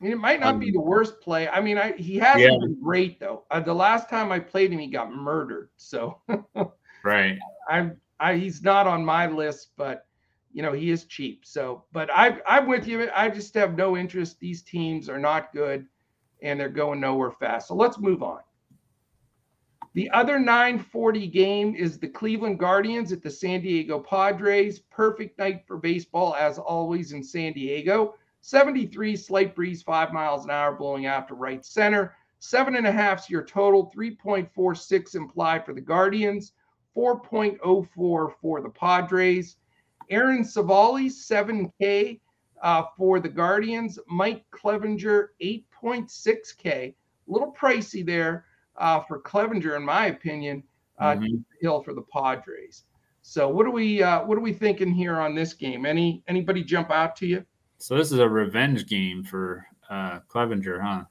I 0.00 0.04
mean, 0.04 0.12
it 0.12 0.18
might 0.18 0.38
not 0.38 0.54
um, 0.54 0.60
be 0.60 0.70
the 0.70 0.80
worst 0.80 1.20
play. 1.20 1.48
I 1.48 1.60
mean, 1.60 1.76
I 1.76 1.92
he 1.92 2.16
hasn't 2.16 2.42
yeah. 2.42 2.58
been 2.60 2.80
great 2.80 3.18
though. 3.18 3.44
Uh, 3.50 3.58
the 3.60 3.74
last 3.74 4.08
time 4.08 4.30
I 4.30 4.38
played 4.38 4.72
him, 4.72 4.78
he 4.78 4.86
got 4.86 5.12
murdered. 5.12 5.70
So 5.76 6.20
right, 7.04 7.36
I'm 7.68 8.00
I 8.20 8.36
he's 8.36 8.62
not 8.62 8.86
on 8.86 9.04
my 9.04 9.26
list, 9.26 9.70
but 9.76 10.06
you 10.58 10.64
know 10.64 10.72
he 10.72 10.90
is 10.90 11.04
cheap. 11.04 11.46
So, 11.46 11.84
but 11.92 12.10
I 12.10 12.40
I'm 12.44 12.66
with 12.66 12.88
you. 12.88 13.08
I 13.14 13.28
just 13.28 13.54
have 13.54 13.76
no 13.76 13.96
interest. 13.96 14.40
These 14.40 14.62
teams 14.62 15.08
are 15.08 15.16
not 15.16 15.52
good, 15.52 15.86
and 16.42 16.58
they're 16.58 16.68
going 16.68 16.98
nowhere 16.98 17.30
fast. 17.30 17.68
So 17.68 17.76
let's 17.76 18.00
move 18.00 18.24
on. 18.24 18.40
The 19.94 20.10
other 20.10 20.40
940 20.40 21.28
game 21.28 21.76
is 21.76 22.00
the 22.00 22.08
Cleveland 22.08 22.58
Guardians 22.58 23.12
at 23.12 23.22
the 23.22 23.30
San 23.30 23.60
Diego 23.60 24.00
Padres. 24.00 24.80
Perfect 24.80 25.38
night 25.38 25.62
for 25.64 25.76
baseball, 25.76 26.34
as 26.34 26.58
always, 26.58 27.12
in 27.12 27.22
San 27.22 27.52
Diego. 27.52 28.16
73 28.40 29.14
slight 29.14 29.54
breeze, 29.54 29.84
five 29.84 30.12
miles 30.12 30.44
an 30.44 30.50
hour, 30.50 30.72
blowing 30.72 31.06
out 31.06 31.28
to 31.28 31.34
right 31.34 31.64
center. 31.64 32.16
Seven 32.40 32.74
and 32.74 32.86
a 32.86 32.92
half 32.92 33.20
is 33.20 33.30
your 33.30 33.44
total, 33.44 33.92
3.46 33.96 35.14
implied 35.14 35.64
for 35.64 35.72
the 35.72 35.80
Guardians, 35.80 36.50
4.04 36.96 38.32
for 38.40 38.60
the 38.60 38.70
Padres. 38.70 39.56
Aaron 40.10 40.42
Civale, 40.42 41.08
7K 41.10 42.20
uh, 42.62 42.84
for 42.96 43.20
the 43.20 43.28
Guardians. 43.28 43.98
Mike 44.08 44.44
Clevinger, 44.50 45.28
8.6K. 45.42 46.66
A 46.66 46.94
little 47.26 47.52
pricey 47.52 48.04
there 48.04 48.46
uh, 48.76 49.00
for 49.00 49.20
Clevenger, 49.20 49.76
in 49.76 49.84
my 49.84 50.06
opinion, 50.06 50.62
uh, 50.98 51.12
mm-hmm. 51.12 51.36
Hill 51.60 51.82
for 51.82 51.94
the 51.94 52.02
Padres. 52.02 52.84
So 53.22 53.48
what 53.48 53.66
are 53.66 53.70
we 53.70 54.02
uh, 54.02 54.24
what 54.24 54.38
are 54.38 54.40
we 54.40 54.54
thinking 54.54 54.90
here 54.90 55.20
on 55.20 55.34
this 55.34 55.52
game? 55.52 55.84
Any 55.84 56.22
anybody 56.28 56.64
jump 56.64 56.90
out 56.90 57.14
to 57.16 57.26
you? 57.26 57.44
So 57.76 57.96
this 57.96 58.10
is 58.10 58.20
a 58.20 58.28
revenge 58.28 58.86
game 58.86 59.22
for 59.22 59.66
uh, 59.90 60.20
Clevinger, 60.28 60.80
huh? 60.80 61.04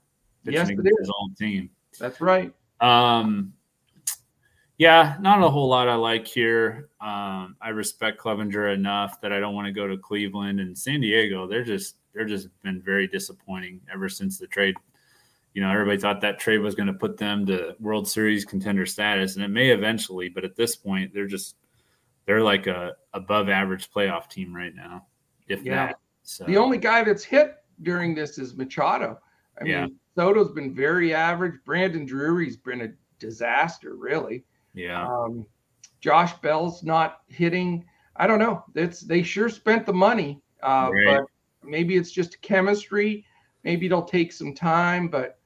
yes, 0.44 0.70
it 0.70 0.80
is. 0.80 0.98
His 1.00 1.12
own 1.22 1.36
team. 1.36 1.70
That's 2.00 2.20
right. 2.20 2.54
Um, 2.82 3.54
yeah, 4.78 5.18
not 5.20 5.44
a 5.44 5.50
whole 5.50 5.68
lot 5.68 5.90
I 5.90 5.96
like 5.96 6.28
here. 6.28 6.90
Um, 7.02 7.56
I 7.62 7.70
respect 7.70 8.20
Clevinger 8.20 8.74
enough 8.74 9.22
that 9.22 9.32
I 9.32 9.40
don't 9.40 9.56
want 9.56 9.68
to 9.68 9.74
go 9.74 9.88
to 9.88 9.98
Cleveland 9.98 10.60
and 10.60 10.78
San 10.78 11.02
Diego. 11.02 11.48
They're 11.48 11.64
just 11.64 11.96
they're 12.14 12.26
just 12.26 12.50
been 12.64 12.82
very 12.82 13.08
disappointing 13.08 13.82
ever 13.92 14.10
since 14.10 14.38
the 14.38 14.48
trade 14.48 14.76
you 15.58 15.64
know, 15.64 15.72
everybody 15.72 15.98
thought 15.98 16.22
that 16.22 16.38
trade 16.38 16.60
was 16.60 16.76
going 16.76 16.86
to 16.86 16.94
put 16.94 17.18
them 17.18 17.44
to 17.48 17.76
World 17.80 18.08
Series 18.08 18.46
contender 18.46 18.86
status, 18.86 19.38
and 19.38 19.44
it 19.44 19.48
may 19.48 19.72
eventually, 19.72 20.30
but 20.30 20.46
at 20.46 20.56
this 20.56 20.76
point, 20.76 21.12
they're 21.16 21.26
just 21.26 21.56
they're 22.28 22.44
like 22.44 22.68
a 22.68 22.94
above 23.16 23.50
average 23.50 23.90
playoff 23.90 24.30
team 24.30 24.56
right 24.56 24.76
now, 24.76 25.08
if 25.48 25.64
yeah. 25.64 25.88
that. 25.88 26.00
So. 26.22 26.44
The 26.44 26.58
only 26.58 26.78
guy 26.78 27.04
that's 27.04 27.24
hit 27.24 27.56
during 27.82 28.14
this 28.14 28.38
is 28.38 28.56
Machado. 28.56 29.20
I 29.60 29.66
yeah. 29.66 29.86
mean, 29.86 29.96
Soto's 30.16 30.52
been 30.52 30.76
very 30.76 31.12
average. 31.12 31.56
Brandon 31.66 32.06
Drury's 32.06 32.58
been 32.58 32.82
a 32.82 32.90
disaster, 33.18 33.96
really. 33.96 34.44
Yeah. 34.78 35.08
Um, 35.08 35.46
Josh 36.00 36.34
Bell's 36.42 36.84
not 36.84 37.22
hitting. 37.28 37.84
I 38.16 38.28
don't 38.28 38.40
know. 38.40 38.64
It's 38.76 39.02
they 39.02 39.24
sure 39.24 39.50
spent 39.50 39.86
the 39.86 39.94
money, 39.94 40.42
uh, 40.62 40.90
right. 40.94 41.20
but 41.20 41.68
maybe 41.68 41.98
it's 41.98 42.12
just 42.12 42.42
chemistry. 42.42 43.26
Maybe 43.64 43.88
it'll 43.88 44.04
take 44.04 44.32
some 44.32 44.54
time, 44.54 45.08
but 45.08 45.40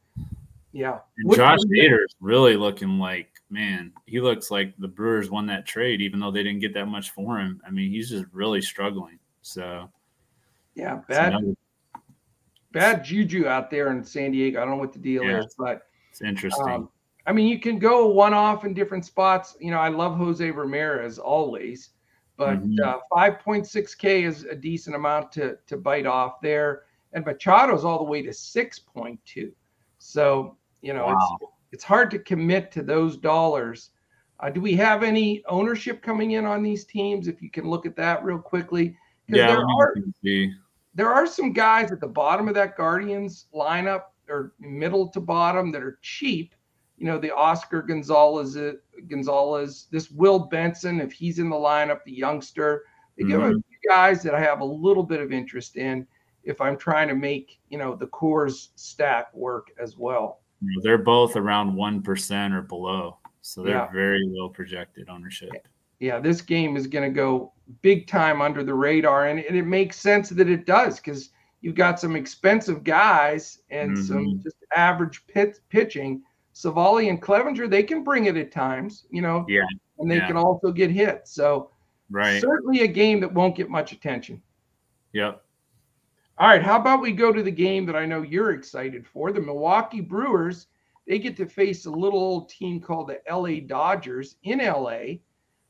yeah. 0.74 1.00
And 1.18 1.36
Josh 1.36 1.60
Hader's 1.74 2.16
really 2.20 2.58
looking 2.58 3.00
like 3.00 3.30
man. 3.50 3.94
He 4.06 4.20
looks 4.20 4.52
like 4.52 4.74
the 4.78 4.88
Brewers 4.88 5.30
won 5.30 5.46
that 5.48 5.66
trade, 5.66 6.02
even 6.02 6.20
though 6.20 6.32
they 6.32 6.44
didn't 6.44 6.60
get 6.60 6.74
that 6.74 6.88
much 6.88 7.12
for 7.12 7.40
him. 7.40 7.62
I 7.66 7.72
mean, 7.72 7.92
he's 7.92 8.10
just 8.10 8.26
really 8.34 8.62
struggling. 8.62 9.20
So 9.42 9.90
yeah, 10.76 11.00
bad 11.08 11.34
another... 11.34 11.56
bad 12.74 13.04
juju 13.04 13.48
out 13.48 13.72
there 13.72 13.92
in 13.92 14.04
San 14.04 14.32
Diego. 14.32 14.62
I 14.62 14.66
don't 14.66 14.72
know 14.72 14.80
what 14.82 14.94
the 14.94 15.00
deal 15.00 15.24
yeah, 15.24 15.40
is, 15.40 15.56
but 15.58 15.84
it's 16.10 16.22
interesting. 16.22 16.70
Um, 16.70 16.90
I 17.26 17.34
mean, 17.34 17.48
you 17.48 17.60
can 17.60 17.80
go 17.80 18.08
one 18.08 18.34
off 18.34 18.66
in 18.66 18.74
different 18.74 19.06
spots. 19.06 19.56
You 19.60 19.72
know, 19.72 19.80
I 19.80 19.90
love 19.90 20.18
Jose 20.18 20.50
Ramirez 20.50 21.20
always, 21.20 21.90
but 22.38 22.62
mm-hmm. 22.64 22.84
uh, 22.84 23.00
5.6K 23.12 24.24
is 24.24 24.44
a 24.46 24.56
decent 24.56 24.96
amount 24.96 25.32
to 25.34 25.58
to 25.68 25.78
bite 25.78 26.06
off 26.06 26.42
there. 26.42 26.84
And 27.14 27.26
Machado's 27.26 27.84
all 27.84 27.98
the 27.98 28.10
way 28.10 28.22
to 28.22 28.30
6.2. 28.30 29.52
So 30.00 30.58
you 30.82 30.94
know, 30.94 31.06
wow. 31.06 31.38
it's 31.42 31.52
it's 31.72 31.84
hard 31.84 32.12
to 32.12 32.20
commit 32.20 32.72
to 32.74 32.84
those 32.84 33.18
dollars. 33.18 33.92
Uh, 34.40 34.50
do 34.50 34.60
we 34.60 34.74
have 34.74 35.04
any 35.04 35.44
ownership 35.48 36.02
coming 36.02 36.32
in 36.32 36.46
on 36.46 36.64
these 36.64 36.84
teams? 36.86 37.28
If 37.28 37.42
you 37.42 37.52
can 37.52 37.70
look 37.70 37.86
at 37.86 37.96
that 37.98 38.24
real 38.24 38.40
quickly, 38.40 38.98
yeah, 39.28 39.48
there 39.48 39.60
are 39.60 39.96
there 40.94 41.14
are 41.14 41.28
some 41.28 41.54
guys 41.54 41.92
at 41.92 42.02
the 42.02 42.08
bottom 42.08 42.48
of 42.48 42.56
that 42.56 42.76
Guardians 42.76 43.46
lineup 43.54 44.06
or 44.28 44.54
middle 44.60 45.08
to 45.10 45.20
bottom 45.20 45.72
that 45.72 45.84
are 45.84 46.00
cheap. 46.02 46.56
You 47.02 47.08
know, 47.08 47.18
the 47.18 47.36
Oscar 47.36 47.82
Gonzalez, 47.82 48.58
Gonzalez, 49.10 49.88
this 49.92 50.12
Will 50.12 50.40
Benson, 50.40 51.02
if 51.02 51.12
he's 51.12 51.40
in 51.40 51.50
the 51.50 51.56
lineup, 51.56 52.04
the 52.06 52.12
youngster. 52.12 52.84
They 53.18 53.26
give 53.26 53.42
mm-hmm. 53.42 53.58
a 53.58 53.64
few 53.70 53.90
guys 53.90 54.24
that 54.24 54.36
I 54.36 54.40
have 54.40 54.62
a 54.62 54.66
little 54.66 55.04
bit 55.04 55.20
of 55.20 55.32
interest 55.32 55.76
in 55.76 56.08
if 56.44 56.62
I'm 56.62 56.78
trying 56.78 57.08
to 57.08 57.16
make 57.16 57.60
you 57.70 57.78
know 57.78 57.96
the 57.96 58.08
Coors 58.08 58.70
stack 58.76 59.34
work 59.34 59.72
as 59.80 59.98
well 59.98 60.42
they're 60.82 60.98
both 60.98 61.36
around 61.36 61.76
1% 61.76 62.54
or 62.54 62.62
below. 62.62 63.18
So 63.42 63.64
they're 63.64 63.76
yeah. 63.76 63.92
very 63.92 64.22
low 64.26 64.50
projected 64.50 65.10
ownership. 65.10 65.50
Yeah, 66.00 66.20
this 66.20 66.42
game 66.42 66.78
is 66.78 66.88
going 66.88 67.10
to 67.10 67.16
go 67.16 67.54
big 67.82 68.08
time 68.08 68.42
under 68.42 68.64
the 68.64 68.74
radar. 68.74 69.28
And, 69.28 69.40
and 69.40 69.58
it 69.58 69.66
makes 69.66 69.98
sense 69.98 70.30
that 70.30 70.50
it 70.50 70.66
does 70.66 71.00
because 71.00 71.30
you've 71.62 71.76
got 71.76 72.00
some 72.00 72.16
expensive 72.16 72.84
guys 72.84 73.60
and 73.70 73.92
mm-hmm. 73.92 74.04
some 74.04 74.42
just 74.44 74.58
average 74.76 75.26
pit, 75.28 75.60
pitching. 75.70 76.22
Civale 76.54 77.10
and 77.10 77.22
Clevinger, 77.22 77.70
they 77.70 77.84
can 77.84 78.04
bring 78.04 78.26
it 78.26 78.38
at 78.38 78.52
times, 78.52 79.06
you 79.10 79.22
know, 79.22 79.46
yeah. 79.48 79.66
and 80.00 80.10
they 80.10 80.18
yeah. 80.18 80.28
can 80.28 80.38
also 80.38 80.72
get 80.72 80.92
hit. 80.92 81.28
So, 81.28 81.72
right. 82.10 82.42
certainly 82.42 82.82
a 82.82 82.88
game 82.88 83.20
that 83.22 83.34
won't 83.34 83.56
get 83.56 83.70
much 83.70 83.92
attention. 83.92 84.42
Yep. 85.14 85.44
All 86.38 86.48
right, 86.48 86.64
how 86.64 86.80
about 86.80 87.02
we 87.02 87.12
go 87.12 87.32
to 87.32 87.44
the 87.44 87.52
game 87.52 87.86
that 87.86 87.96
I 87.96 88.06
know 88.06 88.24
you're 88.24 88.52
excited 88.52 89.06
for? 89.06 89.32
The 89.32 89.42
Milwaukee 89.42 90.02
Brewers, 90.02 90.68
they 91.08 91.20
get 91.20 91.38
to 91.38 91.46
face 91.46 91.86
a 91.86 91.92
little 91.92 92.20
old 92.20 92.50
team 92.50 92.80
called 92.80 93.10
the 93.10 93.22
LA 93.30 93.60
Dodgers 93.66 94.38
in 94.44 94.60
LA. 94.60 95.20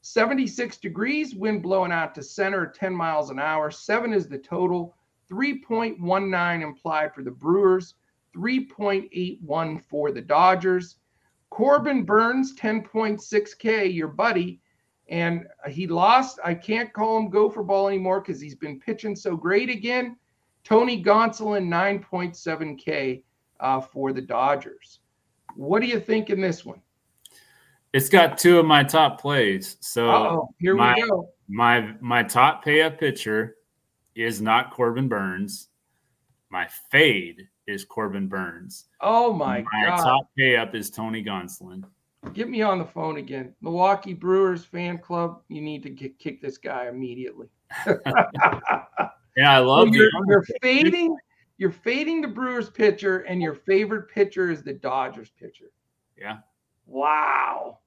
76 0.01 0.77
degrees, 0.77 1.35
wind 1.35 1.61
blowing 1.61 1.91
out 1.91 2.15
to 2.15 2.23
center 2.23 2.65
10 2.65 2.95
miles 2.95 3.29
an 3.29 3.39
hour. 3.39 3.69
Seven 3.69 4.13
is 4.13 4.27
the 4.27 4.37
total. 4.37 4.95
3.19 5.29 6.61
implied 6.61 7.13
for 7.13 7.23
the 7.23 7.31
Brewers, 7.31 7.95
3.81 8.35 9.83
for 9.83 10.11
the 10.11 10.21
Dodgers. 10.21 10.97
Corbin 11.49 12.03
Burnes, 12.03 12.55
10.6K, 12.55 13.93
your 13.93 14.07
buddy. 14.07 14.61
And 15.09 15.45
he 15.69 15.87
lost. 15.87 16.39
I 16.43 16.53
can't 16.53 16.93
call 16.93 17.17
him 17.17 17.29
gopher 17.29 17.63
ball 17.63 17.89
anymore 17.89 18.21
because 18.21 18.39
he's 18.39 18.55
been 18.55 18.79
pitching 18.79 19.15
so 19.15 19.35
great 19.35 19.69
again. 19.69 20.15
Tony 20.63 21.03
Gonsolin, 21.03 21.67
9.7K 21.67 23.23
uh, 23.59 23.81
for 23.81 24.13
the 24.13 24.21
Dodgers. 24.21 24.99
What 25.55 25.81
do 25.81 25.87
you 25.87 25.99
think 25.99 26.29
in 26.29 26.39
this 26.39 26.65
one? 26.65 26.81
It's 27.93 28.07
got 28.07 28.37
two 28.37 28.57
of 28.57 28.65
my 28.65 28.83
top 28.83 29.19
plays. 29.19 29.77
So 29.81 30.09
Uh-oh, 30.09 30.55
here 30.59 30.75
my, 30.75 30.95
we 30.95 31.09
go. 31.09 31.29
My 31.49 31.93
my 31.99 32.23
top 32.23 32.63
pay 32.63 32.83
up 32.83 32.97
pitcher 32.97 33.57
is 34.15 34.41
not 34.41 34.71
Corbin 34.71 35.09
Burnes. 35.09 35.67
My 36.49 36.67
fade 36.89 37.49
is 37.71 37.85
Corbin 37.85 38.27
Burnes. 38.27 38.85
Oh 38.99 39.33
my, 39.33 39.63
my 39.73 39.87
god. 39.87 40.03
Top 40.03 40.29
pay 40.37 40.57
up 40.57 40.75
is 40.75 40.89
Tony 40.89 41.23
Gonsolin. 41.23 41.83
Get 42.33 42.49
me 42.49 42.61
on 42.61 42.77
the 42.77 42.85
phone 42.85 43.17
again. 43.17 43.55
Milwaukee 43.61 44.13
Brewers 44.13 44.63
fan 44.63 44.99
club, 44.99 45.41
you 45.47 45.61
need 45.61 45.81
to 45.83 45.89
get, 45.89 46.19
kick 46.19 46.41
this 46.41 46.57
guy 46.57 46.87
immediately. 46.87 47.47
Yeah, 49.37 49.55
I 49.55 49.59
love 49.59 49.89
you're, 49.89 50.09
you're 50.27 50.45
fading. 50.61 51.15
You're 51.57 51.71
fading 51.71 52.21
the 52.21 52.27
Brewers 52.27 52.69
pitcher, 52.69 53.19
and 53.19 53.41
your 53.41 53.53
favorite 53.53 54.09
pitcher 54.09 54.49
is 54.49 54.63
the 54.63 54.73
Dodgers 54.73 55.29
pitcher. 55.39 55.71
Yeah. 56.17 56.39
Wow. 56.87 57.79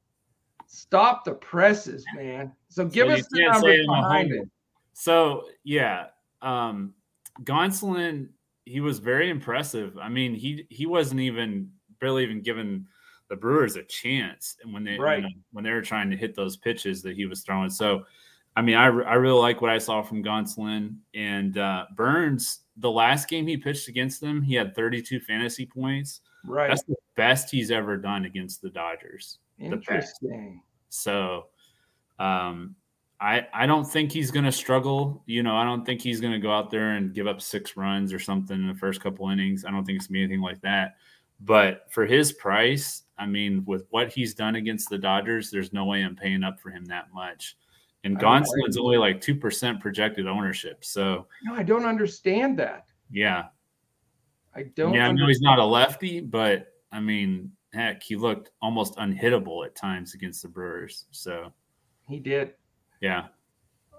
Stop 0.66 1.24
the 1.24 1.35
presses, 1.35 2.05
man. 2.15 2.52
So 2.69 2.85
give 2.86 3.09
so 3.09 3.15
us 3.15 3.27
the 3.31 3.43
numbers 3.43 3.86
behind 3.86 4.32
it. 4.32 4.48
So 4.93 5.44
yeah, 5.65 6.06
um, 6.40 6.94
Gonsolin, 7.43 8.28
he 8.64 8.80
was 8.80 8.98
very 8.98 9.30
impressive. 9.30 9.96
I 9.98 10.08
mean, 10.08 10.34
he 10.34 10.66
he 10.70 10.86
wasn't 10.86 11.20
even 11.20 11.70
barely 12.00 12.24
even 12.24 12.42
given 12.42 12.86
the 13.28 13.36
Brewers 13.36 13.76
a 13.76 13.82
chance, 13.84 14.56
and 14.62 14.72
when 14.72 14.84
they 14.84 14.98
right. 14.98 15.22
know, 15.22 15.28
when 15.52 15.64
they 15.64 15.70
were 15.70 15.82
trying 15.82 16.10
to 16.10 16.16
hit 16.16 16.34
those 16.34 16.56
pitches 16.56 17.02
that 17.02 17.16
he 17.16 17.26
was 17.26 17.42
throwing, 17.42 17.70
so 17.70 18.04
I 18.56 18.62
mean, 18.62 18.76
I, 18.76 18.84
I 18.84 19.14
really 19.14 19.40
like 19.40 19.60
what 19.60 19.70
I 19.70 19.78
saw 19.78 20.02
from 20.02 20.22
Gonsolin 20.22 20.96
and 21.14 21.58
uh, 21.58 21.86
Burnes. 21.96 22.60
The 22.76 22.90
last 22.90 23.28
game 23.28 23.46
he 23.46 23.56
pitched 23.56 23.88
against 23.88 24.20
them, 24.20 24.42
he 24.42 24.54
had 24.54 24.74
32 24.76 25.20
fantasy 25.20 25.66
points. 25.66 26.20
Right. 26.46 26.68
That's 26.68 26.84
the 26.84 26.94
best 27.16 27.50
he's 27.50 27.70
ever 27.70 27.96
done 27.96 28.24
against 28.26 28.62
the 28.62 28.70
Dodgers. 28.70 29.38
Interesting. 29.58 30.62
So, 30.88 31.46
um, 32.18 32.76
I 33.24 33.46
I 33.55 33.64
don't 33.64 33.86
think 33.86 34.12
he's 34.12 34.30
going 34.30 34.44
to 34.44 34.52
struggle. 34.52 35.22
You 35.24 35.42
know, 35.42 35.56
I 35.56 35.64
don't 35.64 35.84
think 35.86 36.02
he's 36.02 36.20
going 36.20 36.34
to 36.34 36.38
go 36.38 36.52
out 36.52 36.70
there 36.70 36.90
and 36.96 37.14
give 37.14 37.26
up 37.26 37.40
six 37.40 37.74
runs 37.74 38.12
or 38.12 38.18
something 38.18 38.55
in 38.55 38.68
the 38.68 38.74
first 38.74 39.01
couple 39.01 39.30
innings. 39.30 39.64
I 39.64 39.70
don't 39.70 39.84
think 39.84 39.96
it's 39.96 40.09
going 40.09 40.20
to 40.22 40.28
be 40.28 40.34
anything 40.34 40.42
like 40.42 40.60
that. 40.60 40.96
But 41.40 41.86
for 41.90 42.05
his 42.05 42.32
price, 42.32 43.05
I 43.18 43.24
mean, 43.24 43.64
with 43.64 43.86
what 43.88 44.12
he's 44.12 44.34
done 44.34 44.56
against 44.56 44.90
the 44.90 44.98
Dodgers, 44.98 45.51
there's 45.51 45.72
no 45.72 45.86
way 45.86 46.02
I'm 46.02 46.14
paying 46.14 46.44
up 46.44 46.60
for 46.60 46.68
him 46.68 46.84
that 46.86 47.12
much. 47.14 47.56
And 48.05 48.18
Gonsolin's 48.18 48.76
only 48.76 48.98
like 48.98 49.22
two 49.22 49.34
percent 49.34 49.80
projected 49.80 50.26
ownership. 50.26 50.84
So 50.84 51.26
no, 51.44 51.55
I 51.55 51.62
don't 51.62 51.86
understand 51.86 52.59
that. 52.59 52.84
Yeah, 53.10 53.44
I 54.55 54.64
don't. 54.76 54.92
Yeah, 54.92 55.09
I 55.09 55.12
know 55.12 55.26
he's 55.26 55.40
not 55.40 55.59
a 55.59 55.64
lefty, 55.64 56.20
but 56.20 56.74
I 56.92 57.01
mean, 57.01 57.52
heck, 57.72 58.02
he 58.02 58.16
looked 58.16 58.51
almost 58.60 58.96
unhittable 58.96 59.64
at 59.64 59.74
times 59.74 60.12
against 60.12 60.42
the 60.42 60.48
Brewers. 60.48 61.06
So 61.10 61.55
he 62.06 62.18
did. 62.18 62.52
Yeah. 63.05 63.26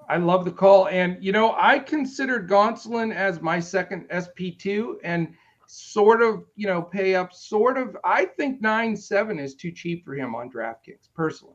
I 0.10 0.18
love 0.18 0.46
the 0.46 0.52
call. 0.52 0.88
And, 0.88 1.24
you 1.24 1.32
know, 1.32 1.56
I 1.60 1.78
considered 1.78 2.50
Gonsolin 2.50 3.14
as 3.14 3.40
my 3.40 3.60
second 3.60 4.10
SP2 4.10 4.96
and 5.04 5.36
sort 5.68 6.24
of, 6.24 6.46
you 6.56 6.66
know, 6.66 6.82
pay 6.82 7.14
up, 7.14 7.32
sort 7.32 7.78
of. 7.78 7.96
I 8.04 8.26
think 8.26 8.62
9 8.62 8.98
7 8.98 9.38
is 9.40 9.54
too 9.54 9.72
cheap 9.72 10.04
for 10.04 10.16
him 10.16 10.34
on 10.34 10.50
DraftKings, 10.50 11.10
personally. 11.14 11.54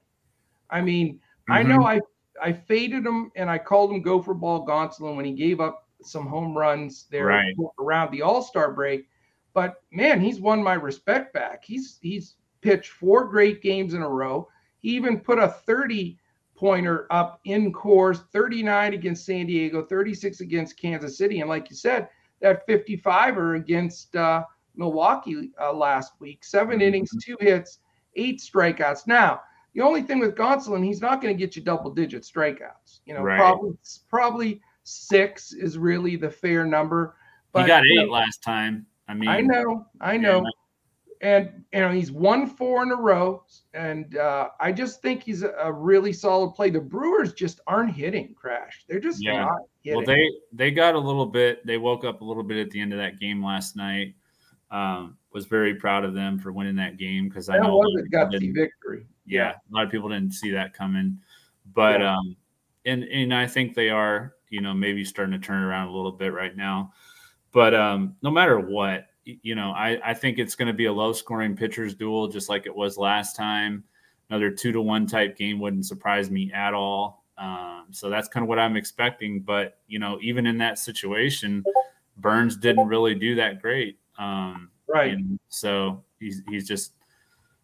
I 0.71 0.81
mean, 0.81 1.15
mm-hmm. 1.15 1.53
I 1.53 1.63
know 1.65 1.85
I, 1.85 2.01
I 2.41 2.53
faded 2.53 3.05
him 3.05 3.33
and 3.35 3.51
I 3.51 3.59
called 3.59 3.91
him 3.91 4.01
Gopher 4.01 4.35
ball 4.35 4.65
Gonsolin 4.65 5.17
when 5.17 5.25
he 5.25 5.33
gave 5.33 5.59
up 5.59 5.89
some 6.03 6.29
home 6.29 6.57
runs 6.57 7.09
there 7.11 7.27
right. 7.27 7.53
around 7.81 8.13
the 8.13 8.23
All 8.23 8.43
Star 8.43 8.73
break. 8.73 9.09
But 9.55 9.83
man, 9.91 10.21
he's 10.21 10.41
won 10.41 10.63
my 10.63 10.75
respect 10.75 11.35
back. 11.35 11.65
He's 11.65 11.99
he's 12.01 12.37
pitched 12.61 12.93
four 12.93 13.25
great 13.25 13.61
games 13.61 13.95
in 13.95 14.03
a 14.03 14.09
row. 14.09 14.49
He 14.79 14.91
even 14.91 15.19
put 15.19 15.41
a 15.41 15.49
30 15.49 16.17
pointer 16.61 17.07
up 17.11 17.41
in 17.47 17.73
Coors 17.73 18.23
39 18.33 18.93
against 18.93 19.25
San 19.25 19.47
Diego, 19.47 19.83
36 19.83 20.41
against 20.41 20.79
Kansas 20.79 21.17
City. 21.17 21.41
And 21.41 21.49
like 21.49 21.71
you 21.71 21.77
said, 21.77 22.11
that 22.41 22.69
55er 22.69 23.57
against 23.57 24.15
uh, 24.15 24.45
Milwaukee 24.77 25.51
uh, 25.59 25.73
last 25.73 26.13
week, 26.21 26.45
7 26.45 26.75
mm-hmm. 26.75 26.83
innings, 26.83 27.11
two 27.25 27.39
hits, 27.41 27.79
eight 28.15 28.41
strikeouts. 28.41 29.07
Now, 29.07 29.41
the 29.75 29.81
only 29.81 30.03
thing 30.03 30.19
with 30.19 30.35
Gonsolin, 30.35 30.85
he's 30.85 31.01
not 31.01 31.23
going 31.23 31.35
to 31.35 31.39
get 31.39 31.57
you 31.57 31.63
double 31.63 31.91
digit 31.91 32.25
strikeouts. 32.25 33.01
You 33.07 33.15
know, 33.15 33.23
right. 33.23 33.39
probably 33.39 33.73
probably 34.11 34.61
six 34.85 35.53
is 35.55 35.79
really 35.79 36.17
the 36.17 36.31
fair 36.31 36.67
number. 36.67 37.17
But 37.53 37.63
he 37.63 37.69
got 37.69 37.85
eight 37.85 37.93
you 37.93 38.07
know, 38.07 38.13
last 38.13 38.43
time. 38.43 38.85
I 39.09 39.15
mean, 39.15 39.29
I 39.29 39.41
know, 39.41 39.87
I 40.01 40.19
know. 40.19 40.45
And 41.23 41.65
you 41.73 41.81
know 41.81 41.91
he's 41.91 42.11
won 42.11 42.47
four 42.47 42.83
in 42.83 42.93
a 42.93 42.97
row, 42.97 43.45
and 43.75 44.17
uh, 44.17 44.49
I 44.59 44.73
just 44.73 45.03
think 45.03 45.23
he's 45.23 45.43
a, 45.43 45.71
really 45.71 46.15
solid 46.15 46.53
play. 46.53 46.71
The 46.71 46.81
Brewers 46.81 47.35
just 47.35 47.61
aren't 47.67 47.93
hitting. 47.93 48.35
Crash, 48.35 48.85
they're 48.89 49.01
just 49.01 49.23
yeah. 49.23 49.45
not 49.45 49.61
hitting. 49.83 49.99
Well, 49.99 50.07
they 50.07 50.31
they 50.53 50.71
got 50.71 50.95
a 50.95 50.99
little 50.99 51.27
bit. 51.27 51.67
They 51.67 51.77
woke 51.77 52.07
up 52.07 52.23
a 52.23 52.25
little 52.25 52.43
bit 52.43 52.57
at 52.57 52.71
the 52.71 52.81
end 52.81 52.95
of 52.95 52.99
that 52.99 53.21
game 53.21 53.45
last 53.45 53.77
night. 53.77 54.15
Um, 54.71 55.19
was 55.33 55.47
very 55.47 55.75
proud 55.75 56.05
of 56.05 56.15
them 56.15 56.39
for 56.39 56.53
winning 56.53 56.77
that 56.77 56.97
game 56.97 57.29
because 57.29 57.49
I 57.49 57.59
know 57.59 57.77
was 57.77 58.03
a 58.03 58.17
gutsy 58.17 58.55
victory. 58.55 59.07
Yeah, 59.27 59.43
yeah, 59.43 59.51
a 59.51 59.71
lot 59.75 59.85
of 59.85 59.91
people 59.91 60.09
didn't 60.09 60.33
see 60.33 60.51
that 60.53 60.73
coming, 60.73 61.19
but 61.75 62.01
yeah. 62.01 62.17
um, 62.17 62.37
and 62.87 63.05
and 63.05 63.35
I 63.35 63.47
think 63.47 63.75
they 63.75 63.91
are, 63.91 64.35
you 64.49 64.61
know, 64.61 64.75
maybe 64.75 65.05
starting 65.05 65.39
to 65.39 65.47
turn 65.47 65.63
around 65.63 65.89
a 65.89 65.93
little 65.93 66.13
bit 66.13 66.33
right 66.33 66.57
now. 66.57 66.93
But 67.53 67.75
um, 67.75 68.17
no 68.23 68.31
matter 68.31 68.59
what, 68.59 69.07
you 69.43 69.55
know, 69.55 69.71
I, 69.71 70.01
I 70.05 70.15
think 70.15 70.39
it's 70.39 70.55
going 70.55 70.69
to 70.69 70.75
be 70.75 70.87
a 70.87 70.93
low 70.93 71.13
scoring 71.13 71.55
pitchers 71.55 71.95
duel, 71.95 72.29
just 72.29 72.49
like 72.49 72.67
it 72.67 72.75
was 72.75 72.97
last 72.97 73.37
time. 73.37 73.85
Another 74.29 74.51
two 74.51 74.73
to 74.73 74.81
one 74.81 75.07
type 75.07 75.37
game 75.37 75.59
wouldn't 75.59 75.87
surprise 75.87 76.31
me 76.31 76.53
at 76.53 76.75
all. 76.75 77.25
Um, 77.37 77.87
so 77.91 78.11
that's 78.11 78.29
kind 78.29 78.45
of 78.45 78.49
what 78.49 78.59
I'm 78.59 78.77
expecting. 78.77 79.41
But, 79.41 79.79
you 79.87 79.99
know, 79.99 80.19
even 80.23 80.47
in 80.47 80.59
that 80.59 80.79
situation, 80.79 81.65
Burnes 82.17 82.57
didn't 82.57 82.87
really 82.87 83.15
do 83.15 83.35
that 83.37 83.61
great. 83.61 83.99
Um, 84.19 84.71
right. 84.89 85.17
so 85.49 86.05
he's, 86.19 86.43
he's 86.49 86.69
just, 86.69 86.93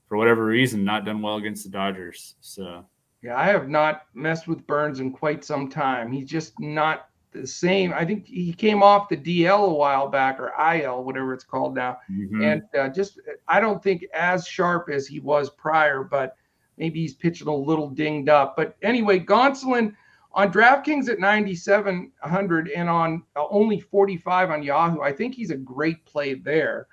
for 0.09 0.17
whatever 0.17 0.45
reason, 0.45 0.85
not 0.85 1.05
done 1.05 1.21
well 1.21 1.37
against 1.37 1.65
the 1.65 1.71
Dodgers. 1.71 2.35
So, 2.41 2.85
yeah, 3.23 3.37
I 3.37 3.47
have 3.47 3.69
not 3.69 4.07
messed 4.15 4.49
with 4.49 4.67
Burnes 4.67 5.01
in 5.01 5.13
quite 5.13 5.45
some 5.45 5.69
time. 5.69 6.13
He's 6.13 6.29
just 6.29 6.59
not 6.61 7.09
the 7.33 7.47
same. 7.47 7.93
I 7.93 8.05
think 8.05 8.27
he 8.27 8.53
came 8.53 8.83
off 8.83 9.09
the 9.09 9.17
DL 9.17 9.69
a 9.69 9.75
while 9.75 10.09
back 10.09 10.41
or 10.41 10.53
IL, 10.75 11.05
whatever 11.05 11.35
it's 11.35 11.45
called 11.45 11.75
now, 11.75 11.99
mm-hmm. 12.11 12.43
and 12.43 12.63
uh, 12.79 12.89
just 12.89 13.21
I 13.49 13.61
don't 13.61 13.83
think 13.83 14.05
as 14.15 14.47
sharp 14.47 14.89
as 14.91 15.07
he 15.07 15.21
was 15.21 15.51
prior, 15.51 16.03
but 16.03 16.37
maybe 16.77 17.01
he's 17.01 17.15
pitching 17.15 17.49
a 17.49 17.55
little 17.55 17.89
dinged 17.89 18.29
up. 18.29 18.57
But 18.57 18.77
anyway, 18.83 19.21
Gonsolin 19.21 19.95
on 20.33 20.53
DraftKings 20.53 21.09
at 21.09 21.19
9,700 21.19 22.69
and 22.69 22.89
on 22.89 23.23
uh, 23.37 23.45
only 23.49 23.81
45 23.81 24.51
on 24.51 24.63
Yahoo. 24.63 25.01
I 25.01 25.13
think 25.13 25.35
he's 25.35 25.51
a 25.51 25.57
great 25.57 26.05
play 26.05 26.35
there. 26.35 26.87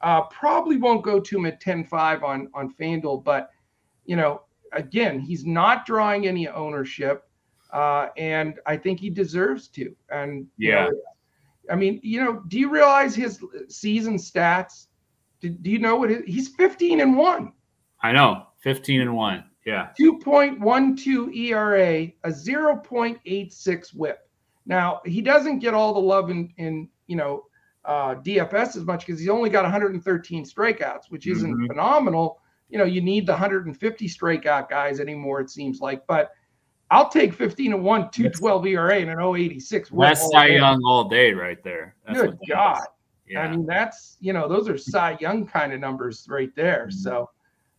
Uh, 0.00 0.22
probably 0.22 0.76
won't 0.76 1.02
go 1.02 1.18
to 1.18 1.38
him 1.38 1.46
at 1.46 1.62
10.5 1.62 2.22
on 2.22 2.48
on 2.54 2.74
FanDuel, 2.74 3.24
but 3.24 3.50
you 4.04 4.16
know, 4.16 4.42
again, 4.72 5.18
he's 5.18 5.44
not 5.44 5.86
drawing 5.86 6.26
any 6.26 6.48
ownership 6.48 7.28
uh, 7.74 8.08
and 8.16 8.60
I 8.66 8.76
think 8.76 9.00
he 9.00 9.10
deserves 9.10 9.66
to. 9.68 9.94
And 10.08 10.46
yeah, 10.56 10.86
you 10.86 10.92
know, 10.92 10.98
I 11.72 11.74
mean, 11.74 12.00
you 12.02 12.24
know, 12.24 12.42
do 12.46 12.58
you 12.58 12.70
realize 12.70 13.14
his 13.14 13.42
season 13.68 14.16
stats? 14.16 14.86
Do, 15.40 15.50
do 15.50 15.70
you 15.70 15.80
know 15.80 15.96
what 15.96 16.08
his, 16.08 16.22
he's 16.24 16.48
15 16.48 17.00
and 17.00 17.16
one? 17.16 17.52
I 18.00 18.12
know, 18.12 18.46
15 18.62 19.00
and 19.00 19.14
one. 19.14 19.44
Yeah, 19.66 19.88
2.12 19.98 21.36
ERA, 21.36 22.12
a 22.22 22.28
0.86 22.28 23.94
WHIP. 23.94 24.18
Now 24.66 25.00
he 25.04 25.20
doesn't 25.20 25.58
get 25.58 25.74
all 25.74 25.92
the 25.94 26.00
love 26.00 26.30
in 26.30 26.52
in 26.56 26.88
you 27.08 27.16
know 27.16 27.44
uh, 27.84 28.14
DFS 28.14 28.76
as 28.76 28.84
much 28.84 29.04
because 29.04 29.18
he's 29.18 29.28
only 29.28 29.50
got 29.50 29.64
113 29.64 30.44
strikeouts, 30.44 31.04
which 31.08 31.26
isn't 31.26 31.52
mm-hmm. 31.52 31.66
phenomenal. 31.66 32.40
You 32.68 32.78
know, 32.78 32.84
you 32.84 33.00
need 33.00 33.26
the 33.26 33.32
150 33.32 34.08
strikeout 34.08 34.68
guys 34.68 35.00
anymore. 35.00 35.40
It 35.40 35.50
seems 35.50 35.80
like, 35.80 36.06
but 36.06 36.30
I'll 36.90 37.08
take 37.08 37.32
15 37.32 37.72
and 37.72 37.82
1, 37.82 38.10
212 38.10 38.66
ERA 38.66 39.00
and 39.00 39.10
an 39.10 39.18
086. 39.20 39.90
That's 39.98 40.30
Cy 40.30 40.46
Young 40.48 40.82
all 40.84 41.08
day 41.08 41.32
right 41.32 41.62
there. 41.64 41.96
That's 42.06 42.20
Good 42.20 42.38
God. 42.48 42.84
Yeah. 43.26 43.40
I 43.40 43.50
mean, 43.50 43.66
that's, 43.66 44.16
you 44.20 44.32
know, 44.32 44.48
those 44.48 44.68
are 44.68 44.76
Cy 44.76 45.16
Young 45.20 45.46
kind 45.46 45.72
of 45.72 45.80
numbers 45.80 46.26
right 46.28 46.54
there. 46.54 46.88
Mm-hmm. 46.88 46.98
So 46.98 47.30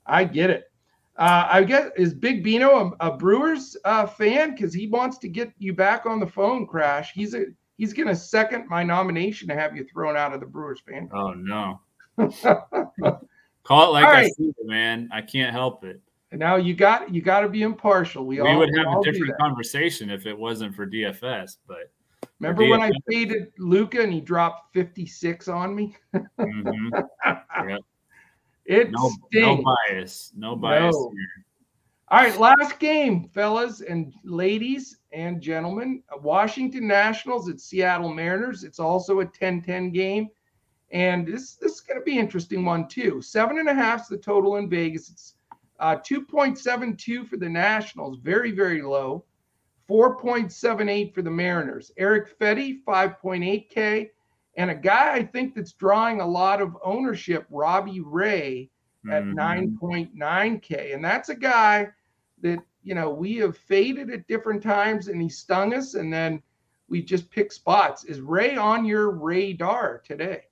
I 0.06 0.24
get 0.24 0.50
it. 0.50 0.72
Uh, 1.18 1.48
I 1.50 1.64
guess 1.64 1.92
is 1.96 2.14
Big 2.14 2.44
Bino 2.44 2.94
a, 3.00 3.08
a 3.08 3.16
Brewers 3.16 3.78
uh, 3.86 4.06
fan 4.06 4.52
because 4.52 4.74
he 4.74 4.88
wants 4.88 5.18
to 5.20 5.30
get 5.30 5.52
you 5.60 5.74
back 5.74 6.06
on 6.06 6.20
the 6.20 6.28
phone, 6.28 6.68
Crash. 6.68 7.14
He's 7.14 7.34
a 7.34 7.46
he's 7.78 7.94
going 7.94 8.10
to 8.10 8.16
second 8.16 8.68
my 8.68 8.84
nomination 8.84 9.48
to 9.48 9.56
have 9.56 9.78
you 9.78 9.86
thrown 9.86 10.18
out 10.18 10.34
of 10.34 10.42
the 10.42 10.46
Brewers 10.46 10.82
fan. 10.86 11.10
Oh 11.14 11.32
no! 11.32 11.80
Call 13.64 13.90
it 13.90 13.94
like 13.94 14.06
All 14.06 14.12
I 14.12 14.14
right. 14.14 14.36
see 14.36 14.50
it, 14.50 14.66
man. 14.66 15.08
I 15.14 15.22
can't 15.22 15.54
help 15.54 15.86
it. 15.86 16.02
Now 16.36 16.56
you 16.58 16.74
got 16.74 17.14
you 17.14 17.22
got 17.22 17.42
to 17.42 17.50
be 17.50 17.64
impartial. 17.64 18.26
We, 18.26 18.42
we 18.42 18.48
all, 18.48 18.58
would 18.58 18.76
have 18.78 18.88
a 18.88 19.02
different 19.04 19.38
conversation 19.40 20.10
if 20.10 20.26
it 20.26 20.38
wasn't 20.38 20.76
for 20.76 20.86
DFS. 20.86 21.58
But 21.68 21.92
remember 22.40 22.64
DFS, 22.64 22.70
when 22.70 22.82
I 22.82 22.92
faded 23.10 23.52
Luka 23.58 24.02
and 24.02 24.14
he 24.14 24.22
dropped 24.22 24.74
56 24.74 25.48
on 25.48 25.76
me? 25.76 25.96
mm-hmm. 26.14 26.90
yep. 27.70 27.80
It 28.66 28.92
no, 28.92 29.12
no, 29.34 29.64
bias, 29.64 30.32
no 30.36 30.56
bias 30.56 30.96
no. 30.96 31.12
here. 31.12 31.46
All 32.10 32.20
right, 32.20 32.40
last 32.40 32.80
game, 32.80 33.30
fellas 33.30 33.82
and 33.82 34.14
ladies 34.24 34.98
and 35.12 35.42
gentlemen. 35.42 36.04
Washington 36.22 36.88
Nationals 36.88 37.50
at 37.50 37.60
Seattle 37.60 38.14
Mariners. 38.14 38.64
It's 38.64 38.80
also 38.80 39.22
a 39.22 39.26
10-10 39.26 39.92
game. 39.92 40.30
And 40.92 41.28
this, 41.28 41.56
this 41.56 41.74
is 41.74 41.82
going 41.82 42.00
to 42.00 42.04
be 42.04 42.14
an 42.14 42.20
interesting 42.20 42.64
one, 42.64 42.88
too. 42.88 43.22
Seven 43.22 43.58
and 43.58 43.70
a 43.70 43.74
half 43.74 44.02
is 44.02 44.08
the 44.08 44.18
total 44.18 44.58
in 44.58 44.70
Vegas. 44.70 45.10
It's 45.10 45.34
uh, 45.80 45.98
2.72 45.98 47.28
for 47.28 47.38
the 47.38 47.50
Nationals, 47.50 48.18
very, 48.22 48.52
very 48.52 48.82
low. 48.82 49.26
4.78 49.90 51.14
for 51.14 51.22
the 51.22 51.30
Mariners. 51.30 51.92
Eric 51.98 52.38
Fedde, 52.40 52.84
5.8K. 52.84 54.10
And 54.58 54.72
a 54.72 54.76
guy 54.76 55.14
I 55.14 55.24
think 55.24 55.54
that's 55.54 55.74
drawing 55.74 56.22
a 56.22 56.28
lot 56.28 56.62
of 56.62 56.78
ownership, 56.84 57.46
Robbie 57.50 58.00
Ray, 58.00 58.70
at 59.12 59.24
mm-hmm. 59.24 59.78
9.9K. 59.80 60.96
And 60.96 61.04
that's 61.04 61.30
a 61.30 61.36
guy 61.36 61.90
that, 62.42 62.60
you 62.84 62.96
know, 62.96 63.12
we 63.12 63.36
have 63.36 63.58
faded 63.58 64.10
at 64.10 64.28
different 64.28 64.64
times 64.64 65.08
and 65.08 65.22
he 65.22 65.30
stung 65.30 65.74
us. 65.74 65.94
And 65.94 66.12
then 66.12 66.42
we 66.88 67.02
just 67.02 67.30
pick 67.30 67.52
spots. 67.52 68.06
Is 68.06 68.22
Ray 68.22 68.56
on 68.56 68.86
your 68.86 69.12
radar 69.12 70.02
today? 70.06 70.44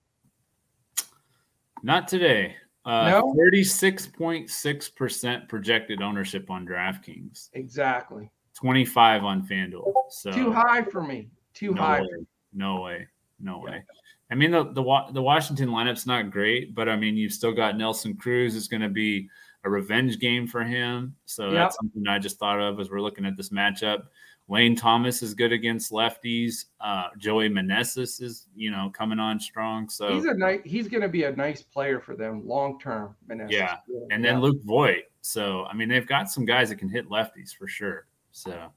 Not 1.82 2.08
today. 2.08 2.56
Uh, 2.86 3.22
36.6% 3.22 5.48
projected 5.48 6.02
ownership 6.02 6.50
on 6.50 6.68
DraftKings. 6.68 7.50
Exactly. 7.54 8.30
25 8.56 9.24
on 9.24 9.48
FanDuel. 9.48 9.92
So 10.10 10.32
too 10.32 10.52
high 10.52 10.84
for 10.84 11.02
me. 11.02 11.30
Too 11.54 11.74
no 11.74 11.82
high. 11.82 12.02
Way. 12.02 12.08
No 12.54 12.82
way. 12.82 13.08
No 13.40 13.64
yeah. 13.66 13.72
way. 13.72 13.84
I 14.32 14.36
mean, 14.36 14.52
the, 14.52 14.64
the 14.64 14.84
the 15.14 15.22
Washington 15.22 15.70
lineup's 15.70 16.08
not 16.08 16.32
great, 16.32 16.76
but 16.76 16.90
I 16.90 16.96
mean, 16.96 17.16
you've 17.16 17.34
still 17.34 17.54
got 17.54 17.78
Nelson 17.78 18.16
Cruz 18.16 18.56
is 18.56 18.68
going 18.68 18.82
to 18.82 18.90
be 18.90 19.30
a 19.64 19.70
revenge 19.70 20.20
game 20.20 20.48
for 20.48 20.64
him. 20.64 21.16
So 21.26 21.46
Yep. 21.46 21.54
that's 21.54 21.78
something 21.78 22.08
I 22.08 22.20
just 22.20 22.38
thought 22.38 22.60
of 22.60 22.80
as 22.80 22.90
we're 22.90 23.02
looking 23.02 23.26
at 23.26 23.38
this 23.38 23.50
matchup. 23.50 24.04
Lane 24.50 24.76
Thomas 24.76 25.24
is 25.24 25.34
good 25.34 25.52
against 25.52 25.92
lefties. 25.92 26.66
Uh, 26.82 27.08
Joey 27.18 27.50
Meneses 27.50 28.22
is, 28.22 28.48
you 28.56 28.72
know, 28.72 28.92
coming 28.94 29.20
on 29.20 29.40
strong. 29.40 29.88
So 29.88 30.14
He's 30.14 30.26
a 30.26 30.34
nice. 30.34 30.60
He's 30.66 30.88
going 30.88 31.02
to 31.02 31.10
be 31.10 31.24
a 31.24 31.36
nice 31.36 31.62
player 31.62 32.00
for 32.00 32.16
them 32.16 32.46
long 32.46 32.80
term. 32.80 33.16
Yeah. 33.50 33.78
and 34.12 34.24
then 34.24 34.42
Luke 34.42 34.62
Voit. 34.64 35.06
So 35.22 35.66
I 35.66 35.74
mean, 35.74 35.88
they've 35.88 36.08
got 36.08 36.30
some 36.30 36.46
guys 36.46 36.70
that 36.70 36.76
can 36.76 36.90
hit 36.90 37.10
lefties 37.10 37.56
for 37.56 37.68
sure. 37.68 38.08
So 38.32 38.70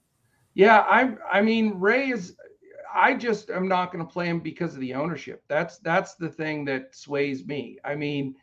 Yeah, 0.55 0.81
I 0.89 1.15
I 1.31 1.43
mean 1.43 1.75
Ray 1.75 2.11
is 2.11 2.37
I 2.95 3.15
just 3.15 3.51
am 3.51 3.69
not 3.69 3.93
going 3.93 4.07
to 4.07 4.11
play 4.11 4.27
him 4.27 4.41
because 4.41 4.75
of 4.75 4.81
the 4.81 4.95
ownership. 4.95 5.43
That's 5.49 5.79
that's 5.79 6.15
the 6.15 6.29
thing 6.29 6.65
that 6.67 6.95
sways 6.95 7.45
me. 7.45 7.79
I 7.85 7.95
mean, 7.95 8.37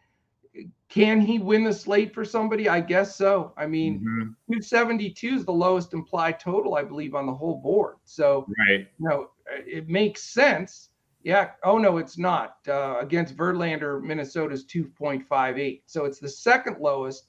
can 0.93 1.19
he 1.19 1.39
win 1.39 1.63
the 1.63 1.73
slate 1.73 2.13
for 2.13 2.23
somebody? 2.23 2.69
I 2.69 2.79
guess 2.79 3.15
so. 3.15 3.51
I 3.57 3.65
mean, 3.65 3.99
mhm, 3.99 4.35
272 4.47 5.27
is 5.27 5.43
the 5.43 5.51
lowest 5.51 5.91
implied 5.93 6.39
total 6.39 6.75
I 6.75 6.83
believe 6.83 7.15
on 7.15 7.25
the 7.25 7.33
whole 7.33 7.59
board. 7.59 7.95
So, 8.05 8.45
right. 8.69 8.87
you 8.99 9.09
know, 9.09 9.31
it 9.47 9.89
makes 9.89 10.21
sense. 10.21 10.89
Yeah. 11.23 11.51
Oh 11.63 11.79
no, 11.79 11.97
it's 11.97 12.19
not. 12.19 12.57
Uh, 12.67 12.97
against 12.99 13.35
Verlander, 13.35 14.03
Minnesota's 14.03 14.65
2.58. 14.65 15.81
So 15.87 16.05
it's 16.05 16.19
the 16.19 16.29
second 16.29 16.77
lowest. 16.79 17.25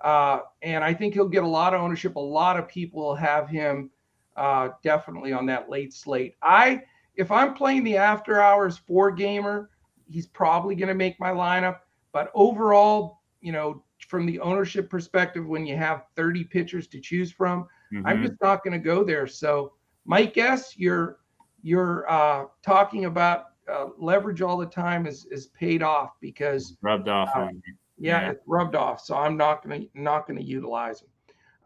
Uh, 0.00 0.40
and 0.62 0.82
I 0.82 0.92
think 0.92 1.14
he'll 1.14 1.28
get 1.28 1.44
a 1.44 1.48
lot 1.48 1.72
of 1.72 1.80
ownership. 1.80 2.16
A 2.16 2.20
lot 2.20 2.58
of 2.58 2.66
people 2.66 3.00
will 3.00 3.14
have 3.14 3.48
him 3.48 3.90
uh, 4.36 4.70
definitely 4.82 5.32
on 5.32 5.46
that 5.46 5.70
late 5.70 5.92
slate. 5.92 6.34
I, 6.42 6.82
if 7.14 7.30
I'm 7.30 7.54
playing 7.54 7.84
the 7.84 7.96
after 7.96 8.40
hours 8.40 8.76
four 8.76 9.12
gamer, 9.12 9.70
he's 10.08 10.26
probably 10.26 10.74
going 10.74 10.88
to 10.88 10.94
make 10.94 11.20
my 11.20 11.30
lineup. 11.30 11.78
But 12.14 12.30
overall, 12.32 13.20
you 13.42 13.52
know, 13.52 13.82
from 14.08 14.24
the 14.24 14.38
ownership 14.38 14.88
perspective, 14.88 15.44
when 15.44 15.66
you 15.66 15.76
have 15.76 16.04
30 16.14 16.44
pitchers 16.44 16.86
to 16.86 17.00
choose 17.00 17.32
from, 17.32 17.66
I'm 18.04 18.18
mhm. 18.18 18.28
just 18.28 18.40
not 18.40 18.64
going 18.64 18.72
to 18.72 18.78
go 18.78 19.04
there. 19.04 19.26
So, 19.26 19.72
my 20.06 20.24
guess, 20.24 20.78
you're 20.78 21.18
you're 21.62 22.08
uh, 22.10 22.44
talking 22.62 23.06
about 23.06 23.46
uh, 23.70 23.86
leverage 23.98 24.42
all 24.42 24.56
the 24.56 24.66
time 24.66 25.06
is 25.06 25.26
is 25.26 25.46
paid 25.48 25.82
off 25.82 26.12
because 26.20 26.76
rubbed 26.82 27.08
off 27.08 27.30
uh, 27.34 27.48
yeah, 27.98 28.20
Yeah. 28.20 28.30
it's 28.30 28.42
rubbed 28.46 28.76
off. 28.76 29.00
So 29.00 29.16
I'm 29.16 29.36
not 29.36 29.64
going 29.64 29.82
to 29.82 30.00
not 30.00 30.26
going 30.26 30.38
to 30.38 30.44
utilize 30.44 31.00
them. 31.00 31.10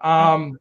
Um, 0.01 0.59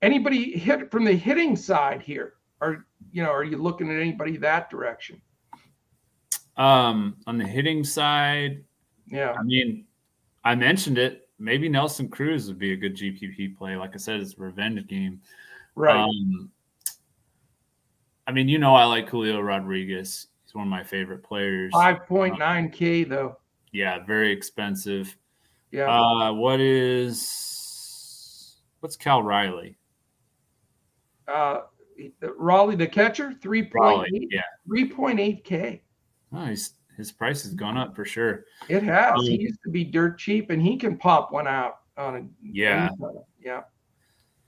anybody 0.00 0.58
hit 0.58 0.90
from 0.90 1.04
the 1.04 1.12
hitting 1.12 1.56
side 1.56 2.00
here? 2.02 2.34
Are 2.60 2.86
you 3.12 3.22
know? 3.22 3.30
Are 3.30 3.44
you 3.44 3.58
looking 3.58 3.90
at 3.90 4.00
anybody 4.00 4.36
that 4.38 4.70
direction? 4.70 5.20
Um, 6.56 7.16
on 7.26 7.38
the 7.38 7.46
hitting 7.46 7.84
side, 7.84 8.64
Yeah, 9.10 9.32
I 9.38 9.42
mean, 9.42 9.86
I 10.44 10.54
mentioned 10.54 10.98
it. 10.98 11.28
Maybe 11.38 11.68
Nelson 11.68 12.08
Cruz 12.08 12.48
would 12.48 12.58
be 12.58 12.72
a 12.72 12.76
good 12.76 12.94
GPP 12.96 13.56
play. 13.56 13.76
Like 13.76 13.94
I 13.94 13.98
said, 13.98 14.20
it's 14.20 14.34
a 14.38 14.42
revenge 14.42 14.86
game. 14.86 15.20
right. 15.74 15.96
Um, 16.04 16.50
I 18.26 18.32
mean, 18.32 18.48
you 18.48 18.58
know, 18.58 18.74
I 18.74 18.84
like 18.84 19.08
Julio 19.08 19.40
Rodriguez. 19.40 20.28
He's 20.44 20.54
one 20.54 20.66
of 20.66 20.70
my 20.70 20.84
favorite 20.84 21.22
players. 21.24 21.72
Five 21.72 22.06
point 22.06 22.38
nine 22.38 22.70
k 22.70 23.02
though. 23.04 23.38
Yeah, 23.72 24.04
very 24.04 24.30
expensive. 24.32 25.16
Yeah, 25.72 25.88
Uh, 25.90 26.32
what 26.32 26.60
is 26.60 28.56
what's 28.80 28.96
Cal 28.96 29.22
Raleigh? 29.22 29.76
uh, 31.28 31.60
Raleigh 32.36 32.76
the 32.76 32.86
catcher 32.86 33.32
three 33.40 33.62
point 33.62 33.74
Raleigh, 33.74 34.08
eight. 34.14 34.28
yeah. 34.30 34.42
Three 34.66 34.88
point 34.88 35.20
k. 37.00 37.08
His 37.08 37.12
price 37.12 37.42
has 37.42 37.54
gone 37.54 37.76
up 37.76 37.94
for 37.96 38.04
sure. 38.04 38.44
It 38.68 38.82
has. 38.82 39.18
Um, 39.18 39.24
he 39.24 39.40
used 39.40 39.60
to 39.64 39.70
be 39.70 39.84
dirt 39.84 40.18
cheap, 40.18 40.50
and 40.50 40.60
he 40.62 40.76
can 40.76 40.96
pop 40.96 41.32
one 41.32 41.46
out 41.46 41.78
on 41.96 42.16
a 42.16 42.22
Yeah. 42.42 42.90
yeah. 43.42 43.62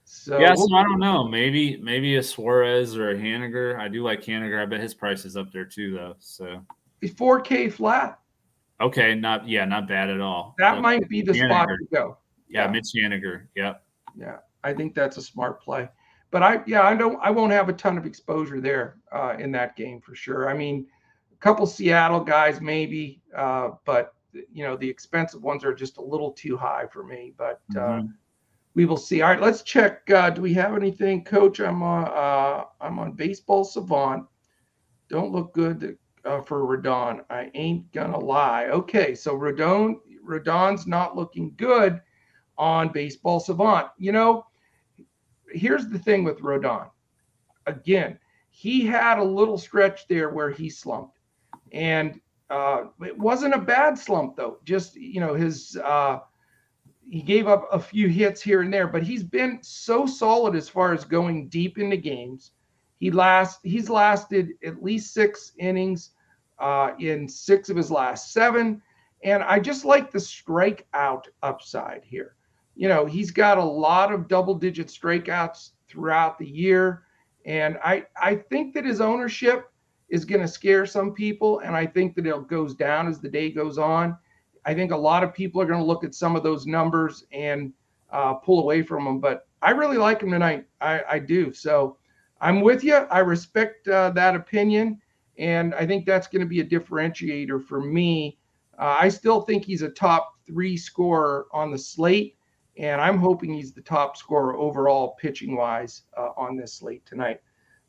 So 0.05 0.39
yeah, 0.39 0.53
so 0.53 0.75
I 0.75 0.83
don't 0.83 0.99
know. 0.99 1.27
Maybe 1.27 1.77
maybe 1.77 2.17
a 2.17 2.23
Suarez 2.23 2.95
or 2.97 3.11
a 3.11 3.15
Haniger. 3.15 3.79
I 3.79 3.87
do 3.87 4.03
like 4.03 4.21
Haniger. 4.21 4.61
I 4.61 4.65
bet 4.65 4.79
his 4.79 4.93
price 4.93 5.25
is 5.25 5.35
up 5.37 5.51
there 5.51 5.65
too, 5.65 5.93
though. 5.93 6.15
So 6.19 6.61
It's 7.01 7.13
4K 7.13 7.71
flat. 7.71 8.19
okay, 8.81 9.15
not 9.15 9.47
yeah, 9.47 9.65
not 9.65 9.87
bad 9.87 10.09
at 10.09 10.21
all. 10.21 10.55
That 10.59 10.75
So, 10.75 10.81
might 10.81 11.07
be 11.09 11.21
the 11.21 11.33
spot 11.33 11.67
to 11.67 11.77
go. 11.91 12.17
yeah, 12.47 12.65
yeah. 12.65 12.71
Mitch 12.71 12.91
Haniger. 12.95 13.47
Yep. 13.55 13.83
Yeah, 14.15 14.37
I 14.63 14.73
think 14.73 14.93
that's 14.93 15.17
a 15.17 15.21
smart 15.21 15.61
play. 15.61 15.89
But 16.29 16.43
I, 16.43 16.63
yeah, 16.67 16.81
I 16.81 16.95
don't, 16.95 17.19
I 17.21 17.29
won't 17.29 17.51
have 17.51 17.69
a 17.69 17.73
ton 17.73 17.95
of 17.97 18.05
exposure 18.07 18.59
there 18.59 18.97
uh, 19.11 19.35
in 19.39 19.51
that 19.53 19.75
game 19.75 20.01
for 20.01 20.15
sure. 20.15 20.49
I 20.49 20.53
mean, 20.55 20.87
couple 21.43 21.65
Seattle 21.65 22.21
guys 22.21 22.61
maybe, 22.61 23.21
uh, 23.35 23.71
but 23.85 24.15
you 24.31 24.63
know 24.63 24.77
the 24.77 24.89
expensive 24.89 25.43
ones 25.43 25.65
are 25.65 25.73
just 25.73 25.97
a 25.97 26.01
little 26.01 26.31
too 26.31 26.55
high 26.55 26.87
for 26.87 27.03
me. 27.03 27.33
But 27.37 27.61
uh, 27.75 27.99
Mhm. 27.99 28.13
we 28.75 28.85
will 28.85 28.97
see. 28.97 29.21
All 29.21 29.29
right, 29.29 29.41
let's 29.41 29.61
check. 29.61 30.09
Uh, 30.09 30.29
do 30.29 30.41
we 30.41 30.53
have 30.53 30.73
anything, 30.75 31.23
Coach? 31.23 31.59
I'm 31.59 31.83
on. 31.83 32.05
Uh, 32.07 32.63
I'm 32.79 32.97
on 32.97 33.11
Baseball 33.11 33.63
Savant. 33.65 34.25
Don't 35.09 35.31
look 35.33 35.53
good 35.53 35.97
uh, 36.25 36.41
for 36.41 36.61
Rodon. 36.65 37.25
I 37.29 37.51
ain't 37.53 37.91
gonna 37.91 38.17
lie. 38.17 38.67
Okay, 38.67 39.13
so 39.13 39.37
Rodon, 39.37 39.97
Rodon's 40.25 40.87
not 40.87 41.15
looking 41.17 41.53
good 41.57 42.01
on 42.57 42.87
Baseball 42.93 43.41
Savant. 43.41 43.89
You 43.97 44.13
know, 44.13 44.45
here's 45.51 45.87
the 45.89 45.99
thing 45.99 46.23
with 46.23 46.39
Rodon. 46.39 46.89
Again, 47.67 48.17
he 48.49 48.85
had 48.85 49.19
a 49.19 49.23
little 49.23 49.57
stretch 49.57 50.07
there 50.07 50.29
where 50.29 50.49
he 50.49 50.69
slumped, 50.69 51.19
and 51.73 52.19
uh, 52.49 52.85
it 53.01 53.17
wasn't 53.17 53.53
a 53.53 53.59
bad 53.59 53.97
slump 53.97 54.35
though. 54.35 54.59
Just 54.63 54.95
you 54.95 55.19
know, 55.19 55.33
his 55.33 55.77
uh, 55.83 56.19
he 57.09 57.21
gave 57.21 57.47
up 57.47 57.67
a 57.71 57.79
few 57.79 58.07
hits 58.07 58.41
here 58.41 58.61
and 58.61 58.73
there, 58.73 58.87
but 58.87 59.03
he's 59.03 59.23
been 59.23 59.59
so 59.61 60.05
solid 60.05 60.55
as 60.55 60.69
far 60.69 60.93
as 60.93 61.03
going 61.03 61.49
deep 61.49 61.77
into 61.77 61.97
games. 61.97 62.51
He 62.99 63.11
last 63.11 63.59
he's 63.63 63.89
lasted 63.89 64.51
at 64.63 64.83
least 64.83 65.13
six 65.13 65.53
innings 65.57 66.11
uh, 66.59 66.91
in 66.99 67.27
six 67.27 67.69
of 67.69 67.75
his 67.75 67.91
last 67.91 68.31
seven, 68.31 68.81
and 69.23 69.43
I 69.43 69.59
just 69.59 69.83
like 69.83 70.11
the 70.11 70.19
strikeout 70.19 71.25
upside 71.41 72.03
here. 72.03 72.35
You 72.75 72.87
know, 72.87 73.05
he's 73.05 73.31
got 73.31 73.57
a 73.57 73.63
lot 73.63 74.11
of 74.11 74.27
double-digit 74.27 74.87
strikeouts 74.87 75.71
throughout 75.87 76.37
the 76.39 76.47
year, 76.47 77.03
and 77.45 77.77
I 77.83 78.05
I 78.21 78.35
think 78.35 78.73
that 78.75 78.85
his 78.85 79.01
ownership 79.01 79.72
is 80.13 80.25
going 80.25 80.41
to 80.41 80.47
scare 80.47 80.85
some 80.85 81.11
people, 81.11 81.57
and 81.61 81.75
I 81.75 81.87
think 81.87 82.13
that 82.13 82.27
it 82.27 82.47
goes 82.47 82.75
down 82.75 83.07
as 83.07 83.19
the 83.19 83.27
day 83.27 83.49
goes 83.49 83.79
on. 83.79 84.15
I 84.63 84.75
think 84.75 84.91
a 84.91 84.95
lot 84.95 85.23
of 85.23 85.33
people 85.33 85.59
are 85.59 85.65
going 85.65 85.79
to 85.79 85.85
look 85.85 86.03
at 86.03 86.13
some 86.13 86.35
of 86.35 86.43
those 86.43 86.67
numbers 86.67 87.25
and 87.31 87.73
uh, 88.11 88.35
pull 88.35 88.59
away 88.59 88.83
from 88.83 89.05
them. 89.05 89.19
But 89.19 89.47
I 89.63 89.71
really 89.71 89.97
like 89.97 90.21
him 90.21 90.29
tonight. 90.29 90.67
I, 90.79 91.01
I 91.09 91.17
do. 91.17 91.51
So 91.51 91.97
I'm 92.39 92.61
with 92.61 92.83
you. 92.83 92.93
I 92.93 93.19
respect 93.19 93.87
uh, 93.87 94.11
that 94.11 94.35
opinion. 94.35 95.01
And 95.39 95.73
I 95.73 95.87
think 95.87 96.05
that's 96.05 96.27
going 96.27 96.41
to 96.41 96.47
be 96.47 96.59
a 96.59 96.63
differentiator 96.63 97.65
for 97.65 97.81
me. 97.81 98.37
Uh, 98.77 98.97
I 98.99 99.09
still 99.09 99.41
think 99.41 99.65
he's 99.65 99.81
a 99.81 99.89
top 99.89 100.35
three 100.45 100.77
scorer 100.77 101.47
on 101.51 101.71
the 101.71 101.77
slate. 101.79 102.37
And 102.77 103.01
I'm 103.01 103.17
hoping 103.17 103.51
he's 103.51 103.73
the 103.73 103.81
top 103.81 104.15
scorer 104.15 104.55
overall 104.57 105.15
pitching 105.19 105.55
wise 105.55 106.03
uh, 106.15 106.29
on 106.37 106.55
this 106.55 106.75
slate 106.75 107.03
tonight. 107.07 107.39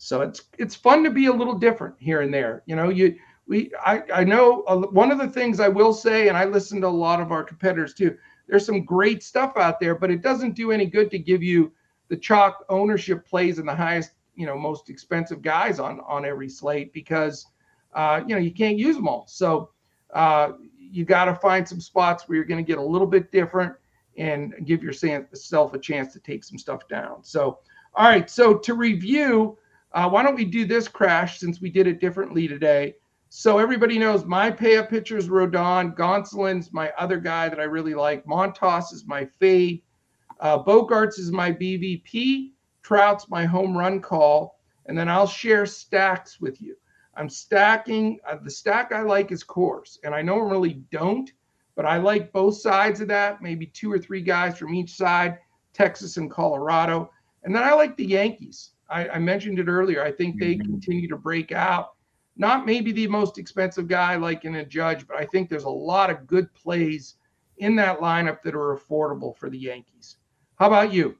So 0.04 0.20
it's 0.20 0.42
it's 0.58 0.74
fun 0.74 1.02
to 1.04 1.10
be 1.10 1.26
a 1.26 1.32
little 1.32 1.54
different 1.54 1.94
here 1.98 2.20
and 2.20 2.32
there. 2.32 2.62
You 2.66 2.76
know, 2.76 2.90
you 2.90 3.16
we 3.46 3.72
I, 3.82 4.02
I 4.12 4.22
know 4.22 4.62
uh, 4.64 4.76
one 4.88 5.10
of 5.10 5.16
the 5.16 5.28
things 5.28 5.60
I 5.60 5.68
will 5.68 5.94
say, 5.94 6.28
and 6.28 6.36
I 6.36 6.44
listen 6.44 6.82
to 6.82 6.88
a 6.88 6.88
lot 6.88 7.22
of 7.22 7.32
our 7.32 7.42
competitors 7.42 7.94
too. 7.94 8.14
There's 8.46 8.66
some 8.66 8.84
great 8.84 9.22
stuff 9.22 9.56
out 9.56 9.80
there, 9.80 9.94
but 9.94 10.10
it 10.10 10.20
doesn't 10.20 10.56
do 10.56 10.72
any 10.72 10.84
good 10.84 11.10
to 11.10 11.18
give 11.18 11.42
you 11.42 11.72
the 12.08 12.18
chalk 12.18 12.66
ownership 12.68 13.26
plays 13.26 13.58
and 13.58 13.66
the 13.66 13.74
highest, 13.74 14.10
you 14.34 14.44
know, 14.44 14.58
most 14.58 14.90
expensive 14.90 15.40
guys 15.40 15.80
on 15.80 16.00
on 16.00 16.26
every 16.26 16.50
slate 16.50 16.92
because 16.92 17.46
uh, 17.94 18.20
you 18.26 18.34
know 18.34 18.40
you 18.40 18.52
can't 18.52 18.76
use 18.76 18.96
them 18.96 19.08
all. 19.08 19.24
So 19.26 19.70
uh, 20.12 20.52
you 20.78 21.06
got 21.06 21.24
to 21.24 21.34
find 21.34 21.66
some 21.66 21.80
spots 21.80 22.28
where 22.28 22.36
you're 22.36 22.44
going 22.44 22.62
to 22.62 22.70
get 22.70 22.76
a 22.76 22.86
little 22.86 23.06
bit 23.06 23.32
different 23.32 23.74
and 24.18 24.54
give 24.66 24.82
yourself 24.82 25.72
a 25.72 25.78
chance 25.78 26.12
to 26.12 26.20
take 26.20 26.44
some 26.44 26.58
stuff 26.58 26.86
down. 26.88 27.24
So 27.24 27.60
all 27.94 28.06
right, 28.06 28.28
so 28.28 28.58
to 28.58 28.74
review, 28.74 29.56
uh, 29.94 30.08
why 30.08 30.22
don't 30.22 30.34
we 30.34 30.44
do 30.44 30.66
this 30.66 30.88
crash 30.88 31.38
since 31.38 31.60
we 31.60 31.70
did 31.70 31.86
it 31.86 32.00
differently 32.00 32.48
today? 32.48 32.94
So 33.28 33.58
everybody 33.58 33.98
knows 33.98 34.24
my 34.24 34.50
pay 34.50 34.76
up 34.76 34.90
pitcher 34.90 35.16
is 35.16 35.28
Rodon. 35.28 35.96
Gonsolin's 35.96 36.72
my 36.72 36.92
other 36.98 37.18
guy 37.18 37.48
that 37.48 37.60
I 37.60 37.64
really 37.64 37.94
like. 37.94 38.24
Montas 38.26 38.92
is 38.92 39.06
my 39.06 39.24
fade. 39.24 39.82
Uh, 40.40 40.62
Bogaerts 40.62 41.18
is 41.18 41.32
my 41.32 41.52
BVP. 41.52 42.52
Trout's 42.82 43.28
my 43.28 43.44
home 43.44 43.76
run 43.76 44.00
call. 44.00 44.60
And 44.86 44.98
then 44.98 45.08
I'll 45.08 45.26
share 45.26 45.64
stacks 45.64 46.40
with 46.40 46.60
you. 46.60 46.76
I'm 47.16 47.28
stacking. 47.28 48.18
Uh, 48.28 48.36
the 48.42 48.50
stack 48.50 48.92
I 48.92 49.02
like 49.02 49.32
is 49.32 49.44
Coors. 49.44 49.98
And 50.04 50.14
I 50.14 50.22
normally 50.22 50.82
don't, 50.90 51.32
but 51.76 51.86
I 51.86 51.98
like 51.98 52.32
both 52.32 52.56
sides 52.56 53.00
of 53.00 53.08
that. 53.08 53.42
Maybe 53.42 53.66
two 53.66 53.90
or 53.90 53.98
three 53.98 54.22
guys 54.22 54.58
from 54.58 54.74
each 54.74 54.94
side, 54.94 55.38
Texas 55.72 56.16
and 56.16 56.30
Colorado. 56.30 57.10
And 57.44 57.54
then 57.54 57.62
I 57.62 57.72
like 57.72 57.96
the 57.96 58.06
Yankees. 58.06 58.73
I, 58.88 59.08
I 59.08 59.18
mentioned 59.18 59.58
it 59.58 59.68
earlier. 59.68 60.02
I 60.02 60.12
think 60.12 60.38
they 60.38 60.56
Mhm. 60.56 60.64
continue 60.64 61.08
to 61.08 61.16
break 61.16 61.52
out 61.52 61.94
not 62.36 62.66
maybe 62.66 62.90
the 62.92 63.06
most 63.06 63.38
expensive 63.38 63.86
guy 63.86 64.16
like 64.16 64.44
in 64.44 64.56
a 64.56 64.64
judge, 64.64 65.06
but 65.06 65.16
I 65.16 65.24
think 65.24 65.48
there's 65.48 65.64
a 65.64 65.70
lot 65.70 66.10
of 66.10 66.26
good 66.26 66.52
plays 66.54 67.16
in 67.58 67.76
that 67.76 68.00
lineup 68.00 68.42
that 68.42 68.54
are 68.54 68.76
affordable 68.76 69.36
for 69.36 69.48
the 69.48 69.58
Yankees. 69.58 70.16
How 70.56 70.66
about 70.66 70.92
you? 70.92 71.16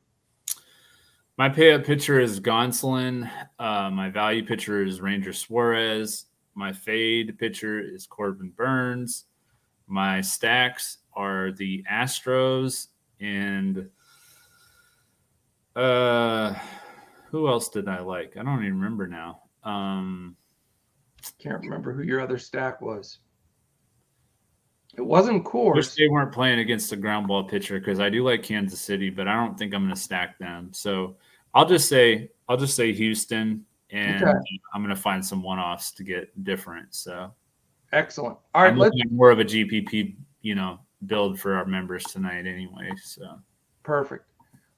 My 1.36 1.48
payout 1.48 1.84
pitcher 1.84 2.20
is 2.20 2.40
Gonsolin. 2.40 3.30
Uh, 3.58 3.90
my 3.90 4.08
value 4.08 4.44
pitcher 4.44 4.84
is 4.84 5.00
Ranger 5.00 5.32
Suarez. 5.32 6.26
My 6.54 6.72
fade 6.72 7.38
pitcher 7.38 7.80
is 7.80 8.06
Corbin 8.06 8.50
Burnes. 8.50 9.24
My 9.86 10.20
stacks 10.20 10.98
are 11.14 11.52
the 11.52 11.84
Astros 11.90 12.88
and 13.20 13.88
uh 15.76 16.54
who 17.34 17.48
else 17.48 17.68
did 17.68 17.88
I 17.88 18.00
like? 18.00 18.36
I 18.36 18.44
don't 18.44 18.60
even 18.64 18.80
remember 18.80 19.08
now. 19.08 19.42
Um 19.64 20.36
can't 21.40 21.60
remember 21.62 21.92
who 21.92 22.02
your 22.04 22.20
other 22.20 22.38
stack 22.38 22.80
was. 22.80 23.18
It 24.96 25.02
wasn't 25.02 25.44
Coors. 25.44 25.74
Wish 25.74 25.94
they 25.94 26.06
weren't 26.06 26.32
playing 26.32 26.60
against 26.60 26.92
a 26.92 26.96
ground 26.96 27.26
ball 27.26 27.42
pitcher 27.42 27.80
because 27.80 27.98
I 27.98 28.08
do 28.08 28.22
like 28.22 28.44
Kansas 28.44 28.80
City, 28.80 29.10
but 29.10 29.26
I 29.26 29.34
don't 29.34 29.58
think 29.58 29.74
I'm 29.74 29.82
going 29.82 29.94
to 29.94 30.00
stack 30.00 30.38
them. 30.38 30.68
So 30.72 31.16
I'll 31.54 31.66
just 31.66 31.88
say 31.88 32.30
I'll 32.48 32.56
just 32.56 32.76
say 32.76 32.92
Houston, 32.92 33.64
and 33.90 34.22
okay. 34.22 34.32
I'm 34.72 34.84
going 34.84 34.94
to 34.94 35.00
find 35.00 35.24
some 35.24 35.42
one 35.42 35.58
offs 35.58 35.90
to 35.92 36.04
get 36.04 36.44
different. 36.44 36.94
So 36.94 37.32
excellent. 37.92 38.38
All 38.54 38.62
right, 38.62 38.72
I'm 38.72 38.80
at 38.80 38.92
more 39.10 39.32
of 39.32 39.40
a 39.40 39.44
GPP, 39.44 40.14
you 40.42 40.54
know, 40.54 40.78
build 41.06 41.40
for 41.40 41.54
our 41.54 41.66
members 41.66 42.04
tonight 42.04 42.46
anyway. 42.46 42.92
So 43.02 43.40
perfect. 43.82 44.26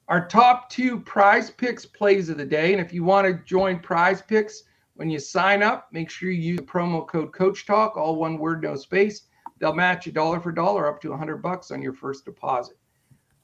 Our 0.07 0.25
top 0.27 0.69
two 0.69 1.01
prize 1.01 1.49
picks 1.49 1.85
plays 1.85 2.29
of 2.29 2.37
the 2.37 2.45
day. 2.45 2.71
And 2.71 2.81
if 2.81 2.93
you 2.93 3.03
want 3.03 3.27
to 3.27 3.43
join 3.43 3.79
prize 3.79 4.21
picks 4.21 4.63
when 4.95 5.09
you 5.09 5.19
sign 5.19 5.61
up, 5.61 5.89
make 5.91 6.09
sure 6.09 6.31
you 6.31 6.41
use 6.41 6.57
the 6.57 6.65
promo 6.65 7.05
code 7.05 7.33
Coach 7.33 7.65
Talk, 7.65 7.97
all 7.97 8.15
one 8.15 8.37
word, 8.37 8.63
no 8.63 8.75
space. 8.75 9.23
They'll 9.59 9.73
match 9.73 10.07
a 10.07 10.11
dollar 10.11 10.39
for 10.39 10.51
dollar 10.51 10.87
up 10.87 11.01
to 11.01 11.09
100 11.09 11.37
bucks 11.37 11.71
on 11.71 11.81
your 11.81 11.93
first 11.93 12.23
deposit. 12.23 12.77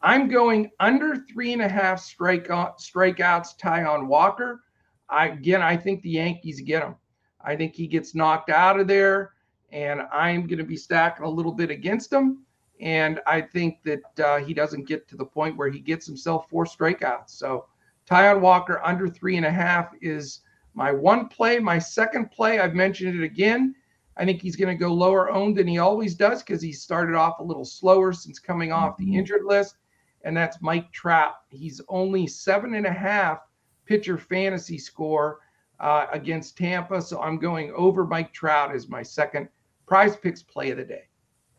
I'm 0.01 0.27
going 0.27 0.69
under 0.79 1.17
three 1.31 1.53
and 1.53 1.61
a 1.61 1.69
half 1.69 1.99
strikeout, 1.99 2.79
strikeouts, 2.79 3.57
Taijuan 3.57 4.07
Walker. 4.07 4.63
I, 5.09 5.27
again, 5.27 5.61
I 5.61 5.75
think 5.75 6.01
the 6.01 6.11
Yankees 6.11 6.61
get 6.61 6.83
him. 6.83 6.95
I 7.41 7.55
think 7.55 7.75
he 7.75 7.87
gets 7.87 8.15
knocked 8.15 8.49
out 8.49 8.79
of 8.79 8.87
there, 8.87 9.33
and 9.71 10.01
I'm 10.13 10.47
going 10.47 10.59
to 10.59 10.63
be 10.63 10.77
stacking 10.77 11.25
a 11.25 11.29
little 11.29 11.51
bit 11.51 11.69
against 11.69 12.11
him. 12.11 12.45
And 12.79 13.19
I 13.27 13.41
think 13.41 13.83
that 13.83 14.19
uh, 14.19 14.39
he 14.39 14.53
doesn't 14.53 14.87
get 14.87 15.07
to 15.09 15.15
the 15.15 15.25
point 15.25 15.57
where 15.57 15.69
he 15.69 15.79
gets 15.79 16.05
himself 16.05 16.49
four 16.49 16.65
strikeouts. 16.65 17.29
So 17.29 17.65
Taijuan 18.09 18.41
Walker 18.41 18.81
under 18.83 19.07
three 19.07 19.37
and 19.37 19.45
a 19.45 19.51
half 19.51 19.91
is 20.01 20.41
my 20.73 20.91
one 20.91 21.27
play. 21.27 21.59
My 21.59 21.79
second 21.79 22.31
play, 22.31 22.59
I've 22.59 22.73
mentioned 22.73 23.19
it 23.19 23.23
again. 23.23 23.75
I 24.17 24.25
think 24.25 24.41
he's 24.41 24.55
going 24.55 24.75
to 24.75 24.79
go 24.79 24.93
lower 24.93 25.31
owned 25.31 25.57
than 25.57 25.67
he 25.67 25.79
always 25.79 26.15
does 26.15 26.43
because 26.43 26.61
he 26.61 26.71
started 26.71 27.15
off 27.15 27.39
a 27.39 27.43
little 27.43 27.65
slower 27.65 28.13
since 28.13 28.37
coming 28.39 28.71
off 28.71 28.97
the 28.97 29.05
mm-hmm. 29.05 29.19
injured 29.19 29.45
list. 29.45 29.77
And 30.23 30.35
that's 30.37 30.61
Mike 30.61 30.91
Trout. 30.91 31.33
He's 31.49 31.81
only 31.89 32.27
seven 32.27 32.75
and 32.75 32.85
a 32.85 32.91
half 32.91 33.39
pitcher 33.85 34.17
fantasy 34.17 34.77
score 34.77 35.39
uh, 35.79 36.07
against 36.11 36.57
Tampa. 36.57 37.01
So 37.01 37.21
I'm 37.21 37.37
going 37.37 37.73
over 37.75 38.05
Mike 38.05 38.33
Trout 38.33 38.73
as 38.73 38.87
my 38.87 39.03
second 39.03 39.49
prize 39.85 40.15
picks 40.15 40.43
play 40.43 40.71
of 40.71 40.77
the 40.77 40.85
day. 40.85 41.07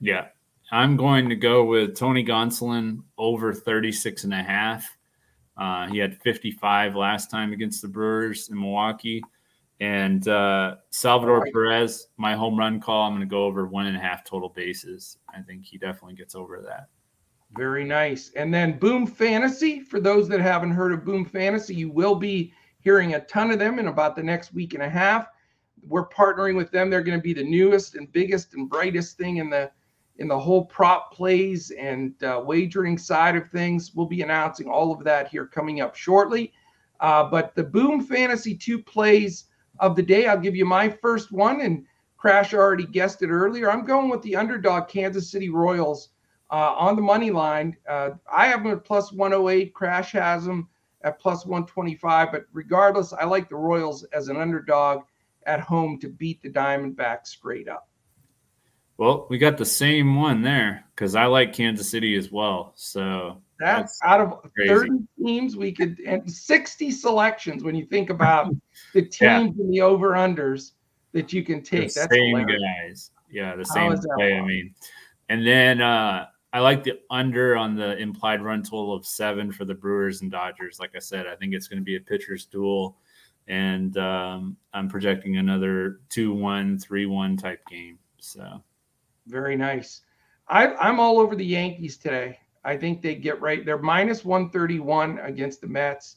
Yeah. 0.01 0.29
I'm 0.73 0.97
going 0.97 1.29
to 1.29 1.37
go 1.37 1.65
with 1.65 1.97
Tony 1.97 2.25
Gonsolin 2.25 3.03
over 3.19 3.53
36 3.53 4.25
and 4.25 4.35
a 4.35 4.43
half. 4.43 4.97
Uh, 5.57 5.87
he 5.89 5.99
had 5.99 6.21
55 6.23 6.97
last 6.97 7.31
time 7.31 7.53
against 7.53 7.83
the 7.83 7.89
Brewers 7.89 8.49
in 8.49 8.59
Milwaukee. 8.59 9.23
And 9.81 10.27
uh, 10.29 10.77
Salvador 10.91 11.41
right. 11.41 11.53
Perez, 11.53 12.09
my 12.17 12.35
home 12.35 12.59
run 12.59 12.81
call, 12.81 13.07
I'm 13.07 13.13
going 13.13 13.21
to 13.21 13.27
go 13.27 13.45
over 13.45 13.67
one 13.67 13.87
and 13.87 13.97
a 13.97 14.01
half 14.01 14.25
total 14.25 14.49
bases. 14.49 15.19
I 15.33 15.43
think 15.43 15.65
he 15.65 15.79
definitely 15.79 16.15
gets 16.15 16.35
over 16.35 16.63
that. 16.63 16.89
Very 17.57 17.85
nice. 17.85 18.33
And 18.35 18.53
then 18.53 18.79
Boom 18.79 19.07
Fantasy, 19.07 19.81
for 19.81 20.01
those 20.01 20.29
that 20.29 20.41
haven't 20.41 20.73
heard 20.73 20.93
of 20.93 21.05
Boom 21.05 21.25
Fantasy, 21.25 21.75
you 21.75 21.91
will 21.91 22.15
be 22.15 22.53
hearing 22.81 23.15
a 23.15 23.21
ton 23.27 23.51
of 23.51 23.59
them 23.59 23.79
in 23.79 23.89
about 23.89 24.17
the 24.17 24.23
next 24.23 24.53
week 24.53 24.75
and 24.75 24.83
a 24.83 24.89
half. 24.89 25.29
We're 25.87 26.09
partnering 26.09 26.57
with 26.57 26.71
them. 26.71 26.89
They're 26.89 27.03
going 27.03 27.19
to 27.19 27.23
be 27.23 27.35
the 27.35 27.45
newest 27.45 27.95
and 27.95 28.11
biggest 28.11 28.55
and 28.55 28.69
brightest 28.69 29.19
thing 29.19 29.37
in 29.37 29.51
the 29.51 29.71
in 30.19 30.29
the 30.29 30.39
whole 30.39 30.65
prop 30.65 31.13
plays 31.13 31.71
and 31.73 32.23
uh, 32.23 32.41
wagering 32.45 32.97
side 32.99 33.37
of 33.37 33.51
things. 33.51 33.95
We'll 33.95 34.07
be 34.07 34.23
announcing 34.23 34.69
all 34.69 34.93
of 34.93 35.05
that 35.05 35.29
here 35.29 35.47
coming 35.47 35.81
up 35.81 35.97
shortly. 35.97 36.53
Uh, 37.01 37.25
but 37.25 37.55
the 37.55 37.65
Boom 37.65 38.01
Fantasy 38.01 38.55
two 38.57 38.83
plays 38.83 39.47
of 39.81 39.97
the 39.97 40.03
day, 40.03 40.27
I'll 40.27 40.39
give 40.39 40.55
you 40.55 40.65
my 40.65 40.89
first 40.89 41.33
one, 41.33 41.61
and 41.61 41.85
Crash 42.17 42.55
already 42.55 42.87
guessed 42.87 43.23
it 43.23 43.29
earlier. 43.29 43.71
I'm 43.71 43.85
going 43.85 44.09
with 44.09 44.23
the 44.23 44.37
underdog 44.37 44.89
Kansas 44.89 45.31
City 45.31 45.51
Royals 45.51 46.11
uh, 46.51 46.75
on 46.75 46.97
the 46.97 47.03
money 47.03 47.31
line. 47.31 47.77
Uh, 47.89 48.11
I 48.33 48.47
have 48.47 48.63
them 48.63 48.73
at 48.73 48.85
plus 48.85 49.13
108. 49.13 49.75
Crash 49.75 50.13
has 50.13 50.45
them 50.45 50.69
at 51.03 51.19
plus 51.19 51.45
125. 51.45 52.33
But 52.33 52.47
regardless, 52.53 53.13
I 53.13 53.25
like 53.25 53.49
the 53.49 53.57
Royals 53.57 54.05
as 54.05 54.29
an 54.29 54.37
underdog 54.37 55.03
at 55.47 55.61
home 55.61 55.99
to 56.01 56.09
beat 56.09 56.41
the 56.43 56.51
Diamondbacks 56.51 57.27
straight 57.27 57.69
up. 57.69 57.89
Well, 58.97 59.27
we 59.29 59.39
got 59.39 59.59
the 59.59 59.65
same 59.65 60.17
one 60.17 60.43
there 60.43 60.85
because 60.95 61.15
I 61.15 61.27
like 61.27 61.53
Kansas 61.53 61.91
City 61.91 62.17
as 62.17 62.31
well. 62.31 62.73
So 62.77 63.43
that's, 63.59 63.99
that's 63.99 64.01
out 64.05 64.21
of 64.21 64.53
crazy. 64.55 64.69
30 64.69 64.91
teams 65.23 65.57
we 65.57 65.73
could 65.73 65.99
and 66.07 66.31
60 66.31 66.91
selections 66.91 67.65
when 67.65 67.75
you 67.75 67.87
think 67.87 68.11
about 68.11 68.55
the 68.93 69.03
teams 69.03 69.13
yeah. 69.21 69.41
and 69.41 69.73
the 69.73 69.81
over 69.81 70.13
unders 70.13 70.73
that 71.13 71.33
you 71.33 71.45
can 71.45 71.63
take. 71.63 71.83
That's 71.83 71.95
the 71.95 72.01
that's 72.01 72.15
same 72.15 72.37
hilarious. 72.37 72.63
guys. 72.63 73.11
Yeah, 73.31 73.57
the 73.57 73.65
same 73.65 73.95
way. 74.17 74.39
I 74.39 74.43
mean, 74.43 74.75
and 75.29 75.45
then 75.47 75.81
uh 75.81 76.27
I 76.55 76.61
like 76.61 76.85
the 76.85 77.01
under 77.11 77.57
on 77.57 77.75
the 77.75 77.99
implied 77.99 78.41
run 78.41 78.63
total 78.63 78.95
of 78.95 79.05
seven 79.05 79.51
for 79.51 79.65
the 79.65 79.75
Brewers 79.75 80.23
and 80.23 80.31
Dodgers. 80.31 80.79
Like 80.79 80.93
I 80.95 81.01
said, 81.01 81.27
I 81.27 81.35
think 81.35 81.53
it's 81.53 81.67
going 81.67 81.81
to 81.81 81.85
be 81.85 81.97
a 81.97 82.01
pitcher's 82.01 82.47
duel, 82.47 82.97
and 83.49 83.99
um, 83.99 84.57
I'm 84.73 84.89
projecting 84.89 85.37
another 85.39 85.99
2 86.11 86.33
1, 86.33 86.79
3 86.79 87.07
1 87.07 87.37
type 87.37 87.61
game. 87.69 87.99
So 88.21 88.63
very 89.27 89.57
nice. 89.57 90.03
I, 90.49 90.75
I'm 90.75 91.01
all 91.01 91.19
over 91.19 91.35
the 91.35 91.45
Yankees 91.45 91.97
today. 91.97 92.39
I 92.65 92.77
think 92.77 93.03
they 93.03 93.15
get 93.15 93.41
right. 93.41 93.65
They're 93.65 93.79
minus 93.79 94.25
131 94.25 95.19
against 95.21 95.61
the 95.61 95.67
Mets. 95.67 96.17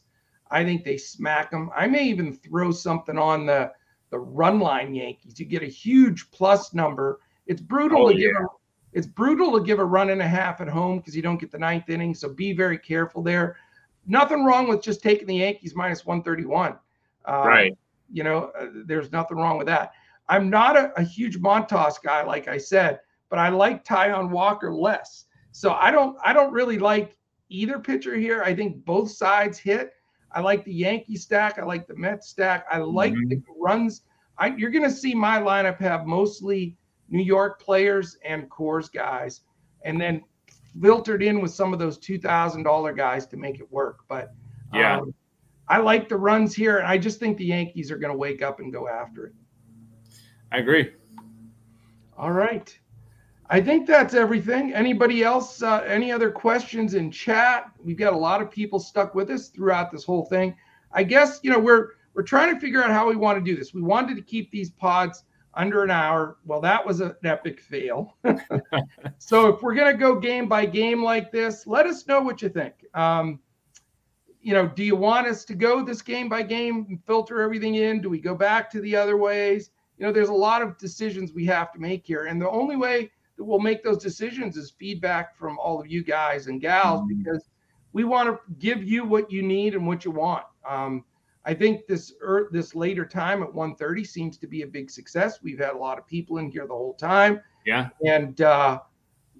I 0.50 0.64
think 0.64 0.84
they 0.84 0.96
smack 0.96 1.50
them. 1.50 1.70
I 1.76 1.86
may 1.86 2.04
even 2.04 2.32
throw 2.32 2.70
something 2.70 3.18
on 3.18 3.46
the 3.46 3.72
the 4.10 4.18
run 4.18 4.58
line 4.58 4.94
Yankees. 4.94 5.38
You 5.38 5.44
get 5.44 5.62
a 5.62 5.66
huge 5.66 6.30
plus 6.30 6.72
number. 6.72 7.20
It's 7.46 7.60
brutal 7.60 8.06
oh, 8.06 8.12
to 8.12 8.18
yeah. 8.18 8.28
give 8.28 8.36
a 8.36 8.46
it's 8.92 9.06
brutal 9.06 9.52
to 9.58 9.64
give 9.64 9.78
a 9.78 9.84
run 9.84 10.10
and 10.10 10.22
a 10.22 10.26
half 10.26 10.60
at 10.60 10.68
home 10.68 10.98
because 10.98 11.14
you 11.14 11.22
don't 11.22 11.38
get 11.38 11.50
the 11.50 11.58
ninth 11.58 11.90
inning. 11.90 12.14
So 12.14 12.32
be 12.32 12.52
very 12.52 12.78
careful 12.78 13.22
there. 13.22 13.56
Nothing 14.06 14.44
wrong 14.44 14.66
with 14.66 14.82
just 14.82 15.02
taking 15.02 15.26
the 15.26 15.36
Yankees 15.36 15.74
minus 15.74 16.06
131. 16.06 16.78
Uh, 17.28 17.42
right. 17.44 17.78
You 18.10 18.24
know, 18.24 18.50
uh, 18.58 18.68
there's 18.86 19.12
nothing 19.12 19.36
wrong 19.36 19.58
with 19.58 19.66
that. 19.66 19.92
I'm 20.28 20.50
not 20.50 20.76
a, 20.76 20.92
a, 20.98 21.02
huge 21.02 21.38
Montas 21.38 22.02
guy, 22.02 22.22
like 22.22 22.48
I 22.48 22.58
said, 22.58 23.00
but 23.30 23.38
I 23.38 23.48
like 23.48 23.84
Taijuan 23.84 24.30
Walker 24.30 24.72
less. 24.72 25.24
So 25.52 25.72
I 25.72 25.90
don't 25.90 26.16
I 26.24 26.32
don't 26.32 26.52
really 26.52 26.78
like 26.78 27.16
either 27.48 27.78
pitcher 27.78 28.14
here. 28.14 28.42
I 28.42 28.54
think 28.54 28.84
both 28.84 29.10
sides 29.10 29.58
hit. 29.58 29.92
I 30.32 30.40
like 30.40 30.64
the 30.64 30.72
Yankee 30.72 31.16
stack. 31.16 31.58
I 31.58 31.64
like 31.64 31.86
the 31.86 31.96
Mets 31.96 32.28
stack. 32.28 32.66
I 32.70 32.78
like 32.78 33.14
mm-hmm. 33.14 33.28
the 33.28 33.42
runs. 33.58 34.02
I, 34.36 34.48
you're 34.48 34.70
going 34.70 34.84
to 34.84 34.90
see 34.90 35.14
my 35.14 35.40
lineup 35.40 35.80
have 35.80 36.06
mostly 36.06 36.76
New 37.08 37.22
York 37.22 37.60
players 37.60 38.16
and 38.24 38.48
Coors 38.50 38.92
guys, 38.92 39.40
and 39.84 40.00
then 40.00 40.22
filtered 40.80 41.22
in 41.22 41.40
with 41.40 41.52
some 41.52 41.72
of 41.72 41.78
those 41.78 41.98
two 41.98 42.18
thousand 42.18 42.62
dollar 42.62 42.92
guys 42.92 43.26
to 43.28 43.36
make 43.36 43.58
it 43.58 43.70
work. 43.72 44.00
But 44.08 44.32
yeah, 44.74 44.98
um, 44.98 45.14
I 45.68 45.78
like 45.78 46.08
the 46.08 46.16
runs 46.16 46.54
here, 46.54 46.78
and 46.78 46.86
I 46.86 46.98
just 46.98 47.18
think 47.18 47.38
the 47.38 47.46
Yankees 47.46 47.90
are 47.90 47.98
going 47.98 48.12
to 48.12 48.18
wake 48.18 48.42
up 48.42 48.60
and 48.60 48.72
go 48.72 48.86
after 48.86 49.26
it. 49.26 49.32
I 50.52 50.58
agree. 50.58 50.92
All 52.16 52.32
right. 52.32 52.76
I 53.50 53.60
think 53.60 53.86
that's 53.86 54.14
everything. 54.14 54.74
Anybody 54.74 55.22
else? 55.22 55.62
Uh, 55.62 55.82
any 55.86 56.12
other 56.12 56.30
questions 56.30 56.94
in 56.94 57.10
chat? 57.10 57.70
We've 57.82 57.96
got 57.96 58.12
a 58.12 58.16
lot 58.16 58.42
of 58.42 58.50
people 58.50 58.78
stuck 58.78 59.14
with 59.14 59.30
us 59.30 59.48
throughout 59.48 59.90
this 59.90 60.04
whole 60.04 60.24
thing. 60.24 60.54
I 60.92 61.02
guess 61.02 61.40
you 61.42 61.50
know 61.50 61.58
we're 61.58 61.90
we're 62.14 62.22
trying 62.22 62.54
to 62.54 62.60
figure 62.60 62.82
out 62.82 62.90
how 62.90 63.08
we 63.08 63.16
want 63.16 63.38
to 63.38 63.44
do 63.44 63.56
this. 63.56 63.72
We 63.72 63.82
wanted 63.82 64.16
to 64.16 64.22
keep 64.22 64.50
these 64.50 64.70
pods 64.70 65.24
under 65.54 65.82
an 65.82 65.90
hour. 65.90 66.36
Well, 66.44 66.60
that 66.60 66.84
was 66.84 67.00
an 67.00 67.14
epic 67.24 67.60
fail. 67.60 68.16
so 69.18 69.48
if 69.48 69.62
we're 69.62 69.74
gonna 69.74 69.96
go 69.96 70.18
game 70.18 70.48
by 70.48 70.66
game 70.66 71.02
like 71.02 71.32
this, 71.32 71.66
let 71.66 71.86
us 71.86 72.06
know 72.06 72.20
what 72.20 72.42
you 72.42 72.50
think. 72.50 72.74
Um, 72.94 73.40
you 74.40 74.52
know, 74.54 74.68
do 74.68 74.84
you 74.84 74.96
want 74.96 75.26
us 75.26 75.44
to 75.46 75.54
go 75.54 75.84
this 75.84 76.02
game 76.02 76.28
by 76.28 76.42
game 76.42 76.86
and 76.88 77.04
filter 77.06 77.40
everything 77.40 77.76
in? 77.76 78.00
Do 78.00 78.10
we 78.10 78.20
go 78.20 78.34
back 78.34 78.70
to 78.72 78.80
the 78.80 78.94
other 78.94 79.16
ways? 79.16 79.70
You 79.98 80.06
know, 80.06 80.12
there's 80.12 80.28
a 80.28 80.34
lot 80.34 80.62
of 80.62 80.78
decisions 80.78 81.32
we 81.32 81.44
have 81.46 81.72
to 81.72 81.78
make 81.78 82.06
here, 82.06 82.26
and 82.26 82.40
the 82.40 82.48
only 82.48 82.76
way 82.76 83.10
that 83.36 83.44
we'll 83.44 83.60
make 83.60 83.82
those 83.82 83.98
decisions 83.98 84.56
is 84.56 84.70
feedback 84.70 85.36
from 85.36 85.58
all 85.58 85.80
of 85.80 85.86
you 85.86 86.02
guys 86.02 86.46
and 86.46 86.60
gals 86.60 87.02
mm-hmm. 87.02 87.22
because 87.22 87.48
we 87.92 88.04
want 88.04 88.28
to 88.28 88.38
give 88.58 88.84
you 88.84 89.04
what 89.04 89.30
you 89.30 89.42
need 89.42 89.74
and 89.74 89.86
what 89.86 90.04
you 90.04 90.10
want. 90.10 90.44
Um, 90.68 91.04
I 91.44 91.54
think 91.54 91.86
this 91.86 92.12
er, 92.22 92.48
this 92.52 92.74
later 92.74 93.06
time 93.06 93.42
at 93.42 93.48
1:30 93.48 94.06
seems 94.06 94.38
to 94.38 94.46
be 94.46 94.62
a 94.62 94.66
big 94.66 94.90
success. 94.90 95.40
We've 95.42 95.58
had 95.58 95.72
a 95.72 95.78
lot 95.78 95.98
of 95.98 96.06
people 96.06 96.38
in 96.38 96.50
here 96.50 96.66
the 96.66 96.74
whole 96.74 96.94
time. 96.94 97.40
Yeah. 97.64 97.88
And 98.04 98.40
uh, 98.40 98.80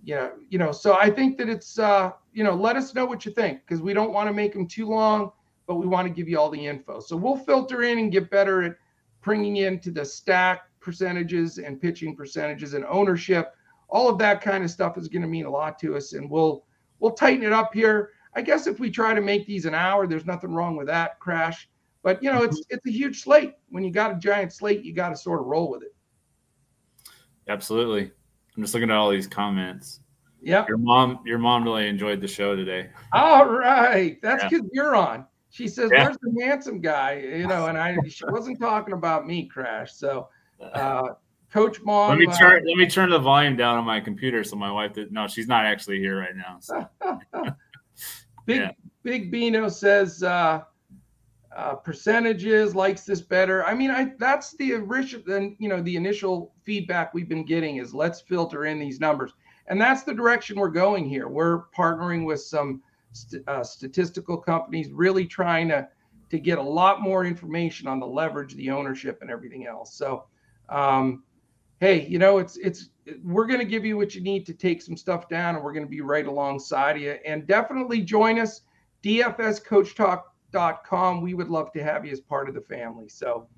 yeah, 0.04 0.30
you 0.48 0.58
know, 0.58 0.72
so 0.72 0.94
I 0.94 1.10
think 1.10 1.36
that 1.38 1.48
it's, 1.48 1.78
uh, 1.78 2.12
you 2.32 2.44
know, 2.44 2.54
let 2.54 2.76
us 2.76 2.94
know 2.94 3.04
what 3.04 3.26
you 3.26 3.32
think 3.32 3.60
because 3.66 3.82
we 3.82 3.92
don't 3.92 4.12
want 4.12 4.28
to 4.28 4.32
make 4.32 4.52
them 4.52 4.66
too 4.66 4.86
long, 4.86 5.32
but 5.66 5.74
we 5.74 5.86
want 5.86 6.08
to 6.08 6.12
give 6.12 6.28
you 6.28 6.38
all 6.38 6.50
the 6.50 6.66
info. 6.66 7.00
So 7.00 7.16
we'll 7.16 7.36
filter 7.36 7.82
in 7.82 7.98
and 7.98 8.10
get 8.10 8.30
better 8.30 8.62
at 8.62 8.76
bringing 9.22 9.56
into 9.56 9.90
the 9.90 10.04
stack 10.04 10.62
percentages 10.80 11.58
and 11.58 11.80
pitching 11.80 12.16
percentages 12.16 12.74
and 12.74 12.84
ownership. 12.86 13.54
All 13.88 14.08
of 14.08 14.18
that 14.18 14.40
kind 14.40 14.64
of 14.64 14.70
stuff 14.70 14.98
is 14.98 15.08
going 15.08 15.22
to 15.22 15.28
mean 15.28 15.46
a 15.46 15.50
lot 15.50 15.78
to 15.80 15.96
us, 15.96 16.12
and 16.12 16.30
we'll 16.30 16.64
we'll 16.98 17.12
tighten 17.12 17.44
it 17.44 17.52
up 17.52 17.74
here. 17.74 18.10
I 18.34 18.42
guess 18.42 18.66
if 18.66 18.78
we 18.78 18.90
try 18.90 19.14
to 19.14 19.20
make 19.20 19.46
these 19.46 19.64
an 19.64 19.74
hour, 19.74 20.06
there's 20.06 20.26
nothing 20.26 20.52
wrong 20.52 20.76
with 20.76 20.86
that 20.88 21.18
crash. 21.20 21.68
But 22.02 22.22
you 22.22 22.30
know, 22.32 22.42
it's 22.42 22.60
mm-hmm. 22.60 22.76
it's 22.76 22.86
a 22.86 22.90
huge 22.90 23.22
slate. 23.22 23.54
When 23.70 23.84
you 23.84 23.90
got 23.90 24.12
a 24.12 24.18
giant 24.18 24.52
slate, 24.52 24.84
you 24.84 24.94
got 24.94 25.10
to 25.10 25.16
sort 25.16 25.40
of 25.40 25.46
roll 25.46 25.70
with 25.70 25.82
it. 25.82 25.94
Absolutely. 27.48 28.10
I'm 28.56 28.62
just 28.62 28.74
looking 28.74 28.90
at 28.90 28.96
all 28.96 29.10
these 29.10 29.26
comments. 29.26 30.00
Yeah. 30.40 30.64
Your 30.68 30.78
mom, 30.78 31.20
your 31.24 31.38
mom 31.38 31.64
really 31.64 31.88
enjoyed 31.88 32.20
the 32.20 32.28
show 32.28 32.54
today. 32.54 32.90
All 33.12 33.46
right. 33.46 34.20
That's 34.22 34.44
because 34.44 34.60
yeah. 34.64 34.70
you're 34.72 34.96
on. 34.96 35.26
She 35.50 35.68
says, 35.68 35.90
Yeah. 35.92 36.04
"Where's 36.04 36.18
the 36.20 36.44
handsome 36.44 36.80
guy?" 36.80 37.14
You 37.14 37.46
know, 37.46 37.66
and 37.66 37.78
I 37.78 37.96
she 38.08 38.24
wasn't 38.26 38.60
talking 38.60 38.94
about 38.94 39.26
me, 39.26 39.46
Crash. 39.46 39.92
So, 39.92 40.28
uh, 40.60 41.08
Coach 41.52 41.80
Mom, 41.82 42.10
let 42.10 42.18
me 42.18 42.26
uh, 42.26 42.36
turn 42.36 42.64
let 42.66 42.76
me 42.76 42.86
turn 42.86 43.10
the 43.10 43.18
volume 43.18 43.56
down 43.56 43.78
on 43.78 43.84
my 43.84 44.00
computer 44.00 44.44
so 44.44 44.56
my 44.56 44.70
wife 44.70 44.92
did 44.92 45.12
no, 45.12 45.26
she's 45.26 45.48
not 45.48 45.64
actually 45.64 45.98
here 45.98 46.18
right 46.18 46.36
now. 46.36 46.58
So 46.60 46.86
Big 48.46 48.60
Yeah. 48.60 48.72
Big 49.02 49.30
Bino 49.30 49.68
says 49.68 50.22
uh, 50.22 50.62
uh, 51.56 51.74
percentages 51.76 52.74
likes 52.74 53.04
this 53.04 53.22
better. 53.22 53.64
I 53.64 53.74
mean, 53.74 53.90
I 53.90 54.12
that's 54.18 54.54
the 54.56 54.74
original. 54.74 55.24
Then 55.26 55.56
you 55.58 55.68
know 55.68 55.80
the 55.80 55.96
initial 55.96 56.52
feedback 56.64 57.14
we've 57.14 57.28
been 57.28 57.44
getting 57.44 57.76
is 57.76 57.94
let's 57.94 58.20
filter 58.20 58.66
in 58.66 58.78
these 58.78 59.00
numbers, 59.00 59.32
and 59.68 59.80
that's 59.80 60.02
the 60.02 60.12
direction 60.12 60.58
we're 60.58 60.68
going 60.68 61.08
here. 61.08 61.28
We're 61.28 61.64
partnering 61.76 62.26
with 62.26 62.42
some 62.42 62.82
st- 63.22 63.48
uh, 63.48 63.64
statistical 63.64 64.36
companies, 64.36 64.90
really 64.90 65.26
trying 65.26 65.68
to 65.68 65.88
to 66.30 66.38
get 66.38 66.58
a 66.58 66.62
lot 66.62 67.00
more 67.00 67.24
information 67.24 67.88
on 67.88 67.98
the 67.98 68.06
leverage, 68.06 68.54
the 68.54 68.70
ownership, 68.70 69.18
and 69.22 69.30
everything 69.30 69.66
else. 69.66 69.94
So. 69.94 70.24
Um, 70.68 71.22
hey, 71.80 72.06
you 72.06 72.18
know, 72.18 72.38
it's 72.38 72.56
it's 72.56 72.90
we're 73.22 73.46
going 73.46 73.60
to 73.60 73.64
give 73.64 73.84
you 73.84 73.96
what 73.96 74.12
you 74.14 74.20
need 74.20 74.46
to 74.46 74.54
take 74.54 74.82
some 74.82 74.96
stuff 74.96 75.28
down, 75.28 75.56
and 75.56 75.64
we're 75.64 75.72
going 75.72 75.84
to 75.84 75.90
be 75.90 76.00
right 76.00 76.26
alongside 76.26 77.00
you. 77.00 77.16
And 77.24 77.46
definitely 77.46 78.02
join 78.02 78.38
us, 78.38 78.60
dfscoachtalk.com. 79.02 81.22
We 81.22 81.34
would 81.34 81.48
love 81.48 81.72
to 81.72 81.82
have 81.82 82.04
you 82.04 82.12
as 82.12 82.20
part 82.20 82.48
of 82.48 82.54
the 82.54 82.60
family. 82.62 83.08
So, 83.08 83.48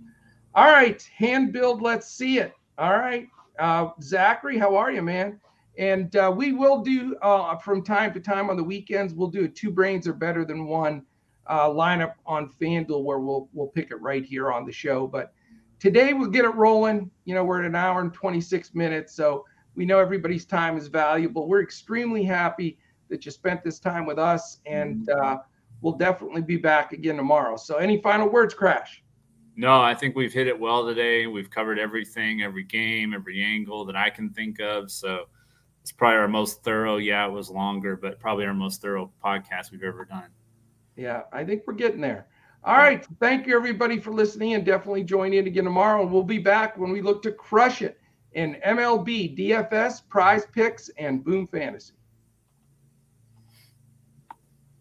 all 0.55 0.71
right, 0.71 1.03
hand 1.17 1.53
build. 1.53 1.83
Let's 1.83 2.11
see 2.11 2.39
it. 2.39 2.55
All 2.79 2.97
right, 2.97 3.29
uh, 3.59 3.91
Zachary, 4.03 4.59
how 4.59 4.77
are 4.77 4.93
you, 4.93 5.03
man? 5.03 5.41
And 5.79 6.15
uh, 6.17 6.33
we 6.35 6.53
will 6.53 6.83
do 6.83 7.17
uh, 7.23 7.57
from 7.57 7.83
time 7.83 8.13
to 8.15 8.21
time 8.21 8.51
on 8.51 8.57
the 8.57 8.65
weekends. 8.65 9.15
We'll 9.15 9.29
do 9.29 9.45
a 9.45 9.49
two 9.49 9.71
brains 9.71 10.07
are 10.07 10.13
better 10.13 10.45
than 10.45 10.67
one 10.67 11.05
uh, 11.47 11.69
lineup 11.69 12.15
on 12.27 12.49
FanDuel 12.49 13.03
where 13.03 13.19
we'll 13.19 13.49
we'll 13.53 13.69
pick 13.69 13.91
it 13.91 14.01
right 14.01 14.25
here 14.25 14.53
on 14.53 14.67
the 14.67 14.73
show. 14.73 15.07
But 15.07 15.33
today 15.79 16.13
we'll 16.13 16.31
get 16.31 16.45
it 16.45 16.55
rolling. 16.55 17.11
You 17.25 17.35
know, 17.35 17.45
we're 17.45 17.61
at 17.61 17.67
an 17.67 17.77
hour 17.77 18.01
and 18.01 18.13
26 18.13 18.75
minutes, 18.75 19.15
so 19.15 19.45
we 19.75 19.85
know 19.85 19.99
everybody's 19.99 20.45
time 20.45 20.77
is 20.77 20.89
valuable. 20.89 21.49
We're 21.49 21.63
extremely 21.63 22.25
happy 22.25 22.79
that 23.09 23.25
you 23.25 23.31
spent 23.31 23.65
this 23.65 23.79
time 23.79 24.07
with 24.07 24.19
us, 24.19 24.59
and 24.67 25.09
uh, 25.11 25.39
we'll 25.81 25.97
definitely 25.97 26.43
be 26.43 26.57
back 26.57 26.93
again 26.93 27.17
tomorrow. 27.17 27.57
So, 27.57 27.77
any 27.77 28.01
final 28.01 28.29
words, 28.29 28.55
Crash? 28.55 29.03
no, 29.61 29.81
I 29.81 29.95
think 29.95 30.17
we've 30.17 30.33
hit 30.33 30.47
it 30.47 30.59
well 30.59 30.87
today. 30.87 31.27
We've 31.27 31.51
covered 31.51 31.79
everything, 31.79 32.41
every 32.41 32.65
game, 32.65 33.13
every 33.13 33.43
angle 33.43 33.85
that 33.85 33.95
I 33.97 34.09
can 34.09 34.31
think 34.31 34.59
of. 34.59 34.91
So 34.91 35.27
it's 35.91 35.97
probably 35.97 36.19
our 36.19 36.29
most 36.29 36.63
thorough. 36.63 36.99
Yeah, 36.99 37.27
it 37.27 37.33
was 37.33 37.51
longer, 37.51 37.97
but 37.97 38.21
probably 38.21 38.45
our 38.45 38.55
most 38.55 38.81
thorough 38.81 39.11
podcast 39.25 39.73
we've 39.73 39.83
ever 39.83 40.05
done. 40.05 40.29
Yeah, 40.95 41.23
I 41.33 41.43
think 41.43 41.65
we're 41.67 41.75
getting 41.75 42.01
there. 42.01 42.29
All 42.63 42.77
right. 42.77 43.05
Thank 43.19 43.49
you, 43.49 43.57
everybody, 43.57 43.99
for 43.99 44.13
listening, 44.13 44.55
and 44.55 44.65
definitely 44.65 45.03
join 45.03 45.33
in 45.33 45.49
again 45.49 45.65
tomorrow. 45.65 46.07
We'll 46.07 46.23
be 46.23 46.39
back 46.39 46.79
when 46.79 46.93
we 46.93 47.01
look 47.01 47.25
to 47.25 47.33
crush 47.33 47.83
it 47.83 47.99
in 48.35 48.57
MLB, 48.65 49.37
DFS, 49.37 50.09
prize 50.09 50.47
picks, 50.53 50.91
and 50.91 51.25
Boom 51.25 51.45
Fantasy. 51.49 51.95